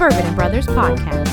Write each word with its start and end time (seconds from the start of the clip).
Bourbon 0.00 0.24
and 0.24 0.34
Brothers 0.34 0.66
Podcast. 0.66 1.28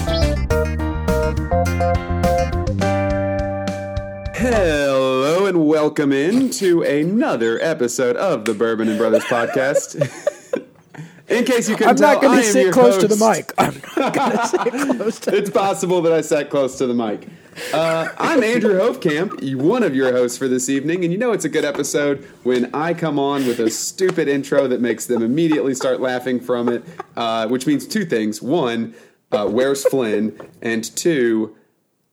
Hello 4.36 5.45
and 5.45 5.65
welcome 5.65 6.11
in 6.11 6.50
to 6.50 6.82
another 6.82 7.59
episode 7.61 8.18
of 8.18 8.43
the 8.43 8.54
Bourbon 8.54 8.89
and 8.89 8.97
Brothers 8.97 9.23
podcast. 9.23 9.95
in 11.29 11.45
case 11.45 11.69
you 11.69 11.78
couldn't 11.78 11.92
I'm 11.92 11.95
tell, 11.95 12.15
not 12.15 12.21
going 12.21 12.39
I 12.39 12.42
to 12.42 12.47
am 12.47 12.51
sit 12.51 12.64
your 12.64 12.73
close 12.73 12.97
to 12.97 13.07
the 13.07 13.15
mic. 13.15 13.54
I'm 13.57 13.82
not 13.95 14.14
going 14.14 14.32
to 14.32 14.47
sit 14.47 14.97
close 14.97 15.20
to. 15.21 15.37
It's 15.37 15.50
possible 15.50 16.01
that 16.01 16.11
I 16.11 16.20
sat 16.20 16.50
close 16.50 16.78
to 16.79 16.87
the 16.87 16.93
mic. 16.93 17.25
Uh, 17.74 18.10
I'm 18.20 18.43
Andrew 18.43 18.78
Hofkamp, 18.79 19.56
one 19.56 19.82
of 19.82 19.96
your 19.96 20.11
hosts 20.11 20.38
for 20.38 20.48
this 20.48 20.70
evening, 20.70 21.04
and 21.04 21.11
you 21.11 21.18
know 21.18 21.32
it's 21.32 21.43
a 21.43 21.50
good 21.50 21.65
episode 21.65 22.24
when 22.43 22.70
I 22.74 22.93
come 22.93 23.18
on 23.18 23.48
with 23.48 23.60
a 23.60 23.71
stupid 23.71 24.28
intro 24.28 24.68
that 24.68 24.79
makes 24.79 25.07
them 25.07 25.24
immediately 25.24 25.74
start 25.74 26.00
laughing 26.00 26.39
from 26.39 26.70
it, 26.70 26.84
uh, 27.15 27.48
which 27.48 27.65
means 27.65 27.88
two 27.88 28.06
things. 28.06 28.43
One, 28.43 28.93
uh, 29.32 29.48
where's 29.48 29.84
Flynn? 29.84 30.39
And 30.62 30.84
two, 30.96 31.56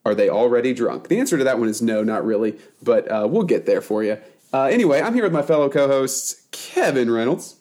are 0.06 0.14
they 0.14 0.30
already 0.30 0.72
drunk? 0.72 1.08
The 1.08 1.20
answer 1.20 1.36
to 1.36 1.44
that 1.44 1.58
one 1.58 1.68
is 1.68 1.82
no, 1.82 2.02
not 2.02 2.24
really, 2.24 2.58
but 2.82 3.06
uh, 3.10 3.28
we'll 3.30 3.44
get 3.44 3.66
there 3.66 3.82
for 3.82 4.02
you. 4.02 4.18
Uh, 4.52 4.64
anyway, 4.64 5.02
I'm 5.02 5.14
here 5.14 5.24
with 5.24 5.32
my 5.32 5.42
fellow 5.42 5.68
co 5.68 5.88
hosts, 5.88 6.46
Kevin 6.52 7.10
Reynolds. 7.10 7.56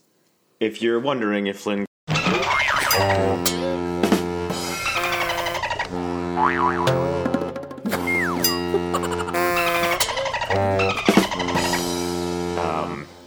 If 0.60 0.82
you're 0.82 1.02
wondering 1.02 1.48
if 1.48 1.60
Flynn 1.60 1.86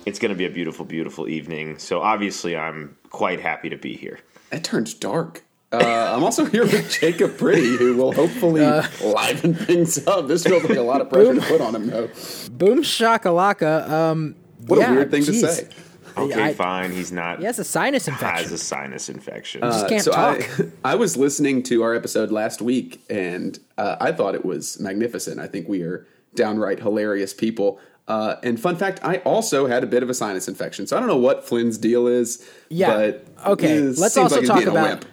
it's 0.06 0.18
going 0.18 0.30
to 0.30 0.36
be 0.36 0.46
a 0.46 0.50
beautiful, 0.50 0.84
beautiful 0.84 1.28
evening. 1.28 1.78
So 1.78 2.00
obviously, 2.00 2.56
I'm 2.56 2.96
quite 3.10 3.40
happy 3.40 3.68
to 3.68 3.76
be 3.76 3.96
here. 3.96 4.20
It 4.52 4.64
turns 4.64 4.94
dark. 4.94 5.42
Uh, 5.72 6.14
I'm 6.14 6.22
also 6.22 6.44
here 6.44 6.62
with 6.62 6.90
Jacob 7.00 7.36
Pretty, 7.36 7.76
who 7.76 7.96
will 7.96 8.12
hopefully 8.12 8.62
liven 9.04 9.52
things 9.54 10.06
up. 10.06 10.28
This 10.28 10.44
feels 10.44 10.62
like 10.62 10.78
a 10.78 10.82
lot 10.82 11.00
of 11.00 11.10
pressure 11.10 11.34
to 11.34 11.40
put 11.40 11.60
on 11.60 11.74
him, 11.74 11.88
though. 11.88 12.06
Boom 12.52 12.82
shakalaka. 12.82 13.88
Um, 13.90 14.36
What 14.66 14.78
yeah, 14.78 14.92
a 14.92 14.94
weird 14.94 15.10
thing 15.10 15.24
to 15.24 15.34
say. 15.34 15.68
Okay, 16.16 16.44
I- 16.44 16.54
fine. 16.54 16.92
He's 16.92 17.10
not. 17.12 17.40
He 17.40 17.44
has 17.44 17.58
a 17.58 17.64
sinus 17.64 18.06
infection. 18.08 18.36
He 18.36 18.42
has 18.44 18.52
a 18.52 18.58
sinus 18.64 19.08
infection. 19.08 19.60
Just 19.62 19.88
can't 19.88 20.02
so 20.02 20.12
talk. 20.12 20.48
I, 20.84 20.92
I 20.92 20.94
was 20.94 21.16
listening 21.16 21.62
to 21.64 21.82
our 21.82 21.94
episode 21.94 22.30
last 22.30 22.62
week, 22.62 23.02
and 23.10 23.58
uh, 23.76 23.96
I 24.00 24.12
thought 24.12 24.34
it 24.36 24.44
was 24.44 24.78
magnificent. 24.80 25.40
I 25.40 25.48
think 25.48 25.68
we 25.68 25.82
are 25.82 26.06
downright 26.34 26.78
hilarious 26.80 27.34
people. 27.34 27.80
Uh, 28.08 28.36
and 28.42 28.60
fun 28.60 28.76
fact, 28.76 29.00
I 29.02 29.16
also 29.18 29.66
had 29.66 29.82
a 29.82 29.86
bit 29.86 30.02
of 30.02 30.10
a 30.10 30.14
sinus 30.14 30.46
infection, 30.48 30.86
so 30.86 30.96
I 30.96 31.00
don't 31.00 31.08
know 31.08 31.16
what 31.16 31.44
Flynn's 31.46 31.76
deal 31.76 32.06
is. 32.06 32.46
Yeah. 32.68 32.96
But 32.96 33.26
Okay, 33.46 33.80
let's 33.80 34.16
also 34.16 34.40
like 34.40 34.46
talk 34.46 34.64
about-. 34.64 35.04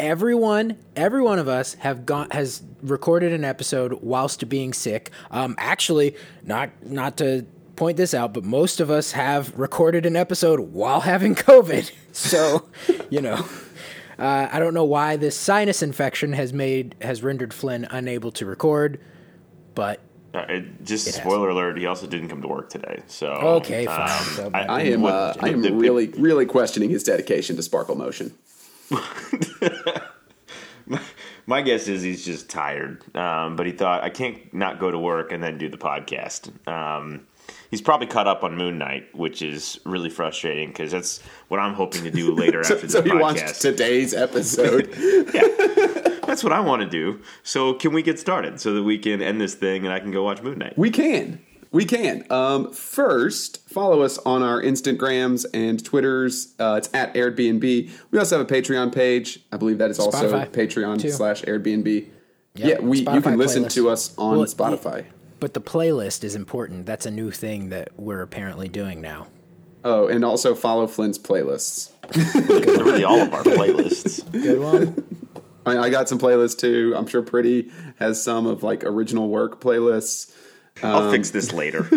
Everyone, 0.00 0.76
every 0.96 1.22
one 1.22 1.38
of 1.38 1.46
us 1.46 1.74
have 1.74 2.04
gone 2.04 2.28
has 2.30 2.62
recorded 2.82 3.32
an 3.32 3.44
episode 3.44 3.92
whilst 4.02 4.48
being 4.48 4.72
sick. 4.72 5.10
Um, 5.30 5.54
actually, 5.56 6.16
not 6.42 6.70
not 6.84 7.16
to 7.18 7.46
point 7.76 7.96
this 7.96 8.12
out, 8.12 8.34
but 8.34 8.42
most 8.44 8.80
of 8.80 8.90
us 8.90 9.12
have 9.12 9.56
recorded 9.56 10.04
an 10.04 10.16
episode 10.16 10.60
while 10.60 11.00
having 11.00 11.34
COVID. 11.36 11.90
So, 12.12 12.66
you 13.10 13.20
know. 13.20 13.46
Uh, 14.18 14.48
I 14.52 14.60
don't 14.60 14.74
know 14.74 14.84
why 14.84 15.16
this 15.16 15.36
sinus 15.36 15.82
infection 15.82 16.34
has 16.34 16.52
made 16.52 16.94
has 17.00 17.22
rendered 17.22 17.52
Flynn 17.52 17.86
unable 17.90 18.30
to 18.32 18.46
record, 18.46 19.00
but 19.74 20.00
Uh, 20.34 20.44
it- 20.48 20.84
just 20.84 21.06
has. 21.06 21.14
spoiler 21.14 21.48
alert: 21.50 21.78
he 21.78 21.86
also 21.86 22.06
didn't 22.06 22.28
come 22.28 22.42
to 22.42 22.48
work 22.48 22.68
today. 22.68 23.02
So 23.06 23.28
Okay, 23.28 23.86
fine. 23.86 24.08
So- 24.08 24.50
I 24.52 24.82
am, 24.82 25.02
what- 25.02 25.12
uh, 25.14 25.34
I 25.40 25.48
am 25.50 25.62
the- 25.62 25.68
the- 25.70 25.74
really, 25.76 26.08
really 26.08 26.44
questioning 26.46 26.90
his 26.90 27.02
dedication 27.04 27.56
to 27.56 27.62
Sparkle 27.62 27.94
Motion. 27.96 28.32
My 31.46 31.60
guess 31.62 31.88
is 31.88 32.02
he's 32.02 32.24
just 32.24 32.48
tired, 32.48 33.02
um, 33.16 33.54
but 33.56 33.66
he 33.66 33.72
thought 33.72 34.02
I 34.02 34.08
can't 34.10 34.52
not 34.54 34.78
go 34.80 34.90
to 34.90 34.98
work 34.98 35.30
and 35.30 35.42
then 35.42 35.58
do 35.58 35.68
the 35.68 35.76
podcast. 35.76 36.50
Um, 36.66 37.26
he's 37.70 37.82
probably 37.82 38.06
caught 38.06 38.26
up 38.26 38.44
on 38.44 38.56
Moon 38.56 38.78
Knight, 38.78 39.14
which 39.14 39.42
is 39.42 39.78
really 39.84 40.08
frustrating 40.08 40.68
because 40.68 40.90
that's 40.90 41.20
what 41.48 41.60
I'm 41.60 41.74
hoping 41.74 42.02
to 42.04 42.10
do 42.10 42.34
later 42.34 42.64
So, 42.64 42.74
after 42.76 42.88
so 42.88 43.00
the 43.02 43.10
he 43.12 43.16
watched 43.16 43.44
podcast. 43.44 43.60
today's 43.60 44.14
episode. 44.14 44.90
That's 46.34 46.42
what 46.42 46.52
I 46.52 46.58
want 46.58 46.82
to 46.82 46.88
do. 46.88 47.20
So 47.44 47.74
can 47.74 47.92
we 47.92 48.02
get 48.02 48.18
started 48.18 48.60
so 48.60 48.74
that 48.74 48.82
we 48.82 48.98
can 48.98 49.22
end 49.22 49.40
this 49.40 49.54
thing 49.54 49.84
and 49.84 49.94
I 49.94 50.00
can 50.00 50.10
go 50.10 50.24
watch 50.24 50.42
Moon 50.42 50.58
Knight? 50.58 50.76
We 50.76 50.90
can. 50.90 51.38
We 51.70 51.84
can. 51.84 52.26
Um, 52.28 52.72
first, 52.72 53.68
follow 53.70 54.02
us 54.02 54.18
on 54.18 54.42
our 54.42 54.60
Instagrams 54.60 55.46
and 55.54 55.84
Twitters. 55.84 56.52
Uh, 56.58 56.74
it's 56.78 56.92
at 56.92 57.14
Airbnb. 57.14 57.88
We 58.10 58.18
also 58.18 58.36
have 58.38 58.50
a 58.50 58.52
Patreon 58.52 58.92
page. 58.92 59.44
I 59.52 59.58
believe 59.58 59.78
that 59.78 59.90
is 59.90 60.00
also 60.00 60.28
Spotify, 60.28 60.48
Patreon 60.50 61.00
too. 61.00 61.10
slash 61.10 61.42
Airbnb. 61.42 62.08
Yep, 62.56 62.68
Yeah, 62.80 62.80
we 62.84 62.98
you 62.98 63.20
can 63.20 63.38
listen 63.38 63.66
playlist. 63.66 63.74
to 63.74 63.90
us 63.90 64.12
on 64.18 64.38
Well, 64.38 64.46
Spotify. 64.46 65.04
but 65.38 65.54
the 65.54 65.60
playlist 65.60 66.24
is 66.24 66.34
important. 66.34 66.84
That's 66.84 67.06
a 67.06 67.12
new 67.12 67.30
thing 67.30 67.68
that 67.68 67.90
we're 67.96 68.22
apparently 68.22 68.66
doing 68.68 69.00
now. 69.00 69.28
Oh, 69.84 70.08
and 70.08 70.24
also 70.24 70.56
follow 70.56 70.88
Flynn's 70.88 71.18
playlists. 71.20 71.92
really 72.50 73.04
all 73.04 73.20
of 73.20 73.32
our 73.32 73.44
playlists. 73.44 74.28
Good 74.32 74.58
one. 74.58 75.04
I, 75.66 75.78
I 75.78 75.90
got 75.90 76.08
some 76.08 76.18
playlists 76.18 76.58
too. 76.58 76.94
I'm 76.96 77.06
sure 77.06 77.22
Pretty 77.22 77.70
has 77.98 78.22
some 78.22 78.46
of 78.46 78.62
like 78.62 78.84
original 78.84 79.28
work 79.28 79.60
playlists. 79.60 80.34
I'll 80.82 81.10
fix 81.10 81.30
this 81.30 81.52
later. 81.52 81.82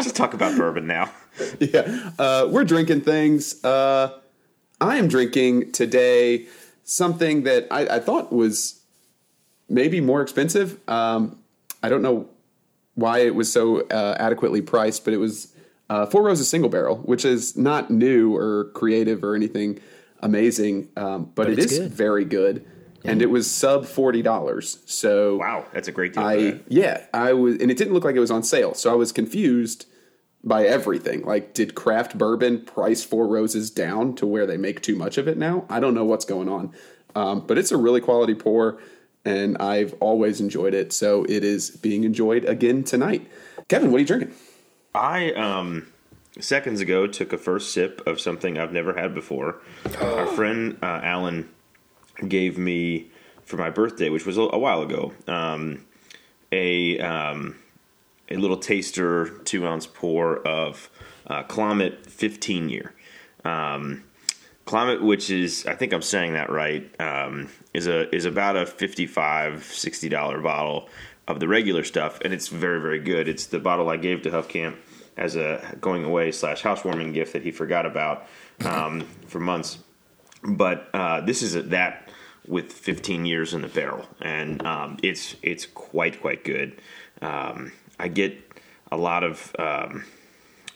Just 0.00 0.16
talk 0.16 0.34
about 0.34 0.56
bourbon 0.56 0.86
now. 0.86 1.12
yeah, 1.58 2.10
uh, 2.18 2.48
we're 2.50 2.64
drinking 2.64 3.02
things. 3.02 3.62
Uh, 3.64 4.18
I 4.80 4.96
am 4.96 5.06
drinking 5.06 5.72
today 5.72 6.46
something 6.82 7.44
that 7.44 7.68
I, 7.70 7.96
I 7.96 8.00
thought 8.00 8.32
was 8.32 8.80
maybe 9.68 10.00
more 10.00 10.22
expensive. 10.22 10.78
Um, 10.88 11.38
I 11.82 11.88
don't 11.88 12.02
know 12.02 12.28
why 12.94 13.20
it 13.20 13.34
was 13.34 13.52
so 13.52 13.82
uh, 13.88 14.16
adequately 14.18 14.62
priced, 14.62 15.04
but 15.04 15.14
it 15.14 15.18
was 15.18 15.54
uh, 15.88 16.06
Four 16.06 16.22
Roses 16.22 16.48
Single 16.48 16.70
Barrel, 16.70 16.96
which 16.98 17.24
is 17.24 17.56
not 17.56 17.90
new 17.90 18.34
or 18.34 18.70
creative 18.74 19.22
or 19.22 19.34
anything 19.34 19.78
amazing, 20.22 20.88
um, 20.96 21.30
but, 21.34 21.50
it 21.50 21.58
it's 21.58 21.78
good. 21.78 21.92
very 21.92 22.24
good. 22.24 22.66
And 23.04 23.20
it 23.20 23.30
was 23.30 23.50
sub 23.50 23.84
forty 23.86 24.22
dollars. 24.22 24.78
So 24.86 25.38
Wow, 25.38 25.66
that's 25.72 25.88
a 25.88 25.92
great 25.92 26.14
deal. 26.14 26.22
I 26.22 26.60
yeah, 26.68 27.04
I 27.12 27.32
was, 27.32 27.56
and 27.56 27.68
it 27.68 27.76
didn't 27.76 27.94
look 27.94 28.04
like 28.04 28.14
it 28.14 28.20
was 28.20 28.30
on 28.30 28.44
sale, 28.44 28.74
so 28.74 28.92
I 28.92 28.94
was 28.94 29.10
confused 29.10 29.86
by 30.44 30.66
everything. 30.66 31.22
Like, 31.22 31.52
did 31.52 31.74
craft 31.74 32.16
bourbon 32.16 32.64
price 32.64 33.02
Four 33.02 33.26
Roses 33.26 33.70
down 33.70 34.14
to 34.16 34.26
where 34.26 34.46
they 34.46 34.56
make 34.56 34.82
too 34.82 34.94
much 34.94 35.18
of 35.18 35.26
it 35.26 35.36
now? 35.36 35.64
I 35.68 35.80
don't 35.80 35.94
know 35.94 36.04
what's 36.04 36.24
going 36.24 36.48
on, 36.48 36.72
um, 37.16 37.44
but 37.44 37.58
it's 37.58 37.72
a 37.72 37.76
really 37.76 38.00
quality 38.00 38.36
pour, 38.36 38.80
and 39.24 39.58
I've 39.58 39.94
always 39.94 40.40
enjoyed 40.40 40.72
it. 40.74 40.92
So 40.92 41.24
it 41.24 41.42
is 41.42 41.70
being 41.70 42.04
enjoyed 42.04 42.44
again 42.44 42.84
tonight. 42.84 43.28
Kevin, 43.66 43.90
what 43.90 43.96
are 43.96 44.00
you 44.00 44.06
drinking? 44.06 44.32
I 44.94 45.32
um 45.32 45.91
seconds 46.40 46.80
ago 46.80 47.06
took 47.06 47.32
a 47.32 47.38
first 47.38 47.72
sip 47.72 48.02
of 48.06 48.20
something 48.20 48.58
I've 48.58 48.72
never 48.72 48.94
had 48.94 49.14
before. 49.14 49.60
Our 50.00 50.26
friend 50.26 50.78
uh, 50.82 51.00
Alan 51.02 51.50
gave 52.26 52.58
me 52.58 53.10
for 53.44 53.56
my 53.56 53.70
birthday, 53.70 54.08
which 54.08 54.24
was 54.24 54.38
a, 54.38 54.42
a 54.42 54.58
while 54.58 54.82
ago, 54.82 55.12
um, 55.26 55.84
a 56.50 56.98
um, 57.00 57.56
a 58.30 58.36
little 58.36 58.56
taster 58.56 59.38
two 59.44 59.66
ounce 59.66 59.86
pour 59.86 60.38
of 60.46 60.88
uh, 61.26 61.42
Climate 61.42 62.06
15 62.06 62.68
year. 62.68 62.94
Um, 63.44 64.04
Climate, 64.64 65.02
which 65.02 65.28
is 65.28 65.66
I 65.66 65.74
think 65.74 65.92
I'm 65.92 66.02
saying 66.02 66.34
that 66.34 66.50
right, 66.50 66.88
um, 67.00 67.48
is 67.74 67.86
a 67.86 68.14
is 68.14 68.24
about 68.24 68.56
a 68.56 68.64
55 68.64 69.64
60 69.64 70.08
dollar 70.08 70.40
bottle 70.40 70.88
of 71.28 71.40
the 71.40 71.48
regular 71.48 71.84
stuff, 71.84 72.20
and 72.22 72.32
it's 72.32 72.48
very 72.48 72.80
very 72.80 73.00
good. 73.00 73.28
It's 73.28 73.46
the 73.46 73.58
bottle 73.58 73.90
I 73.90 73.96
gave 73.96 74.22
to 74.22 74.30
Hofkamp 74.30 74.76
as 75.16 75.36
a 75.36 75.76
going 75.80 76.04
away 76.04 76.32
slash 76.32 76.62
housewarming 76.62 77.12
gift 77.12 77.32
that 77.32 77.42
he 77.42 77.50
forgot 77.50 77.86
about 77.86 78.26
um, 78.64 79.06
for 79.26 79.40
months. 79.40 79.78
But 80.42 80.88
uh, 80.94 81.20
this 81.20 81.42
is 81.42 81.54
a, 81.54 81.62
that 81.62 82.08
with 82.46 82.72
15 82.72 83.24
years 83.24 83.54
in 83.54 83.62
the 83.62 83.68
barrel, 83.68 84.06
and 84.20 84.64
um, 84.66 84.98
it's 85.02 85.36
it's 85.42 85.66
quite 85.66 86.20
quite 86.20 86.44
good. 86.44 86.80
Um, 87.20 87.72
I 87.98 88.08
get 88.08 88.36
a 88.90 88.96
lot 88.96 89.22
of, 89.22 89.54
um, 89.58 90.04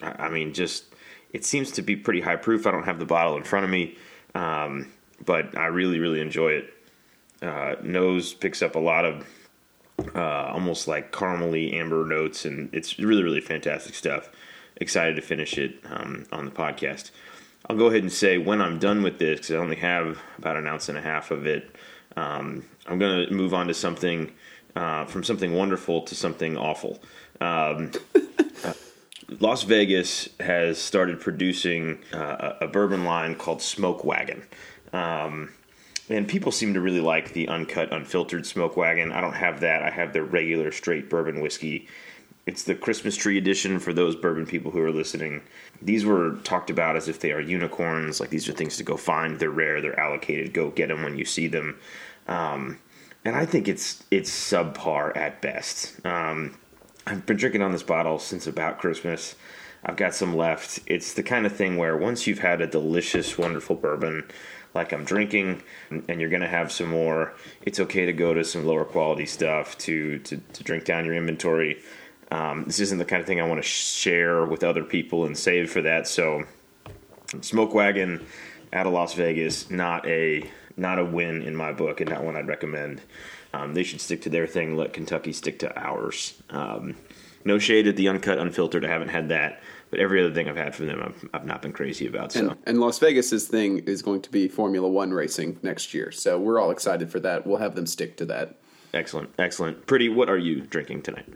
I 0.00 0.28
mean, 0.28 0.54
just 0.54 0.84
it 1.32 1.44
seems 1.44 1.72
to 1.72 1.82
be 1.82 1.96
pretty 1.96 2.20
high 2.20 2.36
proof. 2.36 2.66
I 2.66 2.70
don't 2.70 2.84
have 2.84 2.98
the 2.98 3.04
bottle 3.04 3.36
in 3.36 3.42
front 3.42 3.64
of 3.64 3.70
me, 3.70 3.96
um, 4.34 4.92
but 5.24 5.56
I 5.58 5.66
really 5.66 5.98
really 5.98 6.20
enjoy 6.20 6.52
it. 6.52 6.72
Uh, 7.42 7.74
nose 7.82 8.32
picks 8.32 8.62
up 8.62 8.76
a 8.76 8.78
lot 8.78 9.04
of 9.04 9.26
uh, 10.14 10.50
almost 10.52 10.88
like 10.88 11.12
caramely 11.12 11.72
amber 11.74 12.04
notes, 12.04 12.44
and 12.44 12.72
it's 12.72 12.98
really 12.98 13.22
really 13.22 13.40
fantastic 13.40 13.94
stuff. 13.94 14.30
Excited 14.76 15.16
to 15.16 15.22
finish 15.22 15.56
it 15.58 15.78
um, 15.90 16.26
on 16.32 16.44
the 16.44 16.50
podcast. 16.50 17.10
I'll 17.68 17.76
go 17.76 17.86
ahead 17.86 18.02
and 18.02 18.12
say 18.12 18.38
when 18.38 18.60
I'm 18.60 18.78
done 18.78 19.02
with 19.02 19.18
this, 19.18 19.40
because 19.40 19.50
I 19.52 19.56
only 19.56 19.76
have 19.76 20.18
about 20.38 20.56
an 20.56 20.66
ounce 20.66 20.88
and 20.88 20.96
a 20.98 21.00
half 21.00 21.30
of 21.30 21.46
it. 21.46 21.74
Um, 22.16 22.64
I'm 22.86 22.98
going 22.98 23.26
to 23.26 23.34
move 23.34 23.52
on 23.54 23.66
to 23.66 23.74
something 23.74 24.32
uh, 24.76 25.06
from 25.06 25.24
something 25.24 25.54
wonderful 25.54 26.02
to 26.02 26.14
something 26.14 26.56
awful. 26.56 27.02
Um, 27.40 27.92
Las 29.40 29.64
Vegas 29.64 30.28
has 30.38 30.78
started 30.78 31.20
producing 31.20 31.98
uh, 32.12 32.54
a 32.60 32.68
bourbon 32.68 33.04
line 33.04 33.34
called 33.34 33.60
Smoke 33.60 34.04
Wagon. 34.04 34.44
Um, 34.92 35.52
and 36.08 36.28
people 36.28 36.52
seem 36.52 36.74
to 36.74 36.80
really 36.80 37.00
like 37.00 37.32
the 37.32 37.48
uncut, 37.48 37.92
unfiltered 37.92 38.46
Smoke 38.46 38.76
Wagon. 38.76 39.12
I 39.12 39.20
don't 39.20 39.34
have 39.34 39.60
that. 39.60 39.82
I 39.82 39.90
have 39.90 40.12
the 40.12 40.22
regular 40.22 40.70
straight 40.72 41.10
bourbon 41.10 41.40
whiskey. 41.40 41.88
It's 42.46 42.62
the 42.62 42.76
Christmas 42.76 43.16
tree 43.16 43.38
edition 43.38 43.80
for 43.80 43.92
those 43.92 44.14
bourbon 44.14 44.46
people 44.46 44.70
who 44.70 44.80
are 44.80 44.92
listening. 44.92 45.42
These 45.82 46.04
were 46.04 46.36
talked 46.44 46.70
about 46.70 46.94
as 46.94 47.08
if 47.08 47.18
they 47.18 47.32
are 47.32 47.40
unicorns. 47.40 48.20
Like 48.20 48.30
these 48.30 48.48
are 48.48 48.52
things 48.52 48.76
to 48.76 48.84
go 48.84 48.96
find. 48.96 49.38
They're 49.38 49.50
rare. 49.50 49.80
They're 49.80 49.98
allocated. 49.98 50.52
Go 50.52 50.70
get 50.70 50.88
them 50.88 51.02
when 51.02 51.18
you 51.18 51.24
see 51.24 51.48
them. 51.48 51.76
Um, 52.28 52.78
and 53.24 53.34
I 53.34 53.44
think 53.44 53.66
it's 53.66 54.04
it's 54.12 54.30
subpar 54.30 55.16
at 55.16 55.42
best. 55.42 56.04
Um, 56.06 56.56
I've 57.04 57.26
been 57.26 57.36
drinking 57.36 57.62
on 57.62 57.72
this 57.72 57.82
bottle 57.82 58.20
since 58.20 58.46
about 58.46 58.78
Christmas. 58.78 59.34
I've 59.84 59.96
got 59.96 60.14
some 60.14 60.36
left. 60.36 60.80
It's 60.86 61.14
the 61.14 61.22
kind 61.22 61.46
of 61.46 61.54
thing 61.54 61.76
where 61.76 61.96
once 61.96 62.26
you've 62.26 62.40
had 62.40 62.60
a 62.60 62.66
delicious, 62.66 63.36
wonderful 63.38 63.76
bourbon, 63.76 64.24
like 64.76 64.92
I'm 64.92 65.04
drinking, 65.04 65.62
and 65.90 66.20
you're 66.20 66.30
going 66.30 66.42
to 66.42 66.48
have 66.48 66.70
some 66.70 66.90
more, 66.90 67.34
it's 67.62 67.80
okay 67.80 68.06
to 68.06 68.12
go 68.12 68.32
to 68.34 68.44
some 68.44 68.64
lower 68.64 68.84
quality 68.84 69.26
stuff 69.26 69.76
to, 69.78 70.18
to, 70.20 70.36
to 70.36 70.62
drink 70.62 70.84
down 70.84 71.04
your 71.04 71.14
inventory. 71.14 71.82
Um, 72.30 72.64
this 72.64 72.80
isn't 72.80 72.98
the 72.98 73.04
kind 73.04 73.20
of 73.20 73.26
thing 73.26 73.40
I 73.40 73.46
want 73.46 73.62
to 73.62 73.68
share 73.68 74.44
with 74.44 74.62
other 74.62 74.84
people 74.84 75.26
and 75.26 75.36
save 75.36 75.70
for 75.70 75.82
that. 75.82 76.06
So, 76.06 76.44
Smoke 77.40 77.74
Wagon 77.74 78.24
out 78.72 78.86
of 78.86 78.92
Las 78.92 79.14
Vegas, 79.14 79.70
not 79.70 80.06
a 80.06 80.48
not 80.76 80.98
a 80.98 81.04
win 81.04 81.42
in 81.42 81.56
my 81.56 81.72
book, 81.72 82.00
and 82.00 82.10
not 82.10 82.22
one 82.22 82.36
I'd 82.36 82.48
recommend. 82.48 83.00
Um, 83.54 83.72
they 83.72 83.82
should 83.82 84.00
stick 84.00 84.22
to 84.22 84.28
their 84.28 84.46
thing. 84.46 84.76
Let 84.76 84.92
Kentucky 84.92 85.32
stick 85.32 85.58
to 85.60 85.78
ours. 85.78 86.40
Um, 86.50 86.96
no 87.44 87.58
shade 87.58 87.86
at 87.86 87.96
the 87.96 88.08
uncut, 88.08 88.38
unfiltered. 88.38 88.84
I 88.84 88.88
haven't 88.88 89.08
had 89.08 89.30
that, 89.30 89.62
but 89.90 90.00
every 90.00 90.22
other 90.22 90.32
thing 90.32 90.48
I've 90.48 90.56
had 90.56 90.74
from 90.74 90.86
them, 90.86 91.02
I've, 91.02 91.28
I've 91.32 91.46
not 91.46 91.62
been 91.62 91.72
crazy 91.72 92.06
about. 92.06 92.32
So, 92.32 92.40
and, 92.40 92.56
and 92.66 92.80
Las 92.80 92.98
Vegas's 92.98 93.46
thing 93.46 93.78
is 93.80 94.02
going 94.02 94.22
to 94.22 94.30
be 94.30 94.48
Formula 94.48 94.88
One 94.88 95.12
racing 95.12 95.58
next 95.62 95.94
year, 95.94 96.10
so 96.10 96.38
we're 96.38 96.60
all 96.60 96.70
excited 96.70 97.10
for 97.10 97.20
that. 97.20 97.46
We'll 97.46 97.58
have 97.58 97.74
them 97.74 97.86
stick 97.86 98.16
to 98.18 98.26
that. 98.26 98.56
Excellent, 98.94 99.30
excellent. 99.38 99.86
Pretty. 99.86 100.08
What 100.08 100.30
are 100.30 100.38
you 100.38 100.62
drinking 100.62 101.02
tonight? 101.02 101.26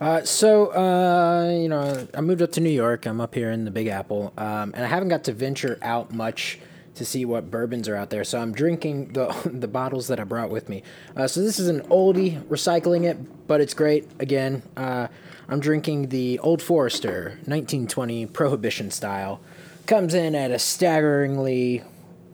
Uh, 0.00 0.22
so, 0.22 0.68
uh, 0.68 1.50
you 1.50 1.68
know, 1.68 2.06
I 2.14 2.20
moved 2.20 2.42
up 2.42 2.52
to 2.52 2.60
New 2.60 2.70
York. 2.70 3.06
I'm 3.06 3.20
up 3.20 3.34
here 3.34 3.50
in 3.50 3.64
the 3.64 3.70
Big 3.70 3.88
Apple, 3.88 4.32
um, 4.36 4.72
and 4.74 4.84
I 4.84 4.86
haven't 4.86 5.08
got 5.08 5.24
to 5.24 5.32
venture 5.32 5.78
out 5.82 6.12
much 6.12 6.60
to 6.94 7.04
see 7.04 7.24
what 7.24 7.50
bourbons 7.50 7.88
are 7.88 7.96
out 7.96 8.10
there. 8.10 8.22
So 8.22 8.38
I'm 8.38 8.52
drinking 8.52 9.14
the 9.14 9.34
the 9.52 9.68
bottles 9.68 10.08
that 10.08 10.20
I 10.20 10.24
brought 10.24 10.50
with 10.50 10.68
me. 10.68 10.82
Uh, 11.16 11.26
so 11.26 11.40
this 11.40 11.58
is 11.58 11.68
an 11.68 11.80
oldie, 11.82 12.40
recycling 12.44 13.04
it, 13.04 13.46
but 13.46 13.60
it's 13.60 13.74
great. 13.74 14.08
Again, 14.20 14.62
uh, 14.76 15.08
I'm 15.52 15.60
drinking 15.60 16.08
the 16.08 16.38
Old 16.38 16.62
Forester 16.62 17.32
1920 17.44 18.24
Prohibition 18.24 18.90
style. 18.90 19.38
Comes 19.86 20.14
in 20.14 20.34
at 20.34 20.50
a 20.50 20.58
staggeringly, 20.58 21.82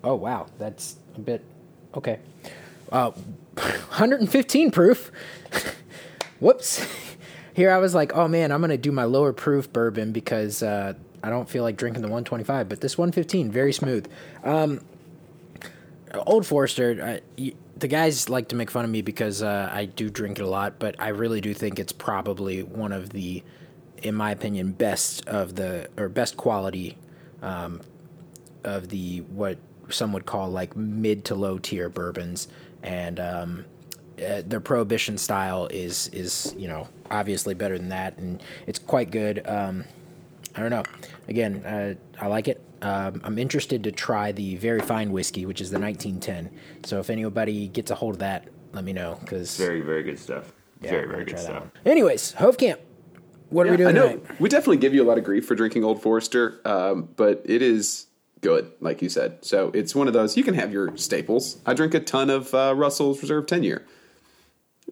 oh 0.05 0.15
wow, 0.15 0.47
that's 0.57 0.95
a 1.17 1.19
bit 1.19 1.45
okay. 1.97 2.21
Uh, 2.93 3.11
115 3.57 4.71
proof. 4.71 5.11
Whoops. 6.39 6.87
Here 7.55 7.73
I 7.73 7.79
was 7.79 7.93
like, 7.93 8.15
oh 8.15 8.29
man, 8.29 8.53
I'm 8.53 8.61
gonna 8.61 8.79
do 8.79 8.93
my 8.93 9.03
lower 9.03 9.33
proof 9.33 9.73
bourbon 9.73 10.13
because 10.13 10.63
uh, 10.63 10.95
I 11.21 11.29
don't 11.29 11.51
feel 11.51 11.65
like 11.65 11.77
drinking 11.77 12.03
the 12.03 12.09
125, 12.09 12.69
but 12.69 12.81
this 12.81 12.97
115, 12.97 13.51
very 13.51 13.73
smooth. 13.73 14.09
Um, 14.45 14.81
Old 16.15 16.47
Forester, 16.47 17.21
uh, 17.37 17.45
the 17.79 17.89
guys 17.89 18.29
like 18.29 18.49
to 18.49 18.57
make 18.57 18.71
fun 18.71 18.85
of 18.85 18.91
me 18.91 19.03
because 19.03 19.43
uh, 19.43 19.71
I 19.73 19.85
do 19.85 20.11
drink 20.11 20.39
it 20.39 20.43
a 20.43 20.49
lot, 20.49 20.79
but 20.79 20.97
I 20.99 21.09
really 21.09 21.41
do 21.41 21.55
think 21.55 21.79
it's 21.79 21.93
probably 21.93 22.63
one 22.63 22.93
of 22.93 23.11
the, 23.11 23.43
in 24.03 24.15
my 24.15 24.31
opinion, 24.33 24.73
best 24.73 25.27
of 25.29 25.55
the 25.55 25.89
or 25.97 26.09
best 26.09 26.37
quality 26.37 26.97
um, 27.43 27.81
of 28.65 28.89
the 28.89 29.21
what 29.21 29.59
some 29.89 30.13
would 30.13 30.27
call 30.27 30.51
like 30.51 30.77
mid 30.77 31.25
to 31.27 31.35
low 31.35 31.59
tier 31.59 31.89
bourbons, 31.89 32.49
and 32.83 33.21
um, 33.21 33.65
uh, 34.19 34.43
their 34.45 34.61
prohibition 34.61 35.17
style 35.17 35.67
is 35.67 36.09
is 36.09 36.55
you 36.59 36.69
know 36.69 36.89
obviously 37.11 37.55
better 37.55 37.79
than 37.79 37.91
that, 37.91 38.19
and 38.19 38.43
it's 38.67 38.79
quite 38.79 39.11
good. 39.11 39.47
Um, 39.47 39.85
I 40.57 40.61
don't 40.61 40.71
know. 40.71 40.83
Again, 41.29 41.65
uh, 41.65 41.95
I 42.21 42.27
like 42.27 42.49
it. 42.49 42.61
Um, 42.83 43.21
I'm 43.25 43.39
interested 43.39 43.85
to 43.85 43.93
try 43.93 44.33
the 44.33 44.57
very 44.57 44.81
fine 44.81 45.13
whiskey, 45.13 45.47
which 45.47 45.61
is 45.61 45.71
the 45.71 45.81
1910. 45.81 46.59
So 46.85 47.01
if 47.01 47.11
anybody 47.11 47.69
gets 47.69 47.91
a 47.91 47.95
hold 47.95 48.15
of 48.15 48.19
that, 48.21 48.49
let 48.73 48.85
me 48.85 48.93
know 48.93 49.19
because 49.21 49.57
very 49.57 49.81
very 49.81 50.03
good 50.03 50.19
stuff. 50.19 50.53
Yeah, 50.81 50.91
very 50.91 51.09
very 51.09 51.25
good 51.25 51.39
stuff. 51.39 51.65
Anyways, 51.85 52.33
Camp, 52.59 52.81
what 53.51 53.67
yeah, 53.67 53.69
are 53.69 53.73
we 53.73 53.77
doing 53.79 53.89
I 53.89 53.93
know 53.93 54.09
tonight? 54.17 54.41
we 54.41 54.49
definitely 54.49 54.77
give 54.77 54.95
you 54.95 55.03
a 55.03 55.09
lot 55.09 55.19
of 55.19 55.25
grief 55.25 55.47
for 55.47 55.55
drinking 55.55 55.85
Old 55.85 56.03
Forester, 56.03 56.61
um, 56.65 57.09
but 57.17 57.43
it 57.45 57.63
is 57.63 58.07
good, 58.41 58.71
like 58.81 59.03
you 59.03 59.09
said. 59.09 59.45
So 59.45 59.71
it's 59.75 59.95
one 59.95 60.07
of 60.07 60.13
those 60.15 60.37
you 60.37 60.45
can 60.45 60.55
have 60.55 60.73
your 60.73 60.97
staples. 60.97 61.59
I 61.67 61.75
drink 61.75 61.95
a 61.95 62.01
ton 62.01 62.31
of 62.31 62.55
uh, 62.55 62.75
Russell's 62.77 63.21
Reserve 63.23 63.47
10 63.47 63.63
year. 63.63 63.85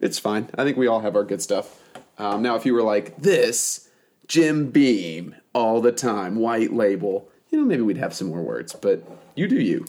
It's 0.01 0.19
fine. 0.19 0.49
I 0.57 0.63
think 0.63 0.77
we 0.77 0.87
all 0.87 0.99
have 1.01 1.15
our 1.15 1.23
good 1.23 1.41
stuff. 1.41 1.81
Um, 2.17 2.41
now, 2.41 2.55
if 2.55 2.65
you 2.65 2.73
were 2.73 2.83
like 2.83 3.17
this, 3.17 3.89
Jim 4.27 4.69
Beam, 4.69 5.35
all 5.53 5.81
the 5.81 5.91
time, 5.91 6.35
white 6.35 6.73
label, 6.73 7.29
you 7.57 7.63
know, 7.63 7.67
maybe 7.67 7.81
we'd 7.81 7.97
have 7.97 8.13
some 8.13 8.27
more 8.27 8.43
words, 8.43 8.73
but 8.73 9.03
you 9.33 9.47
do 9.47 9.59
you. 9.59 9.83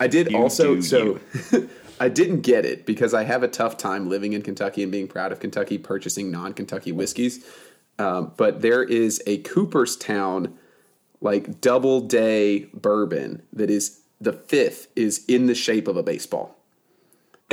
I 0.00 0.06
did 0.06 0.30
you 0.30 0.38
also, 0.38 0.80
so 0.80 1.20
I 2.00 2.08
didn't 2.08 2.40
get 2.40 2.64
it 2.64 2.86
because 2.86 3.12
I 3.12 3.24
have 3.24 3.42
a 3.42 3.48
tough 3.48 3.76
time 3.76 4.08
living 4.08 4.32
in 4.32 4.40
Kentucky 4.40 4.82
and 4.82 4.90
being 4.90 5.08
proud 5.08 5.30
of 5.30 5.40
Kentucky, 5.40 5.76
purchasing 5.76 6.30
non 6.30 6.54
Kentucky 6.54 6.90
whiskeys. 6.90 7.44
Um, 7.98 8.32
but 8.38 8.62
there 8.62 8.82
is 8.82 9.22
a 9.26 9.38
Cooperstown 9.38 10.56
like 11.20 11.60
Doubleday 11.60 12.64
bourbon 12.72 13.42
that 13.52 13.68
is 13.68 14.00
the 14.18 14.32
fifth 14.32 14.88
is 14.96 15.26
in 15.26 15.48
the 15.48 15.54
shape 15.54 15.86
of 15.86 15.98
a 15.98 16.02
baseball. 16.02 16.56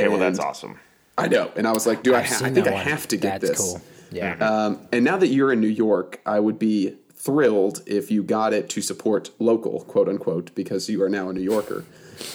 Okay, 0.00 0.08
well, 0.08 0.18
that's 0.18 0.38
awesome. 0.38 0.78
I 1.18 1.28
know, 1.28 1.52
and 1.54 1.68
I 1.68 1.72
was 1.72 1.86
like, 1.86 2.02
"Do 2.02 2.14
I? 2.14 2.22
Ha- 2.22 2.46
I 2.46 2.50
think 2.50 2.66
I 2.66 2.72
have 2.72 3.08
to 3.08 3.18
get 3.18 3.42
that's 3.42 3.50
this." 3.50 3.72
Cool. 3.72 3.82
Yeah. 4.10 4.36
Um, 4.38 4.86
and 4.90 5.04
now 5.04 5.18
that 5.18 5.28
you're 5.28 5.52
in 5.52 5.60
New 5.60 5.66
York, 5.66 6.20
I 6.24 6.40
would 6.40 6.58
be 6.58 6.96
thrilled 7.26 7.82
if 7.86 8.10
you 8.10 8.22
got 8.22 8.54
it 8.54 8.70
to 8.70 8.80
support 8.80 9.30
local, 9.38 9.82
quote 9.82 10.08
unquote, 10.08 10.54
because 10.54 10.88
you 10.88 11.02
are 11.02 11.08
now 11.08 11.28
a 11.28 11.32
New 11.32 11.42
Yorker, 11.42 11.84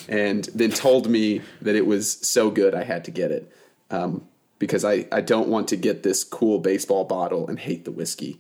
and 0.07 0.45
then 0.53 0.69
told 0.69 1.10
me 1.10 1.41
that 1.62 1.75
it 1.75 1.86
was 1.86 2.12
so 2.27 2.51
good 2.51 2.75
I 2.75 2.83
had 2.83 3.03
to 3.05 3.12
get 3.12 3.31
it. 3.31 3.51
Um, 3.89 4.27
because 4.60 4.86
I, 4.86 5.07
I 5.12 5.21
don't 5.21 5.48
want 5.48 5.67
to 5.69 5.75
get 5.75 6.03
this 6.03 6.24
cool 6.24 6.60
baseball 6.60 7.03
bottle 7.03 7.48
and 7.48 7.57
hate 7.57 7.83
the 7.83 7.91
whiskey 7.91 8.39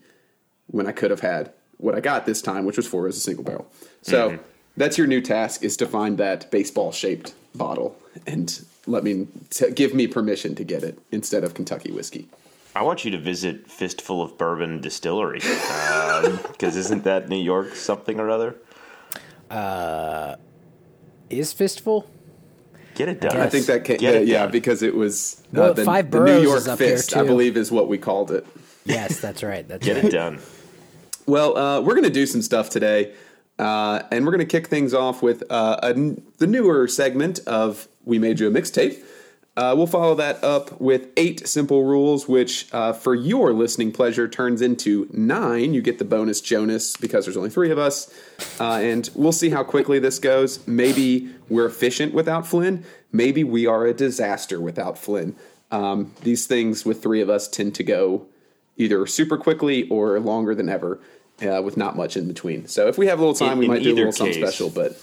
when 0.67 0.85
I 0.85 0.91
could 0.91 1.09
have 1.09 1.21
had 1.21 1.51
what 1.77 1.95
I 1.95 1.99
got 1.99 2.27
this 2.27 2.43
time, 2.43 2.63
which 2.63 2.77
was 2.77 2.85
Four 2.85 3.05
Roses 3.05 3.23
single 3.23 3.43
barrel. 3.43 3.67
So 4.03 4.29
mm-hmm. 4.29 4.43
that's 4.77 4.99
your 4.99 5.07
new 5.07 5.19
task 5.19 5.63
is 5.63 5.75
to 5.77 5.87
find 5.87 6.19
that 6.19 6.51
baseball 6.51 6.91
shaped 6.91 7.33
bottle 7.55 7.97
and 8.27 8.63
let 8.85 9.03
me 9.03 9.27
t- 9.49 9.71
give 9.71 9.95
me 9.95 10.05
permission 10.05 10.53
to 10.55 10.63
get 10.63 10.83
it 10.83 10.99
instead 11.11 11.43
of 11.43 11.55
Kentucky 11.55 11.91
whiskey. 11.91 12.27
I 12.73 12.83
want 12.83 13.03
you 13.03 13.11
to 13.11 13.17
visit 13.17 13.69
Fistful 13.69 14.21
of 14.21 14.37
Bourbon 14.37 14.79
Distillery 14.79 15.39
because 15.39 16.23
um, 16.23 16.59
isn't 16.61 17.03
that 17.03 17.27
New 17.27 17.41
York 17.41 17.75
something 17.75 18.19
or 18.19 18.29
other? 18.29 18.55
Uh, 19.49 20.37
is 21.29 21.51
Fistful? 21.51 22.09
Get 22.95 23.09
it 23.09 23.21
done. 23.21 23.37
I 23.37 23.47
think 23.47 23.65
that 23.65 23.83
came, 23.83 23.97
yeah, 23.99 24.19
yeah, 24.19 24.47
because 24.47 24.83
it 24.83 24.95
was 24.95 25.41
uh, 25.47 25.59
well, 25.59 25.73
the, 25.73 25.85
five 25.85 26.11
the 26.11 26.23
New 26.23 26.41
York 26.41 26.63
Fist, 26.77 27.15
I 27.15 27.23
believe, 27.23 27.57
is 27.57 27.71
what 27.71 27.87
we 27.87 27.97
called 27.97 28.31
it. 28.31 28.45
Yes, 28.85 29.19
that's 29.19 29.43
right. 29.43 29.67
That's 29.67 29.85
Get 29.85 29.97
right. 29.97 30.05
it 30.05 30.11
done. 30.11 30.39
Well, 31.25 31.57
uh, 31.57 31.81
we're 31.81 31.93
going 31.93 32.03
to 32.03 32.09
do 32.09 32.25
some 32.25 32.41
stuff 32.41 32.69
today, 32.69 33.13
uh, 33.59 34.01
and 34.11 34.25
we're 34.25 34.31
going 34.31 34.39
to 34.39 34.51
kick 34.51 34.67
things 34.67 34.93
off 34.93 35.21
with 35.21 35.43
uh, 35.49 35.79
a, 35.83 35.93
the 36.37 36.47
newer 36.47 36.87
segment 36.87 37.39
of 37.47 37.87
We 38.03 38.19
Made 38.19 38.39
You 38.39 38.47
a 38.47 38.51
Mixtape. 38.51 39.01
Uh, 39.57 39.73
we'll 39.75 39.87
follow 39.87 40.15
that 40.15 40.41
up 40.43 40.79
with 40.79 41.09
eight 41.17 41.45
simple 41.45 41.83
rules, 41.83 42.25
which, 42.25 42.73
uh, 42.73 42.93
for 42.93 43.13
your 43.13 43.53
listening 43.53 43.91
pleasure, 43.91 44.27
turns 44.27 44.61
into 44.61 45.09
nine. 45.11 45.73
You 45.73 45.81
get 45.81 45.99
the 45.99 46.05
bonus 46.05 46.39
Jonas 46.39 46.95
because 46.95 47.25
there's 47.25 47.35
only 47.35 47.49
three 47.49 47.69
of 47.69 47.77
us. 47.77 48.09
Uh, 48.61 48.75
and 48.75 49.09
we'll 49.13 49.33
see 49.33 49.49
how 49.49 49.63
quickly 49.63 49.99
this 49.99 50.19
goes. 50.19 50.65
Maybe 50.65 51.29
we're 51.49 51.65
efficient 51.65 52.13
without 52.13 52.47
Flynn. 52.47 52.85
Maybe 53.11 53.43
we 53.43 53.67
are 53.67 53.85
a 53.85 53.93
disaster 53.93 54.61
without 54.61 54.97
Flynn. 54.97 55.35
Um, 55.69 56.13
these 56.21 56.45
things 56.45 56.85
with 56.85 57.03
three 57.03 57.21
of 57.21 57.29
us 57.29 57.49
tend 57.49 57.75
to 57.75 57.83
go 57.83 58.27
either 58.77 59.05
super 59.05 59.37
quickly 59.37 59.87
or 59.89 60.17
longer 60.21 60.55
than 60.55 60.69
ever, 60.69 61.01
uh, 61.41 61.61
with 61.61 61.75
not 61.75 61.97
much 61.97 62.15
in 62.15 62.25
between. 62.25 62.67
So 62.67 62.87
if 62.87 62.97
we 62.97 63.07
have 63.07 63.19
a 63.19 63.21
little 63.21 63.35
time, 63.35 63.53
in, 63.53 63.59
we 63.59 63.67
might 63.67 63.83
do 63.83 63.93
a 63.93 63.95
little 63.95 64.11
case, 64.11 64.17
something 64.17 64.41
special. 64.41 64.69
But 64.69 64.97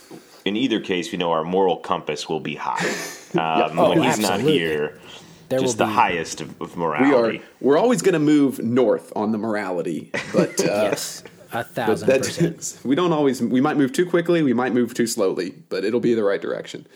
in 0.44 0.56
either 0.56 0.80
case, 0.80 1.12
we 1.12 1.18
know 1.18 1.32
our 1.32 1.44
moral 1.44 1.76
compass 1.76 2.28
will 2.28 2.40
be 2.40 2.54
high 2.54 2.78
um, 3.34 3.78
oh, 3.78 3.90
when 3.90 4.02
he's 4.02 4.18
absolutely. 4.18 4.44
not 4.44 4.50
here. 4.50 5.00
There 5.48 5.60
just 5.60 5.78
the 5.78 5.86
be, 5.86 5.92
highest 5.92 6.40
of, 6.42 6.60
of, 6.60 6.76
morality. 6.76 7.38
We 7.38 7.38
are. 7.38 7.42
We're 7.60 7.78
always 7.78 8.02
going 8.02 8.12
to 8.12 8.18
move 8.18 8.58
north 8.58 9.12
on 9.16 9.32
the 9.32 9.38
morality, 9.38 10.10
but 10.32 10.60
uh, 10.64 10.64
yes, 10.64 11.24
a 11.52 11.64
thousand 11.64 12.08
percent. 12.08 12.78
We 12.84 12.94
don't 12.94 13.12
always. 13.12 13.40
We 13.40 13.62
might 13.62 13.78
move 13.78 13.92
too 13.92 14.04
quickly. 14.04 14.42
We 14.42 14.52
might 14.52 14.74
move 14.74 14.92
too 14.92 15.06
slowly, 15.06 15.54
but 15.70 15.84
it'll 15.84 16.00
be 16.00 16.12
the 16.12 16.24
right 16.24 16.40
direction. 16.40 16.86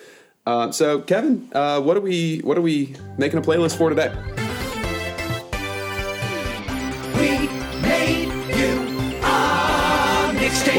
Uh, 0.44 0.70
so, 0.70 1.00
Kevin, 1.00 1.50
uh, 1.54 1.80
what 1.80 1.96
are 1.96 2.00
we? 2.00 2.40
What 2.40 2.58
are 2.58 2.62
we 2.62 2.94
making 3.16 3.38
a 3.38 3.42
playlist 3.42 3.78
for 3.78 3.88
today? 3.88 4.12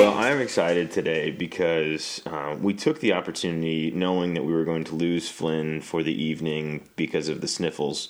Well, 0.04 0.18
I'm 0.18 0.42
excited 0.42 0.92
today 0.92 1.32
because 1.32 2.22
uh, 2.26 2.58
we 2.60 2.74
took 2.74 3.00
the 3.00 3.14
opportunity, 3.14 3.90
knowing 3.92 4.34
that 4.34 4.44
we 4.44 4.52
were 4.52 4.66
going 4.66 4.84
to 4.84 4.96
lose 4.96 5.30
Flynn 5.30 5.80
for 5.80 6.04
the 6.04 6.12
evening 6.12 6.90
because 6.98 7.30
of 7.30 7.40
the 7.40 7.48
sniffles. 7.48 8.10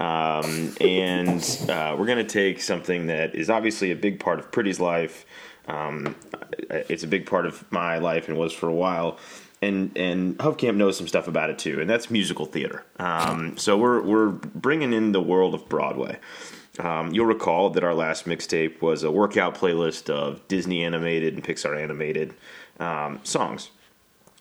Um, 0.00 0.74
and 0.80 1.40
uh, 1.70 1.94
we're 1.96 2.06
going 2.06 2.18
to 2.18 2.24
take 2.24 2.60
something 2.60 3.06
that 3.06 3.36
is 3.36 3.50
obviously 3.50 3.92
a 3.92 3.94
big 3.94 4.18
part 4.18 4.40
of 4.40 4.50
Pretty's 4.50 4.80
life. 4.80 5.24
Um, 5.68 6.16
it's 6.68 7.04
a 7.04 7.06
big 7.06 7.24
part 7.24 7.46
of 7.46 7.70
my 7.70 7.98
life 7.98 8.26
and 8.26 8.36
was 8.36 8.52
for 8.52 8.68
a 8.68 8.74
while. 8.74 9.20
And 9.60 9.96
and 9.96 10.38
Camp 10.56 10.78
knows 10.78 10.96
some 10.96 11.08
stuff 11.08 11.26
about 11.26 11.50
it 11.50 11.58
too, 11.58 11.80
and 11.80 11.90
that's 11.90 12.10
musical 12.10 12.46
theater. 12.46 12.84
Um, 12.98 13.56
so 13.56 13.76
we're 13.76 14.00
we're 14.02 14.28
bringing 14.28 14.92
in 14.92 15.12
the 15.12 15.20
world 15.20 15.54
of 15.54 15.68
Broadway. 15.68 16.18
Um, 16.78 17.12
you'll 17.12 17.26
recall 17.26 17.70
that 17.70 17.82
our 17.82 17.94
last 17.94 18.24
mixtape 18.24 18.80
was 18.80 19.02
a 19.02 19.10
workout 19.10 19.56
playlist 19.56 20.10
of 20.10 20.46
Disney 20.46 20.84
animated 20.84 21.34
and 21.34 21.42
Pixar 21.42 21.80
animated 21.80 22.34
um, 22.78 23.18
songs. 23.24 23.70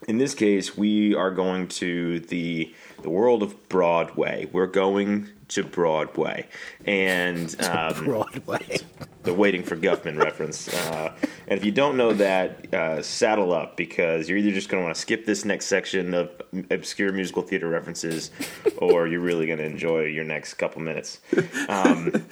In 0.05 0.19
this 0.19 0.35
case, 0.35 0.77
we 0.77 1.15
are 1.15 1.31
going 1.31 1.67
to 1.69 2.19
the 2.19 2.73
the 3.01 3.09
world 3.09 3.41
of 3.41 3.67
Broadway. 3.67 4.47
We're 4.51 4.67
going 4.67 5.29
to 5.49 5.63
Broadway, 5.63 6.47
and 6.85 7.55
um, 7.63 8.05
Broadway. 8.05 8.79
the 9.23 9.33
waiting 9.33 9.63
for 9.63 9.75
Guffman 9.75 10.21
reference. 10.23 10.71
Uh, 10.71 11.15
and 11.47 11.57
if 11.57 11.65
you 11.65 11.71
don't 11.71 11.97
know 11.97 12.13
that, 12.13 12.71
uh, 12.73 13.01
saddle 13.01 13.53
up 13.53 13.75
because 13.75 14.29
you're 14.29 14.37
either 14.37 14.51
just 14.51 14.69
going 14.69 14.81
to 14.81 14.85
want 14.85 14.95
to 14.95 15.01
skip 15.01 15.25
this 15.25 15.45
next 15.45 15.65
section 15.65 16.13
of 16.13 16.29
obscure 16.69 17.11
musical 17.11 17.41
theater 17.41 17.67
references, 17.67 18.29
or 18.77 19.07
you're 19.07 19.19
really 19.19 19.47
going 19.47 19.59
to 19.59 19.65
enjoy 19.65 20.03
your 20.03 20.25
next 20.25 20.55
couple 20.55 20.81
minutes. 20.81 21.21
Um, 21.69 22.27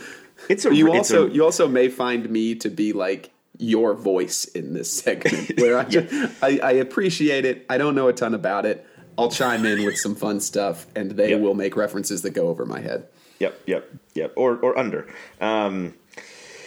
it's 0.49 0.65
a 0.65 0.75
You 0.75 0.87
it's 0.89 1.11
also 1.11 1.27
a, 1.27 1.31
you 1.31 1.43
also 1.43 1.67
may 1.67 1.89
find 1.89 2.29
me 2.29 2.53
to 2.55 2.69
be 2.69 2.93
like 2.93 3.31
your 3.59 3.93
voice 3.93 4.45
in 4.45 4.73
this 4.73 4.91
segment, 5.01 5.59
where 5.59 5.77
I, 5.79 5.83
just, 5.85 6.13
I 6.43 6.59
I 6.63 6.71
appreciate 6.71 7.45
it. 7.45 7.65
I 7.69 7.77
don't 7.77 7.95
know 7.95 8.07
a 8.07 8.13
ton 8.13 8.33
about 8.33 8.65
it. 8.65 8.85
I'll 9.17 9.31
chime 9.31 9.65
in 9.65 9.85
with 9.85 9.97
some 9.97 10.13
fun 10.15 10.39
stuff, 10.41 10.87
and 10.95 11.11
they 11.11 11.29
Yep. 11.31 11.39
will 11.41 11.53
make 11.53 11.75
references 11.77 12.21
that 12.23 12.31
go 12.31 12.47
over 12.49 12.65
my 12.65 12.81
head. 12.81 13.07
Yep, 13.39 13.61
yep, 13.65 13.89
yep. 14.13 14.33
Or 14.35 14.57
or 14.57 14.77
under. 14.77 15.07
Um, 15.39 15.93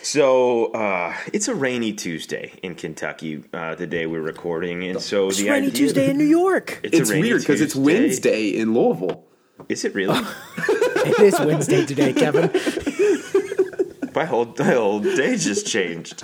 so 0.02 0.66
uh, 0.72 1.14
it's 1.34 1.48
a 1.48 1.54
rainy 1.54 1.92
Tuesday 1.92 2.58
in 2.62 2.74
Kentucky. 2.74 3.44
Uh, 3.52 3.74
the 3.74 3.86
day 3.86 4.06
we're 4.06 4.22
recording, 4.22 4.84
and 4.84 5.00
so 5.02 5.28
It's 5.28 5.38
the 5.38 5.50
rainy 5.50 5.66
idea 5.66 5.78
Tuesday 5.78 6.10
in 6.10 6.16
New 6.16 6.24
York. 6.24 6.80
It's, 6.82 6.96
a 6.96 7.00
It's 7.02 7.10
rainy 7.10 7.28
weird 7.28 7.40
because 7.42 7.60
it's 7.60 7.74
Wednesday 7.76 8.48
in 8.50 8.72
Louisville. 8.72 9.24
Is 9.68 9.84
it 9.84 9.94
really? 9.94 10.18
it 10.58 11.18
is 11.20 11.38
Wednesday 11.40 11.84
today, 11.84 12.12
Kevin. 12.14 12.50
my 14.14 14.24
whole 14.24 14.54
my 14.58 14.64
whole 14.72 15.00
day 15.00 15.36
just 15.36 15.66
changed. 15.66 16.22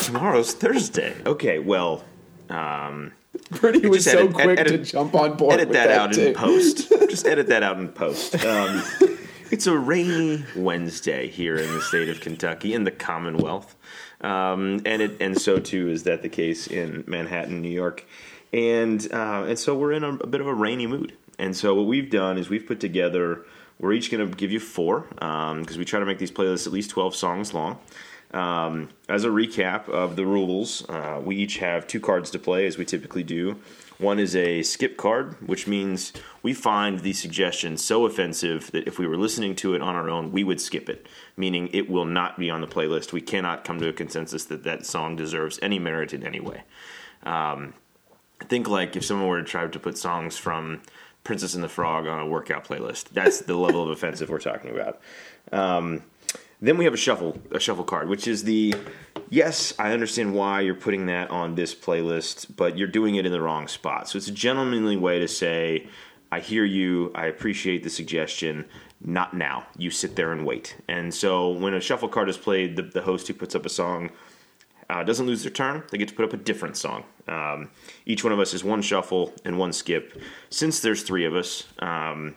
Tomorrow's 0.00 0.52
Thursday. 0.54 1.14
Okay, 1.26 1.58
well, 1.58 2.04
um, 2.50 3.12
Pretty 3.50 3.86
was 3.88 4.04
just 4.04 4.10
so 4.16 4.24
edit- 4.24 4.34
quick 4.34 4.58
edit- 4.60 4.84
to 4.84 4.90
jump 4.92 5.14
on 5.14 5.36
board. 5.36 5.54
edit 5.54 5.68
with 5.68 5.76
that, 5.76 5.90
out 5.90 6.12
too. 6.12 6.28
in 6.28 6.34
post. 6.34 6.88
Just 7.12 7.26
edit 7.26 7.46
that 7.48 7.62
out 7.62 7.78
in 7.78 7.88
post. 7.88 8.42
Um, 8.44 8.82
it's 9.50 9.66
a 9.66 9.76
rainy 9.76 10.44
Wednesday 10.56 11.28
here 11.28 11.56
in 11.56 11.72
the 11.74 11.80
state 11.82 12.08
of 12.08 12.20
Kentucky, 12.20 12.72
in 12.74 12.84
the 12.84 12.90
Commonwealth, 12.90 13.76
um, 14.22 14.80
and 14.86 15.02
it 15.02 15.16
and 15.20 15.38
so 15.40 15.58
too 15.58 15.88
is 15.90 16.04
that 16.04 16.22
the 16.22 16.28
case 16.28 16.66
in 16.66 17.04
Manhattan, 17.06 17.60
New 17.60 17.70
York, 17.70 18.06
and 18.52 19.06
uh, 19.12 19.44
and 19.48 19.58
so 19.58 19.74
we're 19.76 19.92
in 19.92 20.04
a, 20.04 20.14
a 20.16 20.26
bit 20.26 20.40
of 20.40 20.46
a 20.46 20.54
rainy 20.54 20.86
mood. 20.86 21.12
And 21.38 21.56
so 21.56 21.74
what 21.74 21.86
we've 21.86 22.10
done 22.10 22.38
is 22.38 22.48
we've 22.48 22.66
put 22.66 22.80
together. 22.80 23.44
We're 23.78 23.92
each 23.94 24.10
going 24.10 24.28
to 24.30 24.34
give 24.36 24.52
you 24.52 24.60
four 24.60 25.06
because 25.16 25.76
we 25.76 25.84
try 25.84 25.98
to 26.00 26.06
make 26.06 26.18
these 26.18 26.30
playlists 26.30 26.66
at 26.66 26.72
least 26.72 26.90
twelve 26.90 27.14
songs 27.16 27.52
long. 27.52 27.78
Um, 28.32 28.88
as 29.08 29.24
a 29.24 29.28
recap 29.28 29.88
of 29.88 30.16
the 30.16 30.24
rules, 30.24 30.88
uh, 30.88 31.20
we 31.22 31.36
each 31.36 31.58
have 31.58 31.86
two 31.86 32.00
cards 32.00 32.30
to 32.30 32.38
play, 32.38 32.66
as 32.66 32.78
we 32.78 32.84
typically 32.84 33.22
do. 33.22 33.60
One 33.98 34.18
is 34.18 34.34
a 34.34 34.62
skip 34.62 34.96
card, 34.96 35.36
which 35.46 35.66
means 35.66 36.12
we 36.42 36.54
find 36.54 37.00
the 37.00 37.12
suggestion 37.12 37.76
so 37.76 38.04
offensive 38.04 38.70
that 38.72 38.88
if 38.88 38.98
we 38.98 39.06
were 39.06 39.18
listening 39.18 39.54
to 39.56 39.74
it 39.74 39.82
on 39.82 39.94
our 39.94 40.08
own, 40.08 40.32
we 40.32 40.42
would 40.42 40.60
skip 40.60 40.88
it, 40.88 41.06
meaning 41.36 41.68
it 41.72 41.88
will 41.88 42.06
not 42.06 42.38
be 42.38 42.50
on 42.50 42.62
the 42.62 42.66
playlist. 42.66 43.12
We 43.12 43.20
cannot 43.20 43.64
come 43.64 43.78
to 43.80 43.88
a 43.88 43.92
consensus 43.92 44.44
that 44.46 44.64
that 44.64 44.86
song 44.86 45.14
deserves 45.14 45.58
any 45.62 45.78
merit 45.78 46.12
in 46.12 46.24
any 46.24 46.40
way. 46.40 46.62
Um, 47.22 47.74
think 48.40 48.68
like 48.68 48.96
if 48.96 49.04
someone 49.04 49.28
were 49.28 49.40
to 49.40 49.46
try 49.46 49.66
to 49.66 49.78
put 49.78 49.96
songs 49.96 50.36
from 50.36 50.82
Princess 51.24 51.54
and 51.54 51.62
the 51.62 51.68
Frog 51.68 52.06
on 52.06 52.20
a 52.20 52.26
workout 52.26 52.64
playlist. 52.64 53.10
That's 53.10 53.40
the 53.40 53.56
level 53.56 53.82
of 53.82 53.90
offensive 53.90 54.28
we're 54.28 54.40
talking 54.40 54.70
about. 54.70 55.00
Um, 55.52 56.02
then 56.62 56.78
we 56.78 56.84
have 56.84 56.94
a 56.94 56.98
shuffle, 56.98 57.36
a 57.50 57.60
shuffle 57.60 57.84
card, 57.84 58.08
which 58.08 58.28
is 58.28 58.44
the 58.44 58.74
yes, 59.28 59.74
I 59.78 59.92
understand 59.92 60.32
why 60.32 60.60
you're 60.60 60.74
putting 60.74 61.06
that 61.06 61.30
on 61.30 61.56
this 61.56 61.74
playlist, 61.74 62.54
but 62.56 62.78
you're 62.78 62.88
doing 62.88 63.16
it 63.16 63.26
in 63.26 63.32
the 63.32 63.40
wrong 63.40 63.66
spot. 63.66 64.08
So 64.08 64.16
it's 64.16 64.28
a 64.28 64.32
gentlemanly 64.32 64.96
way 64.96 65.18
to 65.18 65.28
say, 65.28 65.88
I 66.30 66.40
hear 66.40 66.64
you, 66.64 67.10
I 67.14 67.26
appreciate 67.26 67.82
the 67.82 67.90
suggestion. 67.90 68.64
Not 69.04 69.34
now. 69.34 69.66
You 69.76 69.90
sit 69.90 70.14
there 70.14 70.30
and 70.30 70.46
wait. 70.46 70.76
And 70.86 71.12
so 71.12 71.50
when 71.50 71.74
a 71.74 71.80
shuffle 71.80 72.08
card 72.08 72.28
is 72.28 72.38
played, 72.38 72.76
the, 72.76 72.82
the 72.82 73.02
host 73.02 73.26
who 73.26 73.34
puts 73.34 73.56
up 73.56 73.66
a 73.66 73.68
song 73.68 74.10
uh, 74.88 75.02
doesn't 75.02 75.26
lose 75.26 75.42
their 75.42 75.50
turn. 75.50 75.82
They 75.90 75.98
get 75.98 76.08
to 76.08 76.14
put 76.14 76.24
up 76.24 76.32
a 76.32 76.36
different 76.36 76.76
song. 76.76 77.04
Um, 77.26 77.70
each 78.06 78.22
one 78.22 78.32
of 78.32 78.38
us 78.38 78.54
is 78.54 78.62
one 78.62 78.82
shuffle 78.82 79.32
and 79.44 79.58
one 79.58 79.72
skip. 79.72 80.20
Since 80.50 80.80
there's 80.80 81.02
three 81.02 81.24
of 81.24 81.34
us, 81.34 81.64
um, 81.80 82.36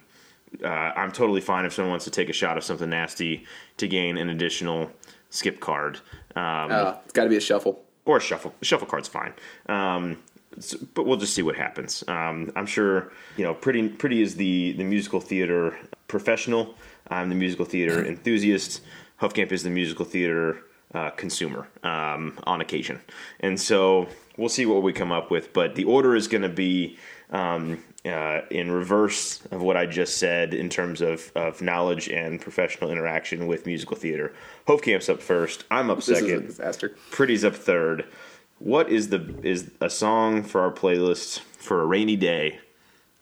uh, 0.64 0.68
I'm 0.68 1.12
totally 1.12 1.42
fine 1.42 1.66
if 1.66 1.74
someone 1.74 1.92
wants 1.92 2.06
to 2.06 2.12
take 2.12 2.30
a 2.30 2.34
shot 2.34 2.58
of 2.58 2.64
something 2.64 2.90
nasty 2.90 3.46
to 3.78 3.88
gain 3.88 4.18
an 4.18 4.30
additional 4.30 4.92
skip 5.30 5.60
card. 5.60 5.98
Um, 6.36 6.72
Uh, 6.72 6.96
it's 7.04 7.14
got 7.14 7.24
to 7.24 7.30
be 7.30 7.38
a 7.38 7.42
shuffle. 7.42 7.84
or 8.06 8.18
a 8.18 8.22
shuffle. 8.22 8.54
Shuffle 8.62 8.88
card's 8.88 9.08
fine. 9.08 9.34
Um, 9.68 10.18
but 10.94 11.06
we'll 11.06 11.18
just 11.18 11.34
see 11.34 11.42
what 11.42 11.56
happens. 11.56 12.04
Um, 12.08 12.52
I'm 12.56 12.66
sure 12.66 13.12
you 13.36 13.44
know. 13.44 13.54
Pretty 13.54 13.90
Pretty 13.90 14.22
is 14.22 14.36
the 14.36 14.72
the 14.74 14.84
musical 14.86 15.20
theater 15.20 15.78
professional. 16.08 16.76
I'm 17.10 17.28
the 17.30 17.36
musical 17.36 17.66
theater 17.66 18.06
enthusiast. 18.06 18.82
Hofkamp 19.22 19.52
is 19.52 19.64
the 19.64 19.70
musical 19.70 20.06
theater 20.06 20.60
uh, 20.94 21.10
consumer 21.12 21.68
um, 21.84 22.40
on 22.46 22.62
occasion, 22.62 23.02
and 23.42 23.60
so 23.60 24.08
we'll 24.38 24.48
see 24.50 24.66
what 24.66 24.82
we 24.82 24.94
come 24.94 25.12
up 25.12 25.30
with. 25.30 25.52
But 25.52 25.76
the 25.76 25.84
order 25.84 26.16
is 26.16 26.28
going 26.30 26.44
to 26.44 26.50
be. 26.50 26.98
Um, 27.32 27.84
uh, 28.06 28.42
in 28.52 28.72
reverse 28.72 29.42
of 29.52 29.62
what 29.62 29.76
I 29.78 29.86
just 29.86 30.18
said 30.18 30.54
in 30.54 30.70
terms 30.70 31.02
of, 31.02 31.32
of 31.36 31.62
knowledge 31.62 32.08
and 32.10 32.40
professional 32.40 32.92
interaction 32.92 33.48
with 33.48 33.66
musical 33.66 33.96
theater. 33.98 34.34
Hofkamp's 34.68 35.10
up 35.10 35.22
first. 35.22 35.64
I'm 35.72 35.90
up 35.90 35.98
This 35.98 36.10
is 36.10 36.18
a 36.18 36.22
second. 36.22 36.48
disaster. 36.48 36.96
Pretty's 37.12 37.44
up 37.44 37.56
third. 37.56 38.06
What 38.60 38.90
is 38.90 39.10
the 39.10 39.36
is 39.44 39.72
a 39.82 39.90
song 39.90 40.44
for 40.44 40.62
our 40.62 40.72
playlist 40.72 41.40
for 41.40 41.82
a 41.82 41.86
rainy 41.86 42.16
day 42.16 42.60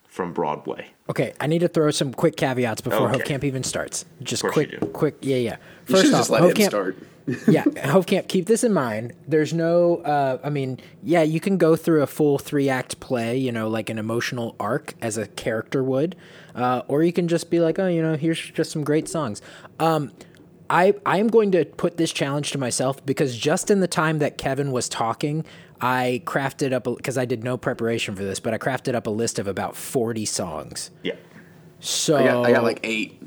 from 0.06 0.32
Broadway? 0.32 0.88
Okay, 1.10 1.34
I 1.40 1.46
need 1.48 1.58
to 1.58 1.68
throw 1.68 1.90
some 1.90 2.14
quick 2.14 2.36
caveats 2.36 2.80
before 2.80 3.10
Okay. 3.10 3.18
Hofkamp 3.34 3.44
even 3.44 3.62
starts. 3.62 4.04
Just 4.22 4.42
course 4.42 4.54
quick, 4.54 4.72
you 4.72 4.78
do. 4.78 4.86
quick, 4.86 5.16
yeah, 5.22 5.36
yeah. 5.36 5.56
First 5.86 6.04
should 6.04 6.14
off, 6.14 6.20
just 6.20 6.30
let 6.30 6.40
Hope 6.42 6.50
him 6.52 6.56
Camp, 6.56 6.70
start. 6.70 6.96
Yeah, 7.26 7.64
Hofkamp, 7.64 8.28
keep 8.28 8.46
this 8.46 8.64
in 8.64 8.72
mind. 8.72 9.14
There's 9.26 9.54
no, 9.54 9.96
uh, 9.98 10.38
I 10.44 10.50
mean, 10.50 10.78
yeah, 11.02 11.22
you 11.22 11.40
can 11.40 11.56
go 11.56 11.74
through 11.74 12.02
a 12.02 12.06
full 12.06 12.38
three 12.38 12.68
act 12.68 13.00
play, 13.00 13.38
you 13.38 13.50
know, 13.50 13.68
like 13.68 13.88
an 13.88 13.98
emotional 13.98 14.54
arc 14.60 14.94
as 15.00 15.16
a 15.16 15.26
character 15.28 15.82
would, 15.82 16.16
uh, 16.54 16.82
or 16.86 17.02
you 17.02 17.12
can 17.12 17.26
just 17.26 17.50
be 17.50 17.60
like, 17.60 17.78
oh, 17.78 17.86
you 17.86 18.02
know, 18.02 18.16
here's 18.16 18.38
just 18.38 18.70
some 18.70 18.84
great 18.84 19.08
songs. 19.08 19.40
Um, 19.80 20.12
I 20.68 20.94
I 21.06 21.18
am 21.18 21.28
going 21.28 21.52
to 21.52 21.64
put 21.64 21.96
this 21.96 22.12
challenge 22.12 22.50
to 22.52 22.58
myself 22.58 23.04
because 23.04 23.36
just 23.36 23.70
in 23.70 23.80
the 23.80 23.88
time 23.88 24.18
that 24.18 24.38
Kevin 24.38 24.70
was 24.72 24.88
talking, 24.88 25.44
I 25.80 26.22
crafted 26.26 26.72
up 26.72 26.84
because 26.84 27.18
I 27.18 27.24
did 27.24 27.44
no 27.44 27.56
preparation 27.56 28.14
for 28.16 28.24
this, 28.24 28.40
but 28.40 28.54
I 28.54 28.58
crafted 28.58 28.94
up 28.94 29.06
a 29.06 29.10
list 29.10 29.38
of 29.38 29.46
about 29.46 29.76
forty 29.76 30.24
songs. 30.26 30.90
Yeah. 31.02 31.16
So 31.80 32.16
I 32.16 32.24
got, 32.24 32.46
I 32.46 32.52
got 32.52 32.62
like 32.64 32.80
eight. 32.82 33.22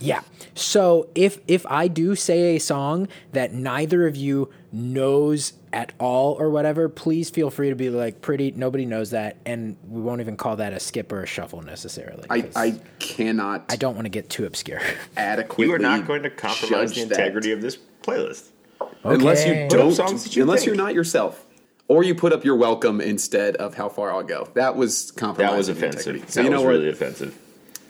Yeah. 0.00 0.20
So 0.54 1.08
if 1.14 1.38
if 1.46 1.64
I 1.66 1.88
do 1.88 2.14
say 2.14 2.56
a 2.56 2.58
song 2.60 3.08
that 3.32 3.52
neither 3.54 4.06
of 4.06 4.16
you 4.16 4.50
knows 4.72 5.54
at 5.72 5.92
all 5.98 6.34
or 6.34 6.50
whatever, 6.50 6.88
please 6.88 7.30
feel 7.30 7.50
free 7.50 7.68
to 7.70 7.74
be 7.76 7.90
like 7.90 8.20
pretty 8.20 8.50
nobody 8.52 8.84
knows 8.86 9.10
that 9.10 9.36
and 9.46 9.76
we 9.88 10.00
won't 10.00 10.20
even 10.20 10.36
call 10.36 10.56
that 10.56 10.72
a 10.72 10.80
skip 10.80 11.10
or 11.12 11.22
a 11.22 11.26
shuffle 11.26 11.62
necessarily. 11.62 12.24
I, 12.30 12.40
'cause 12.42 12.56
I 12.56 12.80
cannot 12.98 13.64
I 13.68 13.76
don't 13.76 13.94
want 13.94 14.06
to 14.06 14.10
get 14.10 14.28
too 14.30 14.46
obscure. 14.46 14.80
adequately. 15.16 15.66
You 15.66 15.74
are 15.74 15.78
not 15.78 16.06
going 16.06 16.22
to 16.22 16.30
compromise 16.30 16.90
the 16.90 16.96
judge 16.96 17.08
that. 17.08 17.18
integrity 17.18 17.52
of 17.52 17.60
this 17.62 17.78
playlist. 18.02 18.48
okay. 18.80 18.94
unless 19.04 19.44
you 19.46 19.52
Okay. 19.52 19.68
Don't. 19.68 19.92
songs 19.92 20.24
that 20.24 20.36
you 20.36 20.42
unless 20.42 20.60
think. 20.60 20.66
you're 20.68 20.76
not 20.84 20.94
yourself, 20.94 21.44
or 21.88 22.02
you 22.04 22.14
put 22.14 22.32
up 22.32 22.44
your 22.44 22.56
welcome 22.56 23.00
instead 23.00 23.56
of 23.56 23.74
how 23.74 23.88
far 23.88 24.12
I'll 24.12 24.22
go. 24.22 24.48
That 24.54 24.76
was 24.76 25.10
compromising. 25.12 25.52
That 25.52 25.56
was 25.58 25.68
integrity. 25.68 26.18
offensive. 26.20 26.30
So 26.32 26.40
that 26.40 26.44
you 26.44 26.50
know 26.50 26.56
was 26.58 26.64
what? 26.64 26.70
really 26.70 26.88
offensive. 26.90 27.38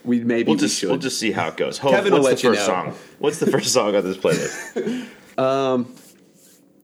We 0.08 0.24
maybe 0.24 0.48
We'll 0.48 0.56
we 0.56 0.60
just 0.60 0.78
should. 0.78 0.88
we'll 0.88 0.98
just 0.98 1.18
see 1.20 1.30
how 1.30 1.48
it 1.48 1.56
goes. 1.56 1.78
Hope, 1.78 1.92
Kevin 1.92 2.12
will 2.12 2.22
what's 2.22 2.42
let 2.42 2.42
the 2.42 2.48
you 2.48 2.54
first 2.54 2.68
know. 2.68 2.74
song? 2.74 2.94
What's 3.18 3.38
the 3.38 3.50
first 3.50 3.72
song 3.72 3.94
on 3.94 4.02
this 4.04 4.16
playlist? 4.16 5.08
um, 5.38 5.94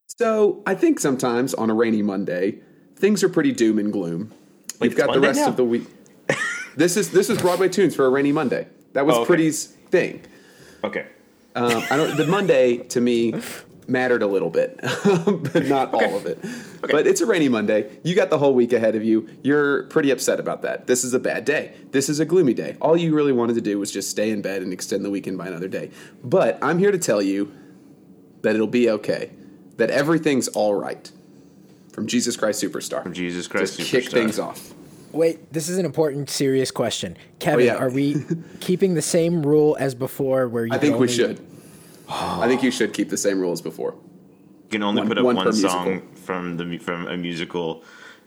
So 0.06 0.62
I 0.66 0.74
think 0.74 1.00
sometimes 1.00 1.54
on 1.54 1.70
a 1.70 1.74
rainy 1.74 2.02
Monday, 2.02 2.60
things 2.96 3.24
are 3.24 3.28
pretty 3.28 3.52
doom 3.52 3.78
and 3.78 3.92
gloom. 3.92 4.32
Like 4.80 4.90
You've 4.90 4.98
got 4.98 5.08
it's 5.08 5.14
the 5.14 5.20
rest 5.20 5.40
now? 5.40 5.48
of 5.48 5.56
the 5.56 5.64
week. 5.64 5.86
this 6.76 6.96
is 6.96 7.10
this 7.10 7.30
is 7.30 7.38
Broadway 7.40 7.68
tunes 7.68 7.94
for 7.96 8.06
a 8.06 8.10
rainy 8.10 8.32
Monday. 8.32 8.68
That 8.92 9.06
was 9.06 9.16
Oh, 9.16 9.20
okay. 9.20 9.26
Pretty's 9.26 9.66
thing. 9.90 10.22
Okay. 10.84 11.06
Um, 11.56 11.82
I 11.90 11.96
don't. 11.96 12.16
The 12.16 12.26
Monday 12.26 12.78
to 12.78 13.00
me 13.00 13.32
mattered 13.88 14.22
a 14.22 14.26
little 14.26 14.50
bit, 14.50 14.80
but 15.04 15.66
not 15.66 15.92
all 15.92 16.16
of 16.16 16.26
it. 16.26 16.38
But 16.80 17.06
it's 17.06 17.20
a 17.20 17.26
rainy 17.26 17.48
Monday. 17.48 17.98
You 18.02 18.14
got 18.14 18.30
the 18.30 18.38
whole 18.38 18.54
week 18.54 18.72
ahead 18.72 18.94
of 18.94 19.04
you. 19.04 19.28
You're 19.42 19.84
pretty 19.84 20.10
upset 20.10 20.40
about 20.40 20.62
that. 20.62 20.86
This 20.86 21.04
is 21.04 21.14
a 21.14 21.18
bad 21.18 21.44
day. 21.44 21.74
This 21.90 22.08
is 22.08 22.20
a 22.20 22.24
gloomy 22.24 22.54
day. 22.54 22.76
All 22.80 22.96
you 22.96 23.14
really 23.14 23.32
wanted 23.32 23.54
to 23.54 23.60
do 23.60 23.78
was 23.78 23.90
just 23.90 24.10
stay 24.10 24.30
in 24.30 24.42
bed 24.42 24.62
and 24.62 24.72
extend 24.72 25.04
the 25.04 25.10
weekend 25.10 25.38
by 25.38 25.46
another 25.46 25.68
day. 25.68 25.90
But 26.22 26.58
I'm 26.62 26.78
here 26.78 26.90
to 26.90 26.98
tell 26.98 27.22
you 27.22 27.52
that 28.42 28.54
it'll 28.54 28.66
be 28.66 28.90
okay. 28.90 29.30
That 29.76 29.90
everything's 29.90 30.48
all 30.48 30.74
right. 30.74 31.10
From 31.92 32.06
Jesus 32.06 32.36
Christ 32.36 32.62
Superstar. 32.62 33.02
From 33.02 33.12
Jesus 33.12 33.46
Christ 33.46 33.78
Just 33.78 33.90
kick 33.90 34.10
things 34.10 34.38
off. 34.38 34.74
Wait, 35.12 35.52
this 35.52 35.68
is 35.68 35.78
an 35.78 35.86
important, 35.86 36.28
serious 36.28 36.72
question. 36.72 37.16
Kevin, 37.38 37.68
oh, 37.68 37.72
yeah. 37.72 37.76
are 37.76 37.90
we 37.90 38.16
keeping 38.60 38.94
the 38.94 39.02
same 39.02 39.46
rule 39.46 39.76
as 39.78 39.94
before? 39.94 40.48
Where 40.48 40.66
you 40.66 40.72
I 40.72 40.78
think 40.78 40.98
we 40.98 41.08
should. 41.08 41.40
I 42.08 42.46
think 42.48 42.62
you 42.62 42.70
should 42.70 42.92
keep 42.92 43.08
the 43.10 43.16
same 43.16 43.40
rules 43.40 43.60
before. 43.62 43.92
You 43.94 44.68
can 44.70 44.82
only 44.82 45.00
One- 45.02 45.08
put 45.08 45.18
up 45.18 45.24
one 45.24 45.36
one, 45.36 45.46
per 45.46 45.52
song 45.52 45.86
musical. 45.88 46.16
from 46.22 46.56
the 46.56 46.78
from 46.78 47.06
a 47.06 47.16
musical. 47.16 47.82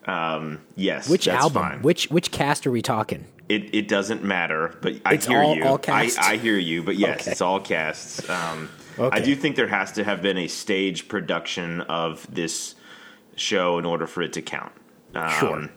Um, 0.05 0.59
yes, 0.77 1.09
Which 1.09 1.25
that's 1.25 1.43
album? 1.43 1.61
Fine. 1.63 1.81
Which 1.81 2.09
which 2.09 2.31
cast 2.31 2.65
are 2.65 2.71
we 2.71 2.81
talking? 2.81 3.25
It 3.49 3.73
it 3.75 3.87
doesn't 3.87 4.23
matter, 4.23 4.75
but 4.81 4.93
I 5.05 5.15
It's 5.15 5.25
hear 5.27 5.41
all- 5.41 5.55
you. 5.55 5.63
all 5.65 5.77
cast? 5.77 6.17
I, 6.19 6.33
I 6.33 6.37
hear 6.37 6.57
you, 6.57 6.81
but 6.83 6.95
yes, 6.95 7.21
Okay. 7.21 7.31
it's 7.31 7.41
all 7.41 7.59
casts. 7.59 8.27
Um, 8.29 8.69
I 8.97 9.01
Okay. 9.03 9.23
do 9.25 9.35
think 9.35 9.55
there 9.57 9.67
has 9.67 9.91
to 9.93 10.03
have 10.03 10.21
been 10.21 10.37
a 10.37 10.47
stage 10.47 11.07
production 11.07 11.81
of 11.81 12.25
this 12.33 12.75
show 13.35 13.77
in 13.77 13.85
order 13.85 14.07
for 14.07 14.21
it 14.23 14.33
to 14.33 14.41
count. 14.41 14.71
Um, 15.13 15.29
Sure. 15.39 15.69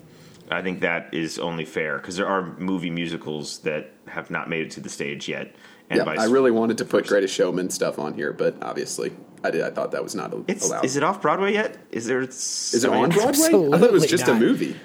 I 0.51 0.63
think 0.63 0.81
that 0.81 1.13
is 1.15 1.39
only 1.39 1.65
fair 1.65 1.97
because 1.99 2.17
there 2.17 2.27
are 2.27 2.55
movie 2.59 2.91
musicals 2.91 3.59
that 3.61 3.93
have 4.09 4.31
not 4.31 4.49
made 4.49 4.67
it 4.67 4.71
to 4.73 4.81
the 4.81 4.89
stage 4.89 5.29
yet. 5.29 5.55
And 5.89 5.99
Yeah, 5.99 6.05
I 6.19 6.25
really 6.27 6.51
wanted 6.51 6.79
to 6.79 6.85
put 6.85 7.07
Greatest 7.07 7.35
Showman 7.35 7.71
stuff 7.71 7.99
on 7.99 8.15
here, 8.15 8.33
but 8.33 8.57
obviously 8.63 9.13
I 9.43 9.51
did. 9.51 9.63
I 9.63 9.71
thought 9.71 9.93
that 9.93 10.03
was 10.03 10.15
not 10.15 10.33
It's, 10.49 10.67
allowed. 10.69 10.85
is 10.85 10.97
it 10.97 11.03
off 11.03 11.21
Broadway 11.23 11.53
yet? 11.53 11.79
Is 11.91 12.07
there? 12.07 12.21
Is 12.21 12.75
it 12.85 12.89
on 12.91 13.11
Broadway? 13.11 13.47
I 13.49 13.79
thought 13.79 13.83
it 13.85 13.93
was 13.93 14.07
just 14.07 14.27
not. 14.27 14.37
a 14.37 14.39
movie. 14.41 14.77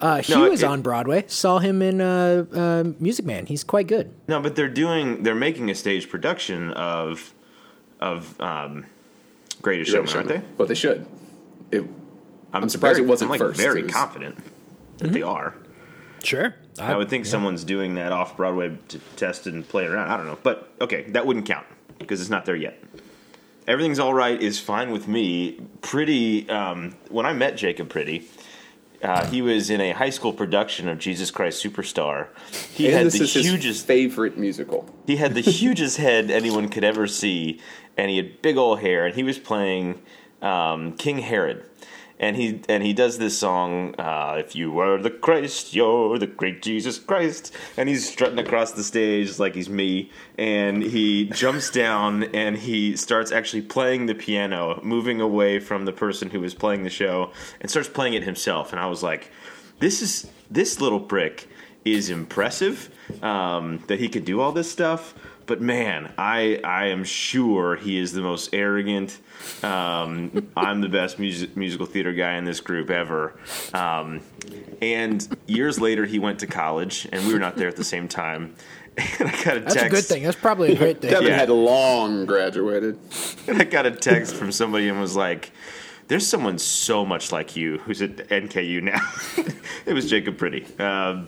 Uh, 0.00 0.20
he 0.20 0.34
No, 0.34 0.50
was 0.50 0.62
it- 0.62 0.66
on 0.66 0.82
Broadway. 0.82 1.24
Saw 1.28 1.58
him 1.58 1.80
in 1.82 2.00
uh, 2.00 2.44
uh, 2.52 2.84
Music 2.98 3.24
Man. 3.24 3.46
He's 3.46 3.62
quite 3.64 3.86
good. 3.86 4.12
No, 4.28 4.40
but 4.40 4.56
they're 4.56 4.68
doing. 4.68 5.22
They're 5.22 5.34
making 5.34 5.70
a 5.70 5.74
stage 5.74 6.08
production 6.10 6.70
of 6.72 7.32
of 8.00 8.38
um, 8.40 8.84
Greatest 9.62 9.90
Showman, 9.90 10.14
aren't 10.14 10.28
they? 10.28 10.42
But 10.58 10.68
they 10.68 10.74
should. 10.74 11.06
It, 11.70 11.84
I'm, 12.52 12.68
surprised 12.68 12.96
very- 12.96 13.06
it 13.06 13.08
wasn't 13.10 13.28
I'm 13.28 13.30
like 13.32 13.40
first. 13.40 13.60
very 13.60 13.80
It 13.80 13.84
was- 13.86 13.92
confident 13.94 14.38
that 14.98 15.12
they 15.12 15.22
are. 15.22 15.54
Sure. 16.22 16.54
I 16.78 16.96
would 16.96 17.08
think 17.08 17.26
someone's 17.26 17.64
doing 17.64 17.94
that 17.94 18.12
off 18.12 18.36
Broadway 18.36 18.76
to 18.88 18.98
test 19.16 19.46
and 19.46 19.66
play 19.68 19.86
around. 19.86 20.08
I 20.08 20.16
don't 20.16 20.26
know, 20.26 20.38
but 20.42 20.72
okay, 20.80 21.02
that 21.10 21.26
wouldn't 21.26 21.46
count 21.46 21.66
because 21.98 22.20
it's 22.20 22.30
not 22.30 22.44
there 22.44 22.56
yet. 22.56 22.82
Everything's 23.66 23.98
all 23.98 24.12
right 24.12 24.40
is 24.40 24.58
fine 24.58 24.90
with 24.90 25.08
me. 25.08 25.60
Pretty. 25.80 26.48
Um, 26.50 26.96
when 27.08 27.26
I 27.26 27.32
met 27.32 27.56
Jacob 27.56 27.88
Pretty, 27.88 28.26
uh, 29.02 29.26
he 29.26 29.42
was 29.42 29.70
in 29.70 29.80
a 29.80 29.92
high 29.92 30.10
school 30.10 30.32
production 30.32 30.88
of 30.88 30.98
Jesus 30.98 31.30
Christ 31.30 31.64
Superstar. 31.64 32.28
He 32.72 32.86
and 32.86 32.94
had 32.94 33.06
this 33.06 33.18
the 33.18 33.24
is 33.24 33.34
his 33.34 33.46
hugest 33.46 33.86
favorite 33.86 34.36
musical. 34.36 34.88
He 35.06 35.16
had 35.16 35.34
the 35.34 35.40
hugest 35.42 35.98
head 35.98 36.30
anyone 36.30 36.68
could 36.68 36.84
ever 36.84 37.06
see, 37.06 37.60
and 37.96 38.10
he 38.10 38.16
had 38.16 38.42
big 38.42 38.56
old 38.56 38.80
hair, 38.80 39.06
and 39.06 39.14
he 39.14 39.22
was 39.22 39.38
playing 39.38 40.00
um, 40.42 40.92
King 40.96 41.18
Herod. 41.18 41.64
And 42.18 42.36
he 42.36 42.60
and 42.68 42.82
he 42.82 42.92
does 42.92 43.18
this 43.18 43.36
song, 43.36 43.94
uh, 43.98 44.36
"If 44.38 44.54
you 44.54 44.70
were 44.70 45.00
the 45.02 45.10
Christ, 45.10 45.74
you're 45.74 46.18
the 46.18 46.28
great 46.28 46.62
Jesus 46.62 46.98
Christ." 46.98 47.52
And 47.76 47.88
he's 47.88 48.08
strutting 48.08 48.38
across 48.38 48.72
the 48.72 48.84
stage 48.84 49.38
like 49.38 49.54
he's 49.54 49.68
me, 49.68 50.10
and 50.38 50.82
he 50.82 51.26
jumps 51.26 51.70
down 51.70 52.24
and 52.34 52.56
he 52.56 52.96
starts 52.96 53.32
actually 53.32 53.62
playing 53.62 54.06
the 54.06 54.14
piano, 54.14 54.80
moving 54.82 55.20
away 55.20 55.58
from 55.58 55.84
the 55.84 55.92
person 55.92 56.30
who 56.30 56.40
was 56.40 56.54
playing 56.54 56.84
the 56.84 56.90
show, 56.90 57.32
and 57.60 57.68
starts 57.68 57.88
playing 57.88 58.14
it 58.14 58.22
himself. 58.22 58.72
And 58.72 58.80
I 58.80 58.86
was 58.86 59.02
like, 59.02 59.30
"This 59.80 60.00
is 60.00 60.30
this 60.50 60.80
little 60.80 61.00
prick 61.00 61.48
is 61.84 62.10
impressive 62.10 62.90
um, 63.22 63.82
that 63.88 63.98
he 63.98 64.08
could 64.08 64.24
do 64.24 64.40
all 64.40 64.52
this 64.52 64.70
stuff. 64.70 65.14
But 65.46 65.60
man, 65.60 66.12
I 66.16 66.60
I 66.64 66.86
am 66.86 67.04
sure 67.04 67.76
he 67.76 67.98
is 67.98 68.12
the 68.12 68.22
most 68.22 68.54
arrogant. 68.54 69.18
Um, 69.62 70.48
I'm 70.56 70.80
the 70.80 70.88
best 70.88 71.18
music, 71.18 71.56
musical 71.56 71.86
theater 71.86 72.12
guy 72.12 72.34
in 72.36 72.44
this 72.44 72.60
group 72.60 72.88
ever. 72.90 73.34
Um, 73.74 74.20
and 74.80 75.26
years 75.46 75.78
later, 75.80 76.06
he 76.06 76.18
went 76.18 76.38
to 76.40 76.46
college, 76.46 77.06
and 77.12 77.26
we 77.26 77.32
were 77.34 77.38
not 77.40 77.56
there 77.56 77.68
at 77.68 77.76
the 77.76 77.84
same 77.84 78.08
time. 78.08 78.54
And 79.18 79.28
I 79.28 79.42
got 79.44 79.56
a 79.56 79.60
That's 79.60 79.74
text. 79.74 79.86
a 79.86 79.88
good 79.90 80.04
thing. 80.04 80.22
That's 80.22 80.36
probably 80.36 80.72
a 80.72 80.76
great 80.76 81.00
thing. 81.00 81.10
Devin 81.10 81.26
Yeah. 81.28 81.36
had 81.36 81.50
long 81.50 82.26
graduated. 82.26 82.96
And 83.48 83.60
I 83.60 83.64
got 83.64 83.86
a 83.86 83.90
text 83.90 84.36
from 84.36 84.52
somebody 84.52 84.88
and 84.88 85.00
was 85.00 85.16
like, 85.16 85.50
"There's 86.06 86.24
someone 86.24 86.58
so 86.58 87.04
much 87.04 87.32
like 87.32 87.56
you 87.56 87.78
who's 87.78 88.00
at 88.02 88.16
NKU 88.28 88.82
now." 88.84 89.00
it 89.86 89.94
was 89.94 90.08
Jacob 90.08 90.38
Pretty. 90.38 90.64
Um, 90.78 91.26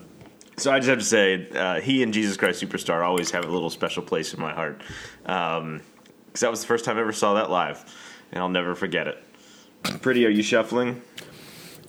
so 0.57 0.71
I 0.71 0.79
just 0.79 0.89
have 0.89 0.97
to 0.99 1.05
say, 1.05 1.47
uh, 1.55 1.79
he 1.81 2.01
and 2.03 2.11
Jesus 2.13 2.35
Christ 2.35 2.63
Superstar 2.63 3.05
always 3.05 3.29
have 3.31 3.45
a 3.45 3.51
little 3.51 3.69
special 3.69 4.01
place 4.03 4.33
in 4.33 4.39
my 4.41 4.53
heart 4.53 4.81
because 5.23 6.41
that 6.41 6.49
was 6.51 6.61
the 6.61 6.67
first 6.67 6.83
time 6.83 6.97
I 6.97 7.01
ever 7.01 7.11
saw 7.13 7.35
that 7.35 7.51
live, 7.51 7.85
and 8.31 8.41
I'll 8.41 8.49
never 8.49 8.73
forget 8.75 9.07
it. 9.07 9.23
Pretty, 10.01 10.25
are 10.25 10.29
you 10.29 10.41
shuffling? 10.41 11.01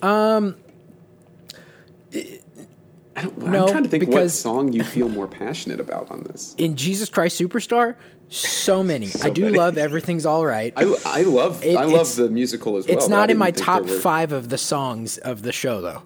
No, 0.01 0.53
I'm 3.65 3.69
trying 3.69 3.83
to 3.83 3.89
think 3.89 4.07
what 4.07 4.29
song 4.29 4.71
you 4.71 4.83
feel 4.83 5.09
more 5.09 5.27
passionate 5.27 5.79
about 5.79 6.09
on 6.11 6.23
this. 6.23 6.55
In 6.57 6.75
Jesus 6.77 7.09
Christ 7.09 7.39
Superstar, 7.41 7.95
so 8.29 8.81
many. 8.83 9.09
I 9.23 9.29
do 9.29 9.45
many. 9.45 9.57
love 9.57 9.77
Everything's 9.77 10.25
All 10.25 10.45
Right. 10.45 10.71
I, 10.77 10.95
I 11.05 11.21
love 11.23 11.63
It- 11.63 11.75
I 11.75 11.83
love 11.83 11.93
it's- 11.93 12.15
the 12.15 12.29
musical 12.29 12.77
as 12.77 12.87
well. 12.87 12.95
it's 12.97 13.09
not 13.09 13.29
in 13.31 13.37
my 13.37 13.51
top 13.51 13.87
five 13.89 14.31
of 14.31 14.49
the 14.49 14.57
songs 14.57 15.17
of 15.17 15.41
the 15.41 15.51
show, 15.51 15.81
though. 15.81 16.03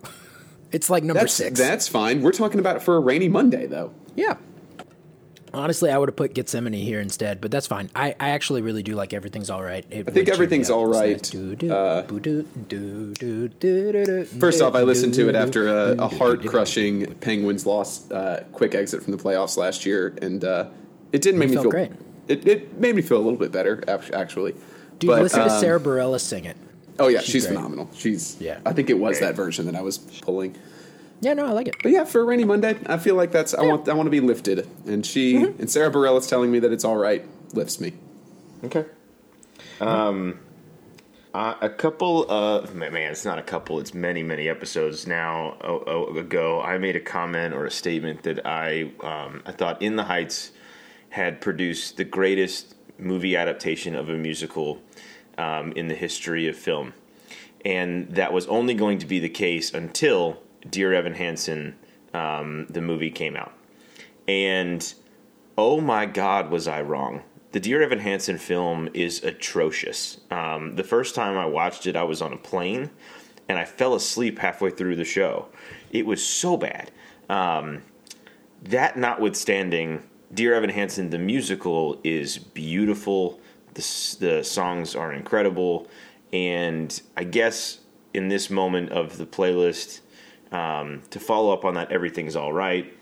It's 0.74 0.90
like 0.90 1.04
number 1.04 1.22
That's 1.22 1.34
six. 1.34 1.58
that's 1.60 1.88
fine. 1.88 2.22
We're 2.22 2.32
talking 2.32 2.60
about 2.60 2.76
it 2.76 2.82
for 2.82 2.98
a 2.98 3.00
rainy 3.00 3.30
Monday 3.30 3.68
though. 3.68 3.94
Yeah. 4.16 4.36
Honestly, 5.54 5.92
I 5.92 6.00
would 6.00 6.10
have 6.10 6.16
put 6.16 6.34
Gethsemane 6.34 6.74
here 6.74 7.00
instead, 7.00 7.40
but 7.40 7.52
that's 7.52 7.68
fine. 7.68 7.92
I, 7.96 8.16
I 8.20 8.30
actually 8.30 8.64
really 8.64 8.82
do 8.82 8.96
like 8.96 9.14
Everything's 9.14 9.52
All 9.52 9.62
Right. 9.62 9.86
It 9.92 10.08
I 10.08 10.12
think 10.12 10.16
would 10.16 10.16
cheer 10.16 10.26
me 10.26 10.32
Everything's. 10.34 10.70
All 10.72 10.88
Right, 10.88 11.24
First 14.40 14.64
off, 14.64 14.74
I 14.74 14.82
listened 14.82 15.14
to 15.14 15.30
it 15.30 15.36
after 15.36 15.68
a, 15.68 15.92
a 16.00 16.08
heart 16.08 16.44
crushing 16.44 17.14
Penguins 17.16 17.68
loss, 17.68 18.10
uh, 18.10 18.44
quick 18.52 18.74
exit 18.74 19.04
from 19.04 19.16
the 19.16 19.24
playoffs 19.24 19.56
last 19.56 19.86
year, 19.86 20.18
and 20.24 20.44
uh, 20.44 20.70
it 21.12 21.22
didn't 21.22 21.40
make 21.40 21.50
You 21.50 21.58
me 21.58 21.62
feel 21.62 21.72
great. 21.72 21.92
It, 22.28 22.48
it 22.48 22.80
made 22.80 22.96
me 22.96 23.04
feel 23.04 23.18
a 23.18 23.24
little 23.24 23.38
bit 23.38 23.52
better 23.52 23.84
actually. 23.88 24.56
Dude, 24.98 25.10
But, 25.10 25.22
listen 25.22 25.42
to 25.42 25.54
um, 25.54 25.60
Sarah 25.60 25.80
Bareilles 25.80 26.22
sing 26.22 26.46
it. 26.46 26.58
Oh 27.00 27.08
yeah, 27.08 27.20
she's 27.20 27.32
she's, 27.32 27.48
phenomenal. 27.48 27.90
She's 27.94 28.38
Yeah. 28.40 28.60
I 28.66 28.74
think 28.74 28.90
it 28.90 29.00
was 29.00 29.20
Great. 29.20 29.28
that 29.28 29.36
version 29.36 29.66
that 29.66 29.76
I 29.76 29.82
was 29.82 29.98
pulling. 29.98 30.56
Yeah, 31.22 31.34
no, 31.34 31.46
I 31.46 31.52
like 31.52 31.68
it. 31.68 31.76
But 31.82 31.92
yeah, 31.92 32.04
for 32.04 32.22
a 32.22 32.24
rainy 32.26 32.44
Monday, 32.44 32.78
I 32.86 32.98
feel 32.98 33.16
like 33.16 33.32
that's 33.32 33.54
I 33.54 33.62
want 33.64 33.88
I 33.88 33.94
want 33.94 34.08
to 34.08 34.12
be 34.12 34.20
lifted, 34.20 34.68
and 34.86 35.06
she 35.06 35.36
Mm-hmm. 35.36 35.62
and 35.62 35.72
Sarah 35.72 35.92
Bareilles 35.92 36.28
telling 36.28 36.52
me 36.52 36.60
that 36.60 36.72
it's 36.72 36.84
all 36.84 36.98
right 36.98 37.26
lifts 37.54 37.80
me. 37.80 37.94
Okay. 38.64 38.86
Um, 39.82 40.40
uh, 41.34 41.56
a 41.62 41.70
couple 41.70 42.30
of 42.30 42.76
man, 42.76 42.94
it's 43.12 43.26
not 43.26 43.40
a 43.40 43.44
couple. 43.44 43.80
It's 43.80 43.94
many, 43.94 44.22
many 44.22 44.48
episodes 44.48 45.08
now 45.08 45.54
ago. 46.16 46.62
I 46.62 46.78
made 46.78 46.96
a 46.96 47.00
comment 47.00 47.54
or 47.56 47.66
a 47.66 47.72
statement 47.72 48.24
that 48.24 48.46
I 48.46 48.92
um, 49.02 49.42
I 49.46 49.52
thought 49.52 49.82
In 49.82 49.96
the 49.96 50.04
Heights 50.04 50.52
had 51.10 51.42
produced 51.42 51.98
the 51.98 52.04
greatest 52.04 52.76
movie 53.00 53.36
adaptation 53.36 53.96
of 53.96 54.10
a 54.10 54.14
musical 54.16 54.80
um, 55.38 55.72
in 55.74 55.88
the 55.88 55.96
history 55.96 56.48
of 56.48 56.56
film, 56.56 56.94
and 57.66 58.10
that 58.16 58.34
was 58.34 58.48
only 58.48 58.74
going 58.74 58.98
to 59.00 59.06
be 59.06 59.20
the 59.20 59.30
case 59.30 59.74
until 59.74 60.40
Dear 60.70 60.94
Evan 60.94 61.16
Hansen, 61.16 61.76
um, 62.14 62.68
the 62.70 62.82
movie 62.82 63.10
came 63.10 63.36
out, 63.36 63.54
and 64.28 64.94
oh 65.58 65.80
my 65.80 66.06
god 66.06 66.50
was 66.50 66.68
i 66.68 66.82
wrong. 66.82 67.22
The 67.52 67.60
dear 67.60 67.84
evan 67.84 68.00
hansen 68.00 68.38
film 68.38 68.90
is 68.94 69.24
atrocious. 69.24 70.20
Um, 70.32 70.76
the 70.76 70.84
first 70.84 71.14
time 71.16 71.38
i 71.38 71.46
watched 71.46 71.86
it 71.86 71.96
i 71.96 72.04
was 72.04 72.22
on 72.22 72.34
a 72.34 72.38
plane 72.38 72.90
and 73.48 73.60
i 73.60 73.66
fell 73.66 73.94
asleep 73.94 74.40
halfway 74.40 74.72
through 74.72 74.96
the 74.96 75.06
show. 75.06 75.50
It 75.92 76.06
was 76.06 76.26
so 76.26 76.58
bad. 76.58 76.92
Um, 77.30 77.84
that 78.64 78.98
notwithstanding 78.98 80.04
dear 80.34 80.56
evan 80.56 80.70
hansen 80.70 81.10
the 81.10 81.20
musical 81.20 82.00
is 82.04 82.38
beautiful 82.38 83.40
the, 83.74 84.18
the 84.20 84.44
songs 84.44 84.96
are 84.96 85.14
incredible 85.14 85.88
and 86.32 87.02
i 87.18 87.24
guess 87.24 87.80
in 88.14 88.28
this 88.28 88.50
moment 88.50 88.92
of 88.92 89.18
the 89.18 89.26
playlist 89.26 90.02
um, 90.52 91.02
to 91.10 91.20
follow 91.20 91.52
up 91.52 91.66
on 91.66 91.74
that 91.74 91.92
everything's 91.92 92.36
all 92.36 92.54
right 92.54 92.94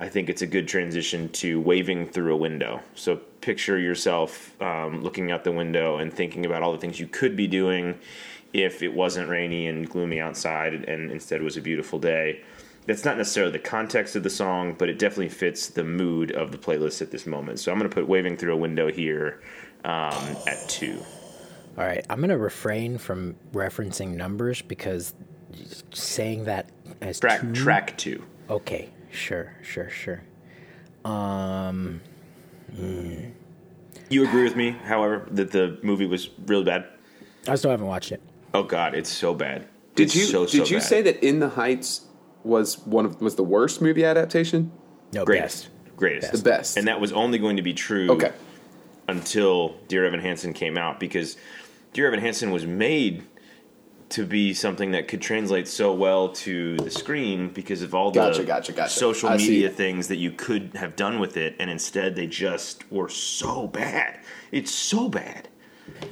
I 0.00 0.08
think 0.08 0.30
it's 0.30 0.40
a 0.40 0.46
good 0.46 0.66
transition 0.66 1.28
to 1.28 1.60
waving 1.60 2.08
through 2.08 2.32
a 2.32 2.36
window. 2.36 2.80
So 2.94 3.16
picture 3.42 3.78
yourself 3.78 4.60
um, 4.62 5.02
looking 5.02 5.30
out 5.30 5.44
the 5.44 5.52
window 5.52 5.98
and 5.98 6.12
thinking 6.12 6.46
about 6.46 6.62
all 6.62 6.72
the 6.72 6.78
things 6.78 6.98
you 6.98 7.06
could 7.06 7.36
be 7.36 7.46
doing 7.46 7.98
if 8.54 8.82
it 8.82 8.94
wasn't 8.94 9.28
rainy 9.28 9.66
and 9.66 9.88
gloomy 9.88 10.18
outside 10.18 10.72
and 10.72 11.10
instead 11.10 11.42
was 11.42 11.58
a 11.58 11.60
beautiful 11.60 11.98
day. 11.98 12.42
That's 12.86 13.04
not 13.04 13.18
necessarily 13.18 13.52
the 13.52 13.58
context 13.58 14.16
of 14.16 14.22
the 14.22 14.30
song, 14.30 14.74
but 14.78 14.88
it 14.88 14.98
definitely 14.98 15.28
fits 15.28 15.68
the 15.68 15.84
mood 15.84 16.32
of 16.32 16.50
the 16.50 16.58
playlist 16.58 17.02
at 17.02 17.10
this 17.10 17.26
moment. 17.26 17.60
So 17.60 17.70
I'm 17.70 17.78
going 17.78 17.88
to 17.88 17.94
put 17.94 18.08
waving 18.08 18.38
through 18.38 18.54
a 18.54 18.56
window 18.56 18.90
here 18.90 19.42
um, 19.84 20.36
at 20.46 20.68
two. 20.68 20.98
All 21.78 21.84
right, 21.84 22.04
I'm 22.10 22.20
gonna 22.20 22.36
refrain 22.38 22.98
from 22.98 23.36
referencing 23.52 24.14
numbers 24.16 24.60
because 24.62 25.14
saying 25.92 26.44
that 26.44 26.70
as 27.00 27.20
Track 27.20 27.40
two- 27.40 27.52
track 27.54 27.96
two. 27.96 28.22
Okay, 28.48 28.90
sure, 29.10 29.54
sure, 29.62 29.88
sure. 29.90 30.22
Um, 31.04 32.00
You 32.76 34.24
agree 34.26 34.42
with 34.44 34.56
me, 34.56 34.70
however, 34.84 35.26
that 35.30 35.52
the 35.52 35.78
movie 35.82 36.06
was 36.06 36.30
really 36.46 36.64
bad? 36.64 36.84
I 37.48 37.54
still 37.54 37.70
haven't 37.70 37.86
watched 37.86 38.12
it. 38.12 38.20
Oh 38.52 38.62
God, 38.64 38.94
it's 38.94 39.10
so 39.10 39.34
bad. 39.34 39.68
Did 39.94 40.04
It's 40.04 40.16
you 40.16 40.24
so, 40.24 40.46
so 40.46 40.58
did 40.58 40.70
you 40.70 40.76
bad. 40.78 40.82
say 40.86 41.02
that 41.02 41.24
In 41.24 41.38
the 41.40 41.50
Heights 41.50 42.02
was 42.44 42.78
one 42.86 43.06
of 43.06 43.20
was 43.20 43.36
the 43.36 43.44
worst 43.44 43.80
movie 43.80 44.04
adaptation? 44.04 44.72
No, 45.12 45.24
greatest? 45.24 45.64
best. 45.70 45.96
Greatest. 45.96 46.32
The 46.32 46.38
best. 46.42 46.76
And 46.76 46.86
that 46.88 47.00
was 47.00 47.12
only 47.12 47.38
going 47.38 47.56
to 47.56 47.62
be 47.62 47.72
true 47.74 48.10
Okay. 48.10 48.32
Until 49.10 49.76
Dear 49.88 50.06
Evan 50.06 50.20
Hansen 50.20 50.52
came 50.52 50.78
out 50.78 50.98
because 51.00 51.36
Dear 51.92 52.06
Evan 52.06 52.20
Hansen 52.20 52.50
was 52.50 52.64
made 52.66 53.24
to 54.10 54.26
be 54.26 54.52
something 54.52 54.90
that 54.90 55.06
could 55.06 55.20
translate 55.22 55.68
so 55.68 55.92
well 55.94 56.30
to 56.30 56.76
the 56.78 56.90
screen 56.90 57.48
because 57.48 57.80
of 57.82 57.94
all 57.94 58.10
the 58.10 58.18
Gotcha, 58.18 58.44
gotcha, 58.44 58.72
gotcha. 58.72 58.90
social 58.92 59.28
I 59.28 59.36
see. 59.36 59.48
media 59.50 59.70
things 59.70 60.08
that 60.08 60.16
you 60.16 60.32
could 60.32 60.72
have 60.74 60.96
done 60.96 61.20
with 61.20 61.36
it, 61.36 61.54
and 61.60 61.70
instead 61.70 62.16
they 62.16 62.26
just 62.26 62.90
were 62.90 63.08
so 63.08 63.68
bad. 63.68 64.18
It's 64.50 64.72
so 64.72 65.08
bad. 65.08 65.48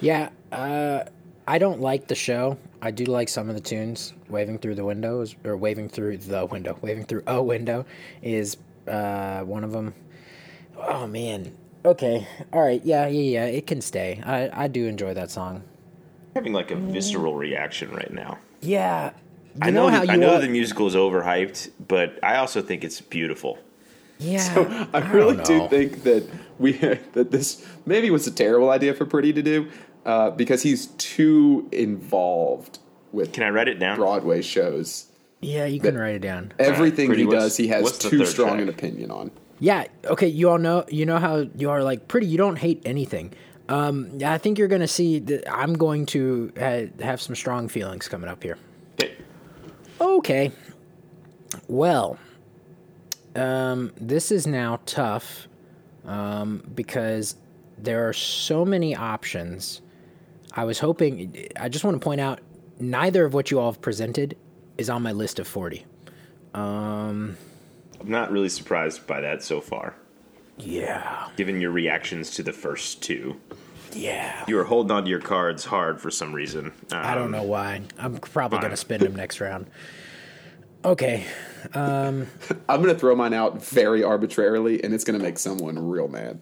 Yeah, 0.01 0.29
uh, 0.53 1.05
I 1.49 1.59
don't 1.59 1.81
like 1.81 2.07
the 2.07 2.15
show. 2.15 2.57
I 2.81 2.93
do 2.93 3.05
like 3.05 3.29
some 3.29 3.49
of 3.49 3.57
the 3.57 3.61
tunes. 3.61 4.15
Waving 4.29 4.59
through 4.59 4.77
the 4.77 4.85
windows, 4.85 5.35
or 5.45 5.57
waving 5.57 5.89
through 5.89 6.19
the 6.19 6.47
window, 6.47 6.79
waving 6.81 7.05
through 7.05 7.25
a 7.27 7.43
window 7.43 7.85
is 8.23 8.59
uh, 8.87 9.41
one 9.41 9.65
of 9.65 9.73
them. 9.73 9.93
Oh 10.77 11.07
man. 11.09 11.53
Okay. 11.85 12.27
All 12.53 12.61
right. 12.63 12.85
Yeah. 12.85 13.07
Yeah. 13.07 13.21
Yeah. 13.21 13.45
It 13.47 13.67
can 13.67 13.81
stay. 13.81 14.21
I 14.25 14.65
I 14.65 14.69
do 14.69 14.87
enjoy 14.87 15.15
that 15.15 15.31
song. 15.31 15.63
having 16.35 16.53
like 16.53 16.71
a 16.71 16.77
visceral 16.77 17.35
reaction 17.35 17.91
right 17.91 18.13
now. 18.13 18.39
Yeah. 18.61 19.13
You 19.55 19.61
I 19.63 19.71
know, 19.71 19.89
how 19.89 20.01
I 20.03 20.15
you 20.15 20.17
know 20.19 20.35
are- 20.37 20.41
the 20.41 20.49
musical 20.49 20.87
is 20.87 20.95
overhyped, 20.95 21.71
but 21.89 22.19
I 22.23 22.37
also 22.37 22.63
think 22.63 22.85
it's 22.85 23.01
beautiful. 23.01 23.59
Yeah. 24.19 24.39
So 24.55 24.89
I 24.93 25.01
don't 25.01 25.13
really 25.13 25.43
do 25.45 25.69
think 25.69 26.03
that 26.05 26.25
we 26.59 26.73
that 27.13 27.31
this 27.31 27.65
maybe 27.87 28.11
was 28.11 28.27
a 28.27 28.31
terrible 28.33 28.71
idea 28.71 28.95
for 28.95 29.07
Pretty 29.07 29.33
to 29.33 29.43
do 29.43 29.69
uh, 30.05 30.31
because 30.31 30.63
he's 30.63 30.87
too 30.99 31.69
involved 31.73 32.79
with 33.13 33.33
Can 33.33 33.43
I 33.45 33.51
write 33.51 33.69
it 33.69 33.79
down? 33.79 33.97
Broadway 33.97 34.43
shows. 34.43 35.07
Yeah, 35.41 35.67
you 35.67 35.79
can 35.81 35.97
write 35.97 36.17
it 36.17 36.23
down. 36.23 36.53
Everything 36.59 37.07
Pretty, 37.07 37.23
he 37.23 37.27
what's- 37.29 37.45
does, 37.45 37.57
he 37.57 37.69
has 37.69 37.97
too 37.99 38.25
strong 38.27 38.51
track? 38.57 38.63
an 38.63 38.69
opinion 38.69 39.11
on. 39.13 39.31
Yeah. 39.61 39.87
Okay. 40.05 40.29
You 40.29 40.51
all 40.51 40.59
know. 40.59 40.85
You 40.89 41.07
know 41.07 41.19
how 41.19 41.47
you 41.57 41.71
are 41.71 41.83
like 41.83 42.09
pretty. 42.09 42.27
You 42.27 42.39
don't 42.39 42.57
hate 42.57 42.83
anything. 42.85 43.33
Um, 43.69 44.11
yeah, 44.15 44.33
I 44.33 44.39
think 44.39 44.59
you're 44.59 44.69
gonna 44.69 44.89
see 44.89 45.19
that 45.19 45.51
I'm 45.53 45.75
going 45.75 46.07
to 46.07 46.53
uh, 46.59 46.83
have 47.03 47.21
some 47.21 47.35
strong 47.35 47.69
feelings 47.69 48.09
coming 48.09 48.31
up 48.31 48.43
here. 48.43 48.57
Okay. 50.01 50.53
Well, 51.67 52.19
um, 53.37 53.93
this 54.01 54.31
is 54.33 54.47
now 54.47 54.81
tough 54.87 55.49
um, 56.05 56.63
because 56.75 57.37
there 57.77 58.09
are 58.09 58.13
so 58.13 58.65
many 58.65 58.97
options. 58.97 59.83
I 60.55 60.65
was 60.65 60.79
hoping. 60.79 61.49
I 61.59 61.69
just 61.69 61.85
want 61.85 61.95
to 61.95 62.05
point 62.05 62.21
out 62.21 62.41
neither 62.81 63.25
of 63.25 63.35
what 63.35 63.51
you 63.51 63.59
all 63.61 63.73
have 63.73 63.81
presented 63.81 64.37
is 64.77 64.89
on 64.89 65.03
my 65.03 65.13
list 65.13 65.39
of 65.39 65.47
40. 65.47 65.85
I'm 68.01 68.11
not 68.11 68.31
really 68.31 68.49
surprised 68.49 69.07
by 69.07 69.21
that 69.21 69.43
so 69.43 69.61
far, 69.61 69.95
Yeah. 70.57 71.29
given 71.37 71.61
your 71.61 71.71
reactions 71.71 72.31
to 72.33 72.43
the 72.43 72.53
first 72.53 73.03
two. 73.03 73.37
Yeah. 73.93 74.45
You 74.47 74.57
were 74.57 74.65
holding 74.65 74.91
on 74.93 75.05
to 75.05 75.11
your 75.11 75.21
cards 75.21 75.65
hard 75.65 76.01
for 76.01 76.11
some 76.11 76.33
reason. 76.35 76.73
I 76.93 77.15
don't 77.15 77.25
Um, 77.27 77.31
know 77.33 77.43
why. 77.43 77.81
I'm 77.99 78.17
probably 78.19 78.59
going 78.59 78.71
to 78.71 78.77
spend 78.77 79.03
them 79.03 79.17
next 79.17 79.41
round. 79.41 79.67
Okay. 80.85 81.25
I'm 81.75 82.27
going 82.69 82.85
to 82.87 82.95
throw 82.95 83.17
mine 83.17 83.35
out 83.35 83.65
very 83.65 84.05
arbitrarily, 84.05 84.83
and 84.85 84.95
it's 84.95 85.05
going 85.05 85.19
to 85.19 85.25
make 85.25 85.39
someone 85.39 85.79
real 85.89 86.07
mad. 86.09 86.41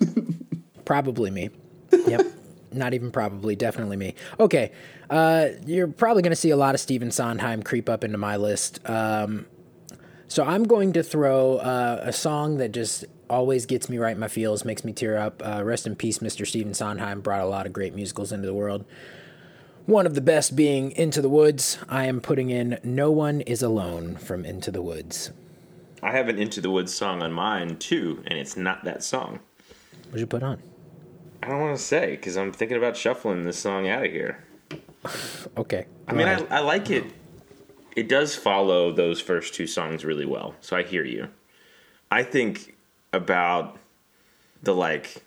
Probably 0.84 1.30
me. 1.30 1.50
Yep. 1.92 2.26
Not 2.72 2.92
even 2.92 3.10
probably, 3.12 3.54
definitely 3.56 3.96
me. 3.96 4.14
Okay. 4.40 4.72
Uh, 5.08 5.48
you're 5.64 5.86
probably 5.86 6.22
going 6.22 6.32
to 6.32 6.36
see 6.36 6.50
a 6.50 6.56
lot 6.56 6.74
of 6.74 6.80
Stephen 6.80 7.10
Sondheim 7.12 7.62
creep 7.62 7.88
up 7.88 8.02
into 8.04 8.18
my 8.18 8.36
list. 8.36 8.80
Um, 8.88 9.46
so 10.28 10.44
I'm 10.44 10.64
going 10.64 10.92
to 10.94 11.02
throw 11.02 11.56
uh, 11.58 12.00
a 12.02 12.12
song 12.12 12.58
that 12.58 12.72
just 12.72 13.04
always 13.28 13.66
gets 13.66 13.88
me 13.88 13.98
right 13.98 14.12
in 14.12 14.18
my 14.18 14.28
feels, 14.28 14.64
makes 14.64 14.84
me 14.84 14.92
tear 14.92 15.16
up. 15.16 15.42
Uh, 15.44 15.62
rest 15.64 15.86
in 15.86 15.96
peace, 15.96 16.18
Mr. 16.18 16.46
Stephen 16.46 16.74
Sondheim 16.74 17.20
brought 17.20 17.40
a 17.40 17.46
lot 17.46 17.66
of 17.66 17.72
great 17.72 17.94
musicals 17.94 18.32
into 18.32 18.46
the 18.46 18.54
world. 18.54 18.84
One 19.86 20.06
of 20.06 20.14
the 20.14 20.22
best 20.22 20.56
being 20.56 20.92
Into 20.92 21.20
the 21.20 21.28
Woods. 21.28 21.78
I 21.88 22.06
am 22.06 22.20
putting 22.20 22.48
in 22.48 22.78
No 22.82 23.10
One 23.10 23.42
Is 23.42 23.62
Alone 23.62 24.16
from 24.16 24.46
Into 24.46 24.70
the 24.70 24.80
Woods. 24.80 25.30
I 26.02 26.10
have 26.12 26.28
an 26.28 26.38
Into 26.38 26.60
the 26.60 26.70
Woods 26.70 26.94
song 26.94 27.22
on 27.22 27.32
mine 27.32 27.76
too, 27.76 28.22
and 28.26 28.38
it's 28.38 28.56
not 28.56 28.84
that 28.84 29.04
song. 29.04 29.40
What'd 30.06 30.20
you 30.20 30.26
put 30.26 30.42
on? 30.42 30.62
I 31.42 31.48
don't 31.48 31.60
want 31.60 31.76
to 31.76 31.82
say 31.82 32.12
because 32.12 32.38
I'm 32.38 32.50
thinking 32.50 32.78
about 32.78 32.96
shuffling 32.96 33.44
this 33.44 33.58
song 33.58 33.86
out 33.86 34.06
of 34.06 34.10
here. 34.10 34.42
Okay. 35.58 35.84
I 36.08 36.14
mean, 36.14 36.28
I, 36.28 36.42
I 36.50 36.60
like 36.60 36.88
it. 36.88 37.04
It 37.94 38.08
does 38.08 38.34
follow 38.34 38.92
those 38.92 39.20
first 39.20 39.54
two 39.54 39.66
songs 39.66 40.04
really 40.04 40.26
well, 40.26 40.54
so 40.60 40.76
I 40.76 40.82
hear 40.82 41.04
you. 41.04 41.28
I 42.10 42.22
think 42.22 42.74
about 43.12 43.78
the 44.62 44.74
like. 44.74 45.22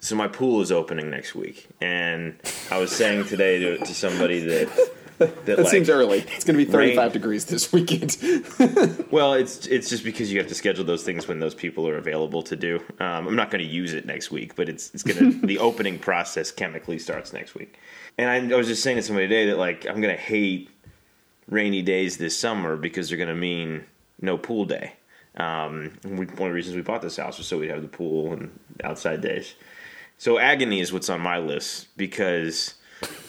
So 0.00 0.16
my 0.16 0.26
pool 0.26 0.60
is 0.60 0.72
opening 0.72 1.10
next 1.10 1.34
week, 1.34 1.68
and 1.80 2.34
I 2.70 2.78
was 2.78 2.90
saying 2.90 3.26
today 3.26 3.60
to, 3.60 3.78
to 3.78 3.94
somebody 3.94 4.40
that 4.40 4.68
that, 5.18 5.46
That 5.46 5.58
like, 5.58 5.68
seems 5.68 5.88
early. 5.88 6.18
It's 6.20 6.44
going 6.44 6.58
to 6.58 6.64
be 6.64 6.70
35 6.70 6.98
rain- 6.98 7.12
degrees 7.12 7.44
this 7.44 7.72
weekend. 7.72 8.16
Well, 9.12 9.34
it's 9.34 9.66
it's 9.66 9.90
just 9.90 10.04
because 10.04 10.32
you 10.32 10.38
have 10.38 10.48
to 10.48 10.54
schedule 10.54 10.84
those 10.84 11.02
things 11.02 11.28
when 11.28 11.38
those 11.38 11.54
people 11.54 11.86
are 11.86 11.98
available 11.98 12.42
to 12.44 12.56
do. 12.56 12.76
Um, 12.98 13.28
I'm 13.28 13.36
not 13.36 13.50
going 13.50 13.62
to 13.62 13.70
use 13.70 13.92
it 13.92 14.06
next 14.06 14.30
week, 14.30 14.56
but 14.56 14.70
it's 14.70 14.90
it's 14.94 15.02
gonna 15.02 15.32
the 15.44 15.58
opening 15.68 15.98
process 15.98 16.50
chemically 16.50 16.98
starts 16.98 17.32
next 17.34 17.54
week. 17.54 17.78
And 18.16 18.30
I, 18.30 18.54
I 18.54 18.56
was 18.56 18.66
just 18.68 18.82
saying 18.82 18.96
to 18.96 19.02
somebody 19.02 19.28
today 19.28 19.46
that 19.50 19.58
like 19.58 19.86
I'm 19.86 20.00
going 20.00 20.16
to 20.16 20.20
hate 20.20 20.70
rainy 21.52 21.82
days 21.82 22.16
this 22.16 22.38
summer 22.38 22.76
because 22.76 23.08
they're 23.08 23.18
going 23.18 23.28
to 23.28 23.34
mean 23.34 23.84
no 24.20 24.38
pool 24.38 24.64
day. 24.64 24.94
Um, 25.36 25.92
we, 26.04 26.26
one 26.26 26.30
of 26.30 26.36
the 26.36 26.52
reasons 26.52 26.76
we 26.76 26.82
bought 26.82 27.02
this 27.02 27.16
house 27.16 27.38
was 27.38 27.46
so 27.46 27.58
we'd 27.58 27.70
have 27.70 27.82
the 27.82 27.88
pool 27.88 28.32
and 28.32 28.58
outside 28.82 29.20
days. 29.20 29.54
So 30.18 30.38
agony 30.38 30.80
is 30.80 30.92
what's 30.92 31.08
on 31.08 31.20
my 31.20 31.38
list 31.38 31.88
because 31.96 32.74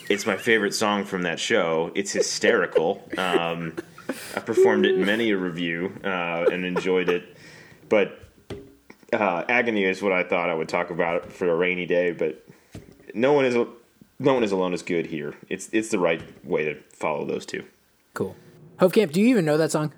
it's 0.09 0.25
my 0.25 0.37
favorite 0.37 0.73
song 0.73 1.05
from 1.05 1.23
that 1.23 1.39
show. 1.39 1.91
It's 1.95 2.11
hysterical. 2.11 3.07
Um, 3.17 3.75
I 4.35 4.39
performed 4.41 4.85
it 4.85 4.95
in 4.95 5.05
many 5.05 5.31
a 5.31 5.37
revue 5.37 5.93
uh, 6.03 6.45
and 6.51 6.65
enjoyed 6.65 7.09
it, 7.09 7.37
but 7.89 8.19
uh, 9.13 9.43
agony 9.47 9.85
is 9.85 10.01
what 10.01 10.11
I 10.11 10.23
thought 10.23 10.49
I 10.49 10.53
would 10.53 10.69
talk 10.69 10.89
about 10.89 11.31
for 11.31 11.49
a 11.49 11.55
rainy 11.55 11.85
day. 11.85 12.11
But 12.11 12.45
no 13.13 13.33
one 13.33 13.45
is 13.45 13.55
no 13.55 14.33
one 14.33 14.43
is 14.43 14.51
alone 14.51 14.73
is 14.73 14.83
good 14.83 15.07
here. 15.07 15.35
It's 15.49 15.69
it's 15.71 15.89
the 15.89 15.99
right 15.99 16.21
way 16.45 16.65
to 16.65 16.75
follow 16.91 17.25
those 17.25 17.45
two. 17.45 17.63
Cool. 18.13 18.35
Hofkamp, 18.79 19.11
do 19.11 19.21
you 19.21 19.27
even 19.27 19.45
know 19.45 19.57
that 19.57 19.71
song? 19.71 19.93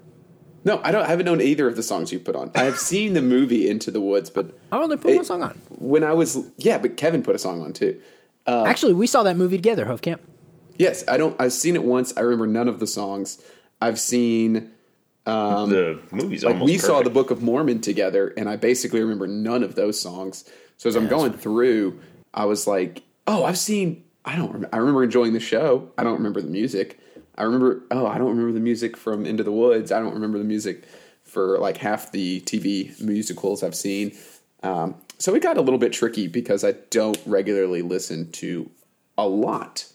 no, 0.63 0.82
I 0.84 0.91
don't. 0.91 1.04
I 1.04 1.08
haven't 1.08 1.25
known 1.25 1.41
either 1.41 1.67
of 1.67 1.75
the 1.75 1.84
songs 1.84 2.12
you 2.12 2.19
put 2.19 2.36
on. 2.36 2.49
I 2.56 2.63
have 2.63 2.78
seen 2.80 3.13
the 3.13 3.21
movie 3.21 3.69
Into 3.69 3.91
the 3.91 4.01
Woods, 4.01 4.30
but 4.30 4.58
I 4.71 4.78
only 4.82 4.97
put 4.97 5.12
Hey. 5.12 5.15
one 5.17 5.25
song 5.25 5.43
on. 5.43 5.60
when 5.69 6.04
I 6.04 6.13
was 6.13 6.38
yeah, 6.58 6.78
but 6.78 6.97
Kevin 6.97 7.21
put 7.23 7.36
a 7.36 7.39
song 7.39 7.62
on 7.62 7.71
too. 7.73 7.99
Actually, 8.47 8.93
we 8.93 9.06
saw 9.08 9.23
that 9.23 9.38
movie 9.38 9.58
together, 9.58 9.86
Hofkamp. 9.86 10.19
Yes, 10.78 11.04
I 11.08 11.17
don't. 11.17 11.39
I've 11.39 11.54
seen 11.54 11.75
it 11.75 11.84
once. 11.84 12.13
I 12.17 12.21
remember 12.21 12.47
none 12.47 12.67
of 12.67 12.80
the 12.80 12.88
songs. 12.88 13.41
I've 13.82 13.99
seen 13.99 14.71
the 15.25 15.99
movie's 16.12 16.43
Um, 16.43 16.47
like 16.49 16.56
almost 16.56 16.71
we 16.71 16.78
saw 16.78 17.01
the. 17.04 17.10
Book 17.10 17.32
of 17.32 17.41
Mormon 17.43 17.80
together, 17.82 18.34
and 18.38 18.49
I 18.49 18.56
basically 18.56 19.01
remember 19.01 19.28
none 19.28 19.63
of 19.63 19.75
those 19.75 19.99
songs. 19.99 20.45
So 20.78 20.89
as 20.89 20.95
I'm 20.95 21.08
going 21.08 21.34
through, 21.34 21.99
I 22.34 22.45
was 22.45 22.65
like, 22.67 23.04
"Oh, 23.28 23.43
I've 23.43 23.58
seen." 23.58 24.04
I 24.25 24.36
don't. 24.36 24.47
Remember, 24.47 24.69
I 24.73 24.78
remember 24.78 25.04
enjoying 25.04 25.34
the 25.34 25.39
show. 25.39 25.89
I 25.97 26.04
don't 26.04 26.15
remember 26.17 26.41
the 26.41 26.49
music. 26.49 26.99
I 27.38 27.43
remember. 27.43 27.84
Oh, 27.91 28.08
I 28.08 28.17
don't 28.17 28.30
remember 28.30 28.54
the 28.54 28.60
music 28.60 28.95
from 28.98 29.26
Into 29.26 29.43
the 29.43 29.52
Woods. 29.52 29.91
I 29.91 30.00
don't 30.00 30.13
remember 30.13 30.38
the 30.38 30.45
music 30.45 30.86
for 31.24 31.60
like 31.60 31.78
half 31.78 32.12
the 32.12 32.41
TV 32.41 33.00
musicals 33.02 33.63
I've 33.63 33.76
seen. 33.76 34.15
Um, 34.63 34.95
so 35.17 35.36
it 35.36 35.43
got 35.43 35.58
a 35.58 35.62
little 35.62 35.80
bit 35.80 35.93
tricky 35.93 36.28
because 36.28 36.63
I 36.63 36.74
don't 36.89 37.19
regularly 37.26 37.82
listen 37.82 38.32
to 38.34 38.69
a 39.17 39.28
lot 39.28 39.86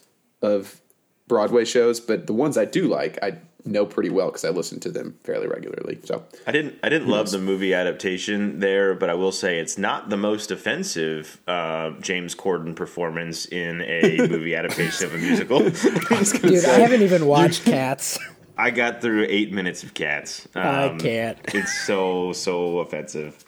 of 0.43 0.81
Broadway 1.29 1.65
shows, 1.65 2.01
but 2.01 2.27
the 2.27 2.33
ones 2.33 2.59
I 2.59 2.65
do 2.65 2.89
like, 2.89 3.19
I 3.23 3.39
know 3.65 3.85
pretty 3.87 4.11
well 4.11 4.27
because 4.27 4.45
I 4.45 4.51
listen 4.51 4.81
to 4.81 4.91
them 4.91 5.19
fairly 5.25 5.47
regularly. 5.47 5.99
So 6.05 6.25
I 6.47 6.53
didn't 6.53 6.79
I 6.83 6.89
didn't 6.89 7.09
love 7.09 7.31
the 7.31 7.39
movie 7.39 7.75
adaptation 7.75 8.61
there, 8.61 8.95
but 8.95 9.11
I 9.11 9.15
will 9.15 9.33
say 9.33 9.59
it's 9.59 9.77
not 9.79 10.09
the 10.11 10.17
most 10.17 10.51
offensive 10.51 11.41
uh, 11.47 11.91
James 12.01 12.35
Corden 12.35 12.75
performance 12.77 13.47
in 13.47 13.81
a 13.83 14.19
movie 14.29 14.55
adaptation 14.55 15.07
of 15.07 15.15
a 15.15 15.19
musical. 15.19 15.59
Dude, 15.71 16.65
I 16.65 16.79
haven't 16.79 17.03
even 17.03 17.27
watched 17.27 17.65
Cats. 17.65 18.19
I 18.59 18.71
got 18.71 19.01
through 19.01 19.27
eight 19.29 19.53
minutes 19.53 19.83
of 19.83 19.95
Cats. 19.95 20.47
I 20.55 20.85
Um, 20.89 20.99
can't. 20.99 21.39
It's 21.55 21.73
so 21.87 22.33
so 22.33 22.79
offensive. 22.81 23.43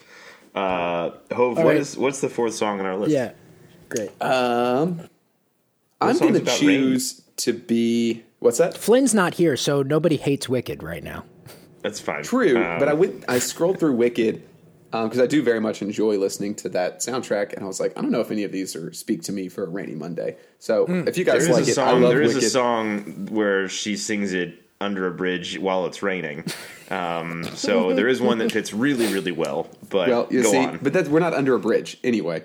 Uh, 0.54 1.10
Hove, 1.34 1.56
what 1.56 1.66
right. 1.66 1.76
is 1.76 1.96
what's 1.96 2.20
the 2.20 2.28
fourth 2.28 2.54
song 2.54 2.80
on 2.80 2.86
our 2.86 2.96
list? 2.96 3.12
Yeah. 3.12 3.32
Great. 3.88 4.10
Um, 4.22 5.08
I'm 6.00 6.18
going 6.18 6.34
to 6.34 6.40
about 6.42 6.58
choose 6.58 7.22
to 7.38 7.52
be 7.52 8.22
what's 8.42 8.58
that? 8.58 8.76
Flynn's 8.76 9.14
not 9.14 9.34
here, 9.34 9.56
so 9.56 9.82
nobody 9.82 10.16
hates 10.16 10.48
Wicked 10.48 10.82
right 10.82 11.02
now. 11.02 11.24
That's 11.82 11.98
fine. 12.00 12.22
True, 12.22 12.56
Um, 12.62 12.78
but 12.78 12.88
I 12.88 12.92
went. 12.92 13.24
I 13.28 13.38
scrolled 13.38 13.78
through 13.80 13.94
Wicked 13.96 14.42
because 14.92 15.18
I 15.18 15.26
do 15.26 15.42
very 15.42 15.58
much 15.58 15.80
enjoy 15.80 16.18
listening 16.18 16.54
to 16.56 16.68
that 16.70 16.98
soundtrack, 17.00 17.54
and 17.54 17.64
I 17.64 17.66
was 17.66 17.80
like, 17.80 17.96
I 17.96 18.02
don't 18.02 18.10
know 18.12 18.20
if 18.20 18.30
any 18.30 18.44
of 18.44 18.52
these 18.52 18.76
are 18.76 18.92
speak 18.92 19.22
to 19.22 19.32
me 19.32 19.48
for 19.48 19.64
a 19.64 19.68
rainy 19.68 19.94
Monday. 19.94 20.36
So 20.58 20.84
if 20.88 21.16
you 21.16 21.24
guys 21.24 21.48
like 21.48 21.60
a 21.66 21.70
it, 21.70 21.70
I 21.70 21.72
song. 21.72 22.02
love 22.02 22.10
There 22.10 22.22
is 22.22 22.34
Wicked. 22.34 22.46
a 22.46 22.50
song 22.50 23.26
where 23.30 23.68
she 23.68 23.96
sings 23.96 24.32
it 24.34 24.54
under 24.80 25.06
a 25.06 25.10
bridge 25.12 25.58
while 25.58 25.86
it's 25.86 26.02
raining. 26.02 26.44
Um, 26.90 27.44
so 27.44 27.94
there 27.94 28.06
is 28.08 28.20
one 28.20 28.38
that 28.38 28.52
fits 28.52 28.74
really, 28.74 29.06
really 29.12 29.32
well. 29.32 29.68
But 29.88 30.08
Well, 30.08 30.26
you 30.30 30.42
go 30.42 30.50
see, 30.50 30.58
on. 30.58 30.78
but 30.82 30.92
that's 30.92 31.08
we're 31.08 31.20
not 31.20 31.32
under 31.34 31.54
a 31.54 31.58
bridge 31.58 31.96
anyway. 32.04 32.44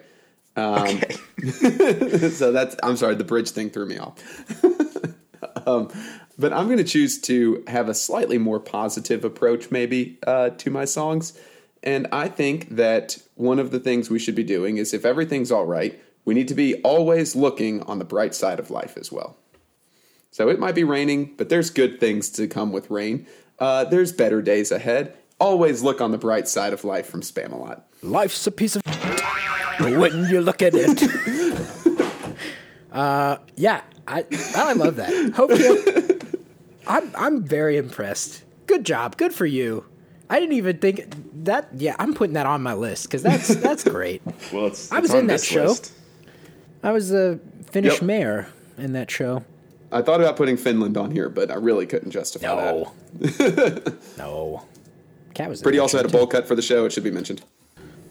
okay. 0.57 1.15
so 2.29 2.51
that's 2.51 2.75
I'm 2.81 2.95
sorry, 2.97 3.15
the 3.15 3.23
bridge 3.23 3.49
thing 3.51 3.69
threw 3.69 3.86
me 3.86 3.97
off. 3.97 4.15
um, 5.67 5.89
but 6.39 6.53
I'm 6.53 6.65
going 6.65 6.77
to 6.77 6.84
choose 6.84 7.19
to 7.21 7.63
have 7.67 7.89
a 7.89 7.93
slightly 7.93 8.38
more 8.38 8.60
positive 8.60 9.25
approach, 9.25 9.69
maybe, 9.71 10.17
uh, 10.25 10.49
to 10.51 10.71
my 10.71 10.86
songs. 10.86 11.38
And 11.84 12.08
I 12.12 12.27
think 12.27 12.69
that 12.75 13.17
one 13.36 13.60
of 13.60 13.71
the 13.71 13.80
things 13.80 14.10
we 14.10 14.19
should 14.19 14.36
be 14.36 14.43
doing 14.43 14.77
is 14.77 14.93
if 14.93 15.06
everything's 15.06 15.51
all 15.51 15.65
right, 15.65 15.99
we 16.25 16.34
need 16.34 16.47
to 16.49 16.56
be 16.56 16.75
always 16.82 17.36
looking 17.36 17.82
on 17.84 17.99
the 17.99 18.06
bright 18.06 18.36
side 18.36 18.60
of 18.60 18.69
life 18.69 18.97
as 18.97 19.12
well. 19.12 19.38
So 20.32 20.49
it 20.49 20.60
might 20.60 20.75
be 20.75 20.84
raining, 20.84 21.34
but 21.38 21.49
there's 21.49 21.69
good 21.69 21.99
things 21.99 22.30
to 22.32 22.47
come 22.47 22.71
with 22.71 22.89
rain. 22.91 23.27
Uh, 23.60 23.86
there's 23.86 24.12
better 24.12 24.41
days 24.41 24.71
ahead. 24.71 25.17
Always 25.39 25.84
look 25.84 26.01
on 26.01 26.12
the 26.12 26.17
bright 26.17 26.47
side 26.47 26.73
of 26.73 26.84
life 26.84 27.08
from 27.08 27.21
Spamalot. 27.21 27.82
Life's 28.01 28.45
a 28.45 28.51
piece 28.51 28.75
of 28.75 28.82
when 29.80 30.25
you 30.30 30.41
look 30.41 30.62
at 30.62 30.73
it. 30.75 31.03
uh, 32.91 33.38
yeah, 33.56 33.82
I 34.07 34.25
I 34.55 34.73
love 34.73 34.95
that. 34.97 35.33
Hope 35.33 35.51
you. 35.51 36.19
I'm 36.87 37.11
I'm 37.15 37.43
very 37.43 37.77
impressed. 37.77 38.43
Good 38.65 38.85
job. 38.85 39.17
Good 39.17 39.33
for 39.33 39.45
you. 39.45 39.85
I 40.29 40.39
didn't 40.39 40.55
even 40.55 40.77
think 40.77 41.05
that. 41.43 41.69
Yeah, 41.75 41.95
I'm 41.99 42.13
putting 42.13 42.33
that 42.33 42.45
on 42.45 42.61
my 42.63 42.73
list 42.73 43.03
because 43.05 43.23
that's 43.23 43.55
that's 43.55 43.83
great. 43.83 44.21
Well, 44.53 44.67
it's, 44.67 44.91
I 44.91 44.99
was 44.99 45.13
in 45.13 45.27
that 45.27 45.41
show. 45.41 45.65
list. 45.65 45.93
I 46.83 46.91
was 46.91 47.09
the 47.09 47.39
Finnish 47.71 47.95
Yep. 47.95 48.01
mayor 48.03 48.47
in 48.77 48.93
that 48.93 49.11
show. 49.11 49.43
I 49.91 50.01
thought 50.01 50.19
about 50.21 50.35
putting 50.37 50.57
Finland 50.57 50.97
on 50.97 51.11
here, 51.11 51.29
but 51.29 51.49
I 51.51 51.55
really 51.55 51.85
couldn't 51.85 52.11
justify 52.11 52.55
that. 52.55 53.93
No, 54.17 54.17
no. 54.17 54.65
Cat 55.33 55.49
was 55.49 55.61
Pretty 55.61 55.79
also 55.79 55.97
had 55.97 56.05
a 56.05 56.09
bowl 56.09 56.27
cut 56.27 56.47
for 56.47 56.55
the 56.55 56.61
show. 56.61 56.85
It 56.85 56.91
should 56.93 57.03
be 57.03 57.11
mentioned. 57.11 57.41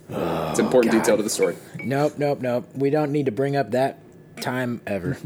it's 0.09 0.17
oh, 0.19 0.53
an 0.55 0.61
important 0.61 0.93
God. 0.93 1.01
detail 1.01 1.17
to 1.17 1.23
the 1.23 1.31
story. 1.31 1.57
Nope, 1.83 2.15
nope, 2.19 2.41
nope. 2.41 2.67
We 2.75 2.89
don't 2.91 3.13
need 3.13 3.27
to 3.27 3.33
bring 3.33 3.57
up 3.57 3.73
that 3.73 3.99
time 4.41 4.81
ever. 4.87 5.19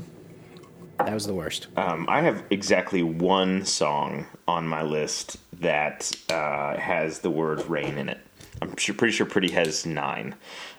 That 1.05 1.15
was 1.15 1.27
the 1.27 1.35
worst. 1.35 1.69
Um, 1.77 2.07
I 2.09 2.21
have 2.23 2.45
exactly 2.51 3.03
one 3.03 3.65
song 3.65 4.27
on 4.47 4.67
my 4.67 4.83
list 4.83 5.39
that 5.61 6.11
uh, 6.29 6.77
has 6.79 7.21
the 7.21 7.31
word 7.31 7.65
rain 7.69 7.99
in 7.99 8.09
it. 8.09 8.19
I'm 8.63 8.77
sure, 8.77 8.95
pretty 8.95 9.13
sure 9.13 9.27
Pretty 9.27 9.51
has 9.53 9.87
nine. 9.87 10.35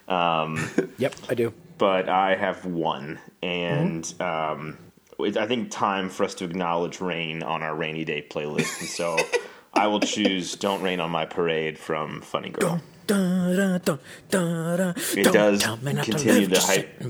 Um, 0.08 0.70
Yep, 0.98 1.16
I 1.30 1.34
do. 1.34 1.54
but 1.78 2.10
I 2.10 2.36
have 2.36 2.66
one, 2.66 3.20
and 3.42 4.14
um, 4.22 4.78
it, 5.20 5.38
I 5.38 5.48
think 5.48 5.72
time 5.72 6.10
for 6.10 6.24
us 6.24 6.36
to 6.36 6.46
acknowledge 6.46 7.02
rain 7.02 7.42
on 7.44 7.64
our 7.64 7.76
rainy 7.76 8.04
day 8.06 8.26
playlist, 8.30 8.80
and 8.82 8.90
so 8.90 9.18
I 9.74 9.88
will 9.88 10.00
choose 10.02 10.56
"Don't 10.56 10.82
Rain 10.84 11.00
on 11.00 11.10
My 11.12 11.26
Parade" 11.26 11.80
from 11.80 12.22
Funny 12.22 12.50
Girl. 12.50 12.82
It 13.15 15.17
It 15.17 15.34
does 15.34 15.63
continue 15.63 16.47
to 16.47 16.60
hype. 16.60 17.04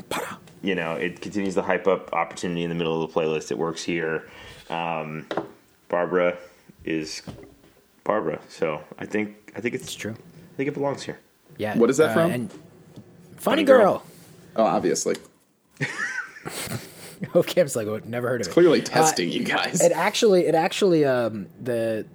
You 0.63 0.75
know, 0.75 0.93
it 0.93 1.21
continues 1.21 1.55
to 1.55 1.61
hype 1.61 1.87
up 1.87 2.13
opportunity 2.13 2.63
in 2.63 2.69
the 2.69 2.75
middle 2.75 3.01
of 3.01 3.11
the 3.11 3.19
playlist. 3.19 3.51
It 3.51 3.57
works 3.57 3.83
here. 3.83 4.29
Um, 4.69 5.25
Barbara 5.89 6.37
is 6.85 7.21
Barbara, 8.03 8.39
so 8.47 8.81
I 8.99 9.05
think 9.05 9.35
I 9.55 9.61
think 9.61 9.75
it's 9.75 9.85
It's 9.85 9.95
true. 9.95 10.13
I 10.13 10.55
think 10.57 10.67
it 10.67 10.73
belongs 10.73 11.03
here. 11.03 11.19
Yeah. 11.57 11.77
What 11.77 11.89
is 11.89 11.97
that 11.97 12.11
uh, 12.11 12.13
from? 12.13 12.31
And 12.31 12.51
Funny, 12.51 13.03
Funny 13.37 13.63
Girl. 13.63 13.77
Girl. 13.77 14.03
Oh, 14.55 14.65
obviously. 14.65 15.15
Hofkamp's 17.33 17.75
like, 17.75 17.87
oh, 17.87 18.01
never 18.05 18.29
heard 18.29 18.41
of 18.41 18.47
it. 18.47 18.51
Clearly 18.51 18.81
testing 18.81 19.31
you 19.31 19.43
guys. 19.43 19.81
It 19.81 19.91
actually, 19.91 20.47
it 20.47 20.55
actually, 20.55 21.05
um, 21.05 21.47
the, 21.61 22.05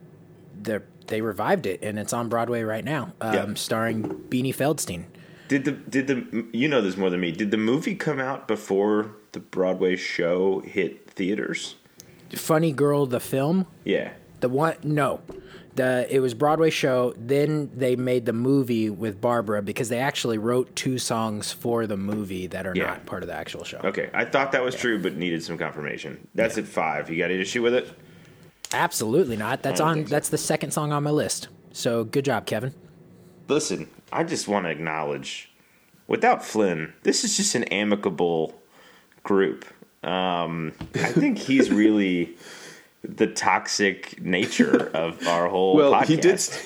the, 0.60 0.82
they 1.08 1.20
revived 1.20 1.66
it 1.66 1.80
and 1.82 1.98
it's 1.98 2.12
on 2.12 2.28
Broadway 2.28 2.62
right 2.62 2.84
now, 2.84 3.12
um, 3.20 3.34
Yeah. 3.34 3.54
starring 3.54 4.02
Beanie 4.28 4.54
Feldstein. 4.54 5.04
Did 5.48 5.64
the 5.64 5.72
did 5.72 6.06
the 6.08 6.44
you 6.52 6.68
know 6.68 6.80
this 6.80 6.96
more 6.96 7.10
than 7.10 7.20
me? 7.20 7.30
Did 7.32 7.50
the 7.52 7.56
movie 7.56 7.94
come 7.94 8.18
out 8.18 8.48
before 8.48 9.12
the 9.32 9.40
Broadway 9.40 9.94
show 9.96 10.60
hit 10.60 11.08
theaters? 11.10 11.76
Funny 12.34 12.72
Girl, 12.72 13.06
the 13.06 13.20
film, 13.20 13.66
Yeah. 13.84 14.10
the 14.40 14.48
one, 14.48 14.74
no, 14.82 15.20
the 15.76 16.04
it 16.10 16.18
was 16.18 16.34
Broadway 16.34 16.70
show. 16.70 17.14
Then 17.16 17.70
they 17.76 17.94
made 17.94 18.26
the 18.26 18.32
movie 18.32 18.90
with 18.90 19.20
Barbara 19.20 19.62
because 19.62 19.88
they 19.88 20.00
actually 20.00 20.36
wrote 20.38 20.74
two 20.74 20.98
songs 20.98 21.52
for 21.52 21.86
the 21.86 21.96
movie 21.96 22.48
that 22.48 22.66
are 22.66 22.72
Yeah. 22.74 22.86
not 22.86 23.06
part 23.06 23.22
of 23.22 23.28
the 23.28 23.34
actual 23.36 23.62
show. 23.62 23.78
Okay, 23.84 24.10
I 24.12 24.24
thought 24.24 24.50
that 24.50 24.64
was 24.64 24.74
true, 24.74 24.98
but 25.00 25.16
needed 25.16 25.44
some 25.44 25.56
confirmation. 25.56 26.26
That's 26.34 26.58
at 26.58 26.64
five. 26.66 27.08
You 27.08 27.18
got 27.18 27.30
any 27.30 27.40
issue 27.40 27.62
with 27.62 27.74
it? 27.74 27.88
Absolutely 28.72 29.36
not. 29.36 29.62
That's 29.62 29.80
on. 29.80 30.06
so. 30.06 30.10
That's 30.10 30.28
the 30.28 30.38
second 30.38 30.72
song 30.72 30.92
on 30.92 31.02
my 31.02 31.10
list. 31.10 31.48
So 31.72 32.04
good 32.04 32.24
job, 32.24 32.46
Kevin. 32.46 32.74
Listen, 33.48 33.88
I 34.12 34.24
just 34.24 34.48
want 34.48 34.64
to 34.66 34.70
acknowledge, 34.70 35.52
without 36.06 36.44
Flynn, 36.44 36.92
this 37.02 37.22
is 37.22 37.36
just 37.36 37.54
an 37.54 37.64
amicable 37.64 38.60
group. 39.22 39.64
Um, 40.02 40.72
I 40.94 41.12
think 41.12 41.38
he's 41.38 41.70
really 41.70 42.36
the 43.02 43.26
toxic 43.26 44.20
nature 44.20 44.90
of 44.94 45.26
our 45.26 45.48
whole 45.48 45.76
well, 45.76 45.92
podcast. 45.92 46.06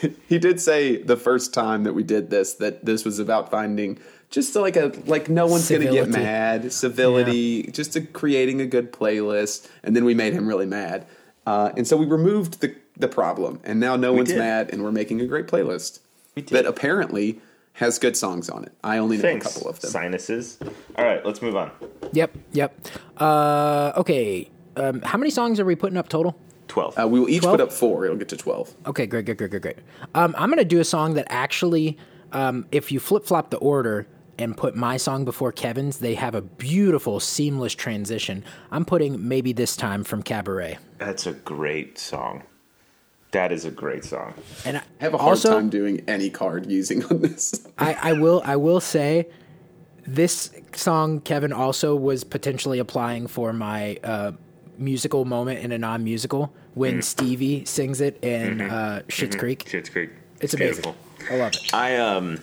he 0.00 0.08
did. 0.08 0.16
He 0.28 0.38
did 0.38 0.60
say 0.60 1.02
the 1.02 1.16
first 1.16 1.52
time 1.52 1.84
that 1.84 1.92
we 1.92 2.02
did 2.02 2.30
this 2.30 2.54
that 2.54 2.84
this 2.84 3.04
was 3.04 3.18
about 3.18 3.50
finding 3.50 3.98
just 4.30 4.54
like 4.54 4.76
a 4.76 4.92
like 5.06 5.28
no 5.28 5.46
one's 5.46 5.68
going 5.68 5.82
to 5.82 5.90
get 5.90 6.08
mad, 6.08 6.72
civility, 6.72 7.64
just 7.64 7.92
to 7.94 8.00
creating 8.00 8.60
a 8.60 8.66
good 8.66 8.92
playlist, 8.92 9.68
and 9.82 9.94
then 9.96 10.04
we 10.04 10.14
made 10.14 10.32
him 10.32 10.46
really 10.46 10.66
mad, 10.66 11.06
uh, 11.50 11.72
and 11.76 11.86
so 11.86 11.96
we 11.96 12.06
removed 12.06 12.60
the 12.60 12.74
the 12.96 13.08
problem, 13.08 13.60
and 13.64 13.80
now 13.80 13.96
no 13.96 14.12
one's 14.12 14.28
did. 14.28 14.38
mad, 14.38 14.70
and 14.72 14.82
we're 14.84 14.92
making 14.92 15.20
a 15.20 15.26
great 15.26 15.46
playlist 15.46 16.00
We 16.36 16.42
did. 16.42 16.54
that 16.56 16.66
apparently 16.66 17.40
has 17.74 17.98
good 17.98 18.16
songs 18.16 18.50
on 18.50 18.64
it. 18.64 18.72
I 18.84 18.98
only 18.98 19.16
know 19.16 19.22
Thanks, 19.22 19.46
a 19.46 19.54
couple 19.54 19.70
of 19.70 19.80
them. 19.80 19.90
sinuses. 19.90 20.58
All 20.96 21.04
right, 21.04 21.24
let's 21.24 21.40
move 21.40 21.56
on. 21.56 21.70
Yep. 22.12 22.30
Yep. 22.52 22.88
Uh, 23.16 23.92
okay. 23.96 24.50
Um, 24.76 25.00
how 25.02 25.16
many 25.18 25.30
songs 25.30 25.58
are 25.60 25.64
we 25.64 25.74
putting 25.76 25.96
up 25.96 26.08
total? 26.08 26.38
Twelve. 26.68 26.96
Uh, 26.98 27.08
we 27.08 27.18
will 27.20 27.28
each 27.28 27.42
12? 27.42 27.54
put 27.58 27.60
up 27.66 27.72
four. 27.72 28.04
It'll 28.04 28.16
get 28.16 28.28
to 28.28 28.36
twelve. 28.36 28.74
Okay, 28.86 29.06
great, 29.06 29.24
great, 29.24 29.38
great, 29.38 29.50
great, 29.50 29.62
great. 29.62 29.78
Um, 30.14 30.34
I'm 30.38 30.50
gonna 30.50 30.64
do 30.64 30.78
a 30.80 30.84
song 30.84 31.14
that 31.14 31.26
actually, 31.30 31.96
um, 32.32 32.66
if 32.70 32.92
you 32.92 33.00
flip 33.00 33.24
flop 33.24 33.50
the 33.50 33.56
order 33.58 34.06
and 34.40 34.56
put 34.56 34.74
my 34.74 34.96
song 34.96 35.24
before 35.24 35.52
Kevin's, 35.52 35.98
they 35.98 36.14
have 36.14 36.34
a 36.34 36.40
beautiful 36.42 37.20
seamless 37.20 37.74
transition. 37.74 38.44
I'm 38.70 38.84
putting 38.84 39.28
maybe 39.28 39.52
this 39.52 39.76
time 39.76 40.02
from 40.04 40.22
Cabaret, 40.22 40.78
That's 40.98 41.26
a 41.26 41.32
great 41.32 41.98
song. 41.98 42.42
That 43.32 43.52
is 43.52 43.64
a 43.64 43.70
great 43.70 44.04
song. 44.04 44.34
and 44.64 44.76
I 44.78 44.80
I 45.00 45.04
have 45.04 45.14
a 45.14 45.18
hard 45.18 45.28
also, 45.30 45.50
time 45.54 45.70
doing 45.70 46.02
any 46.08 46.30
card 46.30 46.66
using 46.66 47.04
on 47.04 47.20
this. 47.22 47.64
I, 47.78 47.94
I 47.94 48.12
will 48.14 48.42
I 48.44 48.56
will 48.56 48.80
say 48.80 49.28
this 50.06 50.50
song 50.74 51.20
Kevin 51.20 51.52
also 51.52 51.94
was 51.94 52.24
potentially 52.24 52.80
applying 52.80 53.28
for 53.28 53.52
my 53.52 53.98
uh, 54.02 54.32
musical 54.78 55.24
moment 55.24 55.60
in 55.60 55.70
a 55.70 55.78
non-musical 55.78 56.52
when 56.74 56.98
Mm. 56.98 57.04
Stevie 57.04 57.64
sings 57.66 58.00
it 58.00 58.18
in 58.24 58.58
Mm-hmm. 58.58 58.70
uh, 58.74 58.98
Schitt's 59.08 59.36
Creek. 59.36 59.64
Schitt's 59.64 59.90
Creek. 59.90 60.10
It's 60.40 60.54
amazing. 60.54 60.92
I 61.30 61.36
love 61.36 61.52
it. 61.52 61.72
I 61.74 61.96
um, 61.98 62.40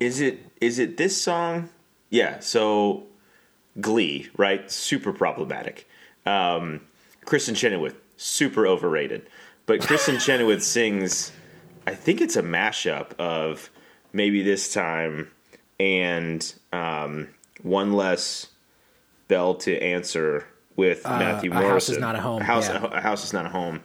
is 0.00 0.20
it 0.20 0.40
is 0.60 0.78
it 0.78 0.96
this 0.96 1.20
song? 1.20 1.68
Yeah. 2.10 2.40
So, 2.40 3.04
Glee, 3.80 4.28
right? 4.36 4.70
Super 4.70 5.12
problematic. 5.12 5.88
Um, 6.26 6.82
Kristin 7.24 7.56
Chenoweth, 7.56 7.96
super 8.16 8.66
overrated. 8.66 9.28
But 9.66 9.80
Kristin 9.80 10.20
Chenoweth 10.24 10.62
sings, 10.62 11.32
I 11.86 11.94
think 11.94 12.20
it's 12.20 12.36
a 12.36 12.42
mashup 12.42 13.12
of 13.18 13.70
maybe 14.12 14.42
this 14.42 14.72
time 14.72 15.30
and 15.78 16.52
um, 16.72 17.28
one 17.62 17.92
less 17.92 18.48
bell 19.28 19.54
to 19.54 19.78
answer 19.80 20.46
with 20.76 21.04
Matthew 21.04 21.52
Uh, 21.52 21.60
A 21.60 21.68
House 21.68 21.88
Is 21.88 21.98
Not 21.98 22.16
a 22.16 22.20
Home, 22.20 22.42
A 22.42 22.44
house, 22.44 22.68
yeah. 22.68 22.78
Mm-hmm. 22.78 22.94
a 22.94 23.00
house 23.00 23.24
is 23.24 23.32
not 23.32 23.46
a 23.46 23.50
home, 23.50 23.80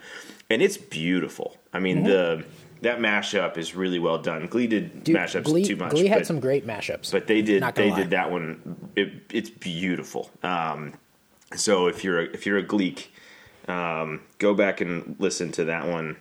and 0.49 0.61
it's 0.61 0.77
beautiful. 0.77 1.57
I 1.73 1.79
mean 1.79 2.03
the 2.03 2.43
that 2.81 2.99
mashup 2.99 3.57
is 3.57 3.75
really 3.75 3.99
well 3.99 4.17
done. 4.17 4.47
Glee 4.47 4.67
did 4.67 5.03
Dude, 5.03 5.15
mashups 5.15 5.43
Glee, 5.43 5.63
too 5.65 5.75
much, 5.75 5.91
Glee 5.91 6.07
had 6.07 6.19
but, 6.19 6.27
some 6.27 6.39
great 6.39 6.65
mashups. 6.67 7.11
but 7.11 7.27
they 7.27 7.41
did 7.41 7.63
they 7.75 7.89
lie. 7.89 7.97
did 7.97 8.09
that 8.11 8.31
one. 8.31 8.91
It, 8.95 9.11
it's 9.31 9.49
beautiful. 9.49 10.29
Um, 10.43 10.93
so 11.55 11.87
if 11.87 12.03
you're 12.03 12.21
a, 12.21 12.23
if 12.25 12.45
you're 12.45 12.57
a 12.57 12.63
Gleek, 12.63 13.07
um, 13.67 14.21
go 14.37 14.53
back 14.53 14.81
and 14.81 15.15
listen 15.19 15.51
to 15.53 15.65
that 15.65 15.87
one. 15.87 16.17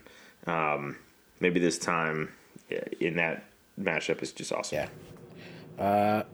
Um, 0.47 0.97
maybe 1.41 1.61
this 1.61 1.79
time 1.79 2.33
in 3.01 3.17
that 3.17 3.45
mashup 3.81 4.23
is 4.23 4.33
just 4.33 4.53
awesome. 4.53 4.79
Yeah. 4.79 4.89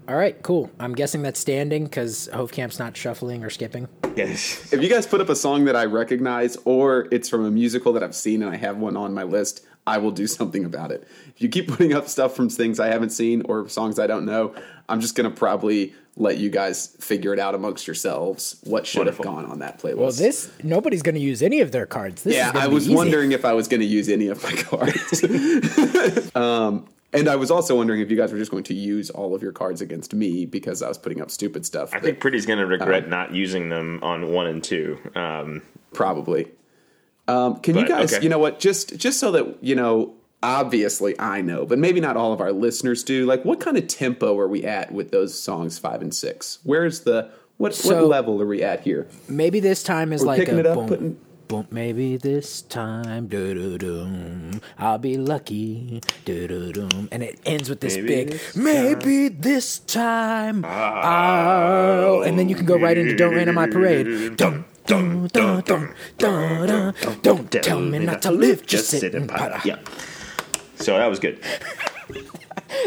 All 0.08 0.16
right, 0.16 0.40
cool. 0.42 0.70
I'm 0.78 0.94
guessing 0.94 1.22
that's 1.22 1.40
standing 1.40 1.84
because 1.84 2.28
Hofkamp's 2.32 2.78
not 2.78 2.96
shuffling 2.96 3.42
or 3.42 3.50
skipping. 3.50 3.88
Yes. 4.16 4.72
If 4.72 4.82
you 4.82 4.88
guys 4.88 5.06
put 5.06 5.20
up 5.20 5.28
a 5.28 5.36
song 5.36 5.64
that 5.64 5.76
I 5.76 5.86
recognize 5.86 6.56
or 6.64 7.08
it's 7.10 7.28
from 7.28 7.44
a 7.44 7.50
musical 7.50 7.92
that 7.94 8.02
I've 8.02 8.14
seen 8.14 8.42
and 8.42 8.52
I 8.52 8.56
have 8.56 8.76
one 8.76 8.96
on 8.96 9.14
my 9.14 9.22
list, 9.22 9.66
I 9.86 9.98
will 9.98 10.10
do 10.10 10.26
something 10.26 10.64
about 10.64 10.92
it. 10.92 11.06
If 11.34 11.42
you 11.42 11.48
keep 11.48 11.68
putting 11.68 11.92
up 11.94 12.06
stuff 12.08 12.36
from 12.36 12.48
things 12.48 12.78
I 12.78 12.88
haven't 12.88 13.10
seen 13.10 13.42
or 13.46 13.68
songs 13.68 13.98
I 13.98 14.06
don't 14.06 14.24
know, 14.26 14.54
I'm 14.88 15.00
just 15.00 15.14
going 15.16 15.28
to 15.28 15.34
probably 15.36 15.94
let 16.16 16.36
you 16.38 16.50
guys 16.50 16.88
figure 17.00 17.32
it 17.32 17.38
out 17.38 17.54
amongst 17.54 17.86
yourselves 17.86 18.60
what 18.64 18.86
should 18.86 19.06
have 19.06 19.18
gone 19.18 19.46
on 19.46 19.60
that 19.60 19.80
playlist. 19.80 19.96
Well, 19.96 20.12
this 20.12 20.50
nobody's 20.62 21.02
going 21.02 21.14
to 21.14 21.20
use 21.20 21.42
any 21.42 21.60
of 21.60 21.72
their 21.72 21.86
cards. 21.86 22.22
This 22.24 22.34
yeah, 22.34 22.52
gonna 22.52 22.64
I 22.66 22.68
was 22.68 22.84
easy. 22.86 22.94
wondering 22.94 23.32
if 23.32 23.44
I 23.44 23.52
was 23.54 23.68
going 23.68 23.80
to 23.80 23.86
use 23.86 24.08
any 24.08 24.28
of 24.28 24.42
my 24.42 24.52
cards. 24.52 25.24
um, 26.36 26.86
and 27.12 27.28
I 27.28 27.36
was 27.36 27.50
also 27.50 27.76
wondering 27.76 28.00
if 28.00 28.10
you 28.10 28.16
guys 28.16 28.32
were 28.32 28.38
just 28.38 28.50
going 28.50 28.64
to 28.64 28.74
use 28.74 29.10
all 29.10 29.34
of 29.34 29.42
your 29.42 29.52
cards 29.52 29.80
against 29.80 30.14
me 30.14 30.46
because 30.46 30.82
I 30.82 30.88
was 30.88 30.98
putting 30.98 31.20
up 31.20 31.30
stupid 31.30 31.64
stuff. 31.66 31.90
I 31.92 31.98
that- 31.98 32.04
think 32.04 32.20
Pretty's 32.20 32.46
going 32.46 32.58
to 32.60 32.66
regret 32.66 33.04
Uh-huh. 33.04 33.10
not 33.10 33.34
using 33.34 33.68
them 33.68 33.98
on 34.02 34.30
one 34.30 34.46
and 34.46 34.62
two. 34.62 34.98
Um, 35.16 35.62
probably. 35.92 36.48
Um, 37.30 37.60
can 37.60 37.76
you 37.76 37.86
guys, 37.86 38.12
okay. 38.14 38.22
you 38.22 38.28
know 38.28 38.38
what? 38.38 38.58
Just 38.60 38.96
just 38.96 39.18
so 39.20 39.30
that 39.32 39.56
you 39.62 39.74
know, 39.74 40.14
obviously 40.42 41.18
I 41.20 41.40
know, 41.42 41.64
but 41.66 41.78
maybe 41.78 42.00
not 42.00 42.16
all 42.16 42.32
of 42.32 42.40
our 42.40 42.52
listeners 42.52 43.02
do. 43.04 43.26
Like, 43.26 43.44
what 43.44 43.60
kind 43.60 43.76
of 43.76 43.86
tempo 43.86 44.38
are 44.38 44.48
we 44.48 44.64
at 44.64 44.92
with 44.92 45.10
those 45.10 45.38
songs 45.40 45.78
five 45.78 46.02
and 46.02 46.14
six? 46.14 46.58
Where's 46.64 47.00
the 47.00 47.30
what 47.58 47.74
So- 47.74 47.94
what 47.94 48.06
level 48.08 48.40
are 48.42 48.46
we 48.46 48.62
at 48.62 48.80
here? 48.80 49.06
Maybe 49.28 49.60
this 49.60 49.82
time 49.82 50.12
is 50.12 50.22
We're 50.22 50.26
like 50.28 50.38
picking 50.40 50.54
a 50.56 50.60
it 50.60 50.66
up, 50.66 50.76
boom, 50.76 50.88
putting- 50.88 51.16
boom. 51.48 51.66
Maybe 51.70 52.16
this 52.16 52.62
time, 52.62 53.26
doo-doo-doom, 53.26 54.60
I'll 54.78 54.98
be 54.98 55.16
lucky, 55.18 56.00
doo-doo-doom. 56.24 57.08
and 57.10 57.22
it 57.24 57.40
ends 57.44 57.68
with 57.68 57.80
this 57.80 57.96
Maybe 57.96 58.06
big. 58.08 58.30
this 58.30 58.54
maybe 58.56 59.28
this 59.28 59.80
time, 59.80 60.64
oh, 60.64 62.22
and 62.22 62.38
then 62.38 62.48
you 62.48 62.54
can 62.54 62.66
go 62.66 62.78
right 62.78 62.96
into 62.96 63.16
"Don't 63.16 63.34
Rain 63.34 63.48
on 63.48 63.54
My 63.56 63.66
Parade." 63.66 64.36
Dum, 64.36 64.64
dum, 64.86 65.26
dum, 65.28 65.62
dum, 65.62 65.94
dum, 66.18 66.66
dum. 66.66 66.94
Don't 67.22 67.50
tell 67.50 67.80
me 67.80 67.98
not 67.98 68.22
to 68.22 68.30
live, 68.30 68.66
just 68.66 68.88
sit 68.88 69.14
and 69.14 69.28
putter. 69.28 69.60
Yeah. 69.64 69.78
So 70.76 70.96
that 70.96 71.06
was 71.06 71.18
good. 71.18 71.38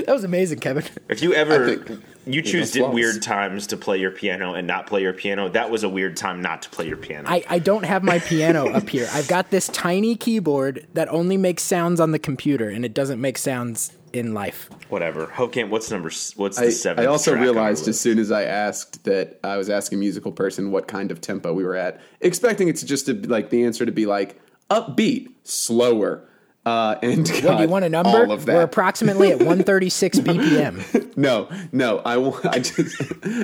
That 0.05 0.13
was 0.13 0.23
amazing, 0.23 0.59
Kevin. 0.59 0.83
If 1.09 1.21
you 1.21 1.33
ever 1.33 1.75
think 1.75 2.03
you 2.25 2.41
choose 2.41 2.71
that's 2.71 2.77
flawless. 2.77 2.95
weird 2.95 3.21
times 3.21 3.67
to 3.67 3.77
play 3.77 3.99
your 3.99 4.11
piano 4.11 4.53
and 4.53 4.65
not 4.65 4.87
play 4.87 5.01
your 5.01 5.13
piano, 5.13 5.49
that 5.49 5.69
was 5.69 5.83
a 5.83 5.89
weird 5.89 6.15
time 6.15 6.41
not 6.41 6.61
to 6.63 6.69
play 6.69 6.87
your 6.87 6.97
piano. 6.97 7.29
I, 7.29 7.43
I 7.49 7.59
don't 7.59 7.83
have 7.83 8.01
my 8.03 8.19
piano 8.19 8.69
up 8.73 8.89
here. 8.89 9.07
I've 9.11 9.27
got 9.27 9.49
this 9.49 9.67
tiny 9.67 10.15
keyboard 10.15 10.87
that 10.93 11.09
only 11.09 11.37
makes 11.37 11.63
sounds 11.63 11.99
on 11.99 12.11
the 12.11 12.19
computer, 12.19 12.69
and 12.69 12.85
it 12.85 12.93
doesn't 12.93 13.19
make 13.19 13.37
sounds 13.37 13.91
in 14.13 14.33
life. 14.33 14.69
Whatever. 14.89 15.27
Hofkamp, 15.27 15.69
what's 15.69 15.89
number? 15.91 16.09
s- 16.09 16.33
What's 16.37 16.57
the 16.57 16.67
I, 16.67 16.69
seventh? 16.69 17.05
I 17.05 17.09
also 17.09 17.31
track 17.31 17.43
realized 17.43 17.87
as 17.87 17.99
soon 17.99 18.19
as 18.19 18.31
I 18.31 18.43
asked 18.43 19.03
that 19.05 19.39
I 19.43 19.57
was 19.57 19.69
asking 19.69 19.97
a 19.97 19.99
musical 19.99 20.31
person 20.31 20.71
what 20.71 20.87
kind 20.87 21.11
of 21.11 21.19
tempo 21.19 21.53
we 21.53 21.63
were 21.63 21.75
at, 21.75 21.99
expecting 22.21 22.67
it 22.67 22.75
to 22.77 22.85
just 22.85 23.07
to 23.07 23.13
be 23.15 23.27
like 23.27 23.49
the 23.49 23.63
answer 23.65 23.85
to 23.85 23.91
be 23.91 24.05
like 24.05 24.39
upbeat, 24.69 25.29
slower, 25.43 26.27
uh, 26.65 26.95
and 27.03 27.27
What, 27.27 27.43
got 27.43 27.57
do 27.57 27.63
you 27.63 27.69
want 27.69 27.83
a 27.85 27.89
number? 27.89 28.09
All 28.09 28.31
of 28.31 28.45
that. 28.45 28.55
We're 28.55 28.61
approximately 28.61 29.31
at 29.31 29.37
136 29.39 30.19
BPM. 30.19 31.09
No, 31.17 31.47
no. 31.71 31.99
I, 31.99 32.15
I 32.49 32.59
just 32.59 32.99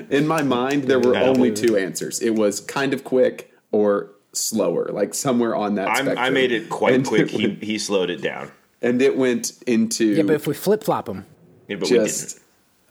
in 0.09 0.25
my 0.25 0.41
mind 0.41 0.85
there 0.85 0.99
were 0.99 1.15
I 1.15 1.21
only 1.23 1.51
two 1.51 1.77
answers. 1.77 2.19
It 2.19 2.31
was 2.35 2.61
kind 2.61 2.93
of 2.95 3.03
quick 3.03 3.53
or 3.71 4.09
slower, 4.33 4.89
like 4.91 5.13
somewhere 5.13 5.55
on 5.55 5.75
that. 5.75 5.87
I'm, 5.87 5.95
spectrum. 6.05 6.17
I 6.17 6.29
made 6.31 6.51
it 6.51 6.69
quite 6.69 6.95
And 6.95 7.05
quick. 7.05 7.31
It 7.33 7.39
He 7.61 7.73
he 7.73 7.77
slowed 7.77 8.09
it 8.09 8.21
down. 8.23 8.51
And 8.81 9.01
it 9.01 9.17
went 9.17 9.53
into 9.67 10.05
Yeah, 10.05 10.23
but 10.23 10.35
if 10.35 10.47
we 10.47 10.53
flip 10.53 10.83
flop 10.83 11.05
them, 11.05 11.25
Yeah, 11.67 11.77
but 11.77 11.89
we 11.89 11.97
just. 11.97 12.29
didn't. 12.37 12.43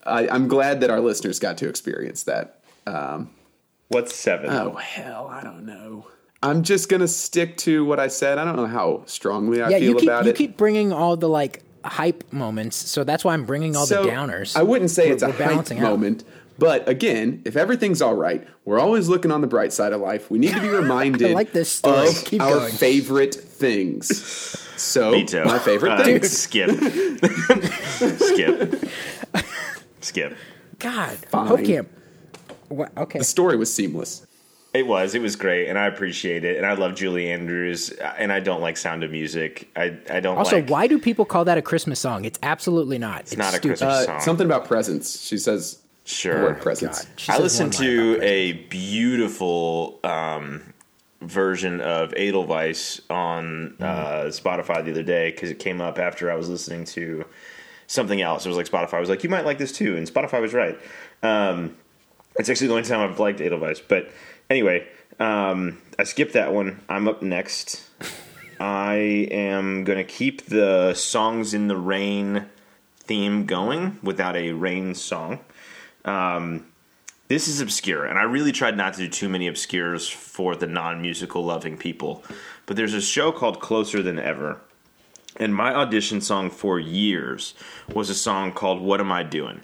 I, 0.07 0.29
I'm 0.29 0.49
glad 0.49 0.81
that 0.81 0.91
our 0.91 1.01
listeners 1.01 1.39
got 1.39 1.59
to 1.59 1.69
experience 1.69 2.23
that. 2.25 2.61
Um, 2.87 3.31
What's 3.89 4.15
seven? 4.15 4.51
Oh 4.51 4.73
hell, 4.77 5.29
I 5.31 5.43
don't 5.43 5.65
know. 5.67 6.07
I'm 6.43 6.63
just 6.63 6.89
gonna 6.89 7.09
stick 7.09 7.57
to 7.59 7.85
what 7.85 7.99
I 7.99 8.09
said. 8.09 8.39
I 8.39 8.45
don't 8.45 8.57
know 8.57 8.67
how 8.67 9.03
strongly 9.07 9.61
I 9.63 9.71
yeah, 9.71 9.79
feel 9.79 9.89
you 9.91 9.95
keep 9.97 10.03
about 10.09 10.25
you 10.25 10.31
it. 10.31 10.37
keep 10.37 10.57
bringing 10.57 10.93
all 10.93 11.17
the 11.17 11.29
like 11.29 11.63
hype 11.85 12.31
moments, 12.33 12.77
so 12.77 13.03
that's 13.05 13.25
why 13.25 13.33
I'm 13.35 13.45
bringing 13.45 13.77
all 13.77 13.87
So, 13.87 14.05
the 14.05 14.11
downers. 14.11 14.57
I 14.57 14.63
wouldn't 14.63 14.91
say 14.91 15.05
We're- 15.05 15.15
it's 15.15 15.23
a 15.23 15.29
we're 15.29 15.33
hype 15.33 15.71
out. 15.73 15.79
moment, 15.81 16.25
but 16.59 16.89
again, 16.89 17.43
if 17.45 17.57
everything's 17.57 18.01
all 18.03 18.15
right, 18.15 18.47
we're 18.65 18.79
always 18.79 19.09
looking 19.09 19.31
on 19.31 19.41
the 19.41 19.47
bright 19.47 19.73
side 19.73 19.93
of 19.93 20.01
life. 20.01 20.31
We 20.31 20.39
need 20.39 20.53
to 20.55 20.61
be 20.61 20.69
reminded 20.83 21.33
like 21.33 21.53
this 21.53 21.81
of 21.83 22.25
Keep 22.25 22.43
our 22.43 22.51
going. 22.57 22.73
favorite 22.73 23.35
things. 23.35 24.68
So, 24.79 25.11
Veto. 25.11 25.45
my 25.45 25.59
favorite 25.59 25.93
Uh, 25.93 26.05
things. 26.05 26.31
Skip. 26.31 26.71
skip. 28.19 28.85
Skip. 30.01 30.37
God, 30.79 31.17
Fine. 31.31 31.49
Hofkamp. 31.49 31.87
What? 32.69 32.97
Okay. 32.97 33.19
The 33.19 33.25
story 33.25 33.57
was 33.57 33.73
seamless. 33.73 34.25
It 34.75 34.87
was. 34.87 35.15
It 35.15 35.23
was 35.23 35.35
great, 35.35 35.69
and 35.69 35.79
I 35.79 35.87
appreciate 35.87 36.45
it. 36.45 36.57
And 36.59 36.67
I 36.67 36.75
love 36.75 36.95
Julie 36.95 37.31
Andrews, 37.31 37.89
and 37.91 38.31
I 38.33 38.39
don't 38.39 38.61
like 38.61 38.77
Sound 38.77 39.03
of 39.03 39.11
Music. 39.11 39.69
I 39.75 39.97
I 40.11 40.21
don't 40.21 40.37
Also, 40.37 40.57
like. 40.57 40.69
why 40.69 40.87
do 40.87 40.99
people 40.99 41.25
call 41.25 41.45
that 41.47 41.57
a 41.59 41.63
Christmas 41.63 41.99
song? 41.99 42.25
It's 42.27 42.39
absolutely 42.43 42.99
not. 42.99 43.23
It's, 43.23 43.37
not 43.37 43.55
a 43.55 43.57
stupid. 43.57 43.69
Christmas 43.79 43.95
Uh, 43.95 44.05
song? 44.07 44.21
something 44.21 44.47
about 44.47 44.67
presents. 44.67 45.27
She 45.27 45.39
says 45.39 45.79
the 46.05 46.11
Sure. 46.11 46.43
word 46.43 46.61
presents. 46.61 47.05
God. 47.05 47.11
I 47.29 47.33
says 47.33 47.41
listened 47.43 47.73
to 47.75 48.19
a 48.23 48.53
beautiful 48.69 49.99
um, 50.05 50.63
version 51.21 51.81
of 51.81 52.15
Edelweiss 52.17 53.01
on 53.11 53.77
uh, 53.81 54.25
Spotify 54.27 54.85
the 54.85 54.93
other 54.93 55.03
day 55.03 55.31
because 55.31 55.51
it 55.51 55.59
came 55.59 55.81
up 55.81 55.99
after 55.99 56.31
I 56.31 56.37
was 56.37 56.49
listening 56.49 56.85
to 56.87 57.25
something 57.87 58.21
else. 58.21 58.47
It 58.47 58.49
was 58.49 58.57
like 58.57 58.69
Spotify 58.69 59.01
was 59.01 59.09
like, 59.09 59.25
"You 59.25 59.31
might 59.31 59.45
like 59.45 59.59
this 59.59 59.73
too," 59.73 59.97
and 59.97 60.07
Spotify 60.07 60.41
was 60.41 60.55
right. 60.55 60.79
Um, 61.23 61.77
it's 62.37 62.49
actually 62.49 62.69
the 62.69 62.75
only 62.75 62.89
time 62.89 63.01
I've 63.01 63.19
liked 63.19 63.41
Edelweiss. 63.41 63.81
But 63.81 64.11
anyway, 64.49 64.87
um, 65.19 65.79
I 65.99 66.05
skipped 66.05 66.35
that 66.35 66.53
one. 66.53 66.81
I'm 66.89 67.09
up 67.09 67.23
next. 67.23 67.85
I 68.61 69.29
am 69.31 69.85
going 69.85 69.99
to 69.99 70.05
keep 70.05 70.47
the 70.47 70.95
songs 70.95 71.55
in 71.55 71.69
the 71.69 71.77
rain 71.77 72.47
theme 72.99 73.47
going 73.47 73.99
without 74.03 74.37
a 74.37 74.53
rain 74.53 74.95
song. 74.95 75.41
Um, 76.05 76.67
this 77.29 77.47
is 77.47 77.61
obscure, 77.61 78.07
and 78.07 78.19
I 78.19 78.23
really 78.23 78.53
tried 78.53 78.77
not 78.77 78.95
to 78.95 79.01
do 79.01 79.09
too 79.09 79.29
many 79.29 79.47
obscures 79.47 80.09
for 80.09 80.57
the 80.57 80.67
non 80.67 81.03
musical 81.03 81.45
loving 81.45 81.77
people. 81.77 82.25
But 82.67 82.77
there's 82.77 82.95
a 82.95 83.03
show 83.03 83.33
called 83.33 83.61
Closer 83.61 84.03
Than 84.03 84.19
Ever. 84.19 84.61
And 85.37 85.55
my 85.55 85.73
audition 85.73 86.21
song 86.21 86.51
for 86.51 86.81
years 86.81 87.55
was 87.93 88.11
a 88.11 88.15
song 88.15 88.53
called 88.53 88.81
What 88.81 89.01
Am 89.01 89.13
I 89.13 89.23
Doing? 89.23 89.61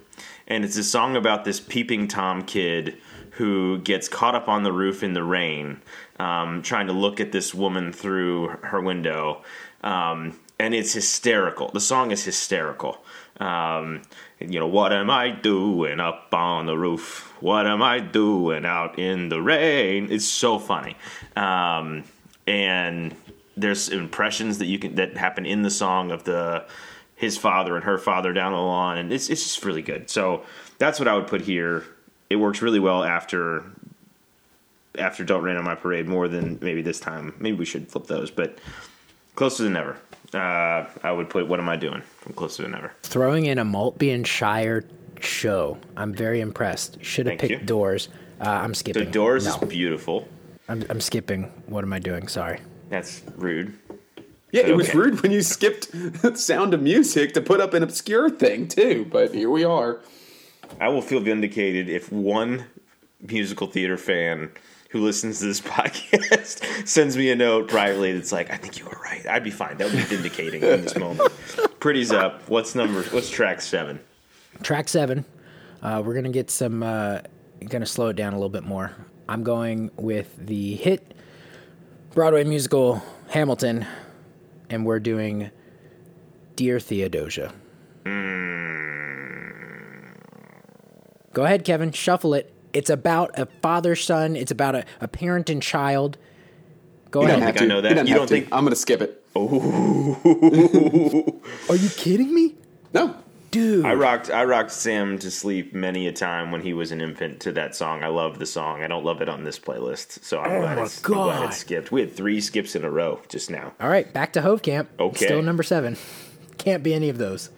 And 0.46 0.64
it's 0.64 0.76
a 0.76 0.84
song 0.84 1.16
about 1.16 1.44
this 1.44 1.58
peeping 1.58 2.06
Tom 2.06 2.42
kid 2.42 2.98
who 3.30 3.78
gets 3.78 4.08
caught 4.08 4.34
up 4.34 4.48
on 4.48 4.62
the 4.62 4.72
roof 4.72 5.02
in 5.02 5.14
the 5.14 5.24
rain, 5.24 5.80
um, 6.20 6.62
trying 6.62 6.86
to 6.86 6.92
look 6.92 7.18
at 7.18 7.32
this 7.32 7.52
woman 7.52 7.92
through 7.92 8.48
her 8.62 8.80
window. 8.80 9.42
Um, 9.82 10.38
and 10.58 10.74
it's 10.74 10.92
hysterical. 10.92 11.70
The 11.72 11.80
song 11.80 12.10
is 12.12 12.24
hysterical. 12.24 13.04
Um, 13.40 14.02
you 14.40 14.58
know, 14.58 14.66
what 14.66 14.92
am 14.92 15.10
I 15.10 15.30
doing 15.30 16.00
up 16.00 16.32
on 16.32 16.66
the 16.66 16.76
roof? 16.76 17.32
What 17.40 17.66
am 17.66 17.82
I 17.82 18.00
doing 18.00 18.64
out 18.64 18.98
in 18.98 19.28
the 19.28 19.40
rain? 19.40 20.08
It's 20.10 20.24
so 20.24 20.58
funny. 20.58 20.96
Um, 21.36 22.04
and 22.46 23.14
there's 23.56 23.88
impressions 23.88 24.58
that 24.58 24.66
you 24.66 24.78
can 24.78 24.96
that 24.96 25.16
happen 25.16 25.46
in 25.46 25.62
the 25.62 25.70
song 25.70 26.10
of 26.10 26.24
the 26.24 26.64
his 27.16 27.38
father 27.38 27.76
and 27.76 27.84
her 27.84 27.98
father 27.98 28.32
down 28.32 28.52
the 28.52 28.58
lawn, 28.58 28.98
and 28.98 29.12
it's 29.12 29.30
it's 29.30 29.42
just 29.42 29.64
really 29.64 29.82
good. 29.82 30.10
So 30.10 30.44
that's 30.78 30.98
what 30.98 31.08
I 31.08 31.14
would 31.14 31.26
put 31.26 31.42
here. 31.42 31.84
It 32.28 32.36
works 32.36 32.60
really 32.60 32.80
well 32.80 33.04
after 33.04 33.64
after 34.98 35.24
Don't 35.24 35.42
Rain 35.42 35.56
on 35.56 35.64
My 35.64 35.74
Parade 35.74 36.06
more 36.06 36.28
than 36.28 36.58
maybe 36.60 36.82
this 36.82 37.00
time. 37.00 37.34
Maybe 37.38 37.56
we 37.56 37.64
should 37.64 37.88
flip 37.88 38.06
those, 38.06 38.30
but 38.30 38.58
closer 39.34 39.62
than 39.62 39.76
ever. 39.76 39.98
Uh, 40.34 40.86
I 41.02 41.12
would 41.12 41.30
put 41.30 41.46
What 41.48 41.60
Am 41.60 41.68
I 41.68 41.76
Doing 41.76 42.02
from 42.18 42.32
Closer 42.32 42.64
Than 42.64 42.74
Ever. 42.74 42.92
Throwing 43.02 43.46
in 43.46 43.58
a 43.58 43.64
Maltby 43.64 44.10
and 44.10 44.26
Shire 44.26 44.84
show. 45.20 45.78
I'm 45.96 46.12
very 46.12 46.40
impressed. 46.40 47.02
Should 47.04 47.26
have 47.26 47.38
Thank 47.38 47.50
picked 47.52 47.60
you. 47.62 47.66
Doors. 47.66 48.08
Uh, 48.40 48.48
I'm 48.48 48.74
skipping. 48.74 49.04
The. 49.04 49.10
Doors 49.10 49.46
No, 49.46 49.54
is 49.56 49.68
beautiful. 49.68 50.26
I'm, 50.68 50.84
I'm 50.90 51.00
skipping. 51.00 51.44
What 51.66 51.84
am 51.84 51.92
I 51.92 51.98
doing? 52.00 52.26
Sorry. 52.28 52.60
That's 52.88 53.22
rude. 53.36 53.78
Yeah, 54.50 54.66
it 54.66 54.76
was 54.76 54.94
rude 54.94 55.20
when 55.22 55.32
you 55.32 55.42
skipped 55.42 55.88
Sound 56.38 56.74
of 56.74 56.82
Music 56.82 57.32
to 57.34 57.40
put 57.40 57.60
up 57.60 57.74
an 57.74 57.82
obscure 57.82 58.30
thing 58.30 58.68
too. 58.68 59.06
But 59.10 59.34
here 59.34 59.50
we 59.50 59.64
are. 59.64 60.00
I 60.80 60.88
will 60.88 61.02
feel 61.02 61.20
vindicated 61.20 61.88
if 61.88 62.10
one 62.12 62.64
musical 63.20 63.66
theater 63.66 63.96
fan 63.96 64.50
who 64.94 65.00
listens 65.00 65.40
to 65.40 65.46
this 65.46 65.60
podcast 65.60 66.86
sends 66.86 67.16
me 67.16 67.28
a 67.28 67.34
note 67.34 67.66
privately 67.68 68.12
that's 68.12 68.30
like, 68.30 68.48
I 68.52 68.56
think 68.56 68.78
you 68.78 68.84
were 68.84 68.96
right. 69.02 69.26
I'd 69.26 69.42
be 69.42 69.50
fine. 69.50 69.76
That 69.76 69.86
would 69.90 69.96
be 69.96 70.04
vindicating 70.04 70.62
in 70.62 70.82
this 70.82 70.96
moment. 70.96 71.32
Pretty's 71.80 72.12
up. 72.12 72.48
What's 72.48 72.76
number 72.76 73.02
what's 73.02 73.28
track 73.28 73.60
seven? 73.60 73.98
Track 74.62 74.88
seven. 74.88 75.24
Uh, 75.82 76.00
we're 76.06 76.14
gonna 76.14 76.28
get 76.30 76.48
some. 76.48 76.84
Uh, 76.84 77.22
gonna 77.68 77.86
slow 77.86 78.06
it 78.08 78.14
down 78.16 78.34
a 78.34 78.36
little 78.36 78.48
bit 78.48 78.62
more. 78.62 78.92
I'm 79.28 79.42
going 79.42 79.90
with 79.96 80.32
the 80.38 80.76
hit 80.76 81.12
Broadway 82.12 82.44
musical 82.44 83.02
Hamilton, 83.30 83.84
and 84.70 84.86
we're 84.86 85.00
doing 85.00 85.50
Dear 86.54 86.78
Theodosia. 86.78 87.52
Go 91.32 91.44
ahead, 91.44 91.64
Kevin. 91.64 91.90
Shuffle 91.90 92.34
it. 92.34 92.53
It's 92.74 92.90
about 92.90 93.38
a 93.38 93.46
father 93.62 93.96
son. 93.96 94.36
It's 94.36 94.50
about 94.50 94.74
a, 94.74 94.84
a 95.00 95.08
parent 95.08 95.48
and 95.48 95.62
child. 95.62 96.18
Go 97.10 97.22
You 97.22 97.28
ahead. 97.28 97.38
don't 97.40 97.46
think 97.46 97.56
to. 97.58 97.64
I 97.64 97.66
know 97.68 97.80
that. 97.80 97.94
don't 97.94 98.06
You 98.08 98.14
don't 98.14 98.26
to. 98.26 98.34
think- 98.34 98.48
I'm 98.52 98.64
going 98.64 98.70
to 98.70 98.76
skip 98.76 99.00
it. 99.00 99.22
Are 99.36 99.40
you 101.76 101.88
kidding 101.96 102.34
me, 102.34 102.54
No. 102.92 103.16
dude? 103.50 103.84
I 103.84 103.94
rocked 103.94 104.30
I 104.30 104.44
rocked 104.44 104.70
Sam 104.70 105.18
to 105.20 105.30
sleep 105.30 105.74
many 105.74 106.06
a 106.06 106.12
time 106.12 106.52
when 106.52 106.60
he 106.60 106.72
was 106.72 106.92
an 106.92 107.00
infant 107.00 107.40
to 107.40 107.52
that 107.52 107.74
song. 107.74 108.02
I 108.04 108.08
love 108.08 108.38
the 108.38 108.46
song. 108.46 108.82
I 108.82 108.86
don't 108.86 109.04
love 109.04 109.22
it 109.22 109.28
on 109.28 109.44
this 109.44 109.58
playlist, 109.58 110.22
so 110.24 110.40
I'm, 110.40 110.50
Oh 110.52 110.60
glad, 110.60 110.76
my 110.76 110.82
it's, 110.84 110.98
I'm 110.98 111.02
glad 111.12 111.38
God. 111.40 111.50
it 111.50 111.54
skipped. 111.54 111.92
We 111.92 112.00
had 112.00 112.12
three 112.14 112.40
skips 112.40 112.76
in 112.76 112.84
a 112.84 112.90
row 112.90 113.20
just 113.28 113.50
now. 113.50 113.72
All 113.80 113.88
right, 113.88 114.12
back 114.12 114.32
to 114.34 114.40
Hofkamp. 114.42 114.86
Okay. 115.00 115.24
Still 115.26 115.42
number 115.42 115.62
seven. 115.62 115.96
Can't 116.58 116.82
be 116.82 116.94
any 116.94 117.08
of 117.08 117.18
those. 117.18 117.50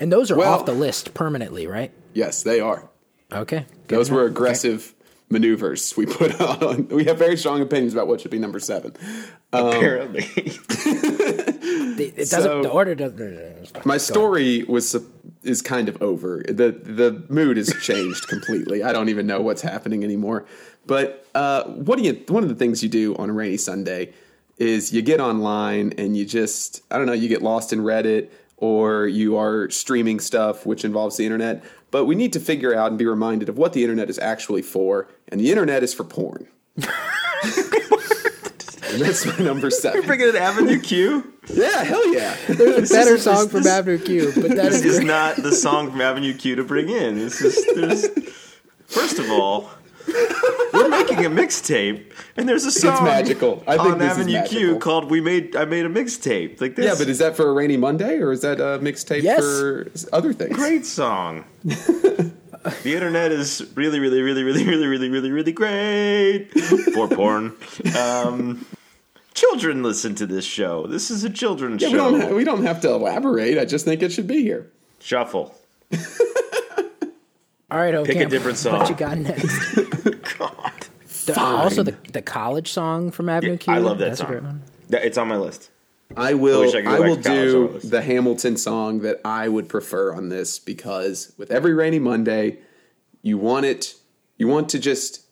And 0.00 0.12
those 0.12 0.30
are 0.30 0.36
Well- 0.36 0.52
off 0.54 0.66
the 0.66 0.72
list 0.72 1.14
permanently, 1.14 1.66
right? 1.66 1.92
Yes, 2.14 2.42
they 2.42 2.60
are. 2.60 2.88
Okay. 3.34 3.66
good 3.88 3.96
Those 3.98 4.08
enough. 4.08 4.16
were 4.16 4.22
Okay. 4.24 4.32
aggressive 4.32 4.94
maneuvers 5.30 5.94
we 5.96 6.04
put 6.06 6.38
on. 6.62 6.88
We 6.88 7.04
have 7.04 7.18
very 7.18 7.36
strong 7.36 7.60
opinions 7.62 7.92
about 7.94 8.06
what 8.08 8.20
should 8.20 8.30
be 8.30 8.38
number 8.38 8.58
seven. 8.60 8.94
Apparently, 9.52 10.22
It, 11.94 12.14
it 12.16 12.30
doesn't. 12.30 12.42
So- 12.42 12.62
the 12.62 12.68
order 12.70 12.94
doesn't. 12.94 13.84
My 13.86 13.96
story 13.98 14.64
was 14.64 14.96
is 15.42 15.62
kind 15.62 15.88
of 15.88 16.00
over. 16.02 16.42
the 16.48 16.72
The 16.72 17.22
mood 17.28 17.56
has 17.56 17.72
changed 17.82 18.28
completely. 18.34 18.82
I 18.82 18.92
don't 18.92 19.08
even 19.08 19.26
know 19.26 19.40
what's 19.40 19.62
happening 19.62 20.02
anymore. 20.04 20.46
But 20.86 21.26
uh, 21.34 21.64
what 21.64 21.98
do 21.98 22.04
you? 22.04 22.22
One 22.28 22.42
of 22.42 22.48
the 22.48 22.54
things 22.54 22.82
you 22.82 22.88
do 22.88 23.14
on 23.16 23.30
a 23.30 23.32
rainy 23.32 23.56
Sunday 23.56 24.12
is 24.58 24.92
you 24.92 25.02
get 25.02 25.20
online 25.20 25.92
and 25.98 26.16
you 26.16 26.24
just 26.24 26.82
I 26.90 26.96
don't 26.98 27.06
know. 27.06 27.12
You 27.12 27.28
get 27.28 27.42
lost 27.42 27.72
in 27.72 27.80
Reddit 27.80 28.30
or 28.56 29.06
you 29.06 29.36
are 29.36 29.68
streaming 29.70 30.18
stuff 30.20 30.66
which 30.66 30.84
involves 30.84 31.16
the 31.18 31.24
internet. 31.24 31.62
But 31.92 32.06
we 32.06 32.16
need 32.16 32.32
to 32.32 32.40
figure 32.40 32.74
out 32.74 32.88
and 32.90 32.98
be 32.98 33.06
reminded 33.06 33.48
of 33.48 33.56
what 33.56 33.72
the 33.74 33.82
internet 33.84 34.10
is 34.10 34.18
actually 34.18 34.62
for, 34.62 35.08
and 35.28 35.40
the 35.40 35.50
internet 35.50 35.84
is 35.84 35.94
for 35.94 36.02
porn. 36.02 36.48
and 36.76 36.84
that's 39.00 39.24
my 39.26 39.36
number 39.44 39.70
seven. 39.82 39.98
You're 40.00 40.06
bringing 40.06 40.28
it 40.28 40.34
Avenue 40.34 40.80
Q. 40.80 41.32
Yeah, 41.52 41.84
hell 41.84 42.12
yeah. 42.14 42.36
There's 42.48 42.90
a 42.90 42.94
better 42.94 43.14
is- 43.16 43.22
song 43.22 43.42
this- 43.44 43.50
from 43.52 43.62
this- 43.62 43.72
Avenue 43.72 43.98
Q, 43.98 44.32
but 44.34 44.50
that 44.56 44.70
This 44.72 44.84
is 44.84 44.98
is 44.98 45.04
not 45.04 45.36
the 45.36 45.52
song 45.52 45.90
from 45.90 46.00
Avenue 46.00 46.34
Q 46.34 46.56
to 46.56 46.64
bring 46.64 46.88
in. 46.88 47.18
This 47.18 47.40
is 47.40 47.64
there's, 47.74 48.08
first 48.86 49.18
of 49.18 49.30
all, 49.30 49.70
we're 50.72 50.88
making 50.88 51.24
a 51.24 51.30
mixtape, 51.30 52.12
and 52.36 52.48
there's 52.48 52.64
a 52.64 52.72
song 52.72 53.04
magical. 53.04 53.62
I 53.66 53.76
think 53.76 53.92
on 53.94 53.98
this 53.98 54.12
is 54.18 54.26
Avenue 54.34 54.46
Q 54.48 54.78
called 54.78 55.10
"We 55.10 55.20
Made 55.20 55.54
I 55.56 55.64
Made 55.64 55.84
a 55.86 55.88
Mixtape." 55.88 56.60
Like 56.60 56.76
this, 56.76 56.84
Yeah, 56.86 56.94
but 56.98 57.08
is 57.08 57.18
that 57.18 57.36
for 57.36 57.48
a 57.48 57.52
rainy 57.52 57.76
Monday 57.76 58.18
or 58.18 58.32
is 58.32 58.40
that 58.42 58.60
a 58.60 58.78
mixtape 58.80 59.22
Yes. 59.22 59.40
for 59.40 59.90
other 60.12 60.32
things? 60.32 60.56
great 60.56 60.84
song. 60.86 61.44
the 61.64 62.32
internet 62.84 63.32
is 63.32 63.68
really, 63.74 63.98
really, 64.00 64.20
really, 64.22 64.42
really, 64.42 64.64
really, 64.64 64.86
really, 64.86 65.08
really, 65.08 65.30
really 65.30 65.52
great 65.52 66.48
for 66.94 67.08
porn. 67.08 67.54
Um, 67.98 68.66
children 69.34 69.82
listen 69.82 70.14
to 70.16 70.26
this 70.26 70.44
show. 70.44 70.86
This 70.86 71.10
is 71.10 71.24
a 71.24 71.30
children's 71.30 71.82
Yeah, 71.82 71.88
we 71.88 71.94
show. 71.94 72.10
don't, 72.10 72.20
ha- 72.20 72.28
we 72.34 72.44
don't 72.44 72.64
have 72.64 72.80
to 72.82 72.90
elaborate. 72.90 73.58
I 73.58 73.64
just 73.64 73.84
think 73.84 74.02
it 74.02 74.12
should 74.12 74.26
be 74.26 74.42
here. 74.42 74.70
Shuffle. 75.00 75.54
all 77.72 77.78
right. 77.78 77.94
Hove 77.94 78.06
Pick 78.06 78.18
a 78.18 78.26
different 78.26 78.58
song. 78.58 78.78
What 78.80 78.88
you 78.88 78.94
got 78.94 79.18
next? 79.18 79.74
God, 80.38 80.72
The- 81.26 81.34
uh, 81.36 81.44
also, 81.44 81.82
the 81.82 81.96
the 82.12 82.22
college 82.22 82.70
song 82.70 83.10
from 83.10 83.28
Avenue 83.28 83.56
Q. 83.56 83.72
I 83.74 83.78
love 83.78 83.98
that 83.98 84.08
That's 84.10 84.20
a 84.20 84.24
great 84.26 84.38
song. 84.42 84.46
one. 84.46 84.62
That- 84.90 85.04
It's 85.04 85.18
on 85.18 85.28
my 85.28 85.36
list. 85.36 85.70
I 86.16 86.34
will. 86.34 86.60
wish 86.60 86.74
I 86.74 86.80
I, 86.80 87.00
will 87.00 87.14
back 87.16 87.24
to 87.24 87.30
college 87.30 87.82
do 87.82 87.88
the 87.88 88.02
Hamilton 88.02 88.56
song 88.58 89.00
that 89.00 89.20
I 89.24 89.48
would 89.48 89.68
prefer 89.68 90.12
on 90.14 90.28
this 90.28 90.58
because 90.58 91.32
with 91.38 91.50
every 91.50 91.72
rainy 91.72 91.98
Monday, 91.98 92.58
you 93.22 93.38
want 93.38 93.64
it. 93.66 93.94
You 94.36 94.46
want 94.48 94.68
to 94.70 94.78
just 94.78 95.22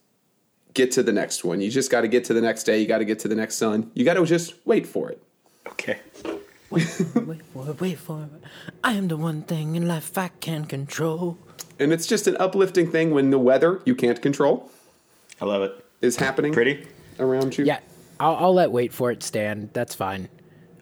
get 0.72 0.90
to 0.92 1.02
the 1.02 1.12
next 1.12 1.44
one. 1.44 1.60
You 1.60 1.70
just 1.70 1.90
got 1.90 2.00
to 2.02 2.08
get 2.08 2.24
to 2.24 2.32
the 2.34 2.40
next 2.40 2.64
day. 2.64 2.80
You 2.80 2.86
got 2.86 2.98
to 2.98 3.04
get 3.04 3.18
to 3.20 3.28
the 3.28 3.34
next 3.34 3.56
sun. 3.56 3.90
You 3.94 4.04
got 4.06 4.14
to 4.14 4.24
just 4.24 4.54
wait 4.64 4.86
for 4.86 5.10
it. 5.10 5.20
Okay. 5.66 5.98
Wait 6.70 6.84
for 6.84 7.68
it. 7.70 7.80
Wait 7.80 7.98
for 7.98 8.22
it. 8.22 8.48
I 8.84 8.92
am 8.92 9.08
the 9.08 9.16
one 9.16 9.42
thing 9.42 9.74
in 9.76 9.88
life 9.88 10.16
I 10.16 10.28
can 10.28 10.64
control. 10.64 11.36
And 11.78 11.92
it's 11.92 12.06
just 12.06 12.26
an 12.26 12.36
uplifting 12.38 12.90
thing 12.90 13.10
when 13.12 13.30
the 13.30 13.38
weather 13.38 13.80
you 13.84 13.94
can't 13.94 14.20
control 14.20 14.70
I 15.40 15.44
love 15.46 15.62
it. 15.62 15.84
is 16.02 16.16
happening 16.16 16.52
Pretty. 16.52 16.86
around 17.18 17.56
you. 17.56 17.64
Yeah, 17.64 17.80
I'll, 18.18 18.36
I'll 18.36 18.54
let 18.54 18.70
wait 18.70 18.92
for 18.92 19.10
it 19.10 19.22
stand. 19.22 19.70
That's 19.72 19.94
fine. 19.94 20.28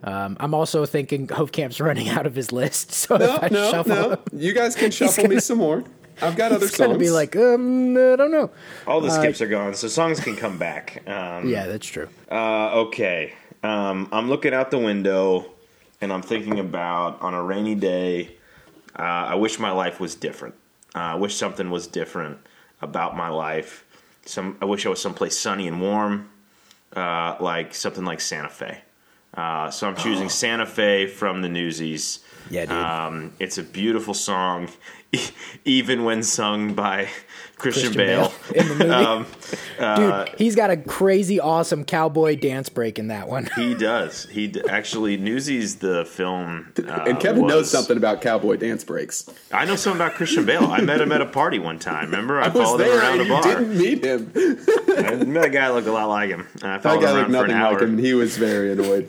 Um, 0.02 0.36
I'm 0.40 0.54
also 0.54 0.86
thinking 0.86 1.26
Hofkamp's 1.28 1.80
running 1.80 2.08
out 2.08 2.26
of 2.26 2.34
his 2.34 2.52
list, 2.52 2.92
so 3.02 3.16
No, 3.16 3.34
if 3.36 3.42
I 3.44 3.48
no, 3.48 3.70
shuffle, 3.70 3.94
no. 4.10 4.18
You 4.32 4.52
guys 4.52 4.74
can 4.76 4.90
shuffle 4.90 5.24
me 5.24 5.30
gonna- 5.30 5.40
some 5.40 5.58
more. 5.58 5.84
I've 6.20 6.34
got 6.34 6.50
other 6.50 6.66
it's 6.66 6.76
gonna 6.76 6.94
songs. 6.94 6.98
be 7.00 7.10
like, 7.10 7.36
um, 7.36 7.92
I 7.96 8.16
don't 8.16 8.32
know. 8.32 8.50
All 8.88 9.00
the 9.00 9.08
skips 9.10 9.40
are 9.40 9.46
gone, 9.46 9.74
so 9.74 9.86
songs 9.86 10.18
can 10.18 10.34
come 10.34 10.58
back. 10.58 11.04
Um, 11.08 11.48
Yeah, 11.48 11.66
that's 11.68 11.86
true. 11.86 12.08
Uh, 12.28 12.70
okay. 12.86 13.34
Um, 13.62 14.08
I'm 14.10 14.28
looking 14.28 14.52
out 14.52 14.72
the 14.72 14.78
window 14.80 15.46
and 16.00 16.12
I'm 16.12 16.22
thinking 16.22 16.58
about 16.58 17.22
on 17.22 17.34
a 17.34 17.42
rainy 17.42 17.76
day, 17.76 18.34
uh, 18.98 19.02
I 19.02 19.36
wish 19.36 19.60
my 19.60 19.70
life 19.70 20.00
was 20.00 20.16
different. 20.16 20.56
Uh, 20.94 20.98
I 20.98 21.14
wish 21.14 21.36
something 21.36 21.70
was 21.70 21.86
different 21.86 22.38
about 22.80 23.16
my 23.16 23.28
life. 23.28 23.84
Some, 24.24 24.56
I 24.60 24.64
wish 24.64 24.86
I 24.86 24.88
was 24.88 25.00
someplace 25.00 25.38
sunny 25.38 25.68
and 25.68 25.80
warm, 25.80 26.30
uh, 26.94 27.36
like 27.40 27.74
something 27.74 28.04
like 28.04 28.20
Santa 28.20 28.48
Fe. 28.48 28.82
Uh, 29.34 29.70
so 29.70 29.86
I'm 29.86 29.96
choosing 29.96 30.28
Santa 30.28 30.66
Fe 30.66 31.06
from 31.06 31.42
the 31.42 31.48
Newsies. 31.48 32.20
Yeah, 32.50 32.62
dude. 32.62 32.72
Um, 32.72 33.32
it's 33.38 33.58
a 33.58 33.62
beautiful 33.62 34.14
song, 34.14 34.68
even 35.64 36.04
when 36.04 36.22
sung 36.22 36.74
by 36.74 37.08
Christian, 37.58 37.92
Christian 37.92 38.06
Bale. 38.06 38.32
Bale 38.52 38.62
in 38.62 38.68
the 38.68 38.74
movie. 39.18 39.28
Um, 39.78 39.96
Dude, 40.26 40.28
he's 40.38 40.56
got 40.56 40.70
a 40.70 40.76
crazy, 40.76 41.38
awesome 41.38 41.84
cowboy 41.84 42.34
dance 42.34 42.68
break 42.68 42.98
in 42.98 43.06
that 43.08 43.28
one. 43.28 43.48
He 43.54 43.74
does. 43.78 44.24
He 44.26 44.48
d- 44.48 44.60
actually 44.68 45.16
Newsies 45.16 45.76
the 45.76 46.04
film. 46.04 46.72
Uh, 46.76 47.04
and 47.06 47.20
Kevin 47.20 47.46
knows 47.46 47.70
something 47.70 47.96
about 47.96 48.20
cowboy 48.20 48.56
dance 48.56 48.82
breaks. 48.82 49.30
I 49.52 49.64
know 49.66 49.76
something 49.76 50.00
about 50.00 50.14
Christian 50.16 50.44
Bale. 50.44 50.64
I 50.64 50.80
met 50.80 51.00
him 51.00 51.12
at 51.12 51.20
a 51.20 51.26
party 51.26 51.60
one 51.60 51.78
time. 51.78 52.06
Remember, 52.10 52.40
I, 52.40 52.46
I 52.46 52.48
was 52.48 52.54
followed 52.66 52.80
him 52.80 52.86
there. 52.88 52.98
around 52.98 53.20
a 53.20 53.22
you 53.22 53.28
bar. 53.28 53.42
didn't 53.44 53.78
meet 53.78 54.04
him. 54.04 54.32
I 54.98 55.14
met 55.24 55.44
a 55.44 55.48
guy 55.50 55.68
who 55.68 55.74
looked 55.74 55.86
a 55.86 55.92
lot 55.92 56.08
like 56.08 56.30
him. 56.30 56.48
I 56.56 56.68
That 56.78 56.82
followed 56.82 57.02
guy 57.02 57.10
him 57.12 57.16
looked 57.16 57.30
around 57.30 57.30
for 57.30 57.44
an 57.44 57.50
nothing 57.50 57.56
hour. 57.56 57.72
like 57.74 57.82
him, 57.82 57.90
and 57.90 58.00
he 58.00 58.14
was 58.14 58.36
very 58.36 58.72
annoyed. 58.72 59.08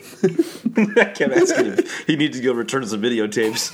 I 0.98 1.04
kept 1.12 1.34
asking 1.34 1.64
him. 1.64 1.78
He 2.06 2.14
needs 2.14 2.36
to 2.38 2.42
go 2.44 2.52
return 2.52 2.86
some 2.86 3.02
videotapes. 3.02 3.72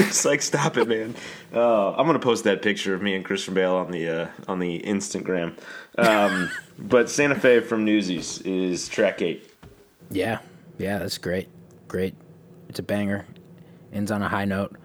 it's 0.08 0.24
like, 0.24 0.42
stop 0.42 0.76
it, 0.76 0.88
man. 0.88 1.14
Uh, 1.54 1.92
I'm 1.92 2.06
gonna 2.06 2.18
post 2.18 2.44
that 2.44 2.62
picture 2.62 2.94
of 2.94 3.02
me 3.02 3.14
and 3.14 3.24
Christian 3.24 3.54
Bale 3.54 3.74
on 3.76 3.90
the 3.90 4.08
uh, 4.08 4.28
on 4.48 4.58
the 4.58 4.80
Instagram. 4.80 5.56
Um, 5.98 6.50
but 6.78 7.10
Santa 7.10 7.34
Fe 7.34 7.60
from 7.60 7.84
Newsies 7.84 8.40
is 8.42 8.88
track 8.88 9.22
eight. 9.22 9.50
yeah, 10.10 10.38
yeah, 10.78 10.98
that's 10.98 11.18
great. 11.18 11.48
Great. 11.88 12.14
It's 12.68 12.78
a 12.78 12.82
banger. 12.82 13.26
Ends 13.92 14.10
on 14.10 14.22
a 14.22 14.28
high 14.28 14.44
note. 14.44 14.76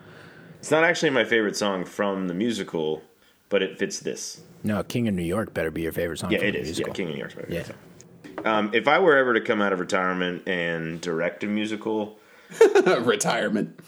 It's 0.60 0.72
not 0.72 0.84
actually 0.84 1.12
my 1.12 1.24
favorite 1.24 1.56
song 1.56 1.86
from 1.86 2.28
the 2.28 2.34
musical, 2.34 3.04
but 3.50 3.62
it 3.62 3.78
fits 3.78 4.00
this. 4.00 4.42
No, 4.64 4.82
King 4.82 5.08
of 5.08 5.14
New 5.14 5.22
York 5.22 5.54
better 5.54 5.70
be 5.70 5.84
your 5.84 5.92
favorite 5.92 6.18
song. 6.18 6.32
Yeah, 6.32 6.40
from 6.40 6.48
it 6.48 6.52
the 6.54 6.60
is. 6.62 6.66
musical. 6.68 6.90
Yeah, 6.90 6.94
King 6.96 7.08
of 7.10 7.14
New 7.14 7.20
York's 7.20 7.36
my 7.36 7.42
favorite 7.44 7.56
Yeah. 7.58 7.64
song. 7.64 8.46
Um, 8.48 8.72
if 8.74 8.88
I 8.88 8.98
were 9.00 9.16
ever 9.16 9.36
to 9.36 9.42
come 9.42 9.62
out 9.62 9.72
of 9.74 9.80
retirement 9.80 10.48
and 10.48 11.00
direct 11.00 11.44
a 11.44 11.48
musical, 11.48 12.18
Retirement. 13.00 13.80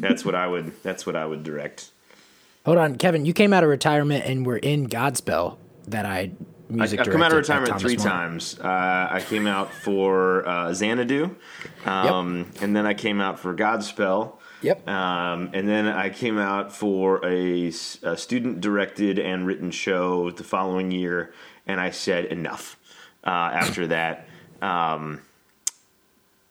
That's 0.00 0.24
what 0.24 0.34
I 0.34 0.46
would. 0.46 0.82
That's 0.82 1.06
what 1.06 1.16
I 1.16 1.26
would 1.26 1.42
direct. 1.42 1.90
Hold 2.64 2.78
on, 2.78 2.96
Kevin. 2.96 3.26
You 3.26 3.32
came 3.34 3.52
out 3.52 3.62
of 3.62 3.70
retirement 3.70 4.24
and 4.24 4.46
were 4.46 4.56
in 4.56 4.88
Godspell 4.88 5.58
that 5.88 6.06
I 6.06 6.30
I, 6.70 6.72
music 6.72 7.00
I've 7.00 7.10
come 7.10 7.22
out 7.22 7.32
of 7.32 7.38
retirement 7.38 7.80
three 7.80 7.96
times. 7.96 8.58
Uh, 8.58 9.08
I 9.10 9.22
came 9.26 9.46
out 9.46 9.72
for 9.72 10.46
uh, 10.48 10.72
Xanadu, 10.72 11.36
um, 11.84 12.50
and 12.60 12.74
then 12.74 12.86
I 12.86 12.94
came 12.94 13.20
out 13.20 13.38
for 13.38 13.54
Godspell. 13.54 14.36
Yep. 14.62 14.88
Um, 14.88 15.50
and 15.52 15.68
then 15.68 15.86
I 15.86 16.08
came 16.08 16.38
out 16.38 16.72
for 16.72 17.22
a, 17.24 17.70
student 17.70 18.62
directed 18.62 19.18
and 19.18 19.46
written 19.46 19.70
show 19.70 20.30
the 20.30 20.44
following 20.44 20.90
year, 20.90 21.34
and 21.66 21.78
I 21.78 21.90
said 21.90 22.24
enough. 22.26 22.78
Uh, 23.22 23.28
after 23.30 23.86
that, 23.88 24.26
um, 24.62 25.20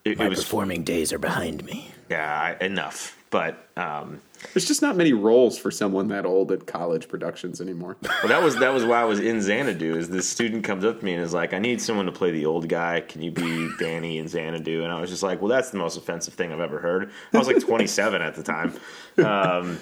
it, 0.05 0.19
My 0.19 0.25
it 0.25 0.29
was 0.29 0.43
performing 0.43 0.83
days 0.83 1.11
are 1.11 1.17
behind 1.17 1.63
me. 1.65 1.91
yeah 2.09 2.55
I- 2.59 2.63
enough. 2.63 3.17
But 3.33 3.67
um, 3.77 4.21
There's 4.53 4.67
just 4.67 4.83
not 4.83 4.95
many 4.95 5.11
roles 5.11 5.57
for 5.57 5.71
someone 5.71 6.07
that 6.09 6.23
old 6.23 6.51
at 6.51 6.67
college 6.67 7.07
productions 7.07 7.59
anymore. 7.59 7.97
well, 8.03 8.27
that 8.27 8.43
was 8.43 8.57
that 8.57 8.71
was 8.71 8.85
why 8.85 9.01
I 9.01 9.05
was 9.05 9.19
in 9.19 9.41
Xanadu. 9.41 9.97
Is 9.97 10.07
this 10.07 10.29
student 10.29 10.63
comes 10.63 10.85
up 10.85 10.99
to 10.99 11.03
me 11.05 11.13
and 11.15 11.23
is 11.23 11.33
like, 11.33 11.51
"I 11.51 11.57
need 11.57 11.81
someone 11.81 12.05
to 12.05 12.11
play 12.11 12.29
the 12.29 12.45
old 12.45 12.69
guy. 12.69 13.01
Can 13.01 13.23
you 13.23 13.31
be 13.31 13.69
Danny 13.79 14.19
in 14.19 14.27
Xanadu?" 14.27 14.83
And 14.83 14.93
I 14.93 15.01
was 15.01 15.09
just 15.09 15.23
like, 15.23 15.41
"Well, 15.41 15.49
that's 15.49 15.71
the 15.71 15.79
most 15.79 15.97
offensive 15.97 16.35
thing 16.35 16.53
I've 16.53 16.59
ever 16.59 16.77
heard." 16.77 17.09
I 17.33 17.39
was 17.39 17.47
like 17.47 17.59
27 17.59 18.21
at 18.21 18.35
the 18.35 18.43
time, 18.43 18.73
um, 19.17 19.79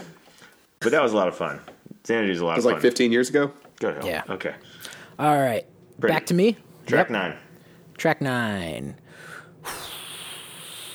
but 0.80 0.94
that 0.94 1.04
was 1.04 1.12
a 1.12 1.18
lot 1.18 1.28
of 1.28 1.36
fun. 1.36 1.60
Xanadu's 2.06 2.40
a 2.40 2.46
lot 2.46 2.58
of 2.58 2.64
fun. 2.64 2.66
It 2.66 2.66
was 2.66 2.66
of 2.66 2.72
like 2.72 2.76
fun. 2.76 2.82
15 2.84 3.12
years 3.12 3.28
ago. 3.30 3.52
Go 3.82 3.90
ahead. 3.90 4.06
Yeah. 4.06 4.24
Okay. 4.30 4.56
All 5.20 5.38
right. 5.38 5.66
Pretty. 6.00 6.14
Back 6.14 6.26
to 6.28 6.34
me. 6.34 6.56
Track 6.86 7.10
Yep. 7.10 7.10
nine. 7.10 7.36
Track 7.98 8.22
nine. 8.22 8.96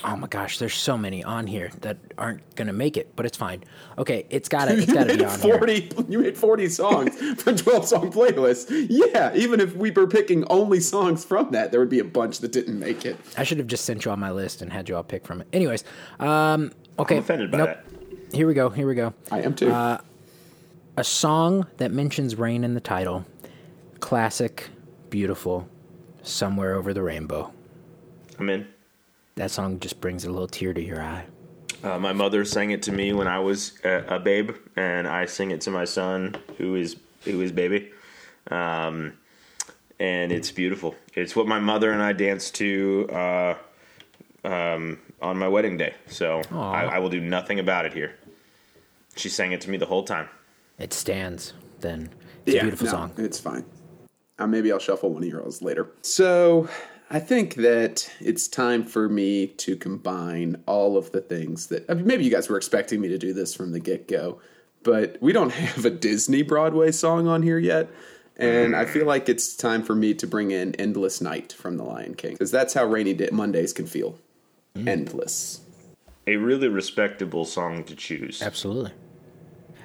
Oh 0.09 0.15
my 0.15 0.27
gosh, 0.27 0.57
there's 0.57 0.73
so 0.73 0.97
many 0.97 1.21
on 1.21 1.47
here 1.47 1.69
that 1.81 1.97
aren't 2.17 2.55
gonna 2.55 2.71
make 2.71 2.95
it, 2.95 3.13
but 3.17 3.25
it's 3.25 3.35
fine. 3.35 3.61
Okay, 3.97 4.25
it's 4.29 4.47
gotta 4.47 4.77
it's 4.77 4.91
gotta 4.91 5.17
be 5.17 5.25
on 5.25 5.39
here. 5.41 5.57
Forty. 5.57 5.91
You 6.07 6.19
made 6.19 6.37
forty 6.37 6.69
songs 6.69 7.13
for 7.43 7.53
twelve 7.53 7.85
song 7.85 8.09
playlist. 8.13 8.67
Yeah, 8.89 9.35
even 9.35 9.59
if 9.59 9.75
we 9.75 9.91
were 9.91 10.07
picking 10.07 10.45
only 10.45 10.79
songs 10.79 11.25
from 11.25 11.51
that, 11.51 11.71
there 11.71 11.81
would 11.81 11.89
be 11.89 11.99
a 11.99 12.05
bunch 12.05 12.39
that 12.39 12.53
didn't 12.53 12.79
make 12.79 13.05
it. 13.05 13.17
I 13.37 13.43
should 13.43 13.57
have 13.57 13.67
just 13.67 13.83
sent 13.83 14.05
you 14.05 14.11
on 14.11 14.19
my 14.19 14.31
list 14.31 14.61
and 14.61 14.71
had 14.71 14.87
you 14.87 14.95
all 14.95 15.03
pick 15.03 15.25
from 15.25 15.41
it. 15.41 15.47
Anyways, 15.51 15.83
um, 16.21 16.71
okay. 16.97 17.17
I'm 17.17 17.23
offended 17.23 17.51
by 17.51 17.57
nope. 17.57 17.67
that. 17.67 18.33
Here 18.33 18.47
we 18.47 18.53
go. 18.53 18.69
Here 18.69 18.87
we 18.87 18.95
go. 18.95 19.13
I 19.29 19.41
am 19.41 19.55
too. 19.55 19.69
Uh, 19.71 19.97
A 20.95 21.03
song 21.03 21.67
that 21.77 21.91
mentions 21.91 22.35
rain 22.37 22.63
in 22.63 22.75
the 22.75 22.79
title. 22.81 23.25
Classic, 23.99 24.69
beautiful, 25.09 25.67
somewhere 26.23 26.75
over 26.75 26.93
the 26.93 27.03
rainbow. 27.03 27.51
I'm 28.39 28.49
in. 28.49 28.67
That 29.37 29.51
song 29.51 29.79
just 29.79 30.01
brings 30.01 30.25
a 30.25 30.31
little 30.31 30.47
tear 30.47 30.73
to 30.73 30.81
your 30.81 30.99
eye. 30.99 31.23
Uh, 31.83 31.99
my 31.99 32.11
mother 32.11 32.43
sang 32.43 32.71
it 32.71 32.81
to 32.81 32.91
me 32.91 33.13
when 33.13 33.27
I 33.27 33.37
was 33.37 33.73
a, 33.83 34.15
a 34.15 34.19
babe, 34.19 34.55
and 34.75 35.07
I 35.07 35.27
sing 35.27 35.51
it 35.51 35.61
to 35.61 35.71
my 35.71 35.85
son, 35.85 36.35
who 36.57 36.73
is 36.73 36.95
who 37.21 37.39
is 37.41 37.51
baby. 37.51 37.91
Um, 38.49 39.13
and 39.99 40.31
it's 40.31 40.51
beautiful. 40.51 40.95
It's 41.13 41.35
what 41.35 41.47
my 41.47 41.59
mother 41.59 41.91
and 41.91 42.01
I 42.01 42.13
danced 42.13 42.55
to 42.55 43.07
uh, 43.11 43.55
um, 44.43 44.99
on 45.21 45.37
my 45.37 45.47
wedding 45.47 45.77
day. 45.77 45.93
So 46.07 46.41
I, 46.51 46.85
I 46.85 46.99
will 46.99 47.09
do 47.09 47.21
nothing 47.21 47.59
about 47.59 47.85
it 47.85 47.93
here. 47.93 48.15
She 49.17 49.29
sang 49.29 49.51
it 49.51 49.61
to 49.61 49.69
me 49.69 49.77
the 49.77 49.85
whole 49.85 50.03
time. 50.03 50.29
It 50.79 50.93
stands. 50.93 51.53
Then 51.79 52.09
it's 52.47 52.55
a 52.55 52.61
beautiful 52.61 52.85
no, 52.85 52.91
song. 52.91 53.13
It's 53.17 53.39
fine. 53.39 53.65
Uh, 54.39 54.47
maybe 54.47 54.71
I'll 54.71 54.79
shuffle 54.79 55.11
one 55.11 55.21
of 55.21 55.29
yours 55.29 55.61
later. 55.61 55.89
So 56.01 56.67
I 57.09 57.19
think 57.19 57.55
that 57.55 58.11
it's 58.19 58.47
time 58.47 58.83
for 58.83 59.07
me 59.07 59.47
to 59.47 59.77
combine 59.77 60.61
all 60.65 60.97
of 60.97 61.11
the 61.11 61.21
things 61.21 61.67
that 61.67 61.89
I 61.89 61.93
mean, 61.93 62.05
maybe 62.05 62.25
you 62.25 62.31
guys 62.31 62.49
were 62.49 62.57
expecting 62.57 62.99
me 62.99 63.07
to 63.07 63.17
do 63.17 63.33
this 63.33 63.55
from 63.55 63.71
the 63.71 63.79
get 63.79 64.07
go, 64.07 64.41
but 64.83 65.17
we 65.21 65.31
don't 65.31 65.51
have 65.53 65.85
a 65.85 65.89
Disney 65.89 66.41
Broadway 66.41 66.91
song 66.91 67.27
on 67.27 67.43
here 67.43 67.59
yet. 67.59 67.89
And 68.39 68.75
I 68.75 68.85
feel 68.85 69.07
like 69.07 69.29
it's 69.29 69.55
time 69.55 69.81
for 69.81 69.95
me 69.95 70.13
to 70.13 70.27
bring 70.27 70.51
in 70.51 70.75
Endless 70.75 71.21
Night 71.21 71.53
from 71.53 71.77
The 71.77 71.83
Lion 71.83 72.13
King. 72.13 72.33
Because 72.33 72.51
that's 72.51 72.75
how 72.75 72.85
rainy 72.85 73.15
day 73.15 73.29
Mondays 73.31 73.73
can 73.73 73.87
feel. 73.87 74.19
Mm-hmm. 74.75 74.87
Endless. 74.87 75.61
A 76.27 76.35
really 76.35 76.67
respectable 76.67 77.45
song 77.45 77.83
to 77.85 77.95
choose. 77.95 78.43
Absolutely. 78.43 78.91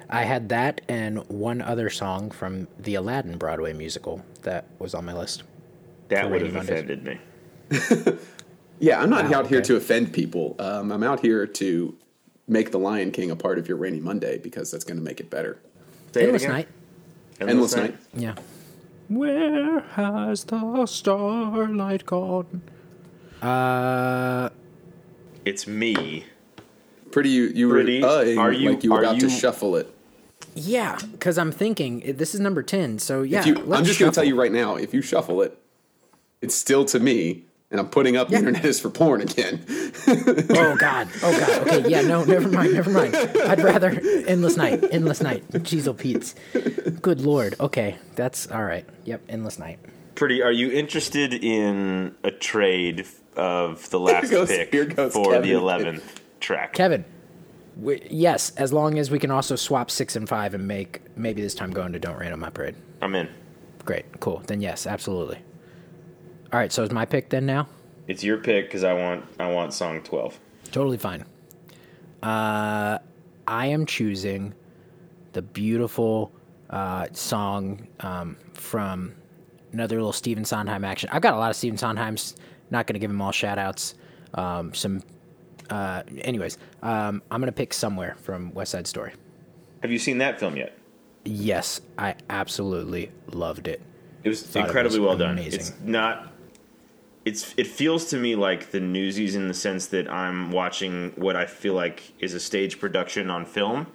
I 0.07 0.25
had 0.25 0.49
that 0.49 0.81
and 0.87 1.27
one 1.29 1.61
other 1.61 1.89
song 1.89 2.29
from 2.29 2.67
the 2.77 2.93
Aladdin 2.93 3.39
Broadway 3.39 3.73
musical 3.73 4.23
that 4.43 4.67
was 4.77 4.93
on 4.93 5.05
my 5.05 5.13
list. 5.13 5.43
That 6.09 6.29
would 6.29 6.41
have 6.41 6.53
Mondays. 6.53 6.69
offended 6.79 7.03
me. 7.03 7.19
Yeah, 8.79 9.01
I'm 9.01 9.09
not 9.09 9.29
Wow, 9.29 9.39
out 9.39 9.47
here 9.47 9.61
to 9.61 9.77
offend 9.77 10.11
people. 10.11 10.55
Um, 10.59 10.91
I'm 10.91 11.03
out 11.03 11.21
here 11.21 11.47
to 11.47 11.95
make 12.49 12.71
The 12.71 12.79
Lion 12.79 13.11
King 13.11 13.31
a 13.31 13.35
part 13.35 13.57
of 13.57 13.67
your 13.69 13.77
rainy 13.77 14.01
Monday 14.01 14.39
because 14.39 14.71
that's 14.71 14.83
going 14.83 14.97
to 14.97 15.03
make 15.03 15.21
it 15.21 15.29
better. 15.29 15.57
Say 16.13 16.23
Endless 16.23 16.41
again. 16.43 16.53
Night. 16.55 16.67
Endless 17.39 17.75
Night. 17.77 17.95
Yeah. 18.13 18.35
Where 19.07 19.79
has 19.81 20.43
the 20.45 20.85
starlight 20.85 22.05
gone? 22.05 22.61
Uh, 23.41 24.49
It's 25.45 25.65
me. 25.67 26.25
Pretty, 27.11 27.29
you, 27.29 27.43
you 27.55 27.69
Pretty. 27.69 28.01
were 28.01 28.07
uh, 28.07 28.35
Are 28.35 28.51
you- 28.51 28.71
like 28.71 28.83
you 28.83 28.91
were 28.91 28.97
are 28.97 29.03
about 29.03 29.19
to 29.19 29.27
you- 29.27 29.29
shuffle 29.29 29.75
it. 29.77 29.93
yeah, 30.55 30.97
because 31.13 31.37
I'm 31.37 31.51
thinking 31.53 32.15
this 32.17 32.33
is 32.33 32.41
number 32.41 32.63
ten. 32.63 32.99
So 32.99 33.21
yeah, 33.21 33.45
you, 33.45 33.53
let's 33.55 33.79
I'm 33.79 33.85
just 33.85 33.99
going 33.99 34.11
to 34.11 34.15
tell 34.15 34.25
you 34.25 34.35
right 34.35 34.51
now, 34.51 34.75
if 34.75 34.93
you 34.93 35.01
shuffle 35.01 35.41
it, 35.41 35.57
it's 36.43 36.53
still 36.55 36.85
to 36.85 36.99
me, 36.99 37.45
and 37.71 37.79
I'm 37.79 37.89
putting 37.89 38.15
up 38.17 38.29
Yeah. 38.29 38.41
the 38.41 38.47
internet 38.47 38.65
is 38.65 38.79
for 38.79 38.89
porn 38.89 39.21
again. 39.21 39.65
Oh 40.07 40.75
God. 40.77 41.07
Oh 41.23 41.39
God. 41.39 41.67
Okay. 41.67 41.89
Yeah. 41.89 42.01
No. 42.01 42.23
Never 42.23 42.49
mind. 42.49 42.73
Never 42.73 42.91
mind. 42.91 43.15
I'd 43.15 43.63
rather 43.63 43.89
endless 44.27 44.57
night. 44.57 44.83
Endless 44.91 45.21
night. 45.21 45.47
Cheezel 45.51 45.97
Pete's. 45.97 46.35
Good 47.01 47.21
Lord. 47.21 47.55
Okay. 47.59 47.97
That's 48.15 48.51
all 48.51 48.63
right. 48.63 48.85
Yep. 49.05 49.21
Endless 49.29 49.57
night. 49.57 49.79
Pretty. 50.15 50.43
Are 50.43 50.51
you 50.51 50.69
interested 50.71 51.33
in 51.33 52.13
a 52.23 52.29
trade 52.31 53.05
of 53.35 53.89
the 53.89 53.99
last 53.99 54.29
goes- 54.29 54.49
pick 54.49 54.71
for 54.93 55.09
Kevin. 55.31 55.41
the 55.41 55.53
eleventh 55.53 56.21
track? 56.39 56.73
Kevin. 56.73 57.05
We, 57.75 58.05
yes, 58.11 58.51
as 58.55 58.71
long 58.71 58.99
as 58.99 59.09
we 59.09 59.17
can 59.17 59.31
also 59.31 59.55
swap 59.55 59.89
six 59.89 60.15
and 60.15 60.29
five 60.29 60.53
and 60.53 60.67
make 60.67 61.01
maybe 61.17 61.41
this 61.41 61.55
time 61.55 61.71
go 61.71 61.83
into 61.83 61.97
Don't 61.97 62.19
Rain 62.19 62.31
on 62.31 62.39
My 62.39 62.51
Parade. 62.51 62.75
I'm 63.01 63.15
in. 63.15 63.27
Great. 63.83 64.19
Cool. 64.19 64.43
Then 64.45 64.61
yes, 64.61 64.85
absolutely. 64.85 65.39
All 66.53 66.59
right. 66.59 66.71
So 66.71 66.83
is 66.83 66.91
my 66.91 67.05
pick 67.05 67.29
then 67.29 67.45
now? 67.45 67.67
It's 68.07 68.23
your 68.23 68.37
pick 68.37 68.67
because 68.67 68.83
I 68.83 68.93
want 68.93 69.25
I 69.39 69.51
want 69.51 69.73
song 69.73 70.01
twelve. 70.01 70.39
Totally 70.71 70.97
fine. 70.97 71.25
Uh, 72.21 72.99
I 73.47 73.67
am 73.67 73.85
choosing 73.85 74.53
the 75.33 75.41
beautiful 75.41 76.31
uh, 76.69 77.07
song 77.11 77.87
um, 77.99 78.37
from 78.53 79.13
another 79.71 79.95
little 79.97 80.13
Stephen 80.13 80.45
Sondheim 80.45 80.83
action. 80.85 81.09
I've 81.11 81.21
got 81.21 81.33
a 81.33 81.37
lot 81.37 81.49
of 81.49 81.55
Stephen 81.55 81.77
Sondheims. 81.77 82.35
Not 82.71 82.87
going 82.87 82.93
to 82.93 82.99
give 82.99 83.09
them 83.09 83.21
all 83.21 83.31
shout 83.31 83.57
outs. 83.59 83.95
Um, 84.33 84.73
some, 84.73 85.03
uh, 85.69 86.01
anyways, 86.19 86.57
um, 86.81 87.21
I'm 87.29 87.39
going 87.41 87.47
to 87.47 87.51
pick 87.51 87.73
somewhere 87.73 88.15
from 88.21 88.51
West 88.53 88.71
Side 88.71 88.87
Story. 88.87 89.13
Have 89.81 89.91
you 89.91 89.99
seen 89.99 90.17
that 90.19 90.39
film 90.39 90.55
yet? 90.55 90.77
Yes, 91.25 91.81
I 91.97 92.15
absolutely 92.29 93.11
loved 93.27 93.67
it. 93.67 93.81
It 94.23 94.29
was 94.29 94.41
Thought 94.41 94.59
it 94.61 94.65
incredibly 94.67 94.99
was 94.99 95.07
well 95.07 95.17
done. 95.17 95.37
amazing. 95.37 95.59
It's 95.59 95.73
not. 95.83 96.32
It's 97.25 97.53
it 97.55 97.67
feels 97.67 98.09
to 98.09 98.17
me 98.17 98.35
like 98.35 98.71
the 98.71 98.79
Newsies 98.81 99.35
in 99.35 99.47
the 99.47 99.53
sense 99.53 99.87
that 99.87 100.11
I'm 100.11 100.51
watching 100.51 101.13
what 101.15 101.35
I 101.35 101.45
feel 101.45 101.73
like 101.73 102.13
is 102.19 102.33
a 102.33 102.39
stage 102.39 102.79
production 102.79 103.29
on 103.29 103.45
film, 103.45 103.87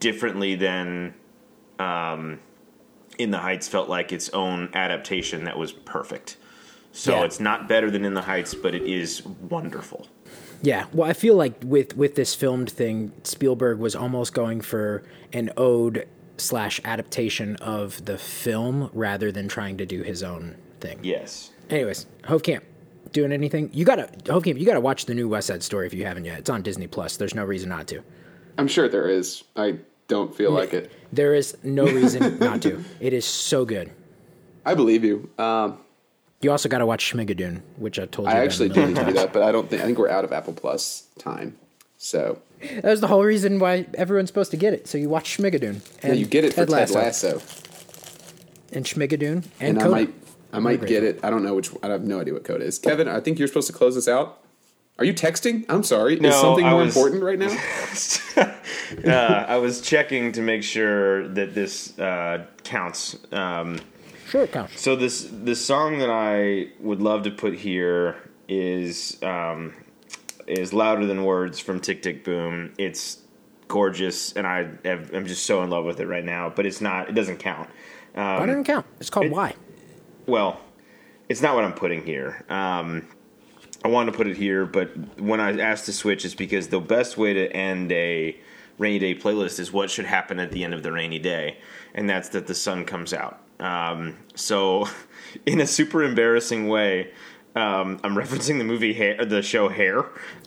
differently 0.00 0.54
than, 0.54 1.14
um, 1.78 2.40
In 3.18 3.30
the 3.30 3.38
Heights 3.38 3.68
felt 3.68 3.88
like 3.90 4.12
its 4.12 4.30
own 4.30 4.70
adaptation 4.72 5.44
that 5.44 5.58
was 5.58 5.72
perfect. 5.72 6.36
So 6.92 7.16
Yeah. 7.16 7.24
it's 7.24 7.40
not 7.40 7.68
better 7.68 7.90
than 7.90 8.04
In 8.04 8.14
the 8.14 8.22
Heights, 8.22 8.54
but 8.54 8.74
it 8.74 8.82
is 8.84 9.24
wonderful. 9.24 10.06
Yeah, 10.62 10.86
well, 10.92 11.08
I 11.10 11.12
feel 11.12 11.34
like 11.34 11.54
with 11.64 11.96
with 11.96 12.14
this 12.14 12.34
filmed 12.34 12.70
thing, 12.70 13.12
Spielberg 13.24 13.78
was 13.78 13.94
almost 13.94 14.32
going 14.32 14.60
for 14.62 15.02
an 15.32 15.50
ode 15.56 16.06
slash 16.38 16.80
adaptation 16.84 17.56
of 17.56 18.04
the 18.06 18.16
film 18.18 18.88
rather 18.92 19.30
than 19.30 19.48
trying 19.48 19.76
to 19.76 19.86
do 19.86 20.02
his 20.02 20.22
own 20.22 20.56
thing. 20.80 20.98
Yes. 21.02 21.50
Anyways, 21.72 22.04
Hofkamp, 22.24 22.60
doing 23.12 23.32
anything? 23.32 23.70
You 23.72 23.84
gotta 23.86 24.04
Hofkamp, 24.24 24.58
you 24.60 24.66
gotta 24.66 24.80
watch 24.80 25.06
the 25.06 25.14
new 25.14 25.26
West 25.28 25.46
Side 25.46 25.62
Story 25.62 25.86
if 25.86 25.94
you 25.94 26.04
haven't 26.04 26.26
yet. 26.26 26.38
It's 26.40 26.50
on 26.50 26.60
Disney 26.62 26.86
Plus. 26.86 27.16
There's 27.16 27.34
no 27.34 27.44
reason 27.44 27.70
not 27.70 27.86
to. 27.88 28.02
I'm 28.58 28.68
sure 28.68 28.88
there 28.88 29.08
is. 29.08 29.42
I 29.56 29.78
don't 30.06 30.34
feel 30.34 30.50
like 30.52 30.74
it. 30.74 30.92
There 31.14 31.34
is 31.34 31.56
no 31.62 31.84
reason 31.84 32.38
not 32.40 32.60
to. 32.62 32.84
It 33.00 33.14
is 33.14 33.24
so 33.24 33.64
good. 33.64 33.90
I 34.66 34.74
believe 34.74 35.02
you. 35.02 35.30
Um, 35.38 35.78
You 36.42 36.50
also 36.50 36.68
gotta 36.68 36.84
watch 36.84 37.10
Schmigadoon, 37.10 37.62
which 37.76 37.98
I 37.98 38.04
told 38.04 38.28
you. 38.28 38.34
I 38.34 38.40
actually 38.44 38.68
do 38.68 38.86
need 38.86 38.96
to 38.96 39.06
do 39.06 39.12
that, 39.14 39.32
but 39.32 39.42
I 39.42 39.50
don't 39.50 39.70
think. 39.70 39.80
I 39.80 39.86
think 39.86 39.98
we're 39.98 40.10
out 40.10 40.24
of 40.24 40.32
Apple 40.32 40.52
Plus 40.52 41.04
time. 41.18 41.56
So 41.96 42.38
That 42.60 42.84
was 42.84 43.00
the 43.00 43.06
whole 43.06 43.24
reason 43.24 43.58
why 43.60 43.86
everyone's 43.94 44.28
supposed 44.28 44.50
to 44.50 44.56
get 44.58 44.74
it. 44.74 44.86
So 44.88 44.98
you 44.98 45.08
watch 45.08 45.38
Schmigadoon. 45.38 45.80
yeah, 46.04 46.12
you 46.12 46.26
get 46.26 46.44
it 46.44 46.50
for 46.52 46.66
Ted 46.66 46.68
Lasso, 46.68 47.40
and 48.72 48.84
Schmigadoon 48.84 49.44
and, 49.58 49.60
and 49.60 49.78
I 49.78 49.82
Coda. 49.82 49.90
might, 49.90 50.14
I 50.52 50.58
might 50.58 50.84
get 50.86 51.02
it. 51.02 51.20
I 51.22 51.30
don't 51.30 51.42
know 51.42 51.54
which. 51.54 51.70
I 51.82 51.88
have 51.88 52.02
no 52.04 52.20
idea 52.20 52.34
what 52.34 52.44
code 52.44 52.62
is. 52.62 52.78
Kevin, 52.78 53.08
I 53.08 53.20
think 53.20 53.38
you're 53.38 53.48
supposed 53.48 53.66
to 53.68 53.72
close 53.72 53.96
us 53.96 54.06
out. 54.08 54.38
Are 54.98 55.04
you 55.04 55.14
texting? 55.14 55.64
I'm 55.68 55.82
sorry. 55.82 56.16
No, 56.16 56.28
is 56.28 56.34
something 56.36 56.64
I 56.66 56.70
more 56.72 56.80
was- 56.84 56.94
important 56.96 57.22
right 57.22 57.38
now? 57.38 57.56
uh, 59.06 59.44
I 59.48 59.56
was 59.56 59.80
checking 59.80 60.32
to 60.32 60.42
make 60.42 60.62
sure 60.62 61.26
that 61.28 61.54
this 61.54 61.98
uh, 61.98 62.46
counts. 62.64 63.16
Um, 63.32 63.78
Sure, 64.28 64.44
it 64.44 64.52
counts. 64.52 64.80
So 64.80 64.96
this 64.96 65.28
this 65.30 65.62
song 65.64 65.98
that 65.98 66.08
I 66.08 66.68
would 66.80 67.02
love 67.02 67.22
to 67.24 67.30
put 67.30 67.52
here 67.54 68.16
is 68.48 69.18
um, 69.22 69.74
is 70.46 70.72
louder 70.72 71.04
than 71.06 71.24
words 71.24 71.58
from 71.60 71.80
Tick 71.80 72.00
Tick 72.02 72.24
Boom. 72.24 72.72
It's 72.78 73.18
gorgeous, 73.68 74.32
and 74.32 74.46
I 74.46 74.70
I'm 74.86 75.26
just 75.26 75.44
so 75.44 75.62
in 75.62 75.68
love 75.70 75.84
with 75.84 76.00
it 76.00 76.06
right 76.06 76.24
now. 76.24 76.48
But 76.54 76.64
it's 76.64 76.80
not. 76.80 77.10
It 77.10 77.12
doesn't 77.14 77.38
count. 77.38 77.68
Why 78.14 78.38
Um, 78.38 78.46
didn't 78.46 78.64
count? 78.64 78.86
It's 79.00 79.10
called 79.10 79.26
it- 79.26 79.32
Why. 79.32 79.54
Well, 80.26 80.60
it's 81.28 81.40
not 81.42 81.54
what 81.54 81.64
I'm 81.64 81.72
putting 81.74 82.04
here. 82.04 82.44
Um, 82.48 83.06
I 83.84 83.88
wanted 83.88 84.12
to 84.12 84.16
put 84.16 84.26
it 84.28 84.36
here, 84.36 84.64
but 84.64 84.90
when 85.18 85.40
I 85.40 85.58
asked 85.60 85.86
to 85.86 85.92
switch, 85.92 86.24
it's 86.24 86.34
because 86.34 86.68
the 86.68 86.80
best 86.80 87.16
way 87.18 87.32
to 87.32 87.50
end 87.52 87.90
a 87.92 88.36
rainy 88.78 88.98
day 88.98 89.14
playlist 89.14 89.58
is 89.58 89.72
what 89.72 89.90
should 89.90 90.04
happen 90.04 90.38
at 90.38 90.52
the 90.52 90.62
end 90.64 90.74
of 90.74 90.82
the 90.82 90.92
rainy 90.92 91.18
day, 91.18 91.58
and 91.94 92.08
that's 92.08 92.28
that 92.30 92.46
the 92.46 92.54
sun 92.54 92.84
comes 92.84 93.12
out. 93.12 93.40
Um, 93.60 94.16
so, 94.34 94.88
in 95.46 95.60
a 95.60 95.66
super 95.66 96.02
embarrassing 96.02 96.68
way, 96.68 97.12
um, 97.54 98.00
I'm 98.02 98.14
referencing 98.14 98.58
the 98.58 98.64
movie 98.64 98.92
Hair, 98.92 99.24
the 99.24 99.42
show 99.42 99.68
Hair, 99.68 100.00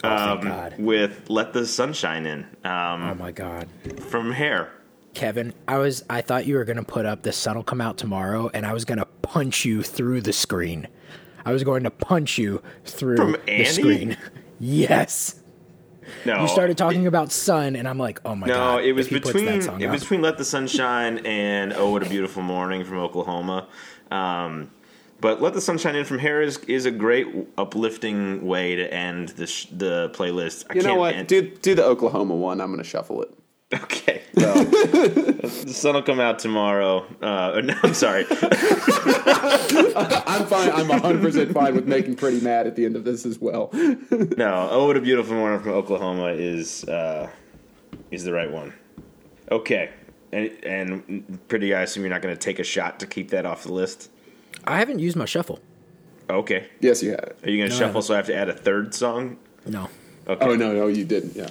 um, 0.03 0.41
God. 0.41 0.75
with 0.77 1.29
"Let 1.29 1.53
the 1.53 1.65
Sunshine 1.65 2.25
In" 2.25 2.39
um, 2.63 3.03
Oh 3.03 3.15
my 3.15 3.31
god. 3.31 3.67
from 3.99 4.31
Hair. 4.31 4.71
Kevin, 5.15 5.53
I 5.67 5.77
was 5.79 6.03
I 6.09 6.21
thought 6.21 6.45
you 6.45 6.55
were 6.55 6.65
gonna 6.65 6.83
put 6.83 7.05
up 7.05 7.23
the 7.23 7.31
sun 7.31 7.55
will 7.55 7.63
come 7.63 7.81
out 7.81 7.97
tomorrow 7.97 8.49
and 8.53 8.65
I 8.65 8.73
was 8.73 8.85
gonna 8.85 9.05
punch 9.23 9.65
you 9.65 9.81
through 9.81 10.21
the 10.21 10.33
screen. 10.33 10.87
I 11.45 11.51
was 11.51 11.63
going 11.63 11.83
to 11.83 11.91
punch 11.91 12.37
you 12.39 12.61
through 12.85 13.17
From 13.17 13.31
the 13.33 13.49
Annie? 13.49 13.65
screen. 13.65 14.17
Yes. 14.59 15.39
No, 16.25 16.41
You 16.41 16.47
started 16.47 16.77
talking 16.77 17.07
about 17.07 17.31
sun, 17.31 17.75
and 17.75 17.87
I'm 17.87 17.97
like, 17.97 18.19
oh 18.25 18.33
my 18.35 18.47
No, 18.47 18.53
god. 18.53 18.75
No, 18.75 18.79
it 18.87 18.91
was 18.93 19.07
if 19.07 19.13
that 19.13 19.23
between 19.23 19.61
song 19.61 19.81
it 19.81 19.85
out. 19.87 19.91
was 19.91 20.01
between 20.01 20.21
"Let 20.21 20.37
the 20.37 20.45
Sun 20.45 20.67
Shine" 20.67 21.17
and 21.25 21.73
"Oh 21.73 21.89
What 21.91 22.03
a 22.05 22.09
Beautiful 22.09 22.41
Morning" 22.41 22.83
from 22.85 22.99
Oklahoma. 22.99 23.67
Um, 24.11 24.71
but 25.19 25.41
"Let 25.41 25.53
the 25.55 25.61
Sun 25.61 25.77
Shine 25.79 25.95
In" 25.95 26.05
from 26.05 26.19
Hair 26.19 26.41
is, 26.43 26.57
is 26.67 26.85
a 26.85 26.91
great 26.91 27.27
uplifting 27.57 28.45
way 28.45 28.75
to 28.75 28.91
end 28.93 29.29
the 29.29 29.45
sh- 29.47 29.67
the 29.71 30.09
playlist. 30.15 30.65
I 30.69 30.75
You 30.75 30.81
know 30.83 30.89
can't 30.89 30.99
what? 30.99 31.15
end- 31.15 31.27
Do 31.27 31.41
do 31.41 31.75
the 31.75 31.83
Oklahoma 31.85 32.35
one. 32.35 32.61
I'm 32.61 32.67
going 32.67 32.77
to 32.81 32.87
shuffle 32.89 33.21
it. 33.21 33.31
Okay, 33.73 34.21
well, 34.35 34.63
the 34.63 35.73
sun 35.73 35.95
will 35.95 36.03
come 36.03 36.19
out 36.19 36.37
tomorrow. 36.39 36.99
Uh, 37.21 37.61
no, 37.63 37.73
I'm 37.83 37.93
sorry. 37.95 38.25
I'm 38.29 40.45
fine. 40.45 40.69
I'm 40.71 40.87
100 40.87 41.21
percent 41.21 41.51
fine 41.53 41.75
with 41.75 41.87
making 41.87 42.15
pretty 42.15 42.41
mad 42.41 42.67
at 42.67 42.75
the 42.75 42.85
end 42.85 42.95
of 42.95 43.03
this 43.03 43.25
as 43.25 43.39
well. 43.39 43.69
No, 44.37 44.67
"Oh 44.71 44.85
What 44.87 44.97
a 44.97 45.01
Beautiful 45.01 45.35
Morning" 45.35 45.59
from 45.61 45.71
Oklahoma 45.71 46.27
is 46.33 46.83
uh, 46.85 47.29
is 48.11 48.23
the 48.23 48.33
right 48.33 48.51
one. 48.51 48.73
Okay, 49.51 49.89
and, 50.31 50.51
and 50.63 51.39
pretty, 51.47 51.73
I 51.73 51.81
assume 51.81 52.03
you're 52.03 52.13
not 52.13 52.21
going 52.21 52.35
to 52.35 52.39
take 52.39 52.59
a 52.59 52.63
shot 52.63 52.99
to 52.99 53.07
keep 53.07 53.29
that 53.31 53.45
off 53.45 53.63
the 53.63 53.73
list. 53.73 54.11
I 54.65 54.77
haven't 54.77 54.99
used 54.99 55.15
my 55.17 55.25
shuffle. 55.25 55.59
Okay, 56.29 56.67
Yes, 56.81 57.01
you 57.03 57.11
had 57.11 57.19
it. 57.23 57.37
are 57.43 57.49
you 57.49 57.57
going 57.57 57.69
to 57.69 57.71
No, 57.75 57.75
I 57.75 57.79
shuffle 57.87 57.87
haven't. 57.87 58.01
so 58.03 58.13
I 58.13 58.17
have 58.17 58.25
to 58.27 58.35
add 58.35 58.49
a 58.49 58.53
third 58.53 58.93
song? 58.93 59.37
No. 59.65 59.89
Okay. 60.27 60.45
Oh 60.45 60.55
no, 60.55 60.71
no, 60.73 60.87
you 60.87 61.03
didn't. 61.05 61.35
Yeah. 61.35 61.49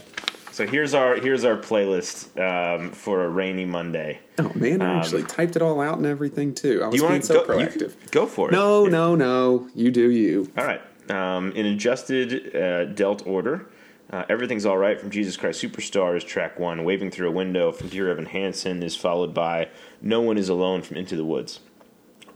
So 0.55 0.65
here's 0.69 0.95
our 0.95 1.17
here's 1.17 1.45
our 1.45 1.57
playlist 1.57 2.29
um, 2.41 2.93
for 2.93 3.25
a 3.25 3.29
rainy 3.29 3.65
Monday. 3.65 4.21
Oh 4.39 4.53
man, 4.55 4.83
I 4.83 4.99
actually 5.01 5.25
typed 5.25 5.57
it 5.57 5.63
all 5.63 5.81
out 5.81 5.97
and 5.97 6.07
everything 6.07 6.55
too. 6.55 6.81
I 6.81 6.87
was 6.87 7.03
Um, 7.03 7.09
being 7.09 7.23
so 7.23 7.45
go, 7.45 7.55
proactive. 7.55 7.95
go 8.13 8.25
for 8.27 8.51
it? 8.51 8.53
No, 8.53 8.85
Yeah. 8.85 8.91
no, 8.91 9.15
no. 9.17 9.69
You 9.75 9.91
do 9.91 10.09
you. 10.13 10.49
All 10.57 10.65
right. 10.65 10.81
Um, 11.11 11.51
in 11.57 11.67
adjusted 11.67 12.55
uh, 12.55 12.85
dealt 12.85 13.27
order, 13.27 13.67
uh, 14.13 14.27
everything's 14.29 14.65
all 14.65 14.79
right 14.79 15.01
from 15.01 15.11
Jesus 15.11 15.37
Christ 15.37 15.61
Superstar 15.61 16.17
is 16.17 16.23
track 16.23 16.61
one. 16.61 16.85
Waving 16.85 17.11
through 17.11 17.31
a 17.31 17.33
window 17.33 17.73
from 17.73 17.89
Dear 17.89 18.09
Evan 18.09 18.27
Hansen 18.27 18.81
is 18.85 18.95
followed 18.95 19.35
by 19.35 19.71
No 20.01 20.21
One 20.21 20.39
Is 20.39 20.49
Alone 20.49 20.83
from 20.83 20.97
Into 20.97 21.17
the 21.17 21.25
Woods. 21.25 21.59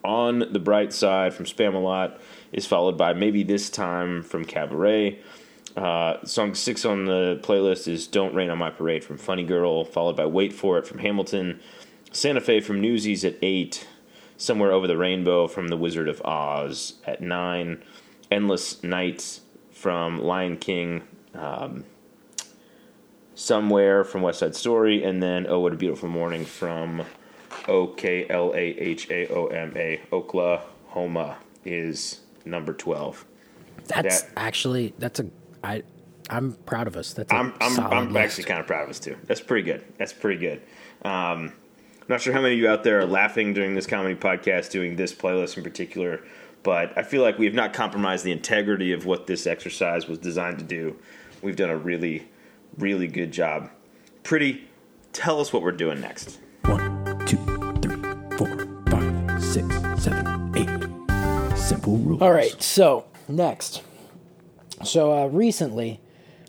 On 0.02 0.40
the 0.40 0.58
bright 0.58 0.92
side 0.92 1.34
from 1.34 1.44
Spamalot 1.44 2.18
is 2.50 2.66
followed 2.66 2.98
by 2.98 3.12
Maybe 3.12 3.44
This 3.44 3.70
Time 3.70 4.24
from 4.24 4.44
Cabaret. 4.44 5.20
Uh, 5.76 6.24
song 6.24 6.54
six 6.54 6.84
on 6.84 7.04
the 7.04 7.38
playlist 7.42 7.86
is 7.88 8.06
Don't 8.06 8.34
Rain 8.34 8.50
on 8.50 8.58
My 8.58 8.70
Parade 8.70 9.04
from 9.04 9.16
Funny 9.18 9.44
Girl, 9.44 9.84
followed 9.84 10.16
by 10.16 10.26
Wait 10.26 10.52
For 10.52 10.78
It 10.78 10.86
from 10.86 10.98
Hamilton. 10.98 11.60
Santa 12.10 12.40
Fe 12.40 12.60
from 12.60 12.80
Newsies 12.80 13.24
at 13.24 13.36
eight. 13.42 13.86
Somewhere 14.36 14.72
Over 14.72 14.86
the 14.86 14.96
Rainbow 14.96 15.46
from 15.46 15.68
The 15.68 15.76
Wizard 15.76 16.08
of 16.08 16.22
Oz 16.24 16.94
at 17.06 17.20
nine. 17.20 17.82
Endless 18.30 18.82
Nights 18.82 19.40
from 19.72 20.20
Lion 20.20 20.56
King. 20.56 21.02
Um, 21.34 21.84
Somewhere 23.34 24.02
from 24.04 24.22
West 24.22 24.40
Side 24.40 24.56
Story. 24.56 25.04
And 25.04 25.22
then 25.22 25.46
Oh 25.48 25.60
What 25.60 25.72
a 25.72 25.76
Beautiful 25.76 26.08
Morning 26.08 26.44
from 26.44 27.04
O 27.68 27.86
K 27.88 28.26
L 28.28 28.52
A 28.54 28.58
H 28.58 29.10
A 29.10 29.28
O 29.32 29.46
M 29.46 29.72
A. 29.76 30.00
Oklahoma 30.12 31.36
is 31.64 32.20
number 32.44 32.72
12. 32.72 33.24
That's 33.86 34.22
That- 34.22 34.30
actually 34.36 34.94
that's 34.98 35.20
a 35.20 35.26
I 35.62 35.82
I'm 36.30 36.52
proud 36.52 36.86
of 36.86 36.96
us. 36.96 37.12
That's 37.12 37.32
a 37.32 37.34
I'm 37.34 37.54
I'm, 37.60 37.72
solid 37.72 37.92
I'm 37.92 38.16
actually 38.16 38.44
kind 38.44 38.60
of 38.60 38.66
proud 38.66 38.84
of 38.84 38.90
us 38.90 38.98
too. 38.98 39.16
That's 39.24 39.40
pretty 39.40 39.64
good. 39.64 39.84
That's 39.96 40.12
pretty 40.12 40.40
good. 40.40 40.62
Um, 41.02 41.52
I'm 42.00 42.14
not 42.14 42.20
sure 42.20 42.32
how 42.32 42.40
many 42.40 42.54
of 42.54 42.60
you 42.60 42.68
out 42.68 42.84
there 42.84 43.00
are 43.00 43.06
laughing 43.06 43.52
during 43.52 43.74
this 43.74 43.86
comedy 43.86 44.14
podcast 44.14 44.70
doing 44.70 44.96
this 44.96 45.14
playlist 45.14 45.56
in 45.56 45.62
particular, 45.62 46.22
but 46.62 46.96
I 46.96 47.02
feel 47.02 47.22
like 47.22 47.38
we 47.38 47.44
have 47.46 47.54
not 47.54 47.72
compromised 47.72 48.24
the 48.24 48.32
integrity 48.32 48.92
of 48.92 49.04
what 49.06 49.26
this 49.26 49.46
exercise 49.46 50.08
was 50.08 50.18
designed 50.18 50.58
to 50.58 50.64
do. 50.64 50.98
We've 51.42 51.56
done 51.56 51.70
a 51.70 51.76
really, 51.76 52.28
really 52.78 53.08
good 53.08 53.30
job. 53.30 53.70
Pretty, 54.22 54.68
tell 55.12 55.40
us 55.40 55.52
what 55.52 55.62
we're 55.62 55.72
doing 55.72 56.00
next. 56.00 56.38
One, 56.64 57.24
two, 57.26 57.36
three, 57.82 58.36
four, 58.36 58.66
five, 58.90 59.42
six, 59.44 59.66
seven, 60.02 60.52
eight. 60.56 61.58
Simple 61.58 61.98
rules. 61.98 62.22
All 62.22 62.32
right. 62.32 62.60
So 62.62 63.06
next, 63.28 63.82
so 64.84 65.12
uh, 65.12 65.26
recently, 65.26 66.00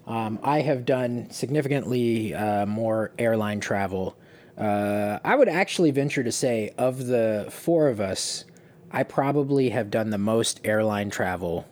um, 0.08 0.40
I 0.44 0.62
have 0.62 0.86
done 0.86 1.30
significantly 1.30 2.34
uh, 2.34 2.66
more 2.66 3.12
airline 3.20 3.60
travel. 3.60 4.18
Uh, 4.58 5.20
I 5.24 5.36
would 5.36 5.48
actually 5.48 5.92
venture 5.92 6.24
to 6.24 6.32
say, 6.32 6.72
of 6.78 7.06
the 7.06 7.48
four 7.50 7.88
of 7.88 8.02
us, 8.02 8.46
I 8.92 9.04
probably 9.04 9.70
have 9.70 9.92
done 9.92 10.10
the 10.10 10.18
most 10.18 10.60
airline 10.64 11.10
travel, 11.12 11.68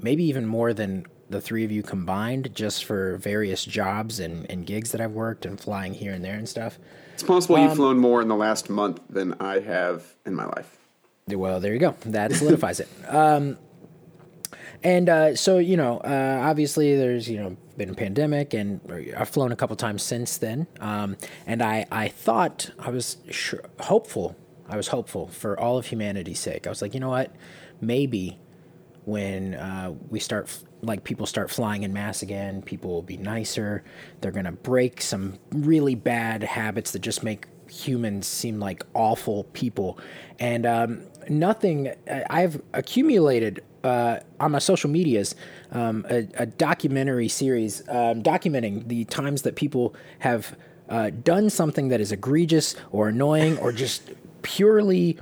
maybe 0.00 0.24
even 0.24 0.46
more 0.46 0.72
than 0.72 1.06
the 1.28 1.40
three 1.40 1.64
of 1.64 1.70
you 1.70 1.82
combined, 1.82 2.54
just 2.54 2.84
for 2.84 3.16
various 3.18 3.64
jobs 3.64 4.18
and, 4.18 4.50
and 4.50 4.66
gigs 4.66 4.92
that 4.92 5.00
I've 5.00 5.12
worked 5.12 5.46
and 5.46 5.60
flying 5.60 5.94
here 5.94 6.12
and 6.12 6.24
there 6.24 6.36
and 6.36 6.48
stuff. 6.48 6.78
It's 7.12 7.22
possible 7.22 7.56
Um, 7.56 7.64
you've 7.64 7.76
flown 7.76 7.98
more 7.98 8.20
in 8.22 8.28
the 8.28 8.36
last 8.36 8.70
month 8.70 9.00
than 9.08 9.34
I 9.40 9.60
have 9.60 10.14
in 10.26 10.34
my 10.34 10.46
life. 10.46 10.78
Well, 11.28 11.60
there 11.60 11.72
you 11.72 11.78
go. 11.78 11.96
That 12.06 12.32
solidifies 12.32 12.80
it. 12.80 12.88
Um, 13.08 13.58
and 14.84 15.08
uh, 15.08 15.34
so, 15.34 15.58
you 15.58 15.78
know, 15.78 15.96
uh, 15.98 16.40
obviously 16.44 16.94
there's, 16.94 17.28
you 17.28 17.38
know, 17.38 17.56
been 17.78 17.88
a 17.88 17.94
pandemic 17.94 18.52
and 18.52 18.80
I've 19.16 19.30
flown 19.30 19.50
a 19.50 19.56
couple 19.56 19.74
times 19.76 20.02
since 20.02 20.36
then. 20.36 20.66
Um, 20.78 21.16
and 21.46 21.62
I, 21.62 21.86
I 21.90 22.08
thought, 22.08 22.70
I 22.78 22.90
was 22.90 23.16
hopeful, 23.80 24.36
I 24.68 24.76
was 24.76 24.88
hopeful 24.88 25.28
for 25.28 25.58
all 25.58 25.78
of 25.78 25.86
humanity's 25.86 26.38
sake. 26.38 26.66
I 26.66 26.70
was 26.70 26.82
like, 26.82 26.92
you 26.92 27.00
know 27.00 27.08
what? 27.08 27.34
Maybe 27.80 28.38
when 29.06 29.54
uh, 29.54 29.94
we 30.10 30.20
start, 30.20 30.54
like 30.82 31.02
people 31.02 31.24
start 31.24 31.50
flying 31.50 31.82
in 31.82 31.94
mass 31.94 32.20
again, 32.20 32.60
people 32.60 32.90
will 32.90 33.02
be 33.02 33.16
nicer. 33.16 33.84
They're 34.20 34.32
going 34.32 34.44
to 34.44 34.52
break 34.52 35.00
some 35.00 35.38
really 35.50 35.94
bad 35.94 36.42
habits 36.42 36.92
that 36.92 37.00
just 37.00 37.22
make 37.22 37.46
humans 37.70 38.26
seem 38.26 38.60
like 38.60 38.84
awful 38.92 39.44
people. 39.44 39.98
And 40.38 40.66
um, 40.66 41.02
nothing, 41.28 41.94
I've 42.28 42.60
accumulated 42.74 43.64
uh, 43.84 44.18
on 44.40 44.50
my 44.52 44.58
social 44.58 44.90
medias 44.90 45.34
um, 45.72 46.04
a, 46.10 46.26
a 46.34 46.46
documentary 46.46 47.28
series 47.28 47.80
um, 47.88 48.22
documenting 48.22 48.88
the 48.88 49.04
times 49.04 49.42
that 49.42 49.54
people 49.54 49.94
have 50.18 50.56
uh, 50.88 51.10
done 51.10 51.48
something 51.50 51.88
that 51.88 52.00
is 52.00 52.12
egregious 52.12 52.74
or 52.90 53.08
annoying 53.08 53.56
or 53.58 53.72
just 53.72 54.10
purely 54.42 55.18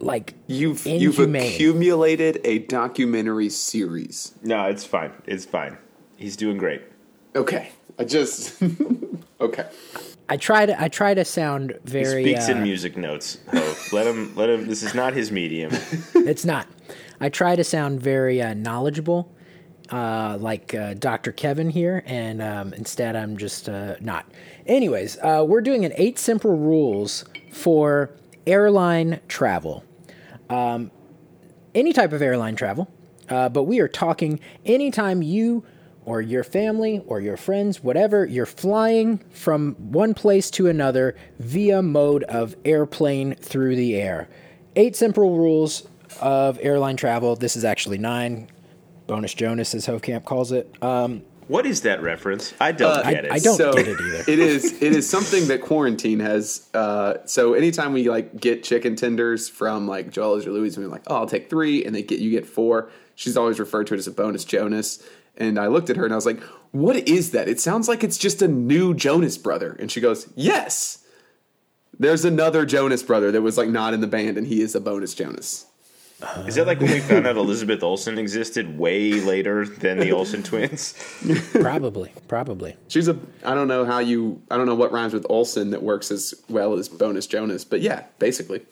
like 0.00 0.34
You've 0.46 0.86
you've 0.86 1.18
accumulated 1.18 2.40
a 2.44 2.60
documentary 2.60 3.50
series. 3.50 4.34
No, 4.42 4.64
it's 4.64 4.84
fine. 4.84 5.12
It's 5.26 5.44
fine. 5.44 5.76
He's 6.16 6.36
doing 6.36 6.56
great. 6.56 6.82
Okay, 7.36 7.70
I 7.98 8.04
just 8.04 8.60
okay. 9.40 9.66
I 10.28 10.36
try 10.36 10.64
to 10.64 10.80
I 10.80 10.88
try 10.88 11.14
to 11.14 11.24
sound 11.24 11.78
very. 11.84 12.24
He 12.24 12.30
speaks 12.30 12.48
uh, 12.48 12.52
in 12.52 12.62
music 12.62 12.96
notes. 12.96 13.38
Ho. 13.52 13.74
let 13.92 14.06
him. 14.06 14.34
Let 14.36 14.48
him. 14.48 14.66
This 14.66 14.82
is 14.82 14.94
not 14.94 15.12
his 15.12 15.30
medium. 15.30 15.72
It's 16.14 16.44
not. 16.44 16.66
I 17.20 17.28
try 17.28 17.54
to 17.54 17.64
sound 17.64 18.00
very 18.00 18.40
uh, 18.40 18.54
knowledgeable, 18.54 19.30
uh, 19.90 20.38
like 20.40 20.74
uh, 20.74 20.94
Dr. 20.94 21.32
Kevin 21.32 21.68
here, 21.68 22.02
and 22.06 22.40
um, 22.40 22.72
instead 22.72 23.14
I'm 23.14 23.36
just 23.36 23.68
uh, 23.68 23.96
not. 24.00 24.26
Anyways, 24.66 25.18
uh, 25.18 25.44
we're 25.46 25.60
doing 25.60 25.84
an 25.84 25.92
eight 25.96 26.18
simple 26.18 26.56
rules 26.56 27.24
for 27.52 28.10
airline 28.46 29.20
travel. 29.28 29.84
Um, 30.48 30.90
any 31.74 31.92
type 31.92 32.12
of 32.12 32.22
airline 32.22 32.56
travel, 32.56 32.88
uh, 33.28 33.48
but 33.48 33.64
we 33.64 33.80
are 33.80 33.88
talking 33.88 34.40
anytime 34.64 35.22
you 35.22 35.64
or 36.06 36.22
your 36.22 36.42
family 36.42 37.02
or 37.06 37.20
your 37.20 37.36
friends, 37.36 37.82
whatever, 37.82 38.24
you're 38.24 38.46
flying 38.46 39.18
from 39.30 39.74
one 39.74 40.14
place 40.14 40.50
to 40.50 40.66
another 40.68 41.14
via 41.38 41.82
mode 41.82 42.24
of 42.24 42.56
airplane 42.64 43.34
through 43.34 43.76
the 43.76 43.94
air. 43.94 44.28
Eight 44.74 44.96
simple 44.96 45.36
rules 45.36 45.86
of 46.20 46.58
airline 46.62 46.96
travel. 46.96 47.36
This 47.36 47.56
is 47.56 47.64
actually 47.64 47.98
nine. 47.98 48.48
Bonus 49.06 49.34
Jonas, 49.34 49.74
as 49.74 49.86
Hofkamp 49.86 50.24
calls 50.24 50.52
it. 50.52 50.72
Um, 50.82 51.22
What 51.48 51.66
is 51.66 51.80
that 51.80 52.00
reference? 52.00 52.54
I 52.60 52.70
don't 52.70 53.04
I- 53.04 53.12
get 53.12 53.24
it. 53.24 53.32
I 53.32 53.38
don't 53.40 53.56
so 53.56 53.72
get 53.72 53.88
it 53.88 54.00
either. 54.00 54.24
it 54.28 54.38
is 54.38 54.80
it 54.80 54.92
is 54.94 55.08
something 55.10 55.48
that 55.48 55.62
quarantine 55.62 56.20
has. 56.20 56.68
Uh, 56.72 57.14
so 57.24 57.54
anytime 57.54 57.92
we 57.92 58.08
like 58.08 58.40
get 58.40 58.62
chicken 58.62 58.94
tenders 58.94 59.48
from 59.48 59.88
like 59.88 60.12
Joel's 60.12 60.46
or 60.46 60.52
Louis, 60.52 60.78
we're 60.78 60.86
like, 60.86 61.02
oh, 61.08 61.16
I'll 61.16 61.26
take 61.26 61.50
three, 61.50 61.84
and 61.84 61.92
they 61.92 62.02
get 62.02 62.20
you 62.20 62.30
get 62.30 62.46
four. 62.46 62.88
She's 63.16 63.36
always 63.36 63.58
referred 63.58 63.88
to 63.88 63.94
it 63.94 63.98
as 63.98 64.06
a 64.06 64.12
bonus 64.12 64.44
Jonas. 64.44 65.02
And 65.36 65.58
I 65.58 65.66
looked 65.66 65.90
at 65.90 65.96
her 65.96 66.04
and 66.04 66.12
I 66.12 66.16
was 66.16 66.26
like, 66.26 66.40
"What 66.70 66.96
is 67.08 67.32
that? 67.32 67.48
It 67.48 67.58
sounds 67.58 67.88
like 67.88 68.04
it's 68.04 68.18
just 68.18 68.42
a 68.42 68.48
new 68.48 68.94
Jonas 68.94 69.36
brother." 69.38 69.74
And 69.80 69.90
she 69.90 70.00
goes, 70.00 70.28
"Yes, 70.36 70.98
there's 71.98 72.24
another 72.24 72.64
Jonas 72.64 73.02
brother 73.02 73.32
that 73.32 73.42
was 73.42 73.56
like 73.58 73.68
not 73.68 73.92
in 73.94 74.00
the 74.00 74.06
band, 74.06 74.38
and 74.38 74.46
he 74.46 74.60
is 74.60 74.74
a 74.76 74.80
bonus 74.80 75.14
Jonas." 75.14 75.66
Is 76.46 76.56
that 76.56 76.66
like 76.66 76.80
when 76.80 76.90
we 76.90 77.00
found 77.00 77.26
out 77.26 77.36
Elizabeth 77.36 77.82
Olsen 77.82 78.18
existed 78.18 78.78
way 78.78 79.12
later 79.20 79.66
than 79.66 79.98
the 79.98 80.12
Olsen 80.12 80.42
twins? 80.42 80.94
probably, 81.52 82.12
probably. 82.28 82.76
She's 82.88 83.08
a 83.08 83.18
I 83.44 83.54
don't 83.54 83.68
know 83.68 83.84
how 83.84 84.00
you 84.00 84.42
I 84.50 84.56
don't 84.56 84.66
know 84.66 84.74
what 84.74 84.92
rhymes 84.92 85.14
with 85.14 85.26
Olsen 85.30 85.70
that 85.70 85.82
works 85.82 86.10
as 86.10 86.34
well 86.48 86.74
as 86.74 86.88
bonus 86.88 87.26
Jonas, 87.26 87.64
but 87.64 87.80
yeah, 87.80 88.04
basically 88.18 88.62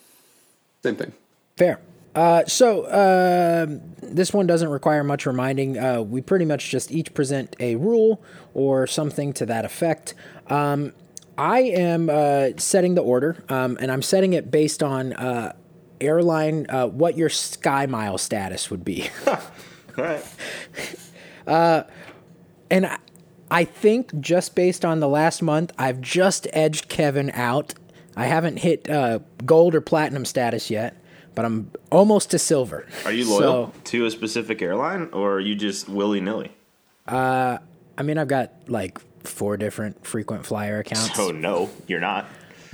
same 0.82 0.96
thing. 0.96 1.12
Fair. 1.57 1.80
Uh, 2.14 2.44
so 2.46 2.82
uh, 2.84 3.66
this 4.03 4.32
one 4.32 4.46
doesn't 4.46 4.70
require 4.70 5.05
much 5.05 5.24
reminding. 5.24 5.78
Uh, 5.78 6.03
we 6.03 6.20
pretty 6.20 6.44
much 6.44 6.70
just 6.70 6.90
each 6.90 7.14
present 7.14 7.55
a 7.61 7.76
rule 7.76 8.22
or 8.55 8.86
something 8.86 9.32
to 9.32 9.46
that 9.46 9.64
effect. 9.64 10.14
Um, 10.49 10.92
I 11.36 11.61
am 11.61 12.11
uh, 12.11 12.49
setting 12.57 12.94
the 12.96 13.03
order, 13.03 13.44
um, 13.49 13.78
and 13.80 13.92
I'm 13.92 14.03
setting 14.03 14.32
it 14.32 14.51
based 14.51 14.82
on 14.82 15.12
uh, 15.12 15.55
airline 16.01 16.66
uh, 16.68 16.86
what 16.86 17.16
your 17.16 17.28
sky 17.28 17.86
mile 17.86 18.18
status 18.18 18.70
would 18.70 18.84
be. 18.84 19.09
All 19.26 19.38
right. 19.96 20.24
and 22.70 22.86
I, 22.86 22.99
I 23.51 23.64
think 23.64 24.18
just 24.20 24.55
based 24.55 24.84
on 24.84 25.01
the 25.01 25.09
last 25.09 25.42
month, 25.42 25.72
I've 25.78 26.01
just 26.01 26.46
edged 26.53 26.88
Kevin 26.88 27.30
out. 27.32 27.74
I 28.16 28.26
haven't 28.26 28.59
hit 28.59 28.88
uh, 28.90 29.20
gold 29.44 29.74
or 29.74 29.80
platinum 29.80 30.24
status 30.24 30.70
yet, 30.70 30.96
but 31.34 31.44
I'm 31.44 31.70
almost 31.90 32.30
to 32.32 32.38
silver. 32.38 32.86
Are 33.05 33.12
you 33.12 33.28
loyal 33.28 33.66
So, 33.68 33.72
to 33.84 34.07
a 34.07 34.11
specific 34.11 34.61
airline, 34.61 35.09
or 35.12 35.34
are 35.34 35.40
you 35.40 35.55
just 35.55 35.88
willy 35.88 36.20
nilly? 36.20 36.53
I 37.07 37.59
mean, 38.03 38.18
I've 38.18 38.28
got 38.28 38.53
like 38.68 38.99
four 39.24 39.57
different 39.57 40.07
frequent 40.07 40.46
flyer 40.46 40.78
accounts, 40.80 41.14
So 41.16 41.30
no, 41.30 41.70
you're 41.86 42.01
not. 42.01 42.26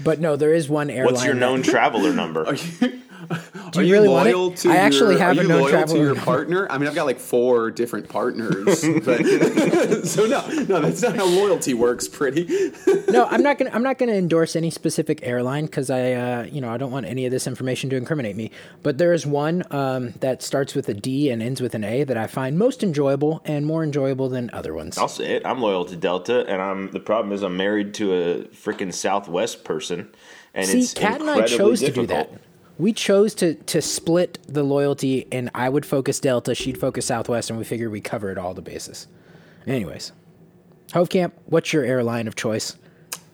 but 0.03 0.20
no, 0.20 0.37
there 0.37 0.53
is 0.53 0.68
one 0.68 0.91
airline. 0.91 1.12
What's 1.14 1.25
your 1.25 1.35
that- 1.35 1.41
known 1.41 1.62
traveler 1.62 2.12
number? 2.12 2.45
Do 3.72 3.83
you 3.83 3.93
really 3.93 4.09
want 4.09 4.29
it? 4.29 4.57
to 4.59 4.70
I 4.70 4.77
actually 4.77 5.14
your, 5.14 5.22
have 5.22 5.37
are 5.37 5.41
a 5.41 5.43
you 5.43 5.49
known 5.49 5.62
loyal 5.62 5.87
to 5.87 5.99
your 5.99 6.14
partner? 6.31 6.66
I 6.70 6.79
mean, 6.79 6.89
I've 6.89 6.95
got 6.95 7.07
like 7.07 7.18
four 7.18 7.70
different 7.70 8.09
partners, 8.09 8.83
but 9.05 9.25
so 10.07 10.27
no, 10.27 10.47
no, 10.47 10.81
that's 10.81 11.03
not 11.03 11.16
how 11.16 11.27
loyalty 11.27 11.75
works. 11.75 12.09
Pretty. 12.09 12.72
no, 13.09 13.27
I'm 13.27 13.43
not 13.43 13.59
gonna. 13.59 13.70
I'm 13.72 13.83
not 13.83 13.99
gonna 13.99 14.12
endorse 14.12 14.57
any 14.57 14.70
specific 14.70 15.20
airline 15.22 15.66
because 15.66 15.91
I, 15.91 16.12
uh, 16.12 16.43
you 16.45 16.61
know, 16.61 16.70
I 16.70 16.77
don't 16.77 16.91
want 16.91 17.07
any 17.07 17.27
of 17.27 17.33
this 17.33 17.47
information 17.47 17.91
to 17.91 17.97
incriminate 17.97 18.37
me. 18.37 18.51
But 18.83 18.99
there 18.99 19.12
is 19.12 19.27
one 19.27 19.64
um, 19.70 20.12
that 20.20 20.43
starts 20.43 20.75
with 20.75 20.89
a 20.89 20.95
D 20.95 21.31
and 21.31 21.43
ends 21.43 21.61
with 21.61 21.75
an 21.75 21.85
A 21.85 22.05
that 22.05 22.16
I 22.16 22.27
find 22.27 22.59
most 22.59 22.83
enjoyable 22.83 23.43
and 23.45 23.66
more 23.66 23.83
enjoyable 23.83 24.29
than 24.29 24.51
other 24.53 24.75
ones. 24.75 24.99
I'll 24.99 25.09
say 25.09 25.37
it. 25.37 25.47
I'm 25.47 25.61
loyal 25.61 25.85
to 25.87 25.97
Delta, 25.97 26.47
and 26.47 26.61
I'm 26.61 26.91
the 26.91 27.01
problem 27.01 27.33
is 27.33 27.43
I'm 27.43 27.57
married 27.57 27.95
to 27.95 28.12
a 28.14 28.35
freaking 28.45 28.93
Southwest 28.93 29.64
person, 29.64 30.09
and 30.55 30.66
See, 30.66 30.81
it's 30.81 30.95
Kat 30.95 31.20
and 31.20 31.31
I 31.31 31.35
incredibly 31.39 31.59
chose 31.59 31.81
to 31.81 31.87
difficult. 31.87 32.09
do 32.09 32.14
that. 32.14 32.41
We 32.79 32.93
chose 32.93 33.35
to 33.37 33.55
to 33.55 33.81
split 33.81 34.39
the 34.49 34.62
loyalty, 34.62 35.27
and 35.31 35.51
I 35.55 35.68
would 35.68 35.87
focus 35.87 36.18
Delta, 36.20 36.55
she'd 36.55 36.79
focus 36.79 37.07
Southwest, 37.07 37.51
and 37.51 37.59
we 37.59 37.64
figured 37.64 37.93
we 37.93 38.01
covered 38.01 38.39
all 38.39 38.55
the 38.55 38.62
bases. 38.62 39.07
Anyways, 39.66 40.12
Hofkamp, 40.89 41.33
what's 41.47 41.72
your 41.72 41.85
airline 41.85 42.27
of 42.27 42.35
choice? 42.35 42.77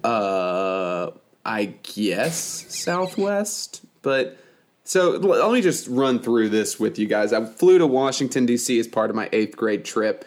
Uh, 0.05 1.11
I 1.45 1.74
guess 1.82 2.36
Southwest, 2.68 3.82
but 4.03 4.38
so 4.84 5.11
let 5.11 5.53
me 5.53 5.62
just 5.62 5.86
run 5.88 6.20
through 6.20 6.49
this 6.49 6.80
with 6.80 6.99
you 6.99 7.07
guys. 7.07 7.32
I 7.32 7.45
flew 7.45 7.78
to 7.78 7.86
Washington 7.86 8.45
D.C. 8.45 8.78
as 8.78 8.88
part 8.88 9.09
of 9.09 9.16
my 9.16 9.28
eighth 9.32 9.57
grade 9.57 9.84
trip. 9.84 10.24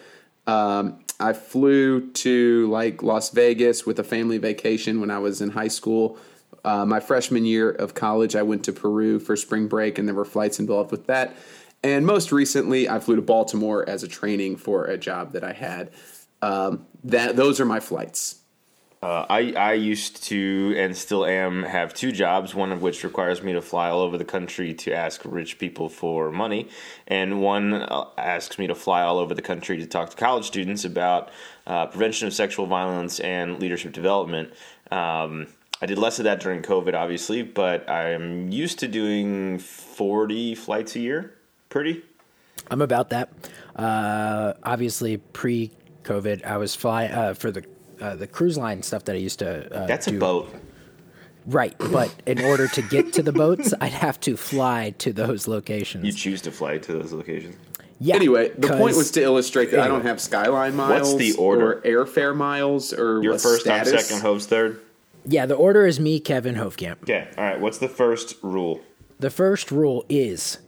Um, 0.47 0.99
I 1.19 1.33
flew 1.33 2.11
to 2.11 2.69
like 2.69 3.03
Las 3.03 3.29
Vegas 3.29 3.85
with 3.85 3.99
a 3.99 4.03
family 4.03 4.37
vacation 4.37 4.99
when 4.99 5.11
I 5.11 5.19
was 5.19 5.41
in 5.41 5.51
high 5.51 5.67
school. 5.67 6.17
Uh, 6.65 6.85
my 6.85 6.99
freshman 6.99 7.45
year 7.45 7.69
of 7.69 7.93
college, 7.93 8.35
I 8.35 8.41
went 8.43 8.63
to 8.65 8.73
Peru 8.73 9.19
for 9.19 9.35
spring 9.35 9.67
break, 9.67 9.97
and 9.97 10.07
there 10.07 10.15
were 10.15 10.25
flights 10.25 10.59
involved 10.59 10.91
with 10.91 11.07
that. 11.07 11.35
And 11.83 12.05
most 12.05 12.31
recently, 12.31 12.87
I 12.87 12.99
flew 12.99 13.17
to 13.17 13.21
Baltimore 13.21 13.87
as 13.87 14.03
a 14.03 14.07
training 14.07 14.55
for 14.55 14.85
a 14.85 14.97
job 14.97 15.33
that 15.33 15.43
I 15.43 15.51
had. 15.51 15.91
Um, 16.41 16.85
that 17.03 17.35
those 17.35 17.59
are 17.59 17.65
my 17.65 17.79
flights. 17.79 18.39
Uh, 19.01 19.25
I 19.29 19.51
I 19.51 19.73
used 19.73 20.23
to 20.25 20.73
and 20.77 20.95
still 20.95 21.25
am 21.25 21.63
have 21.63 21.93
two 21.93 22.13
jobs. 22.13 22.55
One 22.55 22.71
of 22.71 22.81
which 22.81 23.03
requires 23.03 23.43
me 23.43 23.51
to 23.51 23.61
fly 23.61 23.89
all 23.89 23.99
over 23.99 24.17
the 24.17 24.23
country 24.23 24.73
to 24.75 24.93
ask 24.93 25.21
rich 25.25 25.59
people 25.59 25.89
for 25.89 26.31
money, 26.31 26.69
and 27.07 27.41
one 27.41 27.73
uh, 27.73 28.05
asks 28.17 28.57
me 28.57 28.67
to 28.67 28.75
fly 28.75 29.01
all 29.01 29.17
over 29.17 29.33
the 29.33 29.41
country 29.41 29.77
to 29.77 29.85
talk 29.85 30.11
to 30.11 30.15
college 30.15 30.45
students 30.45 30.85
about 30.85 31.31
uh, 31.67 31.87
prevention 31.87 32.29
of 32.29 32.33
sexual 32.33 32.65
violence 32.65 33.19
and 33.19 33.59
leadership 33.59 33.91
development. 33.91 34.53
Um, 34.89 35.47
I 35.83 35.85
did 35.85 35.97
less 35.97 36.17
of 36.17 36.23
that 36.23 36.39
during 36.39 36.61
COVID, 36.61 36.93
obviously, 36.93 37.41
but 37.41 37.89
I'm 37.89 38.49
used 38.49 38.79
to 38.79 38.87
doing 38.87 39.59
40 39.59 40.55
flights 40.55 40.95
a 40.95 41.01
year. 41.01 41.33
Pretty. 41.67 42.01
I'm 42.71 42.81
about 42.81 43.09
that. 43.09 43.33
Uh, 43.75 44.53
obviously, 44.63 45.17
pre-COVID, 45.17 46.45
I 46.45 46.55
was 46.55 46.73
fly 46.73 47.07
uh, 47.07 47.33
for 47.33 47.51
the 47.51 47.65
uh, 47.99 48.15
the 48.15 48.27
cruise 48.27 48.57
line 48.57 48.81
stuff 48.81 49.03
that 49.05 49.17
I 49.17 49.19
used 49.19 49.39
to. 49.39 49.75
Uh, 49.75 49.85
That's 49.85 50.05
do. 50.05 50.15
a 50.15 50.19
boat. 50.21 50.55
right? 51.47 51.75
But 51.77 52.15
in 52.25 52.39
order 52.39 52.69
to 52.69 52.81
get 52.81 53.11
to 53.13 53.21
the 53.21 53.33
boats, 53.33 53.73
I'd 53.81 53.91
have 53.91 54.21
to 54.21 54.37
fly 54.37 54.91
to 54.99 55.11
those 55.11 55.49
locations. 55.49 56.05
You 56.05 56.13
choose 56.13 56.41
to 56.43 56.51
fly 56.53 56.77
to 56.77 56.93
those 56.93 57.11
locations. 57.11 57.57
yeah. 57.99 58.15
Anyway, 58.15 58.53
the 58.57 58.69
point 58.69 58.95
was 58.95 59.11
to 59.11 59.21
illustrate 59.21 59.71
that 59.71 59.81
I 59.81 59.89
don't 59.89 60.03
have 60.05 60.21
skyline 60.21 60.77
miles 60.77 61.13
What's 61.13 61.19
the 61.19 61.33
order? 61.33 61.73
or 61.73 61.81
airfare 61.81 62.33
miles 62.33 62.93
or 62.93 63.21
You're 63.21 63.35
a 63.35 63.39
first, 63.39 63.67
I'm 63.67 63.83
second, 63.83 64.21
Hove's 64.21 64.45
third. 64.45 64.79
Yeah, 65.25 65.45
the 65.45 65.55
order 65.55 65.85
is 65.87 65.99
me, 65.99 66.19
Kevin 66.19 66.55
Hofkamp. 66.55 67.03
Okay, 67.03 67.27
all 67.37 67.43
right. 67.43 67.59
What's 67.59 67.77
the 67.77 67.87
first 67.89 68.35
rule? 68.41 68.81
The 69.19 69.29
first 69.29 69.71
rule 69.71 70.05
is 70.09 70.59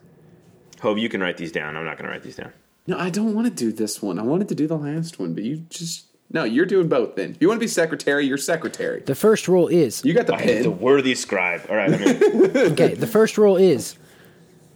Hove, 0.80 0.98
you 0.98 1.08
can 1.08 1.20
write 1.20 1.36
these 1.36 1.52
down. 1.52 1.76
I'm 1.76 1.84
not 1.84 1.96
going 1.98 2.06
to 2.06 2.10
write 2.10 2.22
these 2.22 2.36
down. 2.36 2.52
No, 2.86 2.98
I 2.98 3.10
don't 3.10 3.34
want 3.34 3.46
to 3.48 3.52
do 3.52 3.72
this 3.72 4.00
one. 4.00 4.18
I 4.18 4.22
wanted 4.22 4.48
to 4.48 4.54
do 4.54 4.66
the 4.66 4.76
last 4.78 5.18
one, 5.18 5.34
but 5.34 5.42
you 5.44 5.56
just 5.68 6.06
no. 6.30 6.44
You're 6.44 6.66
doing 6.66 6.88
both. 6.88 7.16
Then 7.16 7.36
you 7.40 7.48
want 7.48 7.58
to 7.58 7.64
be 7.64 7.68
secretary. 7.68 8.26
You're 8.26 8.38
secretary. 8.38 9.00
the 9.00 9.14
first 9.14 9.48
rule 9.48 9.68
is 9.68 10.04
You 10.04 10.14
got 10.14 10.26
the 10.26 10.34
I 10.34 10.40
am 10.40 10.62
the 10.62 10.70
pen. 10.70 10.78
worthy 10.80 11.14
scribe. 11.14 11.62
All 11.68 11.76
right, 11.76 11.92
I'm 11.92 12.02
okay. 12.72 12.94
The 12.94 13.06
first 13.06 13.36
rule 13.38 13.56
is 13.56 13.96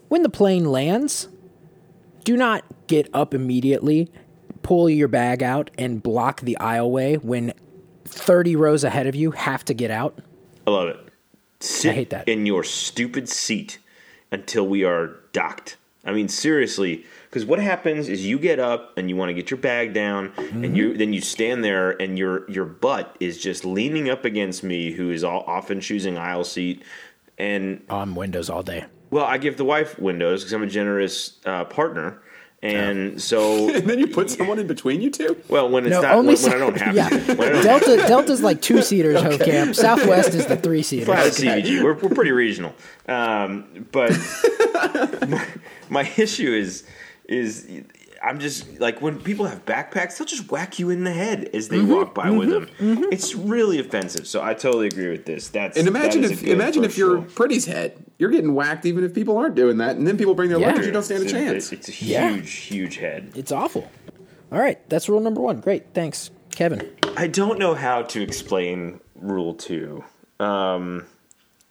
when 0.08 0.22
the 0.22 0.28
plane 0.28 0.64
lands, 0.64 1.28
do 2.24 2.36
not 2.36 2.64
get 2.88 3.08
up 3.14 3.32
immediately, 3.32 4.10
pull 4.62 4.90
your 4.90 5.08
bag 5.08 5.42
out, 5.42 5.70
and 5.78 6.02
block 6.02 6.40
the 6.40 6.56
aisleway 6.60 7.22
when 7.22 7.52
thirty 8.10 8.56
rows 8.56 8.84
ahead 8.84 9.06
of 9.06 9.14
you 9.14 9.30
have 9.32 9.64
to 9.66 9.74
get 9.74 9.90
out. 9.90 10.18
I 10.66 10.70
love 10.70 10.88
it. 10.88 10.98
Sit 11.60 11.94
hate 11.94 12.10
that. 12.10 12.28
in 12.28 12.46
your 12.46 12.64
stupid 12.64 13.28
seat 13.28 13.78
until 14.30 14.66
we 14.66 14.84
are 14.84 15.16
docked. 15.32 15.76
I 16.04 16.12
mean, 16.12 16.28
seriously, 16.28 17.04
because 17.28 17.44
what 17.44 17.58
happens 17.58 18.08
is 18.08 18.24
you 18.24 18.38
get 18.38 18.58
up 18.58 18.96
and 18.96 19.10
you 19.10 19.16
want 19.16 19.28
to 19.28 19.34
get 19.34 19.50
your 19.50 19.58
bag 19.58 19.92
down, 19.92 20.32
and 20.38 20.74
you 20.74 20.96
then 20.96 21.12
you 21.12 21.20
stand 21.20 21.62
there, 21.62 21.90
and 22.00 22.18
your 22.18 22.50
your 22.50 22.64
butt 22.64 23.14
is 23.20 23.36
just 23.38 23.64
leaning 23.66 24.08
up 24.08 24.24
against 24.24 24.64
me, 24.64 24.92
who 24.92 25.10
is 25.10 25.22
all, 25.22 25.44
often 25.46 25.80
choosing 25.80 26.16
aisle 26.16 26.44
seat, 26.44 26.82
and 27.36 27.82
on 27.90 28.14
Windows 28.14 28.48
all 28.48 28.62
day. 28.62 28.86
well, 29.10 29.26
I 29.26 29.36
give 29.36 29.58
the 29.58 29.64
wife 29.64 29.98
windows 29.98 30.42
because 30.42 30.54
I'm 30.54 30.62
a 30.62 30.66
generous 30.66 31.38
uh, 31.44 31.64
partner, 31.66 32.22
and 32.62 33.20
so 33.20 33.68
and 33.74 33.88
then 33.88 33.98
you 33.98 34.06
put 34.06 34.30
someone 34.30 34.58
in 34.58 34.66
between 34.66 35.00
you 35.00 35.10
two. 35.10 35.36
well 35.48 35.68
when 35.68 35.86
it's 35.86 35.92
No, 35.92 36.02
not 36.02 36.14
only 36.14 36.34
when, 36.34 36.42
when 36.42 36.52
I 36.52 36.58
don't 36.58 36.76
have 36.76 36.94
yeah. 36.94 37.08
to. 37.08 37.34
Don't 37.34 37.62
Delta 37.62 37.96
Delta's 38.06 38.42
like 38.42 38.60
two 38.60 38.82
seaters. 38.82 39.16
Hofkamp. 39.22 39.74
Southwest 39.74 40.34
is 40.34 40.46
the 40.46 40.56
three 40.56 40.82
seater. 40.82 41.06
Flat 41.06 41.26
out 41.26 41.32
CBG. 41.32 41.82
We're, 41.82 41.94
we're 41.94 42.10
pretty 42.10 42.32
regional. 42.32 42.74
Um, 43.08 43.86
but 43.92 44.10
my, 45.28 45.46
my 45.88 46.12
issue 46.16 46.52
is 46.52 46.84
is 47.28 47.66
I'm 48.22 48.38
just 48.38 48.78
like 48.80 49.00
when 49.00 49.18
people 49.20 49.46
have 49.46 49.64
backpacks, 49.64 50.18
they'll 50.18 50.26
just 50.26 50.50
whack 50.50 50.78
you 50.78 50.90
in 50.90 51.04
the 51.04 51.12
head 51.12 51.48
as 51.54 51.68
they 51.68 51.78
Mm-hmm, 51.78 51.92
walk 51.92 52.14
by 52.14 52.30
with 52.30 52.50
them. 52.50 52.68
It's 53.10 53.34
really 53.34 53.78
offensive. 53.80 54.26
So 54.26 54.42
I 54.42 54.52
totally 54.52 54.86
agree 54.88 55.08
with 55.10 55.24
this. 55.24 55.48
That's 55.48 55.78
And 55.78 55.88
imagine 55.88 56.22
that 56.22 56.32
if 56.32 56.42
imagine 56.44 56.84
if 56.84 56.98
you're 56.98 57.22
pretty's 57.22 57.64
head. 57.66 58.04
You're 58.18 58.28
getting 58.30 58.54
whacked 58.54 58.84
even 58.84 59.02
if 59.04 59.14
people 59.14 59.38
aren't 59.38 59.54
doing 59.54 59.78
that, 59.78 59.96
and 59.96 60.06
then 60.06 60.18
people 60.18 60.34
bring 60.34 60.50
their 60.50 60.58
Yeah. 60.58 60.66
luggage. 60.68 60.84
You 60.84 60.92
don't 60.92 61.02
stand 61.02 61.22
a 61.22 61.24
It's 61.24 61.32
chance. 61.32 61.72
It's 61.72 61.88
a 61.88 61.92
huge, 61.92 62.10
Yeah. 62.10 62.36
huge 62.38 62.96
head. 62.98 63.32
It's 63.34 63.50
awful. 63.52 63.90
All 64.52 64.58
right, 64.58 64.78
that's 64.90 65.08
rule 65.08 65.20
number 65.20 65.40
one. 65.40 65.60
Great, 65.60 65.94
thanks, 65.94 66.30
Kevin. 66.50 66.86
I 67.16 67.26
don't 67.28 67.58
know 67.58 67.72
how 67.74 68.02
to 68.02 68.20
explain 68.20 69.00
rule 69.14 69.54
two. 69.54 70.04
Um, 70.38 71.06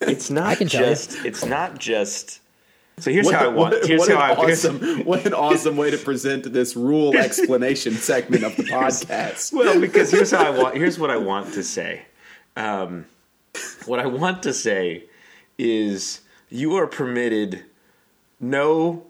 it's 0.02 0.32
not 0.32 0.58
can 0.58 0.68
tell 0.70 0.82
you. 0.82 0.88
just. 0.88 1.24
It's 1.26 1.46
not 1.46 1.78
just. 1.78 2.40
So 3.00 3.12
here's 3.12 3.26
What, 3.26 3.36
how 3.36 3.46
I 3.46 3.48
want. 3.48 3.74
what- 3.76 3.86
here's 3.86 4.00
what 4.00 4.10
how 4.10 4.16
an 4.34 4.40
I. 4.40 4.46
here's- 4.46 4.66
awesome, 4.66 5.06
what 5.06 5.26
an 5.26 5.34
awesome 5.34 5.78
way 5.78 5.92
to 5.92 5.98
present 5.98 6.52
this 6.54 6.76
rule 6.76 7.16
explanation 7.18 7.94
segment 7.94 8.44
of 8.44 8.56
the 8.56 8.64
podcast. 8.72 9.54
Well, 9.54 9.80
because 9.80 10.12
here's 10.12 10.32
how 10.32 10.46
I 10.46 10.50
want. 10.50 10.76
Here's 10.76 11.00
what 11.00 11.10
I 11.10 11.18
want 11.18 11.54
to 11.54 11.64
say. 11.64 12.04
Um, 12.56 13.06
what 13.86 14.00
I 14.00 14.06
want 14.06 14.44
to 14.44 14.54
say 14.54 15.06
is 15.58 16.22
you 16.50 16.76
are 16.76 16.88
permitted 16.88 17.64
no 18.40 19.06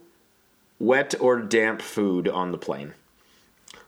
wet 0.80 1.14
or 1.20 1.40
damp 1.42 1.82
food 1.82 2.28
on 2.28 2.52
the 2.52 2.58
plane. 2.58 2.94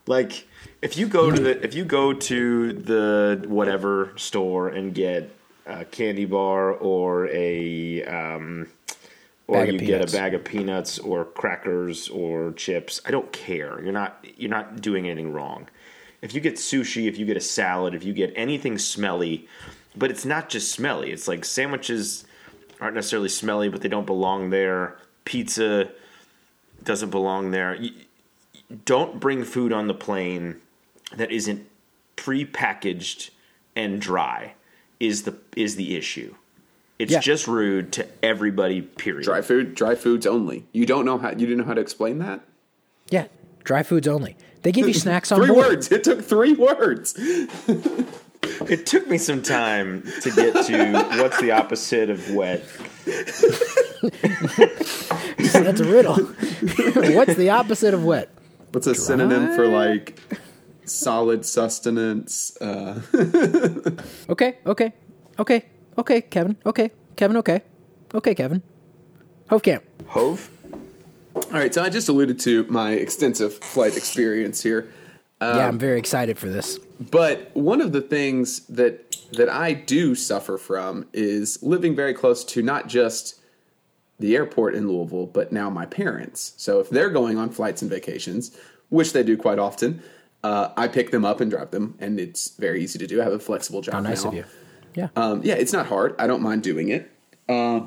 Like 0.06 0.46
if 0.80 0.96
you 0.96 1.06
go 1.06 1.30
to 1.30 1.40
the 1.40 1.64
if 1.64 1.74
you 1.74 1.84
go 1.84 2.12
to 2.12 2.72
the 2.72 3.44
whatever 3.46 4.12
store 4.16 4.68
and 4.68 4.94
get 4.94 5.30
a 5.66 5.84
candy 5.84 6.24
bar 6.24 6.72
or 6.72 7.28
a 7.28 8.02
um, 8.04 8.66
or 9.54 9.66
you 9.66 9.78
get 9.78 10.08
a 10.08 10.12
bag 10.12 10.34
of 10.34 10.44
peanuts 10.44 10.98
or 10.98 11.24
crackers 11.24 12.08
or 12.08 12.52
chips. 12.52 13.00
I 13.04 13.10
don't 13.10 13.32
care. 13.32 13.80
You're 13.82 13.92
not 13.92 14.24
you're 14.36 14.50
not 14.50 14.80
doing 14.80 15.08
anything 15.08 15.32
wrong. 15.32 15.68
If 16.20 16.34
you 16.34 16.40
get 16.40 16.54
sushi, 16.54 17.08
if 17.08 17.18
you 17.18 17.26
get 17.26 17.36
a 17.36 17.40
salad, 17.40 17.94
if 17.94 18.04
you 18.04 18.12
get 18.12 18.32
anything 18.36 18.78
smelly, 18.78 19.48
but 19.96 20.10
it's 20.10 20.24
not 20.24 20.48
just 20.48 20.70
smelly. 20.70 21.10
It's 21.10 21.26
like 21.26 21.44
sandwiches 21.44 22.24
aren't 22.80 22.94
necessarily 22.94 23.28
smelly, 23.28 23.68
but 23.68 23.80
they 23.80 23.88
don't 23.88 24.06
belong 24.06 24.50
there. 24.50 24.98
pizza 25.24 25.90
doesn't 26.82 27.10
belong 27.10 27.50
there. 27.50 27.74
You, 27.74 27.92
don't 28.84 29.20
bring 29.20 29.44
food 29.44 29.72
on 29.72 29.86
the 29.86 29.94
plane 29.94 30.60
that 31.16 31.30
isn't 31.30 31.68
pre-packaged 32.16 33.30
and 33.76 34.00
dry. 34.00 34.54
Is 34.98 35.24
the 35.24 35.36
is 35.56 35.76
the 35.76 35.96
issue? 35.96 36.34
It's 36.98 37.10
Yeah. 37.12 37.20
just 37.20 37.48
rude 37.48 37.92
to 37.94 38.06
everybody. 38.24 38.80
Period. 38.82 39.24
Dry 39.24 39.42
food, 39.42 39.74
dry 39.74 39.94
foods 39.94 40.26
only. 40.26 40.66
You 40.72 40.86
don't 40.86 41.04
know 41.04 41.18
how 41.18 41.30
you 41.30 41.36
didn't 41.46 41.58
know 41.58 41.64
how 41.64 41.74
to 41.74 41.80
explain 41.80 42.18
that? 42.18 42.40
Yeah, 43.10 43.26
dry 43.64 43.82
foods 43.82 44.06
only. 44.06 44.36
They 44.62 44.70
give 44.72 44.86
you 44.86 44.94
snacks 45.06 45.32
on 45.32 45.38
Three 45.40 45.48
board. 45.48 45.66
words. 45.68 45.90
It 45.90 46.04
took 46.04 46.22
three 46.22 46.52
words. 46.54 47.14
It 48.68 48.86
took 48.86 49.08
me 49.08 49.18
some 49.18 49.42
time 49.42 50.02
to 50.22 50.30
get 50.30 50.66
to 50.66 50.92
what's 51.20 51.40
the 51.40 51.50
opposite 51.52 52.10
of 52.10 52.30
wet. 52.34 52.64
That's 55.52 55.80
a 55.80 55.84
riddle. 55.84 56.14
What's 57.14 57.34
the 57.34 57.50
opposite 57.50 57.94
of 57.94 58.04
wet? 58.04 58.30
What's 58.72 58.86
a 58.86 58.94
synonym 58.94 59.54
for 59.54 59.66
like 59.68 60.18
solid 60.84 61.44
sustenance? 61.44 62.56
Uh, 62.60 63.00
Okay, 64.28 64.58
okay, 64.66 64.92
okay, 65.38 65.64
okay, 65.98 66.20
Kevin. 66.20 66.56
Okay, 66.66 66.90
Kevin. 67.16 67.36
Okay, 67.38 67.62
okay, 68.14 68.34
Kevin. 68.34 68.62
Hofkamp. 69.50 69.82
Hove? 70.06 70.50
all 71.34 71.42
right, 71.52 71.72
so 71.72 71.82
I 71.82 71.88
just 71.88 72.08
alluded 72.08 72.38
to 72.40 72.64
my 72.64 72.92
extensive 72.92 73.54
flight 73.54 73.96
experience 73.96 74.62
here. 74.62 74.90
yeah, 75.40 75.66
I'm 75.66 75.78
very 75.78 75.98
excited 75.98 76.38
for 76.38 76.48
this. 76.48 76.78
But 77.10 77.50
one 77.54 77.80
of 77.80 77.92
the 77.92 78.00
things 78.00 78.66
that 78.66 79.16
that 79.32 79.48
I 79.48 79.72
do 79.72 80.14
suffer 80.14 80.58
from 80.58 81.06
is 81.12 81.62
living 81.62 81.96
very 81.96 82.12
close 82.14 82.44
to 82.44 82.62
not 82.62 82.86
just 82.86 83.40
the 84.18 84.36
airport 84.36 84.74
in 84.74 84.86
Louisville, 84.88 85.26
but 85.26 85.52
now 85.52 85.70
my 85.70 85.86
parents. 85.86 86.52
So 86.58 86.80
if 86.80 86.90
they're 86.90 87.10
going 87.10 87.38
on 87.38 87.50
flights 87.50 87.82
and 87.82 87.90
vacations, 87.90 88.56
which 88.90 89.12
they 89.12 89.22
do 89.22 89.36
quite 89.36 89.58
often, 89.58 90.02
uh, 90.44 90.68
I 90.76 90.88
pick 90.88 91.10
them 91.10 91.24
up 91.24 91.40
and 91.40 91.50
drop 91.50 91.70
them, 91.70 91.96
and 91.98 92.20
it's 92.20 92.50
very 92.56 92.82
easy 92.82 92.98
to 92.98 93.06
do. 93.06 93.20
I 93.20 93.24
have 93.24 93.32
a 93.32 93.38
flexible 93.38 93.80
job 93.80 93.94
How 93.94 94.00
nice 94.00 94.22
now. 94.22 94.30
of 94.30 94.36
you. 94.36 94.44
Yeah. 94.94 95.08
Um, 95.16 95.42
yeah, 95.42 95.54
it's 95.54 95.72
not 95.72 95.86
hard. 95.86 96.14
I 96.18 96.26
don't 96.26 96.42
mind 96.42 96.62
doing 96.62 96.88
it. 96.88 97.10
Uh, 97.48 97.82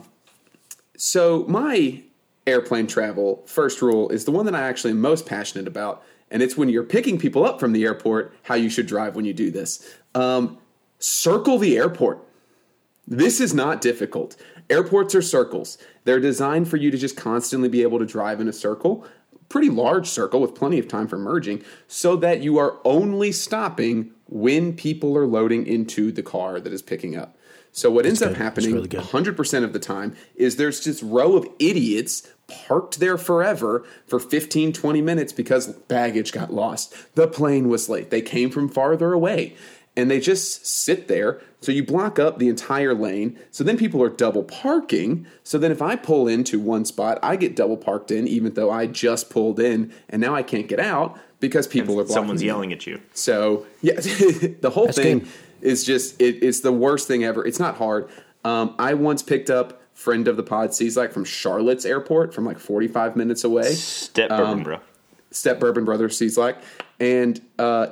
so 0.97 1.45
my 1.47 2.01
airplane 2.47 2.87
travel 2.87 3.43
first 3.45 3.81
rule 3.81 4.09
is 4.09 4.25
the 4.25 4.31
one 4.31 4.45
that 4.45 4.55
I 4.55 4.61
actually 4.61 4.91
am 4.91 5.01
most 5.01 5.25
passionate 5.25 5.67
about, 5.67 6.03
and 6.31 6.41
it's 6.41 6.57
when 6.57 6.69
you're 6.69 6.83
picking 6.83 7.17
people 7.17 7.45
up 7.45 7.59
from 7.59 7.73
the 7.73 7.83
airport, 7.83 8.35
how 8.43 8.55
you 8.55 8.69
should 8.69 8.87
drive 8.87 9.15
when 9.15 9.25
you 9.25 9.33
do 9.33 9.51
this. 9.51 9.95
Um, 10.13 10.57
circle 10.99 11.57
the 11.57 11.77
airport. 11.77 12.19
This 13.07 13.39
is 13.39 13.53
not 13.53 13.81
difficult. 13.81 14.35
Airports 14.69 15.13
are 15.13 15.21
circles. 15.21 15.77
They're 16.05 16.19
designed 16.19 16.67
for 16.67 16.77
you 16.77 16.89
to 16.89 16.97
just 16.97 17.15
constantly 17.15 17.69
be 17.69 17.83
able 17.83 17.99
to 17.99 18.05
drive 18.05 18.41
in 18.41 18.47
a 18.47 18.53
circle, 18.53 19.05
pretty 19.49 19.69
large 19.69 20.07
circle 20.07 20.41
with 20.41 20.55
plenty 20.55 20.79
of 20.79 20.87
time 20.87 21.07
for 21.07 21.17
merging, 21.17 21.63
so 21.87 22.15
that 22.15 22.41
you 22.41 22.57
are 22.57 22.79
only 22.83 23.31
stopping 23.31 24.11
when 24.27 24.75
people 24.75 25.17
are 25.17 25.27
loading 25.27 25.67
into 25.67 26.11
the 26.11 26.23
car 26.23 26.59
that 26.59 26.73
is 26.73 26.81
picking 26.81 27.15
up. 27.15 27.37
So 27.71 27.91
what 27.91 28.05
ends 28.05 28.21
up 28.21 28.29
good. 28.29 28.35
That's 28.37 28.43
happening 28.43 28.73
really 28.73 28.87
100% 28.87 29.63
of 29.63 29.73
the 29.73 29.79
time 29.79 30.15
is 30.35 30.55
there's 30.55 30.83
this 30.85 31.03
row 31.03 31.35
of 31.35 31.45
idiots 31.59 32.27
parked 32.47 32.99
there 32.99 33.17
forever 33.17 33.85
for 34.07 34.19
15 34.19 34.71
20 34.71 35.01
minutes 35.01 35.33
because 35.33 35.67
baggage 35.67 36.31
got 36.31 36.53
lost. 36.53 36.95
The 37.15 37.27
plane 37.27 37.67
was 37.67 37.89
late. 37.89 38.11
They 38.11 38.21
came 38.21 38.49
from 38.49 38.69
farther 38.69 39.11
away 39.11 39.55
and 39.97 40.09
they 40.09 40.19
just 40.19 40.65
sit 40.65 41.07
there. 41.07 41.41
So 41.61 41.71
you 41.71 41.83
block 41.83 42.19
up 42.19 42.37
the 42.37 42.49
entire 42.49 42.93
lane. 42.93 43.39
So 43.51 43.63
then 43.63 43.77
people 43.77 44.01
are 44.03 44.09
double 44.09 44.43
parking. 44.43 45.25
So 45.43 45.57
then 45.57 45.71
if 45.71 45.81
I 45.81 45.95
pull 45.95 46.27
into 46.27 46.59
one 46.59 46.85
spot, 46.85 47.17
I 47.23 47.35
get 47.35 47.55
double 47.55 47.77
parked 47.77 48.11
in, 48.11 48.27
even 48.27 48.53
though 48.53 48.71
I 48.71 48.87
just 48.87 49.29
pulled 49.29 49.59
in, 49.59 49.93
and 50.09 50.21
now 50.21 50.35
I 50.35 50.43
can't 50.43 50.67
get 50.67 50.79
out 50.79 51.19
because 51.39 51.67
people 51.67 51.93
are 51.99 52.03
blocking. 52.03 52.13
Someone's 52.13 52.41
me. 52.41 52.47
yelling 52.47 52.73
at 52.73 52.85
you. 52.87 53.01
So 53.13 53.65
yeah, 53.81 53.93
the 53.99 54.71
whole 54.73 54.85
That's 54.85 54.97
thing 54.97 55.19
good. 55.19 55.27
is 55.61 55.83
just 55.83 56.19
it, 56.21 56.43
it's 56.43 56.61
the 56.61 56.71
worst 56.71 57.07
thing 57.07 57.23
ever. 57.23 57.45
It's 57.45 57.59
not 57.59 57.75
hard. 57.77 58.09
Um, 58.43 58.75
I 58.77 58.93
once 58.93 59.23
picked 59.23 59.49
up 59.49 59.81
friend 59.93 60.27
of 60.27 60.37
the 60.37 60.43
pod, 60.43 60.73
sees 60.73 60.95
like 60.97 61.11
from 61.11 61.23
Charlotte's 61.25 61.85
airport, 61.85 62.33
from 62.33 62.45
like 62.45 62.59
45 62.59 63.15
minutes 63.15 63.43
away. 63.43 63.73
Step 63.73 64.29
Um, 64.29 64.37
bourbon, 64.37 64.63
bro. 64.63 64.79
Step 65.31 65.59
Bourbon 65.59 65.83
Brothers 65.85 66.37
like, 66.37 66.57
and 66.99 67.41
uh, 67.59 67.87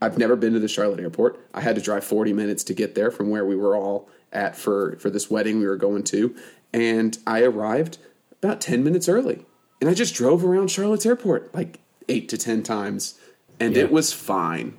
I've 0.00 0.16
never 0.18 0.36
been 0.36 0.52
to 0.52 0.58
the 0.58 0.68
Charlotte 0.68 1.00
airport. 1.00 1.38
I 1.52 1.60
had 1.60 1.74
to 1.76 1.82
drive 1.82 2.04
40 2.04 2.32
minutes 2.32 2.62
to 2.64 2.74
get 2.74 2.94
there 2.94 3.10
from 3.10 3.30
where 3.30 3.44
we 3.44 3.56
were 3.56 3.76
all 3.76 4.08
at 4.32 4.56
for 4.56 4.96
for 4.98 5.10
this 5.10 5.30
wedding 5.30 5.58
we 5.58 5.66
were 5.66 5.76
going 5.76 6.04
to, 6.04 6.34
and 6.72 7.18
I 7.26 7.42
arrived 7.42 7.98
about 8.42 8.60
10 8.60 8.84
minutes 8.84 9.08
early, 9.08 9.44
and 9.80 9.90
I 9.90 9.94
just 9.94 10.14
drove 10.14 10.44
around 10.44 10.70
Charlotte's 10.70 11.06
airport 11.06 11.54
like 11.54 11.80
eight 12.08 12.28
to 12.30 12.38
10 12.38 12.62
times, 12.62 13.14
and 13.60 13.74
Yeah. 13.76 13.84
it 13.84 13.90
was 13.92 14.12
fine. 14.12 14.74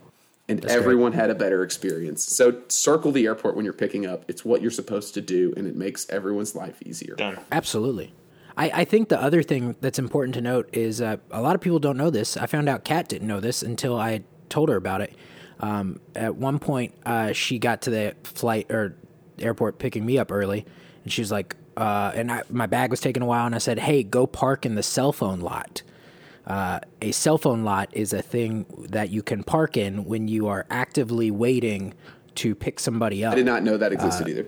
And 0.49 0.61
great. 0.61 0.71
everyone 0.71 1.11
had 1.11 1.29
a 1.29 1.35
better 1.35 1.61
experience. 1.63 2.23
So 2.23 2.61
circle 2.69 3.11
the 3.11 3.25
airport 3.25 3.55
when 3.57 3.65
you're 3.65 3.73
picking 3.73 4.05
up. 4.05 4.23
It's 4.29 4.45
what 4.45 4.61
you're 4.61 4.71
supposed 4.71 5.13
to 5.15 5.21
do, 5.21 5.53
and 5.57 5.67
it 5.67 5.75
makes 5.75 6.09
everyone's 6.09 6.55
life 6.55 6.81
easier. 6.85 7.15
Done. 7.15 7.37
Absolutely. 7.51 8.13
I, 8.55 8.71
I 8.73 8.85
think 8.85 9.09
the 9.09 9.21
other 9.21 9.43
thing 9.43 9.75
that's 9.81 9.99
important 9.99 10.35
to 10.35 10.41
note 10.41 10.69
is 10.71 11.01
uh, 11.01 11.17
a 11.31 11.41
lot 11.41 11.55
of 11.55 11.61
people 11.61 11.79
don't 11.79 11.97
know 11.97 12.09
this. 12.09 12.37
I 12.37 12.45
found 12.45 12.69
out 12.69 12.85
Kat 12.85 13.09
didn't 13.09 13.27
know 13.27 13.41
this 13.41 13.61
until 13.61 13.99
I 13.99 14.21
told 14.47 14.69
her 14.69 14.77
about 14.77 15.01
it. 15.01 15.13
Um, 15.59 15.99
at 16.15 16.35
one 16.35 16.59
point, 16.59 16.93
uh, 17.05 17.33
she 17.33 17.59
got 17.59 17.81
to 17.83 17.89
the 17.89 18.15
flight 18.23 18.71
or 18.71 18.95
airport 19.39 19.79
picking 19.79 20.05
me 20.05 20.17
up 20.17 20.31
early, 20.31 20.65
and 21.03 21.11
she 21.11 21.21
was 21.21 21.31
like, 21.31 21.55
uh, 21.75 22.11
and 22.15 22.31
I, 22.31 22.43
my 22.49 22.67
bag 22.67 22.89
was 22.89 23.01
taking 23.01 23.21
a 23.21 23.25
while, 23.25 23.45
and 23.45 23.53
I 23.53 23.57
said, 23.59 23.79
"Hey, 23.79 24.01
go 24.01 24.25
park 24.25 24.65
in 24.65 24.75
the 24.75 24.83
cell 24.83 25.11
phone 25.11 25.41
lot." 25.41 25.81
Uh, 26.47 26.79
a 27.01 27.11
cell 27.11 27.37
phone 27.37 27.65
lot 27.65 27.89
is 27.91 28.13
a 28.13 28.21
thing 28.21 28.65
that 28.89 29.09
you 29.09 29.21
can 29.21 29.43
park 29.43 29.75
in 29.75 30.05
when 30.05 30.29
you 30.29 30.47
are 30.47 30.65
actively 30.69 31.29
waiting 31.29 31.93
to 32.35 32.55
pick 32.55 32.79
somebody 32.79 33.25
up. 33.25 33.33
I 33.33 33.35
did 33.35 33.45
not 33.45 33.63
know 33.63 33.75
that 33.75 33.91
existed 33.91 34.29
either. 34.29 34.47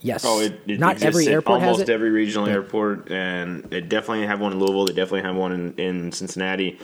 Yes. 0.00 0.24
Oh, 0.26 0.40
it, 0.40 0.60
it 0.66 0.80
not 0.80 1.02
every 1.02 1.26
at 1.26 1.32
airport 1.32 1.60
has 1.60 1.72
almost 1.74 1.90
every 1.90 2.10
regional 2.10 2.48
airport, 2.48 3.10
and 3.10 3.62
they 3.64 3.80
definitely 3.80 4.26
have 4.26 4.40
one 4.40 4.52
in 4.52 4.58
Louisville. 4.58 4.86
They 4.86 4.92
definitely 4.92 5.22
have 5.22 5.36
one 5.36 5.52
in, 5.52 5.74
in 5.74 6.12
Cincinnati. 6.12 6.78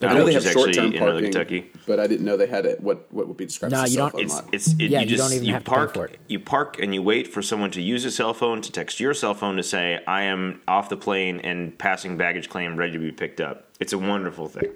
I 0.00 0.06
know 0.14 0.24
they 0.24 0.34
which 0.34 0.44
have 0.44 0.52
short 0.52 0.72
term 0.72 0.92
in 0.92 0.98
parking, 0.98 1.22
Kentucky. 1.24 1.70
but 1.86 2.00
I 2.00 2.06
didn't 2.06 2.24
know 2.24 2.36
they 2.36 2.46
had 2.46 2.66
it. 2.66 2.80
What 2.80 3.06
what 3.12 3.28
would 3.28 3.36
be 3.36 3.44
described 3.44 3.72
No, 3.72 3.82
as 3.82 3.90
a 3.90 3.92
you 3.92 3.96
cell 3.96 4.04
don't- 4.06 4.12
phone 4.12 4.22
It's 4.24 4.34
lot. 4.34 4.48
it's 4.54 4.68
it, 4.72 4.80
Yeah, 4.80 4.98
you 5.00 5.04
you 5.04 5.16
just 5.16 5.22
don't 5.22 5.32
even 5.36 5.46
you 5.46 5.52
have 5.52 5.64
to 5.64 5.70
pay 5.70 5.76
park 5.76 5.94
for 5.94 6.06
it. 6.06 6.18
you 6.28 6.40
park 6.40 6.78
and 6.80 6.94
you 6.94 7.02
wait 7.02 7.28
for 7.28 7.42
someone 7.42 7.70
to 7.72 7.82
use 7.82 8.04
a 8.04 8.10
cell 8.10 8.34
phone 8.34 8.62
to 8.62 8.72
text 8.72 8.98
your 9.00 9.14
cell 9.14 9.34
phone 9.34 9.56
to 9.56 9.62
say 9.62 10.00
I 10.06 10.22
am 10.22 10.60
off 10.66 10.88
the 10.88 10.96
plane 10.96 11.40
and 11.40 11.78
passing 11.78 12.16
baggage 12.16 12.48
claim 12.48 12.76
ready 12.76 12.92
to 12.92 12.98
be 12.98 13.12
picked 13.12 13.40
up. 13.40 13.68
It's 13.80 13.92
a 13.92 13.98
wonderful 13.98 14.48
thing. 14.48 14.70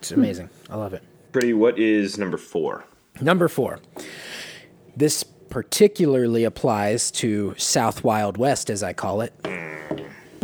It's 0.00 0.10
amazing. 0.12 0.48
I 0.70 0.76
love 0.76 0.92
it. 0.94 1.02
Pretty. 1.32 1.52
What 1.52 1.78
is 1.78 2.18
number 2.18 2.36
four? 2.38 2.84
Number 3.20 3.48
four. 3.48 3.78
This 4.96 5.22
particularly 5.24 6.42
applies 6.44 7.10
to 7.12 7.54
South 7.56 8.02
Wild 8.02 8.36
West, 8.38 8.70
as 8.70 8.82
I 8.82 8.92
call 8.92 9.20
it. 9.20 9.32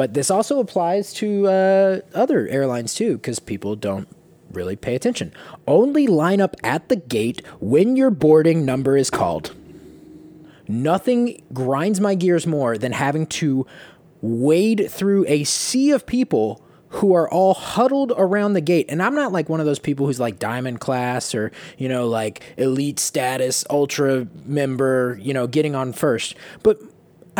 But 0.01 0.14
this 0.14 0.30
also 0.30 0.61
applies 0.61 1.12
to 1.12 1.46
uh, 1.46 2.01
other 2.14 2.48
airlines 2.48 2.94
too, 2.94 3.18
because 3.18 3.38
people 3.38 3.76
don't 3.76 4.09
really 4.51 4.74
pay 4.74 4.94
attention. 4.94 5.30
Only 5.68 6.07
line 6.07 6.40
up 6.40 6.57
at 6.64 6.88
the 6.88 6.96
gate 6.96 7.46
when 7.61 7.96
your 7.96 8.11
boarding 8.11 8.64
number 8.64 8.96
is 8.96 9.11
called. 9.11 9.55
Nothing 10.66 11.42
grinds 11.53 12.01
my 12.01 12.14
gears 12.14 12.46
more 12.46 12.78
than 12.78 12.92
having 12.92 13.26
to 13.26 13.66
wade 14.22 14.90
through 14.90 15.26
a 15.28 15.44
sea 15.44 15.90
of 15.90 16.07
people 16.07 16.62
who 16.92 17.14
are 17.14 17.30
all 17.30 17.53
huddled 17.53 18.12
around 18.16 18.55
the 18.55 18.62
gate. 18.62 18.86
And 18.88 19.03
I'm 19.03 19.14
not 19.14 19.32
like 19.32 19.51
one 19.51 19.61
of 19.61 19.66
those 19.66 19.78
people 19.78 20.07
who's 20.07 20.18
like 20.18 20.38
diamond 20.38 20.80
class 20.80 21.34
or, 21.34 21.53
you 21.76 21.90
know, 21.90 22.09
like 22.09 22.42
elite 22.57 22.98
status, 22.98 23.66
ultra 23.68 24.26
member, 24.46 25.18
you 25.20 25.34
know, 25.34 25.46
getting 25.46 25.74
on 25.74 25.92
first. 25.92 26.36
But 26.62 26.78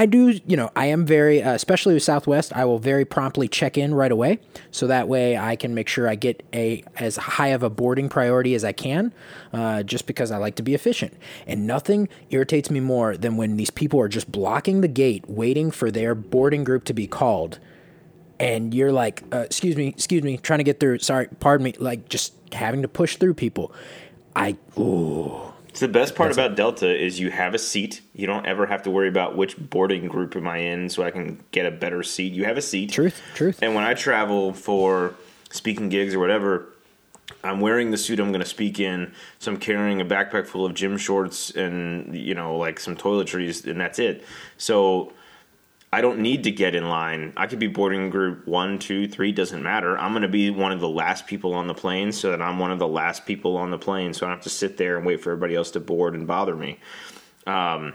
I 0.01 0.07
do, 0.07 0.41
you 0.47 0.57
know, 0.57 0.71
I 0.75 0.87
am 0.87 1.05
very, 1.05 1.43
uh, 1.43 1.53
especially 1.53 1.93
with 1.93 2.03
Southwest, 2.03 2.57
I 2.57 2.65
will 2.65 2.79
very 2.79 3.05
promptly 3.05 3.49
check 3.49 3.77
in 3.77 3.93
right 3.93 4.11
away. 4.11 4.39
So 4.71 4.87
that 4.87 5.09
way 5.09 5.37
I 5.37 5.57
can 5.57 5.75
make 5.75 5.89
sure 5.89 6.09
I 6.09 6.15
get 6.15 6.43
a 6.55 6.83
as 6.97 7.19
high 7.19 7.49
of 7.49 7.63
a 7.63 7.69
boarding 7.69 8.09
priority 8.09 8.55
as 8.55 8.65
I 8.65 8.73
can, 8.73 9.13
uh, 9.53 9.83
just 9.83 10.07
because 10.07 10.31
I 10.31 10.39
like 10.39 10.55
to 10.55 10.63
be 10.63 10.73
efficient. 10.73 11.13
And 11.47 11.67
nothing 11.67 12.09
irritates 12.31 12.71
me 12.71 12.81
more 12.81 13.15
than 13.15 13.37
when 13.37 13.59
these 13.59 13.69
people 13.69 14.01
are 14.01 14.09
just 14.09 14.33
blocking 14.33 14.81
the 14.81 14.89
gate, 14.89 15.29
waiting 15.29 15.71
for 15.71 15.91
their 15.91 16.15
boarding 16.15 16.65
group 16.65 16.85
to 16.85 16.95
be 16.95 17.07
called. 17.07 17.59
And 18.39 18.73
you're 18.73 18.93
like, 18.93 19.23
uh, 19.35 19.41
excuse 19.41 19.77
me, 19.77 19.89
excuse 19.89 20.23
me, 20.23 20.39
trying 20.39 20.61
to 20.61 20.65
get 20.65 20.81
through. 20.81 21.01
Sorry, 21.01 21.29
pardon 21.41 21.65
me. 21.65 21.75
Like 21.79 22.09
just 22.09 22.33
having 22.55 22.81
to 22.81 22.89
push 22.89 23.17
through 23.17 23.35
people. 23.35 23.71
I, 24.35 24.57
ooh. 24.79 25.50
So 25.73 25.87
the 25.87 25.93
best 25.93 26.15
part 26.15 26.33
about 26.33 26.57
Delta 26.57 26.89
is 26.95 27.21
you 27.21 27.31
have 27.31 27.55
a 27.55 27.59
seat. 27.59 28.01
You 28.15 28.27
don't 28.27 28.47
ever 28.47 28.67
have 28.67 28.83
to 28.83 28.91
worry 28.91 29.09
about 29.09 29.37
which 29.37 29.57
boarding 29.57 30.09
group 30.09 30.35
am 30.37 30.49
I 30.49 30.59
in, 30.59 30.89
so 30.89 31.03
I 31.03 31.11
can 31.11 31.43
get 31.53 31.67
a 31.67 31.71
better 31.71 32.03
seat. 32.03 32.33
You 32.33 32.45
have 32.45 32.57
a 32.57 32.63
seat. 32.63 32.91
Truth, 32.91 33.23
truth. 33.35 33.59
And 33.63 33.75
when 33.75 33.85
I 33.85 33.95
travel 33.95 34.53
for 34.53 35.15
speaking 35.51 35.89
gigs 35.89 36.15
or 36.15 36.19
whatever, 36.19 36.67
I'm 37.45 37.61
wearing 37.61 37.91
the 37.91 37.97
suit 37.97 38.21
I'm 38.21 38.31
going 38.31 38.43
to 38.43 38.49
speak 38.49 38.81
in, 38.81 39.13
so 39.39 39.53
I'm 39.53 39.59
carrying 39.59 40.01
a 40.01 40.05
backpack 40.05 40.47
full 40.47 40.67
of 40.67 40.75
gym 40.75 40.97
shorts 40.99 41.51
and 41.51 42.15
you 42.17 42.35
know 42.35 42.57
like 42.57 42.81
some 42.81 42.97
toiletries, 42.97 43.67
and 43.71 43.81
that's 43.81 43.99
it. 43.99 44.25
So 44.59 45.13
I 45.93 46.01
don't 46.03 46.21
need 46.21 46.45
to 46.45 46.53
get 46.53 46.75
in 46.77 46.89
line. 46.89 47.33
I 47.37 47.47
could 47.49 47.59
be 47.59 47.67
boarding 47.67 48.11
group 48.11 48.47
one, 48.47 48.79
two, 48.79 49.09
three, 49.09 49.33
doesn't 49.33 49.63
matter. 49.63 49.99
I'm 49.99 50.13
going 50.13 50.23
to 50.23 50.29
be 50.29 50.49
one 50.51 50.71
of 50.71 50.79
the 50.79 50.89
last 50.89 51.27
people 51.27 51.53
on 51.53 51.67
the 51.67 51.75
plane 51.75 52.13
so 52.13 52.31
that 52.31 52.41
I'm 52.41 52.61
one 52.61 52.71
of 52.71 52.79
the 52.79 52.87
last 52.87 53.27
people 53.27 53.57
on 53.57 53.73
the 53.73 53.79
plane. 53.79 54.15
So 54.15 54.25
I 54.25 54.29
don't 54.29 54.37
have 54.39 54.45
to 54.45 54.51
sit 54.51 54.77
there 54.77 54.97
and 54.97 55.05
wait 55.05 55.21
for 55.21 55.33
everybody 55.33 55.57
else 55.57 55.73
to 55.73 55.81
board 55.81 56.15
and 56.15 56.29
bother 56.29 56.55
me. 56.55 56.79
Um, 57.45 57.95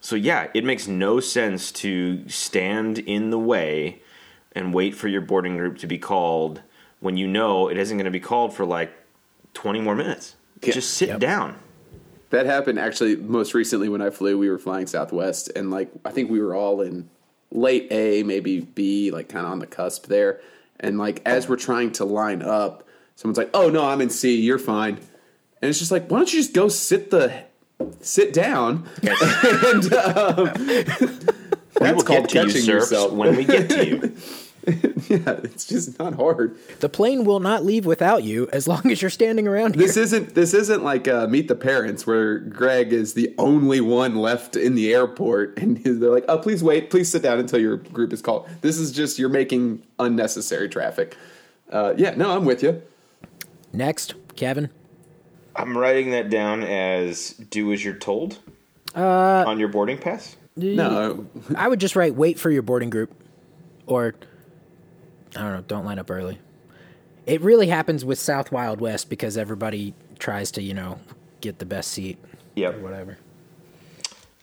so 0.00 0.16
yeah, 0.16 0.48
it 0.54 0.64
makes 0.64 0.86
no 0.88 1.20
sense 1.20 1.70
to 1.72 2.26
stand 2.28 2.98
in 3.00 3.28
the 3.30 3.38
way 3.38 4.00
and 4.52 4.72
wait 4.72 4.94
for 4.94 5.08
your 5.08 5.20
boarding 5.20 5.58
group 5.58 5.76
to 5.78 5.86
be 5.86 5.98
called 5.98 6.62
when 7.00 7.18
you 7.18 7.26
know 7.26 7.68
it 7.68 7.76
isn't 7.76 7.98
going 7.98 8.06
to 8.06 8.10
be 8.10 8.20
called 8.20 8.54
for 8.54 8.64
like 8.64 8.90
20 9.52 9.82
more 9.82 9.94
minutes. 9.94 10.36
Yeah. 10.62 10.72
Just 10.72 10.94
sit 10.94 11.10
Yep. 11.10 11.20
down. 11.20 11.58
That 12.30 12.46
happened 12.46 12.78
actually 12.78 13.16
most 13.16 13.52
recently 13.52 13.90
when 13.90 14.00
I 14.00 14.08
flew. 14.08 14.38
We 14.38 14.48
were 14.48 14.58
flying 14.58 14.86
Southwest, 14.86 15.50
and 15.54 15.70
like 15.70 15.90
I 16.04 16.10
think 16.10 16.30
we 16.30 16.40
were 16.40 16.54
all 16.54 16.80
in 16.80 17.08
late 17.56 17.88
A, 17.90 18.22
maybe 18.22 18.60
B, 18.60 19.10
like 19.10 19.28
kind 19.28 19.46
of 19.46 19.52
on 19.52 19.58
the 19.58 19.66
cusp 19.66 20.06
there. 20.06 20.40
And 20.78 20.98
like 20.98 21.22
as 21.26 21.48
we're 21.48 21.56
trying 21.56 21.92
to 21.92 22.04
line 22.04 22.42
up, 22.42 22.86
someone's 23.14 23.38
like, 23.38 23.50
"Oh 23.54 23.70
no, 23.70 23.86
I'm 23.86 24.00
in 24.00 24.10
C. 24.10 24.40
You're 24.40 24.58
fine." 24.58 24.98
And 25.62 25.70
it's 25.70 25.78
just 25.78 25.90
like, 25.90 26.10
why 26.10 26.18
don't 26.18 26.32
you 26.32 26.40
just 26.40 26.52
go 26.52 26.68
sit 26.68 27.10
the 27.10 27.44
sit 28.00 28.32
down? 28.32 28.88
and 29.02 29.92
um, 29.94 30.50
that's 31.74 32.02
called 32.02 32.28
to 32.28 32.38
you, 32.38 32.44
catching 32.44 32.62
sir, 32.62 32.72
yourself. 32.72 33.12
when 33.12 33.36
we 33.36 33.44
get 33.44 33.70
to 33.70 33.86
you. 33.88 34.16
yeah, 35.08 35.38
it's 35.44 35.64
just 35.64 35.96
not 36.00 36.14
hard. 36.14 36.58
The 36.80 36.88
plane 36.88 37.24
will 37.24 37.38
not 37.38 37.64
leave 37.64 37.86
without 37.86 38.24
you 38.24 38.48
as 38.52 38.66
long 38.66 38.90
as 38.90 39.00
you're 39.00 39.12
standing 39.12 39.46
around 39.46 39.76
here. 39.76 39.86
This 39.86 39.96
isn't 39.96 40.34
this 40.34 40.54
isn't 40.54 40.82
like 40.82 41.06
uh, 41.06 41.28
Meet 41.28 41.46
the 41.46 41.54
Parents 41.54 42.04
where 42.04 42.38
Greg 42.40 42.92
is 42.92 43.14
the 43.14 43.32
only 43.38 43.80
one 43.80 44.16
left 44.16 44.56
in 44.56 44.74
the 44.74 44.92
airport, 44.92 45.56
and 45.56 45.76
they're 45.84 46.10
like, 46.10 46.24
"Oh, 46.26 46.38
please 46.38 46.64
wait, 46.64 46.90
please 46.90 47.08
sit 47.08 47.22
down 47.22 47.38
until 47.38 47.60
your 47.60 47.76
group 47.76 48.12
is 48.12 48.20
called." 48.20 48.48
This 48.60 48.78
is 48.78 48.90
just 48.90 49.20
you're 49.20 49.28
making 49.28 49.84
unnecessary 50.00 50.68
traffic. 50.68 51.16
Uh, 51.70 51.94
yeah, 51.96 52.16
no, 52.16 52.36
I'm 52.36 52.44
with 52.44 52.64
you. 52.64 52.82
Next, 53.72 54.14
Kevin. 54.34 54.70
I'm 55.54 55.78
writing 55.78 56.10
that 56.10 56.28
down 56.28 56.64
as 56.64 57.30
do 57.30 57.72
as 57.72 57.84
you're 57.84 57.94
told 57.94 58.40
uh, 58.96 59.44
on 59.46 59.60
your 59.60 59.68
boarding 59.68 59.98
pass. 59.98 60.34
No, 60.56 61.26
I 61.56 61.68
would 61.68 61.78
just 61.78 61.94
write 61.94 62.16
wait 62.16 62.40
for 62.40 62.50
your 62.50 62.62
boarding 62.62 62.90
group 62.90 63.14
or 63.86 64.16
I 65.36 65.42
don't 65.42 65.52
know, 65.52 65.64
don't 65.66 65.84
line 65.84 65.98
up 65.98 66.10
early. 66.10 66.38
It 67.26 67.40
really 67.40 67.66
happens 67.66 68.04
with 68.04 68.18
South 68.18 68.52
Wild 68.52 68.80
West 68.80 69.10
because 69.10 69.36
everybody 69.36 69.94
tries 70.18 70.50
to, 70.52 70.62
you 70.62 70.74
know, 70.74 70.98
get 71.40 71.58
the 71.58 71.66
best 71.66 71.90
seat 71.90 72.18
Yep. 72.54 72.76
or 72.76 72.80
whatever. 72.80 73.18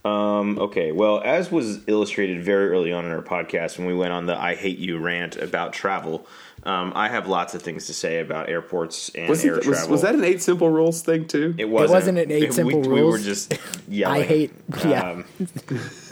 Um, 0.05 0.59
okay. 0.59 0.91
Well, 0.91 1.21
as 1.23 1.49
was 1.49 1.79
illustrated 1.87 2.43
very 2.43 2.69
early 2.69 2.91
on 2.91 3.05
in 3.05 3.11
our 3.11 3.21
podcast 3.21 3.77
when 3.77 3.87
we 3.87 3.93
went 3.93 4.11
on 4.11 4.25
the 4.25 4.37
"I 4.37 4.55
hate 4.55 4.77
you" 4.77 4.97
rant 4.97 5.37
about 5.37 5.71
travel, 5.71 6.27
um, 6.65 6.93
I 6.95 7.09
have 7.09 7.27
lots 7.27 7.53
of 7.53 7.61
things 7.61 7.87
to 7.87 7.93
say 7.93 8.19
about 8.19 8.47
airports 8.49 9.09
and 9.15 9.27
was, 9.27 9.43
air 9.43 9.57
it, 9.57 9.63
travel. 9.63 9.89
was 9.89 10.01
that 10.03 10.15
an 10.15 10.23
eight 10.23 10.41
simple 10.41 10.69
rules 10.69 11.01
thing 11.01 11.27
too? 11.27 11.53
It 11.57 11.65
wasn't. 11.65 11.91
wasn't 11.91 12.17
an 12.19 12.31
eight 12.31 12.43
we, 12.49 12.51
simple 12.51 12.81
We 12.81 13.01
were 13.03 13.19
just 13.19 13.53
yelling. 13.89 14.21
I 14.21 14.25
hate 14.25 14.53
yeah. 14.85 15.11
Um, 15.11 15.25
uh, 15.39 15.45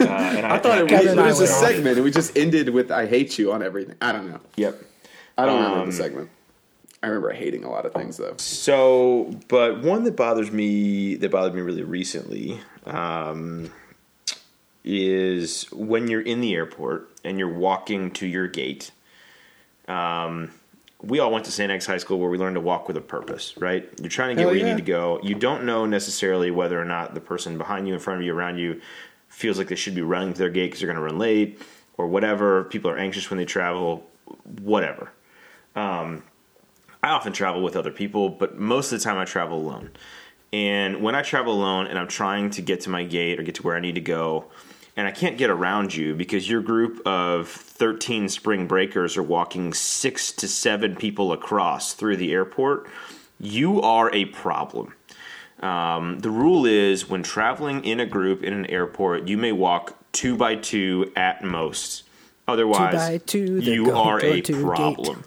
and 0.04 0.46
I, 0.46 0.56
I 0.56 0.58
thought 0.58 0.78
it 0.78 0.90
was, 0.90 1.04
it 1.06 1.16
was 1.16 1.40
a 1.40 1.46
segment, 1.46 1.96
and 1.96 2.04
we 2.04 2.10
just 2.10 2.36
ended 2.36 2.68
with 2.68 2.90
"I 2.90 3.06
hate 3.06 3.38
you" 3.38 3.52
on 3.52 3.62
everything. 3.62 3.96
I 4.02 4.12
don't 4.12 4.30
know. 4.30 4.40
Yep. 4.56 4.82
I 5.38 5.46
don't 5.46 5.56
remember 5.56 5.80
Um, 5.80 5.86
the 5.86 5.96
segment. 5.96 6.30
I 7.02 7.08
remember 7.08 7.32
hating 7.32 7.64
a 7.64 7.70
lot 7.70 7.84
of 7.86 7.94
things 7.94 8.18
though. 8.18 8.34
So, 8.36 9.34
but 9.48 9.82
one 9.82 10.04
that 10.04 10.14
bothers 10.16 10.52
me 10.52 11.16
that 11.16 11.30
bothered 11.30 11.54
me 11.54 11.62
really 11.62 11.82
recently 11.82 12.60
um, 12.86 13.72
is 14.84 15.64
when 15.72 16.08
you're 16.08 16.20
in 16.20 16.40
the 16.40 16.54
airport 16.54 17.10
and 17.24 17.38
you're 17.38 17.52
walking 17.52 18.10
to 18.12 18.26
your 18.26 18.46
gate. 18.46 18.90
Um, 19.92 20.50
we 21.02 21.18
all 21.18 21.32
went 21.32 21.44
to 21.46 21.50
St. 21.50 21.70
X 21.70 21.84
High 21.86 21.98
School 21.98 22.18
where 22.18 22.30
we 22.30 22.38
learned 22.38 22.54
to 22.54 22.60
walk 22.60 22.86
with 22.86 22.96
a 22.96 23.00
purpose, 23.00 23.54
right? 23.58 23.88
You're 24.00 24.08
trying 24.08 24.30
to 24.30 24.34
get 24.34 24.42
Hell 24.42 24.50
where 24.50 24.56
you 24.56 24.64
need 24.64 24.76
to 24.76 24.82
go. 24.82 25.20
You 25.22 25.34
don't 25.34 25.64
know 25.64 25.84
necessarily 25.84 26.50
whether 26.50 26.80
or 26.80 26.84
not 26.84 27.14
the 27.14 27.20
person 27.20 27.58
behind 27.58 27.88
you, 27.88 27.94
in 27.94 28.00
front 28.00 28.20
of 28.20 28.26
you, 28.26 28.32
around 28.34 28.58
you 28.58 28.80
feels 29.28 29.58
like 29.58 29.68
they 29.68 29.74
should 29.74 29.94
be 29.94 30.02
running 30.02 30.32
to 30.32 30.38
their 30.38 30.50
gate 30.50 30.66
because 30.66 30.80
they're 30.80 30.86
going 30.86 30.96
to 30.96 31.02
run 31.02 31.18
late 31.18 31.60
or 31.96 32.06
whatever. 32.06 32.64
People 32.64 32.90
are 32.90 32.98
anxious 32.98 33.30
when 33.30 33.38
they 33.38 33.44
travel, 33.44 34.06
whatever. 34.60 35.10
I 37.02 37.10
often 37.10 37.32
travel 37.32 37.62
with 37.62 37.74
other 37.74 37.90
people, 37.90 38.28
but 38.28 38.58
most 38.58 38.92
of 38.92 39.00
the 39.00 39.04
time 39.04 39.18
I 39.18 39.24
travel 39.24 39.58
alone. 39.58 39.90
And 40.52 41.02
when 41.02 41.14
I 41.14 41.22
travel 41.22 41.52
alone 41.52 41.88
and 41.88 41.98
I'm 41.98 42.08
trying 42.08 42.50
to 42.50 42.62
get 42.62 42.82
to 42.82 42.90
my 42.90 43.02
gate 43.02 43.40
or 43.40 43.42
get 43.42 43.56
to 43.56 43.62
where 43.62 43.74
I 43.74 43.80
need 43.80 43.96
to 43.96 44.00
go, 44.00 44.44
and 44.96 45.06
I 45.06 45.10
can't 45.10 45.38
get 45.38 45.50
around 45.50 45.94
you 45.94 46.14
because 46.14 46.48
your 46.48 46.60
group 46.60 47.00
of 47.06 47.48
13 47.48 48.28
spring 48.28 48.66
breakers 48.66 49.16
are 49.16 49.22
walking 49.22 49.72
six 49.72 50.32
to 50.32 50.48
seven 50.48 50.96
people 50.96 51.32
across 51.32 51.94
through 51.94 52.16
the 52.16 52.32
airport, 52.32 52.88
you 53.40 53.80
are 53.80 54.14
a 54.14 54.26
problem. 54.26 54.94
Um, 55.60 56.18
the 56.18 56.30
rule 56.30 56.66
is 56.66 57.08
when 57.08 57.22
traveling 57.22 57.84
in 57.84 58.00
a 58.00 58.06
group 58.06 58.42
in 58.42 58.52
an 58.52 58.66
airport, 58.66 59.28
you 59.28 59.38
may 59.38 59.52
walk 59.52 59.96
two 60.12 60.36
by 60.36 60.56
two 60.56 61.12
at 61.16 61.42
most. 61.42 62.04
Otherwise, 62.48 62.94
by 62.94 63.18
two, 63.18 63.60
you 63.60 63.96
are 63.96 64.18
a 64.18 64.40
to 64.40 64.52
gate. 64.52 64.62
problem 64.62 65.24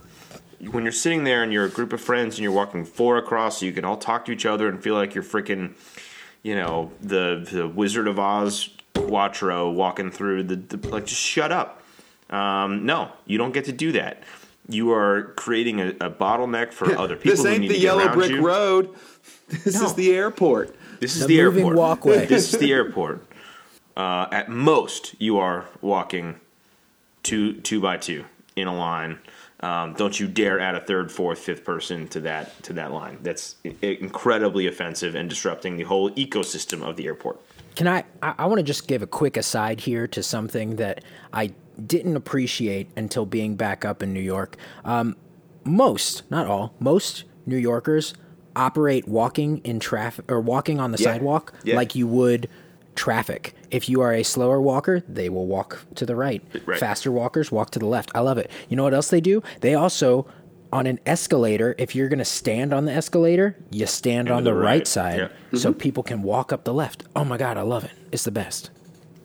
when 0.71 0.83
you're 0.83 0.91
sitting 0.91 1.23
there 1.23 1.43
and 1.43 1.51
you're 1.53 1.65
a 1.65 1.69
group 1.69 1.93
of 1.93 2.01
friends 2.01 2.35
and 2.35 2.43
you're 2.43 2.51
walking 2.51 2.85
four 2.85 3.17
across, 3.17 3.59
so 3.59 3.65
you 3.65 3.71
can 3.71 3.85
all 3.85 3.97
talk 3.97 4.25
to 4.25 4.31
each 4.31 4.45
other 4.45 4.67
and 4.67 4.81
feel 4.81 4.95
like 4.95 5.13
you're 5.13 5.23
freaking, 5.23 5.73
you 6.43 6.55
know, 6.55 6.91
the 7.01 7.47
the 7.51 7.67
Wizard 7.67 8.07
of 8.07 8.19
Oz 8.19 8.69
Quattro 8.95 9.69
walking 9.71 10.11
through 10.11 10.43
the, 10.43 10.55
the 10.55 10.89
like. 10.89 11.05
Just 11.05 11.21
shut 11.21 11.51
up. 11.51 11.81
Um, 12.29 12.85
no, 12.85 13.11
you 13.25 13.37
don't 13.37 13.53
get 13.53 13.65
to 13.65 13.71
do 13.71 13.91
that. 13.93 14.23
You 14.67 14.91
are 14.93 15.33
creating 15.35 15.79
a, 15.79 15.89
a 15.89 16.09
bottleneck 16.09 16.73
for 16.73 16.97
other 16.97 17.15
people. 17.15 17.31
This 17.31 17.43
who 17.43 17.47
ain't 17.49 17.61
need 17.61 17.69
the 17.69 17.75
to 17.75 17.79
yellow 17.79 18.11
brick 18.13 18.31
you. 18.31 18.41
road. 18.45 18.95
This 19.47 19.79
No. 19.79 19.85
is 19.85 19.93
the 19.93 20.11
airport. 20.13 20.75
This 20.99 21.15
is 21.15 21.27
The 21.27 21.37
the, 21.37 21.43
moving 21.43 21.59
airport. 21.65 21.77
walkway. 21.77 22.25
This 22.27 22.51
is 22.53 22.59
the 22.59 22.71
airport. 22.71 23.21
Uh, 23.95 24.27
at 24.31 24.49
most, 24.49 25.13
you 25.19 25.37
are 25.37 25.65
walking 25.81 26.39
two 27.23 27.53
two 27.61 27.79
by 27.79 27.97
two 27.97 28.25
in 28.55 28.67
a 28.67 28.75
line. 28.75 29.19
Um, 29.61 29.93
don't 29.93 30.19
you 30.19 30.27
dare 30.27 30.59
add 30.59 30.75
a 30.75 30.79
third, 30.81 31.11
fourth, 31.11 31.39
fifth 31.39 31.63
person 31.63 32.07
to 32.09 32.19
that 32.21 32.61
to 32.63 32.73
that 32.73 32.91
line. 32.91 33.19
That's 33.21 33.55
incredibly 33.81 34.65
offensive 34.67 35.13
and 35.15 35.29
disrupting 35.29 35.77
the 35.77 35.83
whole 35.83 36.09
ecosystem 36.11 36.81
of 36.81 36.97
the 36.97 37.05
airport. 37.05 37.39
Can 37.75 37.87
I? 37.87 38.03
I, 38.21 38.35
I 38.39 38.45
want 38.45 38.59
to 38.59 38.63
just 38.63 38.87
give 38.87 39.01
a 39.01 39.07
quick 39.07 39.37
aside 39.37 39.81
here 39.81 40.07
to 40.07 40.23
something 40.23 40.77
that 40.77 41.03
I 41.33 41.51
didn't 41.85 42.15
appreciate 42.15 42.89
until 42.95 43.25
being 43.25 43.55
back 43.55 43.83
up 43.83 44.01
in 44.01 44.13
New 44.13 44.21
York. 44.21 44.55
Um, 44.85 45.15
most, 45.65 46.29
not 46.31 46.47
all, 46.47 46.73
most 46.79 47.25
New 47.45 47.57
Yorkers 47.57 48.13
operate 48.55 49.07
walking 49.07 49.57
in 49.65 49.79
traffic 49.79 50.31
or 50.31 50.39
walking 50.39 50.79
on 50.79 50.91
the 50.91 50.97
Yeah. 50.97 51.13
sidewalk 51.13 51.53
Yeah. 51.65 51.75
like 51.75 51.93
you 51.95 52.07
would 52.07 52.47
traffic. 52.95 53.53
If 53.71 53.89
you 53.89 53.99
are 53.99 54.13
a 54.13 54.23
slower 54.23 54.61
walker, 54.61 55.03
they 55.09 55.27
will 55.27 55.47
walk 55.47 55.81
to 55.95 56.05
the 56.05 56.15
right. 56.15 56.41
Right. 56.65 56.79
Faster 56.79 57.11
walkers 57.11 57.51
walk 57.51 57.71
to 57.71 57.79
the 57.79 57.85
left. 57.87 58.09
I 58.15 58.21
love 58.21 58.37
it. 58.37 58.49
You 58.69 58.77
know 58.77 58.83
what 58.83 58.93
else 58.93 59.09
they 59.09 59.19
do? 59.19 59.43
They 59.59 59.73
also 59.75 60.25
on 60.75 60.87
an 60.87 60.99
escalator, 61.05 61.73
if 61.77 61.95
you're 61.95 62.09
going 62.09 62.19
to 62.19 62.25
stand 62.25 62.73
on 62.73 62.83
the 62.83 62.91
escalator, 62.91 63.55
you 63.71 63.85
stand 63.85 64.29
on 64.29 64.43
the 64.43 64.51
the 64.51 64.55
right, 64.57 64.79
right. 64.79 64.87
side 64.87 65.31
Yeah. 65.51 65.57
so 65.59 65.71
people 65.73 66.03
can 66.03 66.21
walk 66.21 66.51
up 66.51 66.65
the 66.65 66.73
left. 66.73 67.03
Oh 67.15 67.23
my 67.23 67.37
god, 67.37 67.57
I 67.57 67.61
love 67.61 67.85
it. 67.85 67.91
It's 68.11 68.25
the 68.25 68.31
best. 68.31 68.71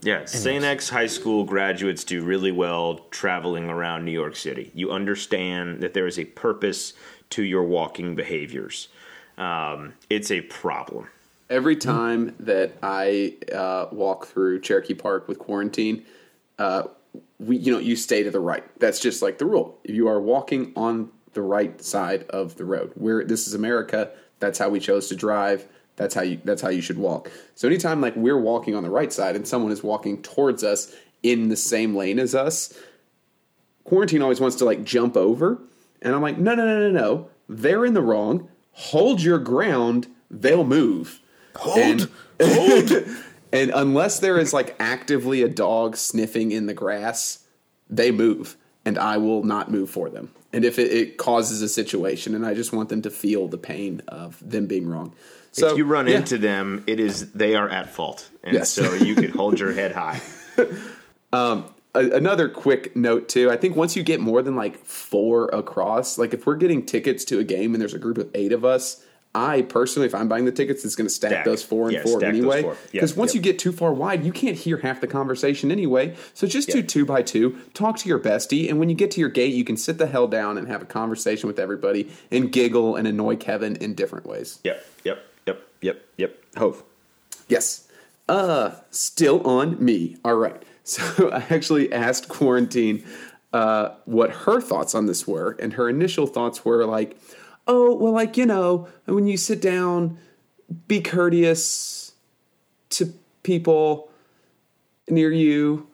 Yeah, 0.03 0.25
St. 0.25 0.65
X 0.65 0.89
High 0.89 1.09
School 1.09 1.45
graduates 1.45 2.05
do 2.05 2.23
really 2.23 2.53
well 2.53 3.01
traveling 3.11 3.69
around 3.69 4.05
New 4.05 4.13
York 4.13 4.37
City. 4.37 4.71
You 4.75 4.93
understand 4.93 5.81
that 5.83 5.93
there 5.93 6.07
is 6.07 6.19
a 6.19 6.25
purpose 6.25 6.95
to 7.31 7.43
your 7.43 7.65
walking 7.65 8.15
behaviors. 8.15 8.89
Um, 9.37 9.95
it's 10.09 10.31
a 10.31 10.41
problem. 10.43 11.09
Every 11.51 11.77
time 11.77 12.37
that 12.39 12.75
I 12.83 13.37
uh, 13.53 13.87
walk 13.91 14.27
through 14.27 14.61
Cherokee 14.61 14.95
Park 14.95 15.27
with 15.27 15.39
quarantine, 15.41 16.07
uh, 16.59 16.85
we 17.41 17.57
you 17.57 17.73
know 17.73 17.79
you 17.81 17.97
stay 17.97 18.23
to 18.23 18.31
the 18.31 18.41
right. 18.41 18.65
That's 18.79 19.01
just 19.01 19.21
like 19.21 19.39
the 19.39 19.47
rule. 19.47 19.79
You 19.85 20.07
are 20.09 20.21
walking 20.21 20.73
on 20.77 21.11
the 21.33 21.43
right 21.43 21.81
side 21.83 22.25
of 22.31 22.57
the 22.57 22.65
road. 22.65 22.93
Where 22.95 23.25
this 23.25 23.47
is 23.47 23.55
America, 23.55 24.11
that's 24.39 24.59
how 24.59 24.69
we 24.69 24.81
chose 24.81 25.09
to 25.09 25.17
drive. 25.17 25.67
That's 25.97 26.15
how 26.15 26.23
you 26.23 26.41
that's 26.45 26.63
how 26.63 26.71
you 26.71 26.81
should 26.81 26.99
walk. 26.99 27.31
So 27.55 27.69
anytime 27.69 28.01
like 28.01 28.17
we're 28.17 28.39
walking 28.39 28.75
on 28.75 28.83
the 28.83 28.91
right 28.91 29.13
side 29.13 29.37
and 29.37 29.47
someone 29.47 29.71
is 29.71 29.83
walking 29.83 30.23
towards 30.23 30.65
us 30.65 30.95
in 31.23 31.49
the 31.49 31.57
same 31.57 31.95
lane 31.95 32.19
as 32.19 32.35
us, 32.35 32.73
quarantine 33.85 34.23
always 34.23 34.41
wants 34.41 34.57
to 34.57 34.65
like 34.65 34.83
jump 34.83 35.17
over, 35.17 35.61
and 36.03 36.15
I'm 36.15 36.23
like, 36.23 36.39
no, 36.39 36.55
no, 36.55 36.65
no, 36.65 36.91
no, 36.91 36.91
no. 36.91 37.31
They're 37.49 37.85
in 37.85 37.95
the 37.95 38.03
wrong. 38.03 38.49
Hold 38.73 39.21
your 39.21 39.39
ground. 39.39 40.07
They'll 40.31 40.65
move. 40.65 41.21
Hold. 41.57 42.11
And, 42.39 43.17
and 43.53 43.71
unless 43.75 44.21
there 44.21 44.39
is 44.39 44.53
like 44.53 44.77
actively 44.79 45.43
a 45.43 45.49
dog 45.49 45.97
sniffing 45.97 46.53
in 46.53 46.67
the 46.67 46.75
grass, 46.75 47.45
they 47.91 48.11
move, 48.11 48.57
and 48.85 48.97
I 48.97 49.19
will 49.19 49.43
not 49.43 49.71
move 49.71 49.91
for 49.91 50.09
them. 50.09 50.31
And 50.53 50.65
if 50.65 50.79
it, 50.79 50.91
it 50.93 51.17
causes 51.17 51.63
a 51.63 51.69
situation, 51.69 52.35
and 52.35 52.45
I 52.45 52.55
just 52.55 52.73
want 52.73 52.89
them 52.89 53.03
to 53.03 53.11
feel 53.11 53.47
the 53.47 53.59
pain 53.59 54.03
of 54.09 54.39
them 54.49 54.67
being 54.67 54.89
wrong. 54.89 55.15
So 55.53 55.71
if 55.71 55.77
you 55.79 55.85
run 55.85 56.07
yeah. 56.07 56.17
into 56.17 56.39
them, 56.39 56.85
it 56.87 57.01
is 57.01 57.33
they 57.33 57.55
are 57.55 57.69
at 57.69 57.91
fault, 57.91 58.29
and 58.43 58.55
Yes. 58.55 58.71
so 58.71 58.95
you 58.95 59.15
could 59.15 59.31
hold 59.31 59.59
your 59.61 59.73
head 59.73 59.93
high. 59.93 60.21
Um, 61.33 61.73
a, 61.95 62.11
another 62.11 62.49
quick 62.49 62.97
note 62.97 63.29
too. 63.29 63.51
I 63.51 63.57
think 63.57 63.77
once 63.77 63.97
you 63.97 64.03
get 64.03 64.19
more 64.21 64.43
than 64.43 64.57
like 64.57 64.85
four 64.85 65.47
across, 65.49 66.19
like 66.19 66.35
if 66.35 66.45
we're 66.45 66.57
getting 66.57 66.85
tickets 66.85 67.25
to 67.27 67.39
a 67.39 67.45
game 67.45 67.73
and 67.73 67.81
there's 67.81 67.95
a 67.95 68.01
group 68.01 68.19
of 68.19 68.29
eight 68.35 68.53
of 68.53 68.65
us, 68.65 69.05
I 69.35 69.63
personally, 69.63 70.07
if 70.07 70.15
I'm 70.15 70.27
buying 70.27 70.45
the 70.45 70.53
tickets, 70.53 70.85
it's 70.85 70.97
going 70.97 71.07
to 71.07 71.13
stack, 71.15 71.31
Stack. 71.31 71.45
those 71.45 71.63
four 71.63 71.85
and 71.85 71.93
Yeah, 71.93 72.03
four 72.03 72.25
anyway. 72.25 72.63
Yep, 72.63 72.77
Because 72.91 73.15
once 73.15 73.33
yep. 73.33 73.37
you 73.37 73.53
get 73.53 73.61
too 73.61 73.71
far 73.71 73.93
wide, 73.93 74.25
you 74.25 74.33
can't 74.33 74.57
hear 74.57 74.79
half 74.79 75.01
the 75.01 75.07
conversation 75.07 75.71
anyway. 75.71 76.17
So 76.35 76.49
just 76.49 76.69
do 76.69 76.83
two 76.83 77.05
by 77.05 77.23
two. 77.23 77.57
Talk 77.73 77.97
to 77.99 78.09
your 78.09 78.19
bestie, 78.19 78.69
and 78.69 78.81
when 78.81 78.89
you 78.89 78.97
get 78.97 79.13
to 79.13 79.21
your 79.21 79.29
gate, 79.29 79.55
you 79.55 79.63
can 79.65 79.77
sit 79.77 79.99
the 79.99 80.09
hell 80.09 80.27
down 80.27 80.59
and 80.59 80.67
have 80.67 80.83
a 80.83 80.87
conversation 80.87 81.47
with 81.47 81.61
everybody 81.61 82.11
and 82.33 82.51
giggle 82.51 82.97
and 82.97 83.07
annoy 83.07 83.37
Kevin 83.37 83.77
in 83.77 83.95
different 83.95 84.27
ways. 84.27 84.59
Yep, 84.65 84.85
yep, 85.05 85.25
yep, 85.47 85.63
yep, 85.81 86.03
yep. 86.17 86.43
Hove. 86.57 86.83
Yes. 87.49 87.87
Uh, 88.29 88.73
still 88.91 89.47
on 89.47 89.83
me. 89.85 90.17
All 90.25 90.35
right. 90.35 90.63
So 90.83 91.31
I 91.31 91.45
actually 91.51 91.93
asked 91.93 92.29
Quarantine 92.29 93.05
uh, 93.53 93.91
what 94.07 94.31
her 94.31 94.61
thoughts 94.61 94.93
on 94.93 95.07
this 95.07 95.25
were, 95.25 95.57
and 95.61 95.75
her 95.75 95.89
initial 95.89 96.27
thoughts 96.27 96.65
were 96.65 96.85
like, 96.85 97.17
"Oh, 97.67 97.95
well, 97.95 98.13
like 98.13 98.37
you 98.37 98.47
know, 98.47 98.89
when 99.07 99.27
you 99.27 99.37
sit 99.37 99.61
down, 99.61 100.19
be 100.89 101.01
courteous 101.01 102.13
to 102.91 103.13
people 103.43 104.11
near 105.09 105.33
you." 105.33 105.87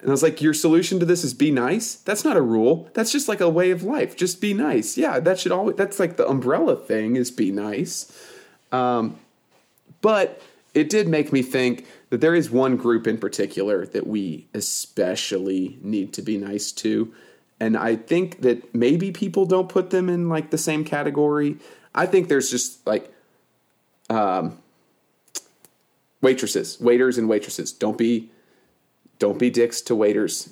And 0.00 0.08
I 0.08 0.12
was 0.12 0.22
like, 0.22 0.42
"Your 0.42 0.54
solution 0.54 1.00
to 1.00 1.06
this 1.06 1.24
is 1.24 1.34
be 1.34 1.50
nice. 1.50 1.94
That's 1.94 2.24
not 2.24 2.36
a 2.36 2.42
rule. 2.42 2.88
That's 2.94 3.12
just 3.12 3.28
like 3.28 3.40
a 3.40 3.48
way 3.48 3.70
of 3.70 3.82
life. 3.82 4.16
Just 4.16 4.40
be 4.40 4.54
nice. 4.54 4.96
Yeah, 4.96 5.20
that 5.20 5.40
should 5.40 5.52
always. 5.52 5.76
That's 5.76 5.98
like 5.98 6.16
the 6.16 6.28
umbrella 6.28 6.76
thing 6.76 7.16
is 7.16 7.30
be 7.30 7.50
nice." 7.50 8.12
Um, 8.72 9.18
but 10.00 10.40
it 10.74 10.90
did 10.90 11.08
make 11.08 11.32
me 11.32 11.42
think 11.42 11.86
that 12.10 12.20
there 12.20 12.34
is 12.34 12.50
one 12.50 12.76
group 12.76 13.06
in 13.06 13.18
particular 13.18 13.86
that 13.86 14.06
we 14.06 14.46
especially 14.54 15.78
need 15.82 16.12
to 16.12 16.22
be 16.22 16.36
nice 16.36 16.70
to. 16.72 17.12
And 17.58 17.76
I 17.76 17.96
think 17.96 18.42
that 18.42 18.74
maybe 18.74 19.10
people 19.12 19.46
don't 19.46 19.68
put 19.68 19.90
them 19.90 20.08
in 20.08 20.28
like 20.28 20.50
the 20.50 20.58
same 20.58 20.84
category. 20.84 21.56
I 21.94 22.04
think 22.06 22.28
there's 22.28 22.50
just 22.50 22.86
like 22.86 23.10
um, 24.10 24.58
waitresses, 26.20 26.78
waiters 26.80 27.18
and 27.18 27.28
waitresses. 27.28 27.72
Don't 27.72 27.98
be 27.98 28.30
don't 29.18 29.38
be 29.38 29.48
dicks 29.50 29.80
to 29.82 29.94
waiters. 29.94 30.50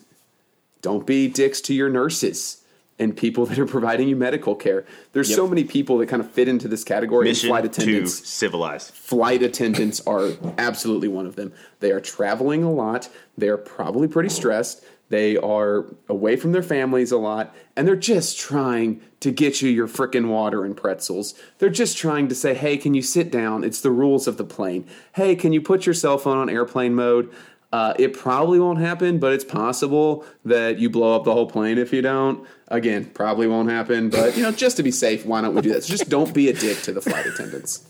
Don't 0.81 1.07
be 1.07 1.29
dicks 1.29 1.61
to 1.63 1.75
your 1.75 1.91
nurses 1.91 2.63
and 2.99 3.15
people 3.17 3.45
that 3.47 3.59
are 3.59 3.67
providing 3.67 4.09
you 4.09 4.17
medical 4.17 4.55
care. 4.55 4.85
There's 5.13 5.29
Yep. 5.29 5.37
so 5.37 5.47
many 5.49 5.65
people 5.65 5.99
that 5.99 6.09
kind 6.09 6.23
of 6.23 6.31
fit 6.31 6.49
into 6.49 6.69
this 6.69 6.85
category. 6.85 7.25
Mission 7.27 7.49
flight 7.51 7.65
to 7.65 7.71
attendants 7.71 8.27
civilize. 8.27 8.91
flight 8.91 9.43
attendants 9.43 10.01
are 10.07 10.31
absolutely 10.57 11.09
one 11.09 11.27
of 11.27 11.37
them. 11.37 11.53
They 11.81 11.91
are 11.91 12.01
traveling 12.01 12.63
a 12.63 12.73
lot. 12.73 13.09
They're 13.37 13.59
probably 13.59 14.09
pretty 14.09 14.29
stressed. 14.31 14.83
They 15.15 15.37
are 15.37 15.87
away 16.09 16.35
from 16.35 16.51
their 16.51 16.61
families 16.61 17.13
a 17.13 17.19
lot, 17.19 17.55
and 17.77 17.87
they're 17.87 17.95
just 17.95 18.37
trying 18.37 19.01
to 19.21 19.31
get 19.31 19.63
you 19.63 19.71
your 19.71 19.87
frickin' 19.87 20.27
water 20.27 20.65
and 20.65 20.77
pretzels. 20.77 21.35
They're 21.59 21.71
just 21.71 21.97
trying 21.97 22.27
to 22.31 22.35
say, 22.35 22.53
hey, 22.53 22.77
can 22.77 22.95
you 22.95 23.03
sit 23.03 23.31
down? 23.31 23.63
It's 23.63 23.81
the 23.81 23.93
rules 23.93 24.27
of 24.27 24.39
the 24.39 24.45
plane. 24.45 24.89
Hey, 25.13 25.37
can 25.37 25.53
you 25.53 25.61
put 25.61 25.87
your 25.87 25.95
cell 25.95 26.19
phone 26.19 26.37
on 26.37 26.51
airplane 26.51 26.97
mode? 26.97 27.33
Uh, 27.73 27.95
it 27.97 28.13
probably 28.13 28.59
won't 28.59 28.81
happen, 28.81 29.21
but 29.21 29.33
it's 29.33 29.45
possible 29.45 30.25
that 30.45 30.81
you 30.81 30.91
blow 30.91 31.15
up 31.15 31.23
the 31.23 31.33
whole 31.33 31.47
plane 31.47 31.79
if 31.79 31.93
you 31.93 32.03
don't. 32.03 32.45
Again, 32.67 33.05
probably 33.05 33.47
won't 33.47 33.71
happen, 33.71 34.11
but 34.11 34.37
you 34.37 34.43
know, 34.43 34.51
just 34.51 34.79
to 34.79 34.83
be 34.83 34.91
safe, 34.91 35.25
why 35.25 35.43
don't 35.43 35.55
we 35.55 35.61
do 35.61 35.75
that? 35.75 35.85
So 35.85 35.93
just 35.93 36.09
don't 36.09 36.35
be 36.35 36.49
a 36.49 36.53
dick 36.53 36.83
to 36.83 36.93
the 36.93 37.01
flight 37.01 37.25
attendants. 37.25 37.87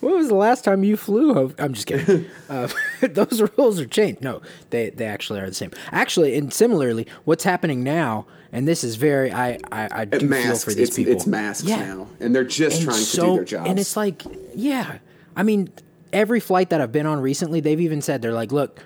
When 0.00 0.14
was 0.14 0.28
the 0.28 0.34
last 0.34 0.64
time 0.64 0.84
you 0.84 0.96
flew? 0.96 1.52
I'm 1.58 1.72
just 1.74 1.86
kidding. 1.86 2.26
uh, 2.48 2.68
those 3.00 3.42
rules 3.56 3.80
are 3.80 3.86
changed. 3.86 4.22
No, 4.22 4.40
they 4.70 4.90
they 4.90 5.06
actually 5.06 5.40
are 5.40 5.48
the 5.48 5.54
same. 5.54 5.70
Actually, 5.90 6.36
and 6.36 6.52
similarly, 6.52 7.06
what's 7.24 7.44
happening 7.44 7.82
now, 7.82 8.26
and 8.52 8.66
this 8.68 8.84
is 8.84 8.96
very 8.96 9.32
I 9.32 9.58
I, 9.72 9.88
I 9.90 10.04
do 10.04 10.20
feel 10.20 10.56
for 10.56 10.70
these 10.72 10.88
it's, 10.88 10.96
people. 10.96 11.12
it's 11.14 11.26
masks 11.26 11.66
Yeah. 11.66 11.78
now, 11.84 12.08
and 12.20 12.34
they're 12.34 12.44
just 12.44 12.76
And 12.76 12.84
trying 12.90 13.04
to 13.04 13.16
do 13.16 13.34
their 13.34 13.44
jobs. 13.44 13.68
And 13.70 13.78
it's 13.78 13.96
like, 13.96 14.22
yeah, 14.54 14.98
I 15.36 15.42
mean, 15.42 15.70
every 16.12 16.40
flight 16.40 16.70
that 16.70 16.80
I've 16.80 16.92
been 16.92 17.06
on 17.06 17.20
recently, 17.20 17.60
they've 17.60 17.80
even 17.80 18.00
said 18.00 18.22
they're 18.22 18.32
like, 18.32 18.52
look, 18.52 18.80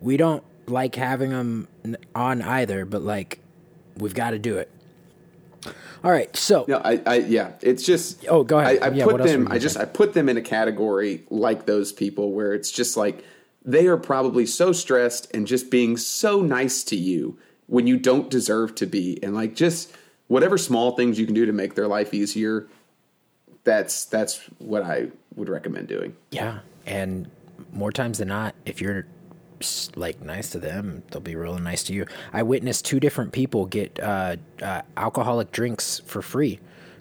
we 0.00 0.16
don't 0.16 0.44
like 0.66 0.94
having 0.94 1.30
them 1.30 1.68
on 2.14 2.42
either, 2.42 2.84
but 2.84 3.02
like, 3.02 3.40
we've 3.96 4.14
got 4.14 4.30
to 4.30 4.38
do 4.38 4.58
it. 4.58 4.70
All 6.02 6.10
right, 6.10 6.34
so 6.34 6.64
no, 6.66 6.78
I, 6.82 7.00
I, 7.06 7.16
yeah, 7.18 7.52
it's 7.60 7.82
just. 7.82 8.26
Oh, 8.28 8.42
go 8.42 8.58
ahead. 8.58 8.82
I, 8.82 8.86
I 8.86 8.90
Yeah, 8.90 9.04
put 9.04 9.12
what 9.12 9.20
else 9.20 9.30
were 9.32 9.44
them. 9.44 9.52
I 9.52 9.58
just, 9.58 9.76
say? 9.76 9.82
I 9.82 9.84
put 9.84 10.14
them 10.14 10.28
in 10.28 10.36
a 10.36 10.42
category 10.42 11.24
like 11.28 11.66
those 11.66 11.92
people 11.92 12.32
where 12.32 12.54
it's 12.54 12.70
just 12.70 12.96
like 12.96 13.22
they 13.64 13.86
are 13.86 13.98
probably 13.98 14.46
so 14.46 14.72
stressed 14.72 15.34
and 15.34 15.46
just 15.46 15.70
being 15.70 15.98
so 15.98 16.40
nice 16.40 16.82
to 16.84 16.96
you 16.96 17.38
when 17.66 17.86
you 17.86 17.98
don't 17.98 18.30
deserve 18.30 18.74
to 18.76 18.86
be, 18.86 19.18
and 19.22 19.34
like 19.34 19.54
just 19.54 19.92
whatever 20.28 20.56
small 20.56 20.96
things 20.96 21.18
you 21.18 21.26
can 21.26 21.34
do 21.34 21.44
to 21.44 21.52
make 21.52 21.74
their 21.74 21.88
life 21.88 22.14
easier. 22.14 22.66
That's 23.64 24.06
that's 24.06 24.38
what 24.58 24.82
I 24.82 25.08
would 25.34 25.50
recommend 25.50 25.88
doing. 25.88 26.16
Yeah, 26.30 26.60
and 26.86 27.30
more 27.72 27.92
times 27.92 28.18
than 28.18 28.28
not, 28.28 28.54
if 28.64 28.80
you're 28.80 29.06
like 29.96 30.20
nice 30.22 30.50
to 30.50 30.58
them, 30.58 31.02
they'll 31.10 31.20
be 31.20 31.36
really 31.36 31.60
nice 31.60 31.82
to 31.84 31.92
you. 31.92 32.06
I 32.32 32.42
witnessed 32.42 32.84
two 32.84 33.00
different 33.00 33.32
people 33.32 33.66
get 33.66 33.98
uh, 34.00 34.36
uh, 34.62 34.82
alcoholic 34.96 35.52
drinks 35.52 36.00
for 36.06 36.22
free 36.22 36.58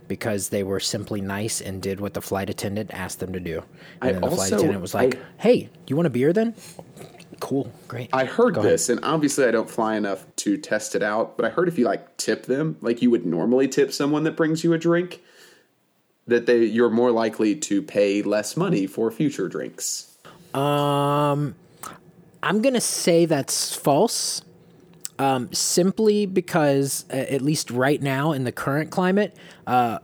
because 0.08 0.50
they 0.50 0.64
were 0.64 0.80
simply 0.80 1.22
nice 1.22 1.62
and 1.62 1.82
did 1.82 2.00
what 2.00 2.14
the 2.14 2.22
flight 2.22 2.50
attendant 2.50 2.92
asked 2.94 3.20
them 3.20 3.32
to 3.34 3.40
do. 3.40 3.64
And 4.02 4.10
I 4.10 4.12
then 4.14 4.22
the 4.22 4.32
flight 4.32 4.52
attendant 4.52 4.82
was 4.82 4.94
like, 4.94 5.16
I- 5.16 5.20
"Hey, 5.38 5.70
you 5.88 5.96
want 5.96 6.08
a 6.08 6.10
beer 6.10 6.34
then?" 6.34 6.56
Cool, 7.40 7.72
great. 7.88 8.10
I 8.12 8.26
heard 8.26 8.56
Go 8.56 8.60
ahead. 8.62 8.74
this, 8.74 8.90
and 8.90 9.00
obviously 9.04 9.46
I 9.46 9.52
don't 9.52 9.70
fly 9.70 9.96
enough 9.96 10.26
to 10.38 10.58
test 10.58 10.94
it 10.96 11.02
out, 11.04 11.38
but 11.38 11.46
I 11.46 11.50
heard 11.50 11.68
if 11.70 11.78
you 11.78 11.86
like 11.86 12.18
tip 12.18 12.48
them, 12.48 12.76
like 12.82 13.02
you 13.02 13.10
would 13.12 13.26
normally 13.26 13.68
tip 13.70 13.94
someone 13.94 14.24
that 14.26 14.36
brings 14.36 14.64
you 14.64 14.74
a 14.74 14.78
drink, 14.78 15.22
that 16.28 16.46
they 16.48 16.66
you're 16.66 16.90
more 16.90 17.12
likely 17.12 17.56
to 17.56 17.82
pay 17.82 18.22
less 18.22 18.58
money 18.58 18.88
for 18.88 19.10
future 19.12 19.48
drinks. 19.48 20.18
Um, 20.54 21.56
I'm 22.42 22.62
gonna 22.62 22.82
say 22.82 23.26
that's 23.26 23.76
false. 23.76 24.42
Um, 25.18 25.52
simply 25.52 26.26
because, 26.26 27.04
uh, 27.12 27.16
at 27.18 27.42
least 27.42 27.72
right 27.72 28.02
now 28.02 28.32
in 28.32 28.46
the 28.46 28.54
current 28.54 28.90
climate, 28.90 29.36
uh, 29.68 30.00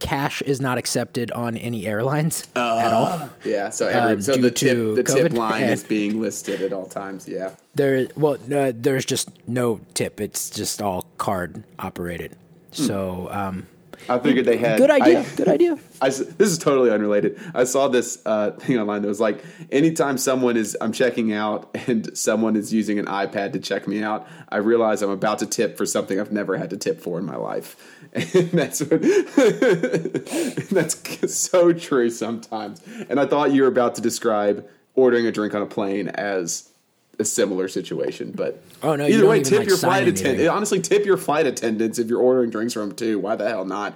cash 0.00 0.42
is 0.42 0.60
not 0.60 0.78
accepted 0.78 1.30
on 1.30 1.56
any 1.56 1.86
airlines 1.86 2.42
at 2.56 2.92
all. 2.92 3.30
Yeah, 3.44 3.70
so 3.70 3.86
every, 3.86 4.14
Um, 4.14 4.20
so 4.22 4.32
the 4.36 4.50
tip 4.50 4.76
to 4.76 4.94
the 4.96 5.02
tip 5.04 5.32
line 5.32 5.62
is 5.62 5.84
being 5.84 6.20
listed 6.20 6.60
at 6.60 6.72
all 6.72 6.86
times. 6.86 7.28
Yeah, 7.28 7.50
There, 7.76 8.08
well, 8.16 8.36
uh, 8.52 8.72
there's 8.74 9.04
just 9.04 9.28
no 9.46 9.80
tip. 9.94 10.20
It's 10.20 10.50
just 10.50 10.82
all 10.82 11.06
card 11.18 11.62
operated. 11.78 12.32
So, 12.72 13.28
um, 13.30 13.66
I 14.08 14.18
figured 14.18 14.46
they 14.46 14.56
had 14.56 14.78
good 14.78 14.90
idea. 14.90 15.20
I- 15.20 15.36
good 15.36 15.48
idea. 15.48 15.78
I 16.00 16.08
this 16.08 16.48
is 16.50 16.58
totally 16.58 16.90
unrelated. 16.90 17.38
I 17.54 17.64
saw 17.64 17.88
this 17.88 18.20
uh, 18.24 18.52
thing 18.52 18.78
online 18.78 19.02
that 19.02 19.08
was 19.08 19.20
like, 19.20 19.44
anytime 19.70 20.18
someone 20.18 20.56
is, 20.56 20.76
I'm 20.80 20.92
checking 20.92 21.32
out 21.32 21.70
and 21.86 22.16
someone 22.16 22.56
is 22.56 22.72
using 22.72 22.98
an 22.98 23.06
iPad 23.06 23.52
to 23.54 23.58
check 23.58 23.86
me 23.88 24.02
out, 24.02 24.26
I 24.48 24.58
realize 24.58 25.02
I'm 25.02 25.10
about 25.10 25.40
to 25.40 25.46
tip 25.46 25.76
for 25.76 25.86
something 25.86 26.18
I've 26.20 26.32
never 26.32 26.56
had 26.56 26.70
to 26.70 26.76
tip 26.76 27.00
for 27.00 27.18
in 27.18 27.24
my 27.24 27.36
life. 27.36 27.76
And 28.14 28.50
that's 28.52 28.80
what, 28.80 29.02
that's 30.70 31.34
so 31.34 31.72
true 31.74 32.08
sometimes. 32.08 32.80
And 33.10 33.20
I 33.20 33.26
thought 33.26 33.52
you 33.52 33.62
were 33.62 33.68
about 33.68 33.96
to 33.96 34.00
describe 34.00 34.66
ordering 34.94 35.26
a 35.26 35.32
drink 35.32 35.54
on 35.54 35.60
a 35.60 35.66
plane 35.66 36.08
as 36.08 36.70
a 37.18 37.24
similar 37.24 37.68
situation, 37.68 38.32
but 38.32 38.62
Oh, 38.82 38.94
no, 38.96 39.06
either 39.06 39.26
way, 39.26 39.42
tip 39.42 39.60
like, 39.60 39.68
your 39.68 39.76
flight 39.76 40.06
attendant. 40.06 40.48
Honestly, 40.48 40.80
tip 40.80 41.04
your 41.04 41.16
flight 41.16 41.46
attendants 41.46 41.98
if 41.98 42.08
you're 42.08 42.20
ordering 42.20 42.50
drinks 42.50 42.74
from 42.74 42.88
them 42.88 42.96
too. 42.96 43.18
Why 43.18 43.34
the 43.36 43.48
hell 43.48 43.64
not? 43.64 43.94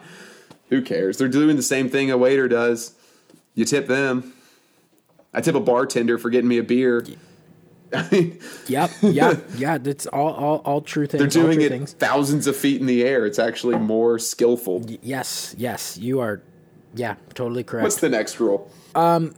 Who 0.70 0.82
cares? 0.82 1.18
They're 1.18 1.28
doing 1.28 1.56
the 1.56 1.62
same 1.62 1.88
thing 1.88 2.10
a 2.10 2.16
waiter 2.18 2.48
does. 2.48 2.94
You 3.54 3.64
tip 3.64 3.86
them. 3.86 4.32
I 5.34 5.40
tip 5.40 5.54
a 5.54 5.60
bartender 5.60 6.18
for 6.18 6.30
getting 6.30 6.48
me 6.48 6.58
a 6.58 6.62
beer. 6.62 7.04
I 7.94 8.08
mean, 8.10 8.38
Yep. 8.68 8.90
Yeah. 9.02 9.36
Yeah. 9.56 9.78
That's 9.78 10.06
all. 10.06 10.32
All. 10.32 10.56
All 10.64 10.80
true 10.80 11.06
things. 11.06 11.20
they're 11.20 11.42
doing 11.42 11.60
it 11.60 11.68
Things. 11.68 11.92
thousands 11.92 12.46
of 12.46 12.56
feet 12.56 12.80
in 12.80 12.86
the 12.86 13.04
air. 13.04 13.26
It's 13.26 13.38
actually 13.38 13.76
more 13.78 14.18
skillful. 14.18 14.84
Yes. 15.02 15.54
Yes. 15.58 15.98
You 15.98 16.20
are. 16.20 16.42
Yeah. 16.94 17.16
Totally 17.34 17.64
correct. 17.64 17.82
What's 17.84 18.00
the 18.00 18.08
next 18.08 18.40
rule? 18.40 18.70
Um, 18.94 19.34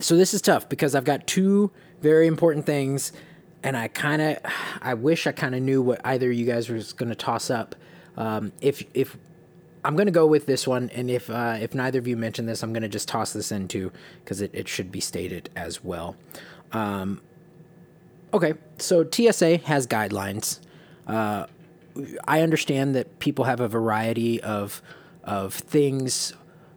so 0.00 0.16
this 0.16 0.34
is 0.34 0.42
tough 0.42 0.68
because 0.68 0.94
I've 0.96 1.04
got 1.04 1.26
two 1.28 1.70
very 2.02 2.26
important 2.26 2.66
things, 2.66 3.12
and 3.62 3.76
I 3.76 3.88
kind 3.88 4.20
of, 4.20 4.38
I 4.82 4.94
wish 4.94 5.26
I 5.26 5.32
kind 5.32 5.54
of 5.54 5.62
knew 5.62 5.80
what 5.80 6.00
either 6.04 6.30
you 6.30 6.44
guys 6.44 6.68
was 6.68 6.92
going 6.92 7.08
to 7.08 7.14
toss 7.14 7.50
up. 7.50 7.74
Um, 8.16 8.52
if 8.60 8.84
if 8.92 9.16
I'm 9.84 9.96
going 9.96 10.06
to 10.06 10.12
go 10.12 10.26
with 10.26 10.46
this 10.46 10.66
one, 10.66 10.90
and 10.90 11.10
if 11.10 11.30
uh, 11.30 11.56
if 11.60 11.74
neither 11.74 11.98
of 11.98 12.06
you 12.06 12.16
mention 12.16 12.46
this, 12.46 12.62
I'm 12.62 12.72
going 12.72 12.82
to 12.82 12.88
just 12.88 13.08
toss 13.08 13.32
this 13.32 13.50
in 13.50 13.68
too 13.68 13.92
because 14.22 14.40
it, 14.40 14.50
it 14.52 14.68
should 14.68 14.92
be 14.92 15.00
stated 15.00 15.48
as 15.56 15.82
well. 15.82 16.16
Um, 16.72 17.20
okay, 18.34 18.54
so 18.78 19.08
TSA 19.08 19.58
has 19.58 19.86
guidelines. 19.86 20.60
Uh, 21.06 21.46
I 22.26 22.40
understand 22.40 22.94
that 22.94 23.18
people 23.18 23.44
have 23.44 23.60
a 23.60 23.68
variety 23.68 24.42
of 24.42 24.82
of 25.24 25.54
things 25.54 26.32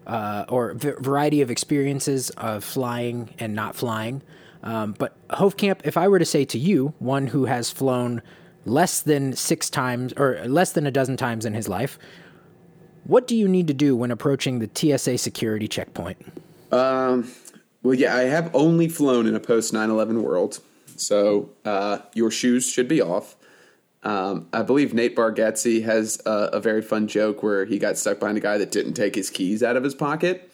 uh, 0.08 0.46
or 0.50 0.74
v- 0.74 0.94
variety 1.00 1.42
of 1.42 1.50
experiences 1.50 2.30
of 2.32 2.64
flying 2.64 3.34
and 3.40 3.54
not 3.54 3.76
flying. 3.76 4.22
Um, 4.66 4.96
but 4.98 5.16
Hofkamp, 5.30 5.82
if 5.84 5.96
I 5.96 6.08
were 6.08 6.20
to 6.20 6.26
say 6.26 6.44
to 6.46 6.58
you, 6.58 6.94
one 7.00 7.28
who 7.28 7.46
has 7.46 7.70
flown 7.70 8.22
less 8.66 9.02
than 9.02 9.34
six 9.34 9.70
times 9.70 10.12
or 10.18 10.44
less 10.48 10.72
than 10.72 10.88
a 10.88 10.92
dozen 10.92 11.18
times 11.18 11.46
in 11.46 11.54
his 11.54 11.70
life, 11.70 12.00
what 13.06 13.28
do 13.28 13.36
you 13.36 13.48
need 13.48 13.68
to 13.68 13.74
do 13.74 13.96
when 13.96 14.10
approaching 14.10 14.60
the 14.60 14.70
TSA 14.74 15.20
security 15.20 15.68
checkpoint? 15.68 16.18
Um, 16.72 17.32
well, 17.84 17.94
yeah, 17.94 18.16
I 18.16 18.22
have 18.22 18.54
only 18.56 18.90
flown 18.90 19.28
in 19.28 19.36
a 19.36 19.40
post 19.40 19.72
9 19.72 19.90
11 19.92 20.24
world, 20.24 20.60
so 20.96 21.52
uh, 21.64 22.00
your 22.16 22.32
shoes 22.32 22.68
should 22.68 22.88
be 22.88 23.00
off. 23.00 23.36
Um, 24.02 24.48
I 24.54 24.64
believe 24.64 24.94
Nate 24.94 25.16
Bargatze 25.16 25.84
has 25.84 26.22
a, 26.26 26.50
a, 26.54 26.60
very 26.60 26.84
fun 26.84 27.08
joke 27.08 27.42
where 27.42 27.66
he 27.66 27.80
got 27.80 27.98
stuck 27.98 28.20
behind 28.20 28.38
a 28.38 28.42
guy 28.42 28.60
that 28.60 28.72
didn't 28.72 28.94
take 28.94 29.16
his 29.16 29.32
keys 29.32 29.64
out 29.64 29.78
of 29.78 29.84
his 29.84 29.96
pocket. 29.96 30.52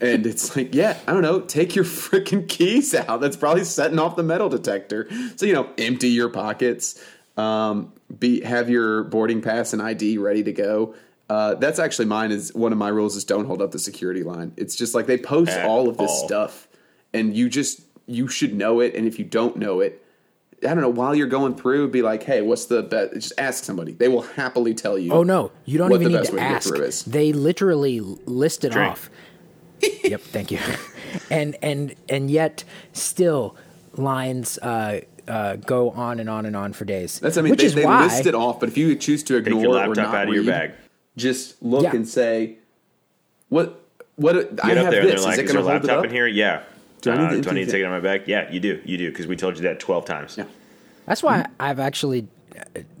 And 0.00 0.26
it's 0.26 0.56
like, 0.56 0.74
yeah, 0.74 0.98
I 1.06 1.12
don't 1.12 1.22
know, 1.22 1.40
take 1.40 1.74
your 1.74 1.84
freaking 1.86 2.48
keys 2.48 2.94
out. 2.94 3.20
That's 3.20 3.36
probably 3.36 3.64
setting 3.64 3.98
off 3.98 4.16
the 4.16 4.22
metal 4.22 4.48
detector. 4.48 5.08
So, 5.36 5.46
you 5.46 5.52
know, 5.52 5.68
empty 5.78 6.08
your 6.08 6.28
pockets, 6.28 7.02
um, 7.36 7.92
be 8.18 8.40
have 8.42 8.68
your 8.68 9.04
boarding 9.04 9.40
pass 9.40 9.72
and 9.72 9.80
ID 9.80 10.18
ready 10.18 10.42
to 10.42 10.52
go. 10.52 10.94
Uh, 11.28 11.54
that's 11.54 11.78
actually 11.78 12.06
mine. 12.06 12.32
Is 12.32 12.52
one 12.54 12.72
of 12.72 12.78
my 12.78 12.88
rules 12.88 13.14
is 13.14 13.24
don't 13.24 13.44
hold 13.44 13.62
up 13.62 13.70
the 13.70 13.78
security 13.78 14.24
line. 14.24 14.52
It's 14.56 14.74
just 14.74 14.94
like 14.96 15.06
they 15.06 15.16
post 15.16 15.52
At 15.52 15.64
all 15.64 15.88
of 15.88 15.96
this 15.96 16.10
all. 16.10 16.26
stuff, 16.26 16.66
and 17.14 17.36
you 17.36 17.48
just 17.48 17.82
you 18.06 18.26
should 18.26 18.52
know 18.52 18.80
it. 18.80 18.96
And 18.96 19.06
if 19.06 19.16
you 19.16 19.24
don't 19.24 19.56
know 19.56 19.78
it, 19.78 20.04
I 20.64 20.74
don't 20.74 20.80
know. 20.80 20.88
While 20.88 21.14
you're 21.14 21.28
going 21.28 21.54
through, 21.54 21.88
be 21.90 22.02
like, 22.02 22.24
"Hey, 22.24 22.42
what's 22.42 22.64
the 22.64 22.82
best?" 22.82 23.14
Just 23.14 23.32
ask 23.38 23.62
somebody. 23.62 23.92
They 23.92 24.08
will 24.08 24.22
happily 24.22 24.74
tell 24.74 24.98
you. 24.98 25.12
Oh 25.12 25.22
no, 25.22 25.52
you 25.66 25.78
don't 25.78 25.92
even 25.92 26.10
need 26.10 26.24
to 26.24 26.38
ask. 26.40 26.74
To 26.74 27.10
they 27.10 27.32
literally 27.32 28.00
list 28.00 28.64
it 28.64 28.72
Drink. 28.72 28.90
off. 28.90 29.08
Yep, 30.04 30.20
thank 30.20 30.50
you. 30.50 30.58
and 31.30 31.56
and 31.62 31.94
and 32.08 32.30
yet 32.30 32.64
still 32.92 33.56
lines 33.96 34.58
uh, 34.58 35.00
uh, 35.28 35.56
go 35.56 35.90
on 35.90 36.20
and 36.20 36.28
on 36.28 36.46
and 36.46 36.56
on 36.56 36.72
for 36.72 36.84
days. 36.84 37.18
That's 37.20 37.36
I 37.36 37.42
mean, 37.42 37.50
Which 37.50 37.60
they, 37.60 37.66
is 37.66 37.74
they 37.74 37.84
why, 37.84 38.04
list 38.04 38.26
it 38.26 38.34
off, 38.34 38.60
but 38.60 38.68
if 38.68 38.76
you 38.76 38.94
choose 38.96 39.22
to 39.24 39.36
ignore 39.36 39.58
Take 39.58 39.62
your 39.62 39.74
laptop 39.74 39.98
or 39.98 40.00
not 40.02 40.14
out 40.14 40.22
of 40.22 40.28
read, 40.28 40.34
your 40.34 40.44
bag 40.44 40.72
just 41.16 41.62
look 41.62 41.84
yeah. 41.84 41.94
and 41.94 42.08
say, 42.08 42.58
"What? 43.48 43.84
What? 44.16 44.56
Get 44.56 44.64
I 44.64 44.74
have 44.74 44.90
there 44.90 45.04
this. 45.04 45.24
Like, 45.24 45.34
is 45.34 45.38
it 45.38 45.42
going 45.44 45.64
to 45.64 45.70
hold 45.70 45.84
it 45.84 45.90
up? 45.90 46.04
in 46.04 46.10
here? 46.10 46.26
Yeah. 46.26 46.62
Do 47.00 47.12
I 47.12 47.16
need, 47.16 47.38
uh, 47.38 47.40
do 47.40 47.50
I 47.50 47.54
need 47.54 47.64
to 47.64 47.70
take 47.70 47.80
it 47.80 47.84
on 47.84 47.92
my 47.92 48.00
bag? 48.00 48.24
Yeah, 48.26 48.50
you 48.50 48.60
do. 48.60 48.82
You 48.84 48.98
do 48.98 49.10
because 49.10 49.26
we 49.26 49.36
told 49.36 49.56
you 49.56 49.62
that 49.62 49.80
twelve 49.80 50.04
times. 50.04 50.36
Yeah. 50.36 50.44
That's 51.06 51.22
why 51.22 51.38
mm-hmm. 51.38 51.52
I've 51.58 51.80
actually, 51.80 52.28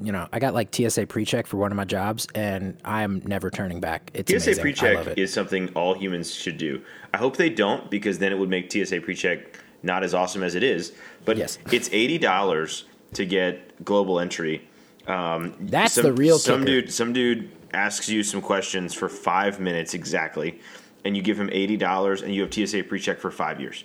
you 0.00 0.12
know, 0.12 0.28
I 0.32 0.38
got 0.38 0.54
like 0.54 0.74
TSA 0.74 1.06
pre-check 1.06 1.46
for 1.46 1.56
one 1.56 1.72
of 1.72 1.76
my 1.76 1.84
jobs, 1.84 2.26
and 2.34 2.76
I'm 2.84 3.22
never 3.26 3.50
turning 3.50 3.80
back. 3.80 4.10
It's 4.14 4.30
TSA 4.30 4.50
amazing. 4.50 4.62
pre-check 4.62 5.18
is 5.18 5.32
something 5.32 5.68
all 5.74 5.94
humans 5.94 6.34
should 6.34 6.58
do. 6.58 6.82
I 7.12 7.18
hope 7.18 7.36
they 7.36 7.50
don't 7.50 7.90
because 7.90 8.18
then 8.18 8.32
it 8.32 8.38
would 8.38 8.50
make 8.50 8.70
TSA 8.70 9.00
pre-check 9.00 9.58
not 9.82 10.04
as 10.04 10.14
awesome 10.14 10.42
as 10.42 10.54
it 10.54 10.62
is. 10.62 10.92
But 11.24 11.36
yes. 11.36 11.58
it's 11.70 11.88
eighty 11.92 12.18
dollars 12.18 12.84
to 13.14 13.26
get 13.26 13.84
global 13.84 14.20
entry. 14.20 14.66
Um, 15.06 15.54
That's 15.60 15.94
some, 15.94 16.04
the 16.04 16.12
real 16.12 16.38
some 16.38 16.60
kicker. 16.60 16.82
dude. 16.82 16.92
Some 16.92 17.12
dude 17.12 17.50
asks 17.72 18.08
you 18.08 18.22
some 18.22 18.40
questions 18.40 18.94
for 18.94 19.08
five 19.08 19.60
minutes 19.60 19.94
exactly, 19.94 20.60
and 21.04 21.16
you 21.16 21.22
give 21.22 21.38
him 21.38 21.50
eighty 21.52 21.76
dollars, 21.76 22.22
and 22.22 22.34
you 22.34 22.42
have 22.42 22.52
TSA 22.52 22.84
pre-check 22.84 23.18
for 23.18 23.30
five 23.30 23.60
years. 23.60 23.84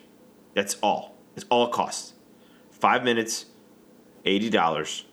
That's 0.53 0.77
all. 0.81 1.15
It's 1.35 1.45
all 1.49 1.67
it 1.67 1.71
costs. 1.71 2.13
Five 2.71 3.03
minutes, 3.03 3.45
eighty 4.25 4.49
dollars, 4.49 5.04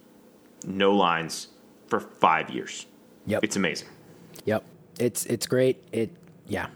no 0.65 0.93
lines 0.93 1.49
for 1.87 2.01
five 2.01 2.51
years. 2.51 2.87
Yep, 3.27 3.45
it's 3.45 3.57
amazing. 3.57 3.89
Yep, 4.45 4.65
it's 4.99 5.27
it's 5.27 5.47
great. 5.47 5.83
It 5.93 6.11
yeah. 6.47 6.67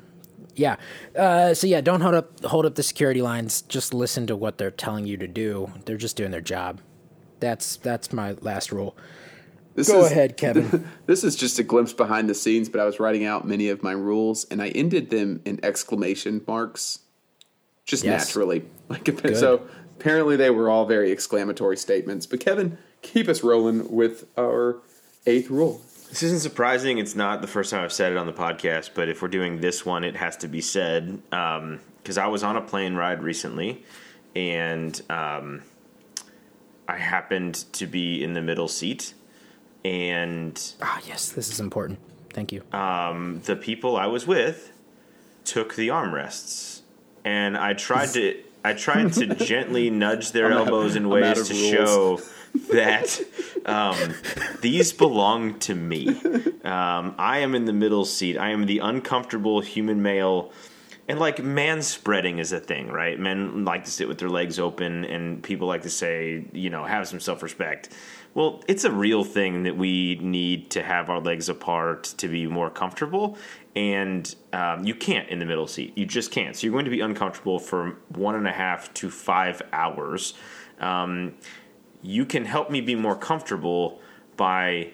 Yeah. 0.55 0.77
Uh, 1.15 1.53
so 1.53 1.67
yeah, 1.67 1.81
don't 1.81 2.01
hold 2.01 2.15
up 2.15 2.45
hold 2.45 2.67
up 2.67 2.75
the 2.75 2.83
security 2.83 3.23
lines. 3.23 3.63
Just 3.63 3.93
listen 3.93 4.27
to 4.29 4.37
what 4.37 4.59
they're 4.59 4.71
telling 4.71 5.07
you 5.07 5.17
to 5.19 5.27
do. 5.27 5.71
They're 5.85 5.97
just 5.97 6.17
doing 6.17 6.31
their 6.31 6.41
job. 6.41 6.81
That's 7.41 7.77
that's 7.77 8.13
my 8.13 8.33
last 8.41 8.73
rule. 8.73 8.97
This 9.75 9.89
Go 9.89 10.05
is, 10.05 10.11
ahead, 10.11 10.39
Kevin. 10.39 10.89
This 11.07 11.23
is 11.23 11.37
just 11.37 11.59
a 11.59 11.63
glimpse 11.63 11.93
behind 11.93 12.31
the 12.31 12.35
scenes, 12.35 12.71
but 12.71 12.81
I 12.81 12.85
was 12.85 12.99
writing 12.99 13.27
out 13.27 13.47
many 13.47 13.69
of 13.69 13.83
my 13.83 13.93
rules 13.93 14.45
and 14.51 14.63
I 14.63 14.69
ended 14.69 15.11
them 15.11 15.43
in 15.45 15.61
exclamation 15.63 16.41
marks 16.47 17.01
just 17.85 18.03
yes. 18.03 18.27
naturally. 18.27 18.65
Like 18.89 19.03
Good. 19.03 19.37
so 19.37 19.67
apparently 19.99 20.37
they 20.37 20.49
were 20.51 20.71
all 20.71 20.87
very 20.87 21.11
exclamatory 21.11 21.77
statements. 21.77 22.25
But 22.25 22.39
Kevin, 22.39 22.79
keep 23.03 23.29
us 23.29 23.43
rolling 23.43 23.93
with 23.93 24.27
our 24.39 24.79
eighth 25.27 25.51
rule. 25.51 25.81
This 26.09 26.23
isn't 26.23 26.41
surprising. 26.41 26.99
It's 26.99 27.15
not 27.15 27.41
the 27.41 27.49
first 27.49 27.71
time 27.71 27.85
I've 27.85 27.93
said 27.93 28.13
it 28.13 28.19
on 28.19 28.27
the 28.27 28.33
podcast, 28.33 28.91
but 28.95 29.09
if 29.09 29.23
we're 29.23 29.29
doing 29.29 29.61
this 29.61 29.85
one, 29.85 30.05
it 30.05 30.17
has 30.17 30.37
to 30.39 30.49
be 30.49 30.61
said. 30.61 31.21
Because 31.31 32.19
um, 32.19 32.25
I 32.25 32.29
was 32.29 32.43
on 32.43 32.57
a 32.57 32.61
plane 32.61 32.95
ride 32.95 33.23
recently, 33.23 33.85
and 34.35 35.01
um, 35.11 35.63
I 36.89 36.97
happened 36.97 37.65
to 37.73 37.87
be 37.87 38.23
in 38.23 38.35
the 38.35 38.43
middle 38.43 38.69
seat 38.69 39.15
and 39.87 40.75
ah 40.83 41.01
yes, 41.07 41.31
this 41.31 41.49
is 41.49 41.61
important. 41.61 42.01
Thank 42.31 42.51
you. 42.51 42.63
Um, 42.73 43.41
the 43.45 43.55
people 43.55 43.97
I 43.97 44.07
was 44.07 44.27
with 44.27 44.73
took 45.45 45.77
the 45.77 45.89
armrests, 45.89 46.81
and 47.25 47.57
I 47.57 47.73
tried 47.75 48.09
to 48.11 48.43
I 48.67 48.75
tried 48.75 49.13
to 49.15 49.35
gently 49.47 49.91
nudge 49.91 50.33
their 50.33 50.47
I'm 50.47 50.59
elbows 50.59 50.93
out, 50.93 50.97
in 50.97 51.09
ways 51.09 51.49
to 51.49 51.55
rules. 51.55 51.71
show 51.71 52.21
that 52.73 53.21
um, 53.65 54.15
these 54.61 54.93
belong 54.93 55.59
to 55.61 55.75
me. 55.75 56.09
Um, 56.65 57.15
I 57.17 57.39
am 57.39 57.55
in 57.55 57.65
the 57.65 57.73
middle 57.73 58.05
seat. 58.05 58.37
I 58.37 58.51
am 58.51 58.67
the 58.67 58.81
uncomfortable 58.81 59.61
human 59.61 60.03
male. 60.03 60.53
And 61.07 61.21
like 61.21 61.41
man 61.41 61.83
spreading 61.83 62.41
is 62.41 62.53
a 62.53 62.59
thing, 62.59 62.89
right? 62.89 63.17
Men 63.19 63.65
like 63.65 63.85
to 63.85 63.91
sit 63.91 64.09
with 64.09 64.19
their 64.19 64.29
legs 64.29 64.59
open, 64.59 65.05
and 65.05 65.41
people 65.41 65.69
like 65.69 65.83
to 65.83 65.91
say, 65.91 66.45
you 66.53 66.71
know, 66.71 66.83
have 66.85 67.07
some 67.07 67.21
self 67.21 67.45
respect. 67.45 67.91
Well, 68.37 68.63
it's 68.69 68.85
a 68.85 68.91
real 68.91 69.25
thing 69.25 69.63
that 69.63 69.79
we 69.79 70.17
need 70.17 70.69
to 70.73 70.83
have 70.83 71.09
our 71.09 71.21
legs 71.21 71.49
apart 71.49 72.05
to 72.19 72.29
be 72.29 72.47
more 72.47 72.69
comfortable, 72.69 73.39
and 73.75 74.37
um, 74.53 74.85
you 74.85 74.95
can't 74.95 75.31
in 75.31 75.39
the 75.39 75.47
middle 75.47 75.67
seat. 75.67 75.97
You 75.97 76.05
just 76.05 76.33
can't. 76.33 76.55
So 76.55 76.67
you're 76.67 76.73
going 76.73 76.85
to 76.85 76.91
be 76.91 77.01
uncomfortable 77.01 77.59
for 77.59 77.97
one 78.11 78.35
and 78.35 78.47
a 78.47 78.53
half 78.53 78.93
to 78.93 79.09
five 79.09 79.63
hours. 79.73 80.35
Um, 80.81 81.37
you 82.03 82.27
can 82.27 82.45
help 82.45 82.71
me 82.71 82.83
be 82.83 82.95
more 82.95 83.17
comfortable 83.17 84.03
by 84.37 84.91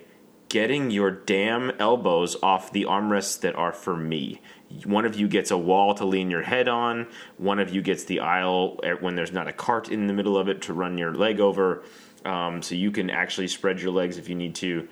getting 0.48 0.92
your 0.92 1.10
damn 1.10 1.72
elbows 1.80 2.36
off 2.44 2.72
the 2.72 2.84
armrests 2.84 3.40
that 3.40 3.56
are 3.56 3.72
for 3.72 3.96
me. 3.96 4.40
One 4.84 5.04
of 5.04 5.16
you 5.18 5.26
gets 5.26 5.50
a 5.50 5.58
wall 5.58 5.94
to 5.94 6.04
lean 6.04 6.30
your 6.30 6.42
head 6.42 6.68
on. 6.68 7.08
One 7.38 7.58
of 7.58 7.74
you 7.74 7.82
gets 7.82 8.04
the 8.04 8.20
aisle 8.20 8.78
when 9.00 9.16
there's 9.16 9.32
not 9.32 9.48
a 9.48 9.52
cart 9.52 9.88
in 9.88 10.06
the 10.06 10.12
middle 10.12 10.38
of 10.38 10.48
it 10.48 10.62
to 10.62 10.72
run 10.72 10.96
your 10.96 11.12
leg 11.12 11.40
over 11.40 11.82
um, 12.24 12.62
so 12.62 12.74
you 12.74 12.90
can 12.90 13.10
actually 13.10 13.48
spread 13.48 13.80
your 13.80 13.92
legs 13.92 14.18
if 14.18 14.28
you 14.28 14.34
need 14.34 14.54
to. 14.56 14.88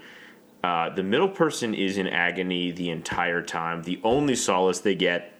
Uh, 0.62 0.90
the 0.90 1.02
middle 1.02 1.28
person 1.28 1.74
is 1.74 1.96
in 1.96 2.06
agony 2.06 2.70
the 2.70 2.90
entire 2.90 3.42
time. 3.42 3.82
The 3.82 4.00
only 4.04 4.36
solace 4.36 4.80
they 4.80 4.94
get, 4.94 5.32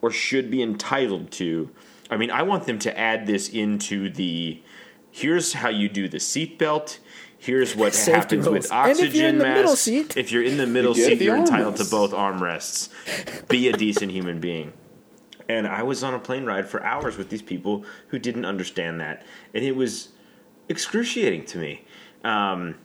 or 0.00 0.10
should 0.10 0.50
be 0.50 0.62
entitled 0.62 1.30
to, 1.32 1.70
I 2.10 2.16
mean, 2.16 2.30
I 2.30 2.42
want 2.42 2.66
them 2.66 2.78
to 2.80 2.98
add 2.98 3.26
this 3.26 3.48
into 3.48 4.10
the 4.10 4.62
here's 5.10 5.52
how 5.52 5.68
you 5.68 5.88
do 5.88 6.08
the 6.08 6.18
seatbelt. 6.18 6.98
Here's 7.38 7.76
what 7.76 7.94
Safety 7.94 8.12
happens 8.12 8.46
rules. 8.46 8.64
with 8.64 8.72
oxygen 8.72 9.38
mask. 9.38 9.76
Seat, 9.76 10.16
if 10.16 10.32
you're 10.32 10.42
in 10.42 10.56
the 10.56 10.66
middle 10.66 10.96
you 10.96 11.04
seat, 11.04 11.20
you're 11.20 11.36
entitled 11.36 11.76
to 11.76 11.84
both 11.84 12.12
armrests. 12.12 12.88
Be 13.48 13.68
a 13.68 13.72
decent 13.72 14.12
human 14.12 14.40
being. 14.40 14.72
And 15.48 15.66
I 15.66 15.82
was 15.82 16.02
on 16.02 16.14
a 16.14 16.18
plane 16.18 16.46
ride 16.46 16.68
for 16.68 16.82
hours 16.82 17.18
with 17.18 17.28
these 17.28 17.42
people 17.42 17.84
who 18.08 18.18
didn't 18.18 18.46
understand 18.46 19.00
that. 19.00 19.26
And 19.52 19.64
it 19.64 19.76
was 19.76 20.08
excruciating 20.68 21.44
to 21.46 21.58
me. 21.58 21.84
Um, 22.24 22.76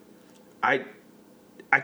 I 0.64 0.86
I 1.72 1.84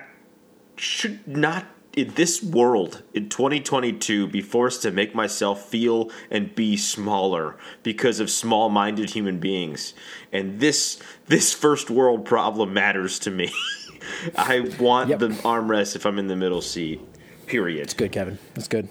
should 0.75 1.27
not 1.27 1.65
in 1.95 2.11
this 2.15 2.41
world 2.41 3.03
in 3.13 3.29
2022 3.29 4.27
be 4.27 4.41
forced 4.41 4.81
to 4.81 4.91
make 4.91 5.13
myself 5.13 5.65
feel 5.65 6.09
and 6.31 6.53
be 6.55 6.75
smaller 6.75 7.55
because 7.83 8.19
of 8.19 8.29
small-minded 8.29 9.11
human 9.11 9.39
beings. 9.39 9.93
And 10.31 10.59
this 10.59 10.99
this 11.27 11.53
first 11.53 11.89
world 11.89 12.25
problem 12.25 12.73
matters 12.73 13.19
to 13.19 13.31
me. 13.31 13.51
I 14.35 14.61
want 14.79 15.09
yep. 15.09 15.19
the 15.19 15.29
armrest 15.29 15.95
if 15.95 16.05
i'm 16.05 16.19
in 16.19 16.27
the 16.27 16.35
middle 16.35 16.61
seat 16.61 16.99
period. 17.45 17.83
It's 17.83 17.93
good 17.93 18.11
kevin. 18.11 18.39
It's 18.55 18.67
good. 18.67 18.89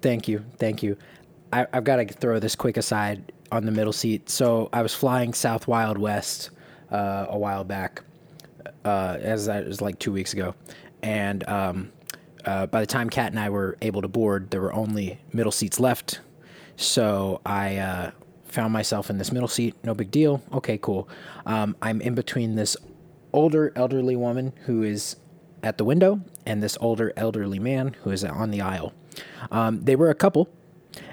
Thank 0.00 0.28
you. 0.28 0.44
Thank 0.58 0.82
you. 0.82 0.96
I, 1.52 1.66
have 1.72 1.84
got 1.84 1.96
to 1.96 2.06
throw 2.06 2.38
this 2.38 2.56
quick 2.56 2.76
aside 2.76 3.32
on 3.52 3.66
the 3.66 3.70
middle 3.70 3.92
seat. 3.92 4.28
So 4.30 4.68
I 4.72 4.82
was 4.82 4.94
flying 4.94 5.34
South 5.34 5.68
Wild 5.68 5.98
West 5.98 6.50
uh, 6.90 7.26
a 7.28 7.38
while 7.38 7.62
back, 7.62 8.02
uh, 8.84 9.18
as 9.20 9.46
that 9.46 9.66
was 9.66 9.80
like 9.80 9.98
two 9.98 10.12
weeks 10.12 10.32
ago, 10.32 10.54
and 11.02 11.46
um, 11.48 11.92
uh, 12.44 12.66
by 12.66 12.80
the 12.80 12.86
time 12.86 13.10
Kat 13.10 13.30
and 13.30 13.38
I 13.38 13.50
were 13.50 13.76
able 13.82 14.02
to 14.02 14.08
board, 14.08 14.50
there 14.50 14.60
were 14.60 14.72
only 14.72 15.20
middle 15.32 15.52
seats 15.52 15.78
left. 15.78 16.20
So 16.76 17.40
I 17.46 17.76
uh, 17.76 18.10
found 18.44 18.72
myself 18.72 19.10
in 19.10 19.18
this 19.18 19.30
middle 19.30 19.48
seat. 19.48 19.74
No 19.84 19.94
big 19.94 20.10
deal. 20.10 20.42
Okay, 20.52 20.78
cool. 20.78 21.08
Um, 21.46 21.76
I'm 21.82 22.00
in 22.00 22.14
between 22.14 22.56
this 22.56 22.76
older 23.32 23.72
elderly 23.76 24.16
woman 24.16 24.52
who 24.64 24.82
is 24.82 25.16
at 25.62 25.78
the 25.78 25.84
window 25.84 26.20
and 26.44 26.62
this 26.62 26.76
older 26.80 27.12
elderly 27.16 27.58
man 27.58 27.94
who 28.02 28.10
is 28.10 28.24
on 28.24 28.50
the 28.50 28.60
aisle. 28.60 28.92
Um, 29.50 29.84
they 29.84 29.94
were 29.94 30.10
a 30.10 30.14
couple, 30.14 30.48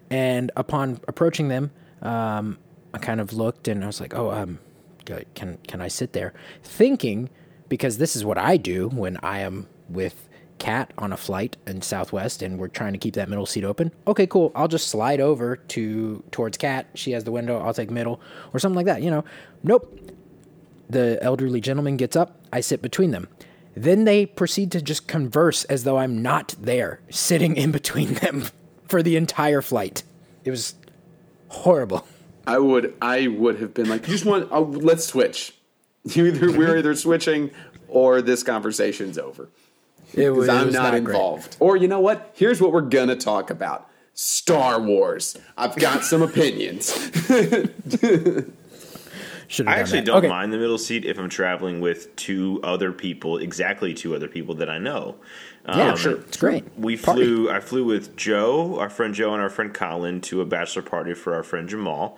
and 0.10 0.52
upon 0.56 1.00
approaching 1.08 1.50
them, 1.50 1.72
um, 2.02 2.58
I 2.94 2.98
kind 2.98 3.20
of 3.20 3.34
looked 3.34 3.68
and 3.68 3.84
I 3.84 3.88
was 3.88 4.02
like, 4.02 4.16
"Oh, 4.16 4.32
um, 4.32 4.60
can 5.06 5.58
can 5.68 5.82
I 5.82 5.88
sit 5.88 6.14
there?" 6.14 6.34
Thinking 6.64 7.30
because 7.68 7.98
this 7.98 8.16
is 8.16 8.26
what 8.26 8.38
I 8.38 8.58
do 8.58 8.90
when 8.90 9.18
I 9.18 9.40
am 9.40 9.68
with 9.88 10.28
Cat 10.58 10.92
on 10.98 11.14
a 11.14 11.18
flight 11.18 11.56
in 11.66 11.82
Southwest 11.82 12.42
and 12.42 12.60
we're 12.60 12.68
trying 12.68 12.94
to 12.94 13.00
keep 13.00 13.14
that 13.14 13.30
middle 13.30 13.46
seat 13.46 13.64
open. 13.64 13.92
Okay, 14.08 14.28
cool. 14.28 14.52
I'll 14.56 14.68
just 14.68 14.88
slide 14.88 15.22
over 15.22 15.56
to 15.56 16.24
towards 16.32 16.58
Cat. 16.58 16.88
She 16.96 17.12
has 17.12 17.24
the 17.24 17.32
window. 17.32 17.60
I'll 17.60 17.74
take 17.74 17.90
middle 17.90 18.20
or 18.54 18.60
something 18.60 18.76
like 18.76 18.86
that. 18.88 19.02
You 19.02 19.10
know, 19.10 19.24
nope. 19.64 19.98
The 20.90 21.20
elderly 21.22 21.62
gentleman 21.62 21.98
gets 21.98 22.16
up. 22.16 22.42
I 22.52 22.62
sit 22.62 22.82
between 22.82 23.12
them. 23.12 23.28
Then 23.76 24.04
they 24.04 24.26
proceed 24.26 24.72
to 24.74 24.82
just 24.82 25.08
converse 25.08 25.64
as 25.66 25.84
though 25.84 25.98
I'm 25.98 26.22
not 26.22 26.56
there, 26.60 27.00
sitting 27.10 27.56
in 27.56 27.72
between 27.72 28.14
them 28.16 28.46
for 28.88 29.02
the 29.02 29.16
entire 29.16 29.62
flight. 29.62 30.04
It 30.44 30.52
was 30.52 30.76
horrible. 31.50 32.08
I 32.48 32.58
would 32.58 32.94
I 33.02 33.28
would 33.28 33.60
have 33.60 33.74
been 33.74 33.90
like, 33.90 34.08
you 34.08 34.14
just 34.14 34.26
want 34.26 34.48
oh, 34.52 34.62
let's 34.64 35.06
switch. 35.06 35.54
You 36.06 36.28
either 36.28 36.58
we're 36.58 36.78
either 36.78 36.96
switching 36.96 37.52
or 37.90 38.22
this 38.22 38.42
conversation's 38.42 39.18
over. 39.20 39.50
It 40.14 40.30
was, 40.32 40.48
Because 40.48 40.50
I'm 40.50 40.62
it 40.64 40.66
was 40.68 40.76
not, 40.76 40.92
great. 40.92 40.98
involved. 41.00 41.58
Or 41.60 41.76
you 41.76 41.90
know 41.90 42.00
what? 42.00 42.32
Here's 42.36 42.62
what 42.62 42.72
we're 42.72 42.82
gonna 42.82 43.18
talk 43.18 43.50
about. 43.50 43.90
Star 44.14 44.80
Wars. 44.82 45.38
I've 45.58 45.76
got 45.76 46.06
some 46.06 46.22
opinions. 46.22 47.12
I 47.30 47.66
actually 49.80 50.00
that. 50.02 50.06
don't 50.06 50.18
Okay. 50.18 50.28
mind 50.30 50.54
the 50.54 50.58
middle 50.58 50.78
seat 50.78 51.06
if 51.06 51.18
I'm 51.18 51.30
traveling 51.30 51.82
with 51.82 52.16
two 52.16 52.60
other 52.64 52.92
people, 52.92 53.38
exactly 53.38 53.94
two 53.94 54.16
other 54.16 54.28
people 54.28 54.56
that 54.56 54.70
I 54.70 54.78
know. 54.78 55.16
Yeah, 55.78 55.92
Um, 55.92 55.98
sure. 55.98 56.14
It's 56.20 56.38
great. 56.38 56.66
We 56.78 56.98
Party. 56.98 57.24
flew. 57.24 57.50
I 57.50 57.60
flew 57.60 57.84
with 57.86 58.16
Joe, 58.16 58.78
our 58.80 58.90
friend 58.90 59.14
Joe, 59.14 59.34
and 59.34 59.42
our 59.42 59.50
friend 59.50 59.74
Colin 59.74 60.22
to 60.22 60.42
a 60.42 60.46
bachelor 60.46 60.82
party 60.84 61.14
for 61.14 61.34
our 61.34 61.44
friend 61.44 61.68
Jamal, 61.70 62.18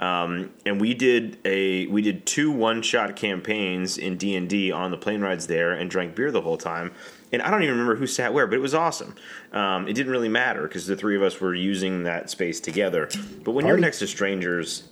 um, 0.00 0.50
and 0.66 0.80
we 0.80 0.94
did 0.94 1.38
a 1.44 1.86
we 1.86 2.02
did 2.02 2.26
two 2.26 2.50
one 2.50 2.82
shot 2.82 3.14
campaigns 3.16 3.98
in 3.98 4.16
D 4.16 4.34
and 4.36 4.48
D 4.48 4.70
on 4.72 4.90
the 4.90 4.96
plane 4.96 5.20
rides 5.20 5.46
there, 5.46 5.72
and 5.72 5.90
drank 5.90 6.14
beer 6.14 6.30
the 6.30 6.40
whole 6.42 6.58
time. 6.58 6.92
And 7.32 7.40
I 7.40 7.50
don't 7.50 7.62
even 7.62 7.72
remember 7.78 7.96
who 7.96 8.06
sat 8.06 8.34
where, 8.34 8.46
but 8.46 8.56
it 8.56 8.60
was 8.60 8.74
awesome. 8.74 9.14
Um, 9.52 9.88
it 9.88 9.94
didn't 9.94 10.12
really 10.12 10.28
matter 10.28 10.64
because 10.64 10.86
the 10.86 10.96
three 10.96 11.16
of 11.16 11.22
us 11.22 11.40
were 11.40 11.54
using 11.54 12.02
that 12.02 12.28
space 12.28 12.60
together. 12.60 13.08
But 13.42 13.52
when 13.52 13.64
you're 13.66 13.78
next 13.78 14.00
to 14.00 14.06
strangers, 14.06 14.82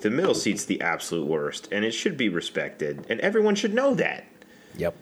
the 0.00 0.10
middle 0.10 0.34
seat's 0.34 0.66
the 0.66 0.82
absolute 0.82 1.26
worst, 1.26 1.68
and 1.72 1.86
it 1.86 1.92
should 1.92 2.18
be 2.18 2.28
respected, 2.28 3.06
and 3.08 3.18
everyone 3.20 3.54
should 3.54 3.72
know 3.72 3.94
that. 3.94 4.26
Yep. 4.76 4.94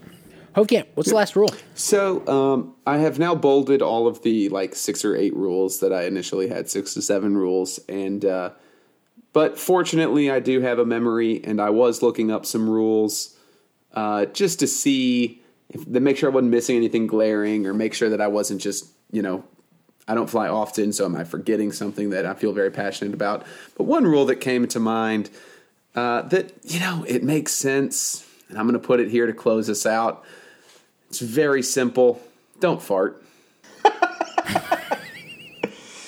Hofkamp, 0.55 0.87
what's 0.95 1.09
the 1.09 1.17
last 1.17 1.35
rule? 1.35 1.53
So 1.75 2.27
um, 2.29 2.77
I 2.87 2.99
have 2.99 3.19
now 3.19 3.35
bolded 3.35 3.83
all 3.83 4.07
of 4.07 4.23
the 4.23 4.49
like 4.51 4.77
six 4.77 5.05
or 5.05 5.17
eight 5.17 5.35
rules 5.35 5.81
that 5.81 5.93
I 5.93 6.05
initially 6.05 6.49
had, 6.49 6.71
six 6.71 6.95
to 6.95 7.03
seven 7.03 7.37
rules, 7.37 7.81
and 7.89 8.25
uh, 8.25 8.51
but 9.33 9.59
fortunately 9.59 10.31
I 10.31 10.39
do 10.39 10.61
have 10.61 10.79
a 10.79 10.87
memory, 10.87 11.43
and 11.43 11.61
I 11.61 11.71
was 11.71 12.03
looking 12.03 12.31
up 12.31 12.47
some 12.47 12.71
rules 12.71 13.37
uh, 13.95 14.27
just 14.27 14.61
to 14.61 14.69
see 14.69 15.43
if 15.71 15.93
to 15.93 15.99
make 15.99 16.17
sure 16.17 16.31
I 16.31 16.35
wasn't 16.35 16.53
missing 16.53 16.77
anything 16.77 17.09
glaring, 17.09 17.67
or 17.67 17.75
make 17.75 17.93
sure 17.93 18.11
that 18.11 18.21
I 18.21 18.29
wasn't 18.29 18.61
just 18.61 18.87
you 19.11 19.23
know 19.23 19.45
I 20.07 20.15
don't 20.15 20.31
fly 20.31 20.47
often, 20.47 20.93
so 20.93 21.05
am 21.05 21.17
I 21.17 21.25
forgetting 21.25 21.73
something 21.73 22.11
that 22.11 22.27
I 22.27 22.35
feel 22.35 22.53
very 22.53 22.71
passionate 22.71 23.13
about? 23.13 23.45
But 23.77 23.85
one 23.85 24.05
rule 24.05 24.27
that 24.27 24.37
came 24.37 24.69
to 24.69 24.79
mind 24.79 25.31
uh, 25.97 26.23
that 26.23 26.53
you 26.63 26.79
know 26.79 27.05
it 27.09 27.25
makes 27.25 27.51
sense, 27.51 28.25
and 28.49 28.57
I'm 28.57 28.69
going 28.69 28.81
to 28.81 28.87
put 28.87 29.01
it 29.01 29.11
here 29.11 29.27
to 29.27 29.33
close 29.33 29.69
us 29.69 29.85
out. 29.85 30.25
It's 31.15 31.21
very 31.23 31.63
simple. 31.63 32.21
Don't 32.59 32.83
fart. 32.83 33.23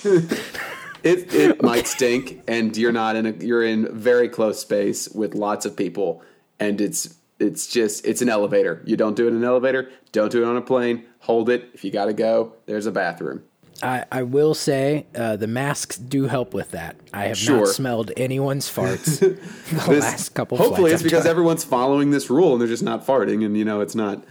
it 0.05 1.33
it 1.33 1.62
might 1.70 1.87
stink, 1.87 2.43
and 2.49 2.77
you're 2.77 2.91
not 2.91 3.15
in 3.15 3.27
a 3.27 3.31
you're 3.45 3.62
in 3.62 3.87
very 3.97 4.28
close 4.28 4.59
space 4.59 5.09
with 5.11 5.37
lots 5.37 5.65
of 5.65 5.77
people, 5.77 6.24
and 6.59 6.81
it's 6.81 7.15
it's 7.39 7.69
just 7.69 8.05
it's 8.05 8.20
an 8.20 8.28
elevator. 8.28 8.83
You 8.85 8.97
don't 8.97 9.15
do 9.15 9.27
it 9.27 9.31
in 9.31 9.37
an 9.37 9.45
elevator. 9.45 9.89
Don't 10.11 10.33
do 10.33 10.43
it 10.43 10.47
on 10.49 10.57
a 10.57 10.61
plane. 10.61 11.05
Hold 11.20 11.51
it. 11.51 11.70
If 11.73 11.85
you 11.85 11.93
got 11.93 12.07
to 12.07 12.12
go, 12.12 12.55
there's 12.66 12.87
a 12.87 12.93
bathroom. 12.93 13.45
I, 13.85 14.07
I 14.11 14.23
will 14.24 14.55
say 14.55 15.07
uh, 15.15 15.37
the 15.37 15.47
masks 15.47 15.99
do 15.99 16.27
help 16.27 16.53
with 16.55 16.70
that. 16.70 16.97
I 17.12 17.27
have 17.27 17.37
Sure. 17.37 17.59
not 17.59 17.69
smelled 17.69 18.11
anyone's 18.16 18.69
farts 18.69 19.19
the 19.20 19.39
This- 19.93 20.03
last 20.03 20.31
couple. 20.31 20.57
Hopefully, 20.59 20.91
it's 20.91 21.03
I've 21.03 21.05
because 21.05 21.23
done. 21.24 21.31
everyone's 21.31 21.62
following 21.62 22.11
this 22.11 22.28
rule 22.28 22.53
and 22.55 22.61
they're 22.61 22.66
just 22.66 22.83
not 22.83 23.07
farting, 23.07 23.45
and 23.45 23.57
you 23.57 23.65
know 23.65 23.81
it's 23.83 23.95
not. 23.95 24.24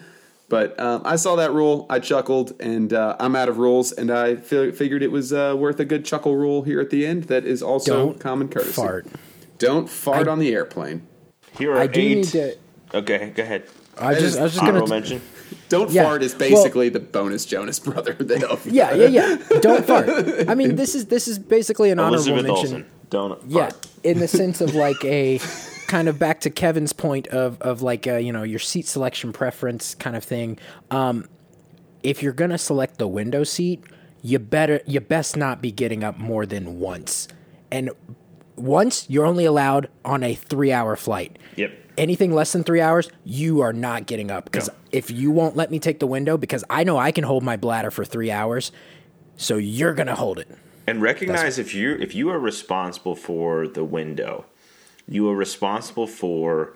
But 0.48 0.80
um, 0.80 1.02
I 1.06 1.16
saw 1.16 1.36
that 1.38 1.52
rule, 1.54 1.88
I 1.90 2.00
chuckled, 2.00 2.54
and 2.60 2.94
uh, 2.94 3.16
I'm 3.20 3.36
out 3.36 3.50
of 3.50 3.58
rules, 3.58 3.92
and 3.92 4.12
I 4.12 4.36
fi- 4.36 4.72
figured 4.72 5.02
it 5.02 5.12
was 5.12 5.34
uh, 5.34 5.56
worth 5.58 5.80
a 5.80 5.86
good 5.86 6.06
chuckle 6.06 6.36
rule 6.36 6.62
here 6.62 6.80
at 6.80 6.92
the 6.92 7.06
end. 7.06 7.24
That 7.26 7.46
is 7.46 7.64
also 7.64 7.96
Don't 8.08 8.20
common 8.20 8.50
courtesy. 8.50 8.74
fart. 8.74 9.08
Don't 9.58 9.90
fart 9.90 10.28
I- 10.28 10.32
on 10.32 10.40
the 10.40 10.54
airplane. 10.54 11.08
Here 11.58 11.72
are 11.74 11.80
I 11.80 11.88
do 11.88 12.00
eight. 12.00 12.16
need 12.16 12.24
to. 12.26 12.56
Okay, 12.94 13.32
go 13.36 13.42
ahead. 13.44 13.64
I 13.98 14.14
just, 14.14 14.38
I 14.38 14.44
was 14.44 14.54
just 14.54 14.64
gonna. 14.66 14.86
mention. 14.88 15.22
Don't 15.70 15.90
Yeah, 15.90 16.04
fart 16.04 16.22
is 16.22 16.34
well- 16.34 16.50
basically 16.50 16.90
the 16.90 17.00
bonus 17.00 17.46
Jonas 17.46 17.80
brother. 17.80 18.14
They 18.20 18.38
Yeah, 18.66 18.94
yeah, 18.94 19.08
yeah. 19.08 19.60
Don't 19.62 19.86
fart. 19.86 20.08
I 20.50 20.54
mean, 20.54 20.76
this 20.82 20.94
is 20.96 21.06
this 21.08 21.28
is 21.28 21.40
basically 21.40 21.90
an 21.92 21.98
honorable 22.00 22.36
mention. 22.36 22.52
Olsen. 22.52 22.86
Don't. 23.10 23.42
Yeah, 23.48 23.70
fart. 23.70 23.88
in 24.04 24.20
the 24.20 24.28
sense 24.28 24.62
of 24.62 24.76
like 24.76 25.04
a 25.06 25.40
kind 25.88 26.08
of 26.08 26.18
back 26.20 26.42
to 26.42 26.50
Kevin's 26.50 26.94
point 26.94 27.28
of 27.28 27.62
of 27.62 27.82
like 27.82 28.08
uh 28.08 28.16
you 28.18 28.32
know 28.32 28.44
your 28.44 28.60
seat 28.60 28.88
selection 28.88 29.32
preference 29.34 29.96
kind 29.96 30.16
of 30.16 30.24
thing. 30.24 30.58
Um, 30.92 31.28
if 32.04 32.22
you're 32.22 32.34
gonna 32.34 32.58
select 32.58 32.98
the 32.98 33.08
window 33.08 33.44
seat, 33.44 33.84
you 34.22 34.40
better 34.40 34.82
you 34.86 35.00
best 35.00 35.36
not 35.38 35.62
be 35.62 35.72
getting 35.72 36.04
up 36.04 36.18
more 36.18 36.46
than 36.46 36.80
once, 36.80 37.28
and 37.72 37.90
once 38.56 39.06
you're 39.10 39.26
only 39.26 39.46
allowed 39.46 39.90
on 40.04 40.24
a 40.24 40.34
three 40.36 40.72
hour 40.72 40.96
flight. 40.96 41.38
Yep. 41.56 41.72
Anything 41.98 42.34
less 42.34 42.52
than 42.52 42.64
three 42.66 42.82
hours, 42.82 43.10
you 43.24 43.62
are 43.62 43.72
not 43.72 44.06
getting 44.06 44.30
up 44.30 44.46
because 44.46 44.68
No. 44.68 44.74
if 44.92 45.10
you 45.10 45.32
won't 45.32 45.56
let 45.56 45.72
me 45.72 45.80
take 45.80 46.00
the 46.00 46.08
window, 46.08 46.36
because 46.38 46.64
I 46.70 46.84
know 46.84 46.98
I 46.98 47.12
can 47.12 47.24
hold 47.24 47.42
my 47.42 47.56
bladder 47.56 47.90
for 47.90 48.04
three 48.04 48.32
hours, 48.32 48.72
so 49.38 49.56
you're 49.58 49.94
gonna 49.94 50.16
hold 50.16 50.40
it. 50.40 50.50
And 50.88 51.02
recognize 51.02 51.58
if 51.58 51.74
you 51.74 51.94
if 52.00 52.14
you 52.14 52.30
are 52.30 52.40
responsible 52.40 53.16
for 53.16 53.68
the 53.68 53.84
window, 53.86 54.46
you 55.08 55.30
are 55.30 55.36
responsible 55.36 56.08
for 56.08 56.76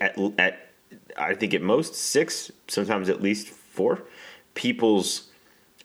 at, 0.00 0.18
at 0.38 0.70
I 1.16 1.34
think 1.34 1.54
at 1.54 1.62
most 1.62 1.94
six, 1.94 2.50
sometimes 2.68 3.08
at 3.08 3.20
least 3.20 3.48
four 3.48 4.02
people's 4.54 5.28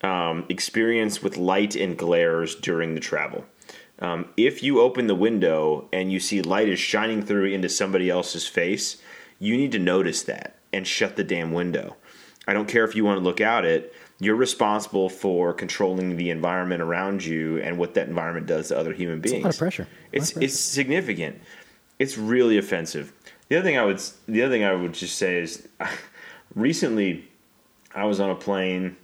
um, 0.01 0.45
experience 0.49 1.21
with 1.21 1.37
light 1.37 1.75
and 1.75 1.97
glares 1.97 2.55
during 2.55 2.95
the 2.95 2.99
travel. 3.01 3.45
Um, 3.99 4.29
if 4.35 4.63
you 4.63 4.81
open 4.81 5.07
the 5.07 5.15
window 5.15 5.87
and 5.93 6.11
you 6.11 6.19
see 6.19 6.41
light 6.41 6.67
is 6.67 6.79
shining 6.79 7.23
through 7.23 7.45
into 7.45 7.69
somebody 7.69 8.09
else's 8.09 8.47
face, 8.47 8.97
you 9.39 9.55
need 9.55 9.71
to 9.71 9.79
notice 9.79 10.23
that 10.23 10.55
and 10.73 10.85
shut 10.87 11.15
the 11.15 11.23
damn 11.23 11.53
window. 11.53 11.95
I 12.47 12.53
don't 12.53 12.67
care 12.67 12.83
if 12.83 12.95
you 12.95 13.05
want 13.05 13.19
to 13.19 13.23
look 13.23 13.39
out 13.39 13.63
it. 13.65 13.93
You're 14.19 14.35
responsible 14.35 15.09
for 15.09 15.53
controlling 15.53 16.17
the 16.17 16.29
environment 16.29 16.81
around 16.81 17.23
you 17.23 17.59
and 17.59 17.77
what 17.77 17.93
that 17.93 18.07
environment 18.07 18.47
does 18.47 18.69
to 18.69 18.77
other 18.77 18.93
human 18.93 19.21
beings. 19.21 19.41
a 19.41 19.45
lot 19.45 19.53
of 19.53 19.59
pressure. 19.59 19.83
Lot 19.83 19.89
It's 20.11 20.29
of 20.29 20.33
pressure. 20.35 20.45
it's 20.45 20.59
significant. 20.59 21.41
It's 21.99 22.17
really 22.17 22.57
offensive. 22.57 23.13
The 23.49 23.57
other 23.57 23.65
thing 23.65 23.77
I 23.77 23.85
would 23.85 24.01
the 24.27 24.41
other 24.43 24.53
thing 24.53 24.63
I 24.63 24.73
would 24.73 24.93
just 24.93 25.17
say 25.17 25.37
is, 25.37 25.67
recently, 26.55 27.29
I 27.93 28.05
was 28.05 28.19
on 28.19 28.29
a 28.29 28.35
plane. 28.35 28.97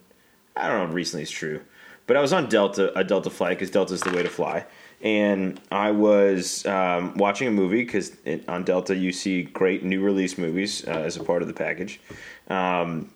I 0.55 0.67
don't 0.67 0.79
know 0.79 0.85
if 0.85 0.93
recently 0.93 1.23
is 1.23 1.31
true, 1.31 1.61
but 2.07 2.17
I 2.17 2.21
was 2.21 2.33
on 2.33 2.49
Delta 2.49 2.97
a 2.97 3.03
Delta 3.03 3.29
flight 3.29 3.57
because 3.57 3.69
Delta 3.69 3.93
is 3.93 4.01
the 4.01 4.11
way 4.11 4.23
to 4.23 4.29
fly, 4.29 4.65
and 5.01 5.59
I 5.71 5.91
was 5.91 6.65
um, 6.65 7.15
watching 7.15 7.47
a 7.47 7.51
movie 7.51 7.83
because 7.83 8.17
on 8.47 8.63
Delta 8.63 8.95
you 8.95 9.11
see 9.11 9.43
great 9.43 9.83
new 9.83 10.01
release 10.01 10.37
movies 10.37 10.87
uh, 10.87 10.91
as 10.91 11.15
a 11.15 11.23
part 11.23 11.41
of 11.41 11.47
the 11.47 11.53
package. 11.53 12.01
Um, 12.49 13.11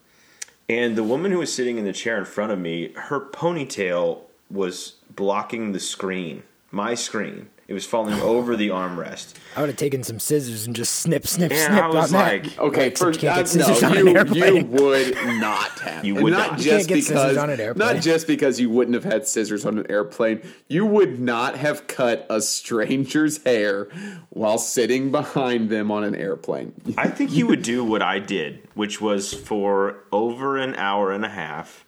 and 0.69 0.95
the 0.95 1.03
woman 1.03 1.31
who 1.31 1.39
was 1.39 1.53
sitting 1.53 1.77
in 1.77 1.85
the 1.85 1.93
chair 1.93 2.17
in 2.17 2.25
front 2.25 2.51
of 2.51 2.59
me, 2.59 2.93
her 2.93 3.19
ponytail 3.19 4.21
was 4.49 4.93
blocking 5.15 5.71
the 5.71 5.79
screen, 5.79 6.43
my 6.71 6.93
screen. 6.95 7.49
It 7.73 7.77
was 7.77 7.87
falling 7.87 8.19
over 8.21 8.55
the 8.55 8.67
armrest. 8.67 9.33
I 9.55 9.61
would 9.61 9.69
have 9.69 9.77
taken 9.77 10.03
some 10.03 10.19
scissors 10.19 10.67
and 10.67 10.75
just 10.75 10.93
snip, 10.99 11.25
snip, 11.25 11.51
And 11.51 11.59
snip 11.59 11.83
I 11.83 11.87
was 11.87 12.13
on 12.13 12.19
like, 12.19 12.43
that. 12.43 12.59
Okay, 12.59 12.87
Except 12.89 12.99
for 12.99 13.19
you 13.19 13.27
can't 13.33 13.39
uh, 13.39 13.65
get 13.65 13.81
no, 13.81 13.87
on 13.87 13.97
an 13.97 14.35
you, 14.35 14.45
you 14.45 14.65
would 14.65 15.15
not 15.41 15.79
have. 15.79 16.05
You 16.05 16.13
And 16.17 16.23
would 16.23 16.33
not 16.33 16.51
not. 16.51 16.59
just 16.59 16.65
You 16.67 16.71
can't 16.71 16.87
get 16.87 16.95
because 17.09 17.37
on 17.37 17.49
an 17.49 17.59
airplane. 17.59 17.93
not 17.95 18.03
just 18.03 18.27
because 18.27 18.59
you 18.59 18.69
wouldn't 18.69 18.93
have 18.93 19.11
had 19.11 19.25
scissors 19.25 19.65
on 19.65 19.79
an 19.79 19.87
airplane. 19.89 20.41
You 20.67 20.85
would 20.85 21.19
not 21.19 21.57
have 21.57 21.87
cut 21.87 22.27
a 22.29 22.41
stranger's 22.43 23.43
hair 23.43 23.85
while 24.29 24.59
sitting 24.59 25.09
behind 25.09 25.71
them 25.71 25.89
on 25.89 26.03
an 26.03 26.13
airplane. 26.13 26.73
I 26.99 27.07
think 27.07 27.31
you 27.31 27.47
would 27.47 27.63
do 27.63 27.83
what 27.83 28.03
I 28.03 28.19
did, 28.19 28.59
which 28.75 29.01
was 29.01 29.33
for 29.33 29.97
over 30.11 30.57
an 30.57 30.75
hour 30.75 31.11
and 31.11 31.25
a 31.25 31.29
half, 31.29 31.85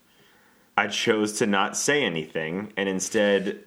I 0.76 0.88
chose 0.88 1.34
to 1.34 1.46
not 1.46 1.78
say 1.78 2.04
anything 2.04 2.74
and 2.76 2.90
instead 2.90 3.60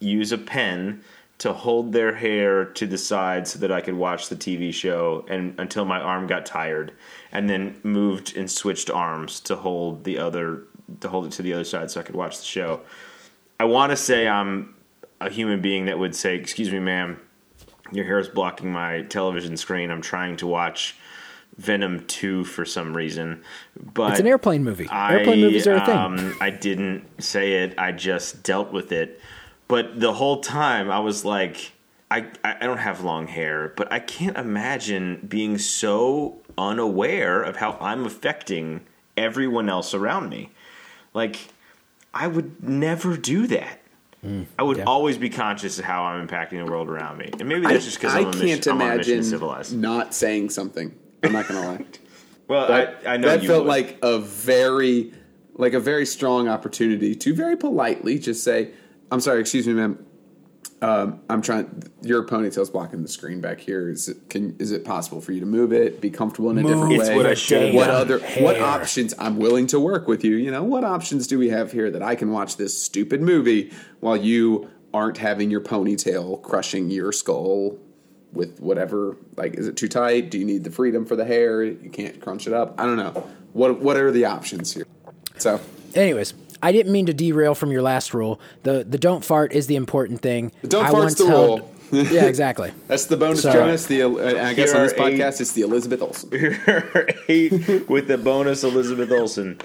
use 0.00 0.30
a 0.30 0.38
pen 0.38 1.02
to 1.38 1.52
hold 1.52 1.92
their 1.92 2.14
hair 2.14 2.64
to 2.64 2.86
the 2.86 2.98
side 2.98 3.46
so 3.46 3.60
that 3.60 3.70
I 3.70 3.80
could 3.80 3.94
watch 3.94 4.28
the 4.28 4.36
TV 4.36 4.74
show 4.74 5.24
and 5.28 5.58
until 5.58 5.84
my 5.84 6.00
arm 6.00 6.26
got 6.26 6.44
tired 6.44 6.92
and 7.30 7.48
then 7.48 7.78
moved 7.84 8.36
and 8.36 8.50
switched 8.50 8.90
arms 8.90 9.38
to 9.40 9.54
hold 9.54 10.04
the 10.04 10.18
other 10.18 10.64
to 11.00 11.08
hold 11.08 11.26
it 11.26 11.32
to 11.32 11.42
the 11.42 11.52
other 11.52 11.64
side 11.64 11.90
so 11.90 12.00
I 12.00 12.02
could 12.02 12.16
watch 12.16 12.38
the 12.38 12.44
show. 12.44 12.80
I 13.60 13.64
want 13.64 13.90
to 13.90 13.96
say 13.96 14.26
I'm 14.26 14.74
a 15.20 15.30
human 15.30 15.60
being 15.60 15.86
that 15.86 15.98
would 15.98 16.14
say, 16.16 16.34
"Excuse 16.36 16.72
me, 16.72 16.80
ma'am, 16.80 17.20
your 17.92 18.04
hair 18.04 18.18
is 18.18 18.28
blocking 18.28 18.72
my 18.72 19.02
television 19.02 19.56
screen. 19.56 19.90
I'm 19.90 20.02
trying 20.02 20.36
to 20.38 20.46
watch 20.46 20.96
Venom 21.56 22.04
2 22.06 22.44
for 22.44 22.64
some 22.64 22.96
reason. 22.96 23.42
But 23.94 24.12
It's 24.12 24.20
an 24.20 24.26
airplane 24.26 24.62
movie. 24.62 24.88
I, 24.88 25.14
airplane 25.14 25.40
movies 25.40 25.66
are 25.66 25.74
a 25.74 25.84
thing. 25.84 25.96
Um, 25.96 26.36
I 26.40 26.50
didn't 26.50 27.22
say 27.22 27.64
it. 27.64 27.74
I 27.78 27.92
just 27.92 28.44
dealt 28.44 28.72
with 28.72 28.92
it. 28.92 29.20
But 29.68 30.00
the 30.00 30.14
whole 30.14 30.40
time, 30.40 30.90
I 30.90 30.98
was 31.00 31.24
like, 31.24 31.72
I, 32.10 32.26
I 32.42 32.64
don't 32.64 32.78
have 32.78 33.04
long 33.04 33.26
hair, 33.26 33.72
but 33.76 33.92
I 33.92 33.98
can't 34.00 34.36
imagine 34.36 35.26
being 35.28 35.58
so 35.58 36.38
unaware 36.56 37.42
of 37.42 37.56
how 37.56 37.76
I'm 37.80 38.06
affecting 38.06 38.80
everyone 39.16 39.68
else 39.68 39.92
around 39.92 40.30
me. 40.30 40.50
Like, 41.12 41.36
I 42.14 42.26
would 42.28 42.62
never 42.62 43.16
do 43.16 43.46
that. 43.48 43.80
I 44.58 44.62
would 44.64 44.76
Mm, 44.76 44.78
yeah. 44.78 44.84
always 44.84 45.16
be 45.16 45.30
conscious 45.30 45.78
of 45.78 45.84
how 45.84 46.02
I'm 46.02 46.26
impacting 46.26 46.64
the 46.64 46.68
world 46.68 46.88
around 46.88 47.18
me. 47.18 47.30
And 47.38 47.48
maybe 47.48 47.66
that's 47.66 47.84
just 47.84 47.98
because 48.00 48.14
I 48.16 48.20
I'm, 48.20 48.24
a 48.24 48.30
mission- 48.32 48.46
can't 48.48 48.66
I'm 48.68 48.82
on 48.82 48.90
a 48.90 48.96
mission 48.96 49.04
to 49.04 49.12
imagine 49.12 49.30
civilize. 49.30 49.72
not 49.72 50.12
saying 50.14 50.50
something. 50.50 50.92
I'm 51.22 51.32
not 51.32 51.46
gonna 51.46 51.66
lie. 51.66 51.84
Well, 52.48 52.66
That, 52.66 53.02
I, 53.06 53.14
I 53.14 53.16
know 53.18 53.28
that 53.28 53.42
you 53.42 53.48
felt 53.48 53.64
would. 53.64 53.68
like 53.68 53.98
a 54.02 54.18
very, 54.18 55.12
like 55.54 55.74
a 55.74 55.80
very 55.80 56.06
strong 56.06 56.48
opportunity 56.48 57.14
to 57.14 57.34
very 57.34 57.56
politely 57.58 58.18
just 58.18 58.42
say, 58.42 58.70
"I'm 59.10 59.20
sorry, 59.20 59.40
excuse 59.40 59.66
me, 59.66 59.74
ma'am. 59.74 60.04
Um, 60.80 61.20
I'm 61.28 61.42
trying. 61.42 61.82
Your 62.02 62.24
ponytail's 62.24 62.70
blocking 62.70 63.02
the 63.02 63.08
screen 63.08 63.40
back 63.40 63.58
here. 63.58 63.88
Is 63.90 64.08
it 64.08 64.30
can? 64.30 64.54
Is 64.60 64.70
it 64.70 64.84
possible 64.84 65.20
for 65.20 65.32
you 65.32 65.40
to 65.40 65.46
move 65.46 65.72
it? 65.72 66.00
Be 66.00 66.08
comfortable 66.10 66.50
in 66.50 66.58
a 66.58 66.62
different 66.62 66.92
It's 66.92 67.08
way? 67.08 67.16
what 67.16 67.26
I 67.26 67.34
should 67.34 67.74
What 67.74 67.90
other? 67.90 68.20
done. 68.20 68.42
What 68.44 68.60
options? 68.60 69.12
I'm 69.18 69.38
willing 69.38 69.66
to 69.68 69.80
work 69.80 70.06
with 70.06 70.22
you. 70.22 70.36
You 70.36 70.52
know, 70.52 70.62
what 70.62 70.84
options 70.84 71.26
do 71.26 71.36
we 71.38 71.48
have 71.48 71.72
here 71.72 71.90
that 71.90 72.02
I 72.02 72.14
can 72.14 72.30
watch 72.30 72.56
this 72.58 72.80
stupid 72.80 73.20
movie 73.22 73.72
while 73.98 74.16
you 74.16 74.70
aren't 74.94 75.18
having 75.18 75.50
your 75.50 75.60
ponytail 75.60 76.40
crushing 76.42 76.90
your 76.90 77.10
skull 77.12 77.76
with 78.32 78.60
whatever 78.60 79.16
like 79.36 79.54
is 79.54 79.66
it 79.66 79.76
too 79.76 79.88
tight 79.88 80.30
do 80.30 80.38
you 80.38 80.44
need 80.44 80.62
the 80.64 80.70
freedom 80.70 81.04
for 81.04 81.14
the 81.16 81.24
hair 81.24 81.62
you 81.62 81.90
can't 81.90 82.20
crunch 82.20 82.46
it 82.46 82.52
up 82.54 82.74
i 82.78 82.84
don't 82.84 82.96
know 82.96 83.26
what 83.52 83.80
what 83.80 83.96
are 83.96 84.10
the 84.10 84.24
options 84.26 84.72
here 84.74 84.86
so 85.38 85.58
Anyways, 85.94 86.32
I 86.62 86.72
didn't 86.72 86.92
mean 86.92 87.06
to 87.06 87.12
derail 87.14 87.54
from 87.54 87.70
your 87.70 87.82
last 87.82 88.12
rule. 88.14 88.40
The 88.64 88.84
the 88.88 88.98
don't 88.98 89.24
fart 89.24 89.52
is 89.52 89.66
the 89.66 89.76
important 89.76 90.20
thing. 90.22 90.52
The 90.62 90.68
don't 90.68 90.84
I 90.86 90.90
fart's 90.90 91.14
the 91.16 91.26
held- 91.26 91.60
rule. 91.60 91.74
yeah, 91.92 92.24
exactly. 92.26 92.70
that's 92.86 93.06
the 93.06 93.16
bonus 93.16 93.42
So- 93.42 93.50
jonas 93.52 93.86
the 93.86 94.02
uh, 94.02 94.08
i 94.46 94.52
guess 94.52 94.74
on 94.74 94.82
this 94.82 94.92
are 94.92 95.08
eight- 95.08 95.18
podcast 95.18 95.40
it's 95.40 95.52
the 95.52 95.62
elizabeth 95.62 96.02
olsen 96.02 96.28
eight 97.28 97.88
with 97.88 98.08
the 98.08 98.18
bonus 98.18 98.62
Elizabeth 98.62 99.10
Olsen. 99.10 99.58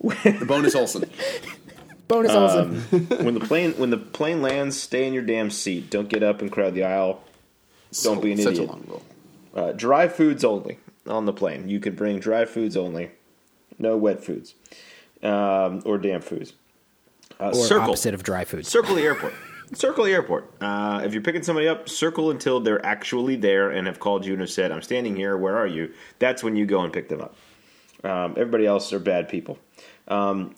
the 0.00 0.44
bonus 0.46 0.74
olsen 0.74 1.08
Bonus 2.08 2.32
Olsen. 2.32 2.80
when 3.24 3.34
the 3.34 3.40
plane 3.40 3.72
when 3.74 3.90
the 3.90 3.96
plane 3.96 4.42
lands, 4.42 4.78
stay 4.80 5.06
in 5.06 5.14
your 5.14 5.22
damn 5.22 5.48
seat. 5.48 5.90
Don't 5.90 6.08
get 6.08 6.24
up 6.24 6.42
and 6.42 6.50
crowd 6.50 6.74
the 6.74 6.82
aisle. 6.82 7.22
Don't 8.02 8.20
be 8.20 8.32
an 8.32 8.38
such 8.38 8.54
idiot. 8.54 8.68
a 8.68 8.72
long 8.72 8.84
rule 8.88 9.02
Uh, 9.54 9.72
dry 9.72 10.08
foods 10.08 10.42
only 10.44 10.78
on 11.06 11.24
the 11.26 11.32
plane. 11.32 11.68
You 11.68 11.78
can 11.78 11.94
bring 11.94 12.18
dry 12.18 12.46
foods 12.46 12.76
only, 12.76 13.10
no 13.80 13.96
wet 13.96 14.22
foods 14.22 14.54
um, 15.22 15.82
or 15.84 15.98
damp 15.98 16.22
foods. 16.22 16.52
Uh, 17.40 17.46
Or 17.48 17.54
circle, 17.54 17.88
opposite 17.88 18.14
of 18.14 18.22
dry 18.22 18.44
food. 18.44 18.66
circle 18.66 18.94
the 18.94 19.02
airport. 19.02 19.32
Circle 19.72 20.04
the 20.04 20.12
airport. 20.12 20.52
Uh, 20.60 21.00
if 21.04 21.12
you're 21.14 21.22
picking 21.22 21.42
somebody 21.42 21.68
up, 21.68 21.88
circle 21.88 22.30
until 22.30 22.60
they're 22.60 22.84
actually 22.84 23.36
there 23.36 23.70
and 23.70 23.86
have 23.86 24.00
called 24.00 24.26
you 24.26 24.32
and 24.32 24.40
have 24.40 24.50
said, 24.50 24.72
"I'm 24.72 24.82
standing 24.82 25.16
here. 25.16 25.36
Where 25.36 25.56
are 25.56 25.66
you?" 25.66 25.92
That's 26.18 26.42
when 26.42 26.56
you 26.56 26.66
go 26.66 26.82
and 26.82 26.92
pick 26.92 27.08
them 27.08 27.20
up. 27.20 27.34
Um, 28.02 28.32
everybody 28.36 28.66
else 28.66 28.92
are 28.92 28.98
bad 28.98 29.28
people. 29.28 29.58
Um, 30.08 30.54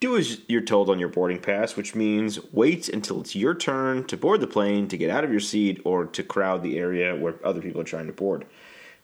do 0.00 0.16
as 0.16 0.40
you're 0.48 0.60
told 0.60 0.88
on 0.88 0.98
your 0.98 1.08
boarding 1.08 1.40
pass, 1.40 1.76
which 1.76 1.94
means 1.94 2.38
wait 2.52 2.88
until 2.88 3.20
it's 3.20 3.34
your 3.34 3.54
turn 3.54 4.04
to 4.04 4.16
board 4.16 4.40
the 4.40 4.46
plane, 4.46 4.86
to 4.88 4.96
get 4.96 5.10
out 5.10 5.24
of 5.24 5.30
your 5.30 5.40
seat, 5.40 5.80
or 5.84 6.04
to 6.06 6.22
crowd 6.22 6.62
the 6.62 6.78
area 6.78 7.16
where 7.16 7.34
other 7.42 7.60
people 7.60 7.80
are 7.80 7.84
trying 7.84 8.06
to 8.06 8.12
board. 8.12 8.44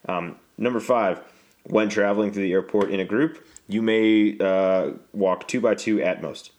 Um, 0.07 0.37
number 0.59 0.79
five, 0.79 1.21
when 1.65 1.89
traveling 1.89 2.33
through 2.33 2.43
the 2.43 2.53
airport 2.53 2.91
in 2.91 3.01
a 3.01 3.05
group, 3.05 3.47
you 3.69 3.83
may 3.83 4.37
uh, 4.39 4.93
walk 5.13 5.49
two 5.49 5.61
by 5.61 5.75
two 5.75 6.03
at 6.03 6.23
most. 6.23 6.53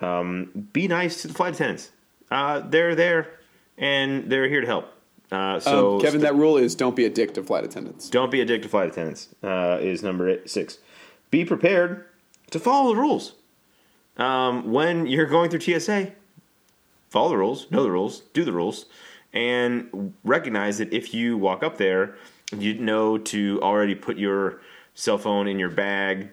Um, 0.00 0.68
be 0.72 0.88
nice 0.88 1.22
to 1.22 1.28
the 1.28 1.34
flight 1.34 1.54
attendants. 1.54 1.90
Uh, 2.30 2.60
they're 2.60 2.94
there 2.94 3.38
and 3.78 4.30
they're 4.30 4.48
here 4.48 4.60
to 4.60 4.66
help. 4.66 4.92
Uh, 5.30 5.58
so 5.58 5.94
um, 5.94 6.00
kevin 6.00 6.20
that 6.20 6.36
rule 6.36 6.56
is 6.56 6.76
don't 6.76 6.94
be 6.94 7.04
a 7.04 7.10
dick 7.10 7.34
to 7.34 7.42
flight 7.42 7.64
attendants 7.64 8.08
don't 8.08 8.30
be 8.30 8.40
a 8.40 8.44
dick 8.44 8.62
to 8.62 8.68
flight 8.68 8.88
attendants. 8.88 9.28
Uh, 9.42 9.76
is 9.80 10.00
number 10.02 10.28
eight, 10.28 10.48
six. 10.48 10.78
Be 11.30 11.44
prepared 11.44 12.04
to 12.50 12.60
follow 12.60 12.94
the 12.94 13.00
rules. 13.00 13.34
Um, 14.16 14.72
when 14.72 15.06
you're 15.06 15.26
going 15.26 15.50
through 15.50 15.60
TSA, 15.60 16.12
follow 17.10 17.28
the 17.28 17.36
rules, 17.36 17.70
know 17.70 17.82
the 17.82 17.90
rules, 17.90 18.20
do 18.32 18.44
the 18.44 18.52
rules, 18.52 18.86
and 19.32 20.14
recognize 20.24 20.78
that 20.78 20.92
if 20.92 21.12
you 21.12 21.36
walk 21.36 21.62
up 21.62 21.76
there, 21.76 22.16
you 22.52 22.74
know 22.74 23.18
to 23.18 23.60
already 23.62 23.94
put 23.94 24.16
your 24.16 24.60
cell 24.94 25.18
phone 25.18 25.48
in 25.48 25.58
your 25.58 25.70
bag 25.70 26.30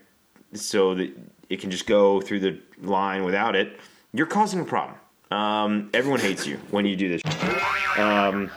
so 0.54 0.96
that 0.96 1.12
it 1.50 1.60
can 1.60 1.72
just 1.72 1.86
go 1.86 2.22
through 2.22 2.40
the 2.40 2.60
line 2.82 3.24
without 3.24 3.56
it. 3.56 3.80
You're 4.14 4.28
causing 4.28 4.60
a 4.60 4.66
problem. 4.66 4.98
Um, 5.32 5.90
everyone 5.94 6.20
hates 6.20 6.46
you 6.46 6.58
when 6.70 6.86
you 6.86 6.96
do 6.96 7.10
this. 7.10 7.22
Um, 7.98 8.52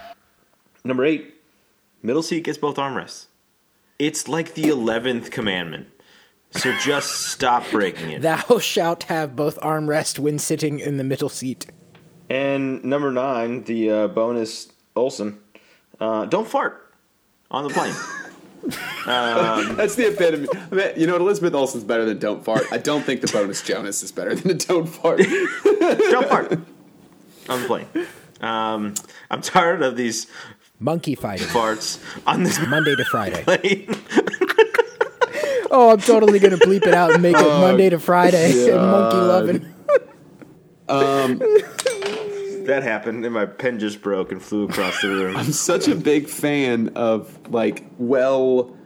number 0.85 1.05
eight, 1.05 1.35
middle 2.03 2.23
seat 2.23 2.45
gets 2.45 2.59
both 2.59 2.77
armrests. 2.77 3.27
It's 3.99 4.29
like 4.29 4.55
the 4.55 4.69
eleventh 4.69 5.31
commandment. 5.31 5.89
So 6.51 6.75
just 6.79 7.11
stop 7.31 7.65
breaking 7.71 8.11
it. 8.11 8.23
Thou 8.23 8.59
shalt 8.59 9.05
have 9.05 9.35
both 9.35 9.59
armrest 9.61 10.19
when 10.19 10.39
sitting 10.39 10.79
in 10.79 10.97
the 10.97 11.05
middle 11.05 11.29
seat. 11.29 11.67
And 12.29 12.85
number 12.85 13.11
nine, 13.11 13.65
the 13.65 13.91
uh, 13.91 14.09
bonus 14.09 14.69
Olsen, 14.95 15.39
uh, 16.01 16.27
don't 16.27 16.47
fart 16.47 16.86
on 17.51 17.65
the 17.65 17.71
plane. 17.71 17.95
that's 19.77 19.95
the 19.95 20.09
epitome 20.09 20.49
I 20.73 20.75
mean, 20.75 20.89
you 20.97 21.07
know 21.07 21.13
what 21.13 21.21
elizabeth 21.21 21.55
olsen's 21.55 21.85
better 21.85 22.05
than 22.05 22.19
don't 22.19 22.45
fart 22.45 22.65
i 22.73 22.79
don't 22.79 23.03
think 23.03 23.21
the 23.21 23.29
bonus 23.29 23.63
jonas 23.63 24.03
is 24.03 24.11
better 24.11 24.35
than 24.35 24.51
a 24.51 24.55
don't 24.55 24.87
fart 24.87 25.19
don't 25.65 26.29
fart 26.29 26.59
on 27.49 27.63
the 27.63 27.67
plane. 27.67 27.87
Um, 28.41 28.95
I'm 29.31 29.41
tired 29.41 29.83
of 29.83 29.97
these 29.97 30.27
Monkey 30.79 31.15
fighting. 31.15 31.47
farts 31.47 32.03
on 32.27 32.43
this 32.43 32.59
Monday 32.67 32.95
to 32.95 33.05
Friday. 33.05 33.43
plane. 33.45 33.89
Oh, 35.71 35.91
I'm 35.93 36.01
totally 36.01 36.39
gonna 36.39 36.57
bleep 36.59 36.87
it 36.87 36.95
out 36.95 37.13
and 37.13 37.23
make 37.23 37.37
it 37.37 37.43
Monday 37.43 37.89
to 37.91 37.99
Friday 37.99 38.71
and 38.71 38.81
monkey 38.81 39.17
loving. 39.17 39.75
That 42.67 42.83
happened, 42.83 43.25
and 43.25 43.35
my 43.35 43.47
pen 43.47 43.79
just 43.79 44.01
broke 44.03 44.33
and 44.33 44.43
flew 44.43 44.65
across 44.65 45.01
the 45.03 45.09
room. 45.09 45.37
I'm 45.39 45.53
such 45.53 45.89
a 45.89 45.95
big 45.95 46.29
fan 46.29 46.91
of 46.97 47.39
like 47.51 47.85
well 47.99 48.77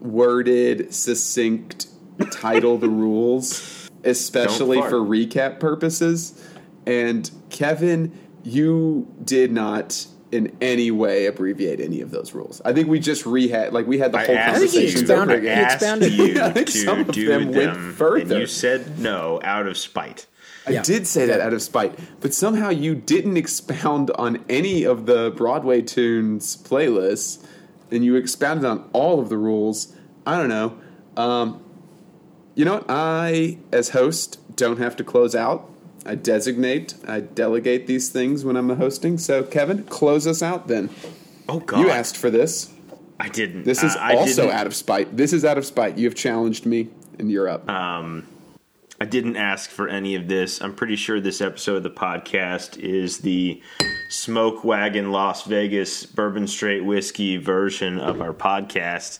worded, 0.00 0.92
succinct 0.94 1.86
title 2.30 2.78
the 2.78 2.88
rules, 2.88 3.90
especially 4.04 4.80
for 4.82 4.96
recap 5.00 5.60
purposes. 5.60 6.40
And 6.86 7.30
Kevin, 7.50 8.12
you 8.42 9.08
did 9.24 9.50
not 9.52 10.06
in 10.30 10.54
any 10.60 10.90
way 10.90 11.26
abbreviate 11.26 11.80
any 11.80 12.00
of 12.00 12.10
those 12.10 12.34
rules. 12.34 12.60
I 12.64 12.72
think 12.72 12.88
we 12.88 12.98
just 12.98 13.24
rehat 13.24 13.72
like 13.72 13.86
we 13.86 13.98
had 13.98 14.12
the 14.12 14.18
I 14.18 14.26
whole 14.26 14.36
asked 14.36 14.58
think 14.60 14.70
he 14.72 14.76
you, 14.78 14.82
conversation 14.92 15.00
expounded- 15.02 15.36
over 15.36 15.40
he 15.42 15.48
again. 15.48 15.64
expounded. 15.64 16.12
you 16.12 16.40
I 16.42 16.50
think 16.52 16.68
some 16.68 17.00
of 17.00 17.12
do 17.12 17.26
them 17.28 17.52
went 17.52 17.76
further. 17.94 18.20
and 18.34 18.40
you 18.40 18.46
said 18.46 18.98
no 18.98 19.40
out 19.44 19.66
of 19.66 19.76
spite. 19.78 20.26
I 20.66 20.70
Yeah. 20.72 20.82
did 20.82 21.06
say 21.06 21.26
that 21.26 21.40
out 21.40 21.52
of 21.52 21.60
spite, 21.62 21.98
but 22.20 22.32
somehow 22.32 22.70
you 22.70 22.94
didn't 22.94 23.36
expound 23.36 24.10
on 24.16 24.42
any 24.48 24.84
of 24.84 25.06
the 25.06 25.32
Broadway 25.36 25.82
tunes 25.82 26.56
playlists, 26.56 27.38
and 27.90 28.04
you 28.04 28.16
expounded 28.16 28.64
on 28.64 28.84
all 28.92 29.20
of 29.20 29.28
the 29.28 29.36
rules. 29.36 29.88
I 30.26 30.38
don't 30.38 30.48
know. 30.48 30.74
Um, 31.16 31.60
you 32.54 32.64
know 32.64 32.74
what? 32.74 32.86
I, 32.88 33.58
as 33.72 33.90
host, 33.90 34.38
don't 34.56 34.78
have 34.78 34.96
to 34.96 35.04
close 35.04 35.34
out. 35.34 35.68
I 36.06 36.14
designate, 36.14 36.94
I 37.06 37.20
delegate 37.20 37.86
these 37.86 38.08
things 38.10 38.44
when 38.44 38.56
I'm 38.56 38.68
hosting. 38.76 39.16
So, 39.18 39.42
Kevin, 39.42 39.84
close 39.84 40.26
us 40.26 40.42
out 40.42 40.68
then. 40.68 40.90
Oh 41.48 41.60
God, 41.60 41.80
You 41.80 41.90
asked 41.90 42.16
for 42.16 42.30
this. 42.30 42.70
I 43.20 43.28
didn't. 43.28 43.64
This 43.64 43.82
is 43.82 43.94
Uh, 43.96 44.14
also 44.16 44.42
didn't- 44.42 44.56
out 44.58 44.66
of 44.66 44.74
spite. 44.74 45.16
This 45.16 45.32
is 45.32 45.44
out 45.44 45.56
of 45.58 45.64
spite. 45.64 45.96
You 45.98 46.06
have 46.06 46.14
challenged 46.14 46.66
me, 46.66 46.88
and 47.18 47.30
you're 47.30 47.48
up. 47.48 47.68
I 49.00 49.06
didn't 49.06 49.36
ask 49.36 49.70
for 49.70 49.88
any 49.88 50.14
of 50.14 50.28
this. 50.28 50.62
I'm 50.62 50.74
pretty 50.74 50.96
sure 50.96 51.20
this 51.20 51.40
episode 51.40 51.76
of 51.76 51.82
the 51.82 51.90
podcast 51.90 52.78
is 52.78 53.18
the 53.18 53.60
Smoke 54.08 54.62
Wagon 54.62 55.10
Las 55.10 55.42
Vegas 55.44 56.06
Bourbon 56.06 56.46
Straight 56.46 56.84
Whiskey 56.84 57.36
version 57.36 57.98
of 57.98 58.20
our 58.20 58.32
podcast. 58.32 59.18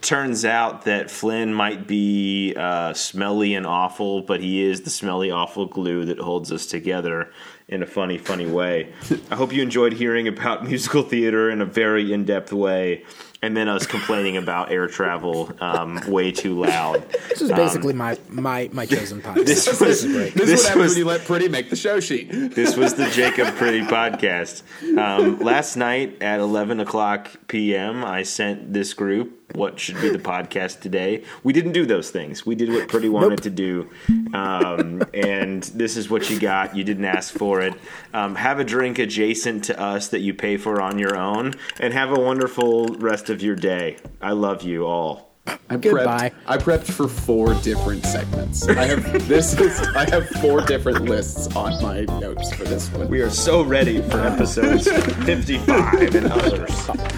Turns 0.00 0.44
out 0.44 0.84
that 0.84 1.10
Flynn 1.10 1.52
might 1.52 1.88
be 1.88 2.54
uh, 2.56 2.94
smelly 2.94 3.54
and 3.56 3.66
awful, 3.66 4.22
but 4.22 4.40
he 4.40 4.62
is 4.62 4.82
the 4.82 4.90
smelly, 4.90 5.32
awful 5.32 5.66
glue 5.66 6.04
that 6.04 6.20
holds 6.20 6.52
us 6.52 6.66
together. 6.66 7.32
in 7.68 7.82
a 7.82 7.86
funny, 7.86 8.16
funny 8.16 8.46
way. 8.46 8.92
I 9.30 9.34
hope 9.34 9.52
you 9.52 9.62
enjoyed 9.62 9.92
hearing 9.92 10.26
about 10.26 10.64
musical 10.68 11.02
theater 11.02 11.50
in 11.50 11.60
a 11.60 11.66
very 11.66 12.12
in 12.12 12.24
depth 12.24 12.52
way, 12.52 13.04
and 13.42 13.56
then 13.56 13.68
us 13.68 13.86
complaining 13.86 14.36
about 14.36 14.70
air 14.72 14.86
travel 14.88 15.52
um, 15.60 16.00
way 16.08 16.32
too 16.32 16.58
loud. 16.60 17.08
This 17.28 17.42
is 17.42 17.50
basically 17.52 17.92
my 17.94 18.18
my 18.28 18.68
my 18.72 18.86
chosen 18.86 19.20
podcast. 19.22 19.46
This 19.46 19.64
This, 19.64 19.80
was- 19.80 20.04
is. 20.04 20.12
This, 20.12 20.34
This 20.34 20.48
is 20.50 20.56
what 20.64 20.68
happens 20.68 20.82
was- 20.82 20.90
when 20.92 20.98
you 20.98 21.04
let 21.04 21.24
Pretty 21.24 21.48
make 21.48 21.70
the 21.70 21.76
show 21.76 22.00
sheet. 22.00 22.30
This 22.54 22.76
was 22.76 22.94
the 22.94 23.08
Jacob 23.10 23.54
Pretty 23.56 23.82
podcast. 23.82 24.62
Um, 24.98 25.38
last 25.40 25.76
night 25.76 26.20
at 26.22 26.40
11 26.40 26.80
o'clock 26.80 27.28
p.m., 27.48 28.04
I 28.04 28.22
sent 28.24 28.72
this 28.72 28.94
group 28.94 29.34
what 29.54 29.80
should 29.80 29.98
be 30.02 30.10
the 30.10 30.18
podcast 30.18 30.80
today. 30.80 31.24
We 31.42 31.54
didn't 31.54 31.72
do 31.72 31.86
those 31.86 32.10
things. 32.10 32.44
We 32.44 32.54
did 32.54 32.70
what 32.70 32.88
Pretty 32.88 33.08
wanted 33.08 33.42
to 33.44 33.50
do. 33.50 33.88
Um, 34.34 35.02
and 35.14 35.62
this 35.62 35.96
is 35.96 36.10
what 36.10 36.28
you 36.28 36.38
got. 36.38 36.76
You 36.76 36.84
didn't 36.84 37.06
ask 37.06 37.32
for 37.32 37.60
it. 37.62 37.72
Um, 38.12 38.34
have 38.34 38.58
a 38.60 38.64
drink 38.64 38.98
adjacent 38.98 39.64
to 39.64 39.80
us 39.80 40.08
that 40.08 40.20
you 40.20 40.34
pay 40.34 40.56
for 40.58 40.82
on 40.82 40.98
your 40.98 41.16
own, 41.16 41.54
and 41.80 41.94
have 41.94 42.10
a 42.10 42.20
wonderful 42.20 42.86
rest 42.98 43.27
of 43.28 43.42
your 43.42 43.56
day. 43.56 43.96
I 44.20 44.32
love 44.32 44.62
you 44.62 44.86
all. 44.86 45.28
I 45.70 45.76
Goodbye. 45.76 46.30
prepped, 46.30 46.34
I 46.46 46.58
prepped 46.58 46.90
for 46.90 47.08
four 47.08 47.54
different 47.54 48.04
segments. 48.04 48.68
I 48.68 48.84
have 48.84 49.28
this 49.28 49.58
is 49.58 49.80
I 49.96 50.08
have 50.10 50.28
four 50.40 50.60
different 50.62 51.02
lists 51.02 51.54
on 51.56 51.82
my 51.82 52.02
notes 52.20 52.52
for 52.54 52.64
this 52.64 52.90
one. 52.92 53.08
We 53.08 53.22
are 53.22 53.30
so 53.30 53.62
ready 53.62 54.02
for 54.02 54.20
episodes 54.20 54.88
55 55.24 56.14
and 56.14 56.26
others. 56.26 56.70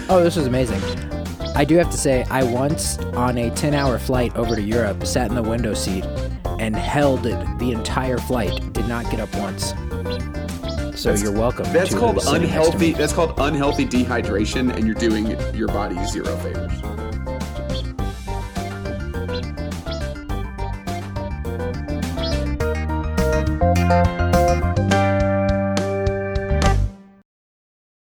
Oh, 0.09 0.23
this 0.23 0.35
was 0.35 0.47
amazing. 0.47 0.81
I 1.55 1.65
do 1.65 1.75
have 1.75 1.89
to 1.91 1.97
say, 1.97 2.23
I 2.29 2.43
once 2.43 2.97
on 3.13 3.37
a 3.37 3.49
10 3.51 3.73
hour 3.73 3.99
flight 3.99 4.35
over 4.37 4.55
to 4.55 4.61
Europe 4.61 5.05
sat 5.05 5.29
in 5.29 5.35
the 5.35 5.43
window 5.43 5.73
seat 5.73 6.05
and 6.59 6.75
held 6.75 7.25
it 7.25 7.59
the 7.59 7.71
entire 7.71 8.17
flight. 8.17 8.71
Did 8.73 8.87
not 8.87 9.09
get 9.11 9.19
up 9.19 9.33
once. 9.35 9.73
So 10.95 11.13
you're 11.13 11.31
welcome. 11.31 11.65
That's 11.73 11.93
called 11.95 12.21
sitting 12.21 12.49
next 12.49 12.69
to 12.71 12.77
me. 12.77 12.91
unhealthy. 12.91 12.93
That's 12.93 13.13
called 13.13 13.33
unhealthy 13.37 13.85
dehydration, 13.85 14.73
and 14.75 14.85
you're 14.85 14.95
doing 14.95 15.27
your 15.55 15.67
body 15.67 16.03
zero 16.05 16.35
favors. 16.37 16.71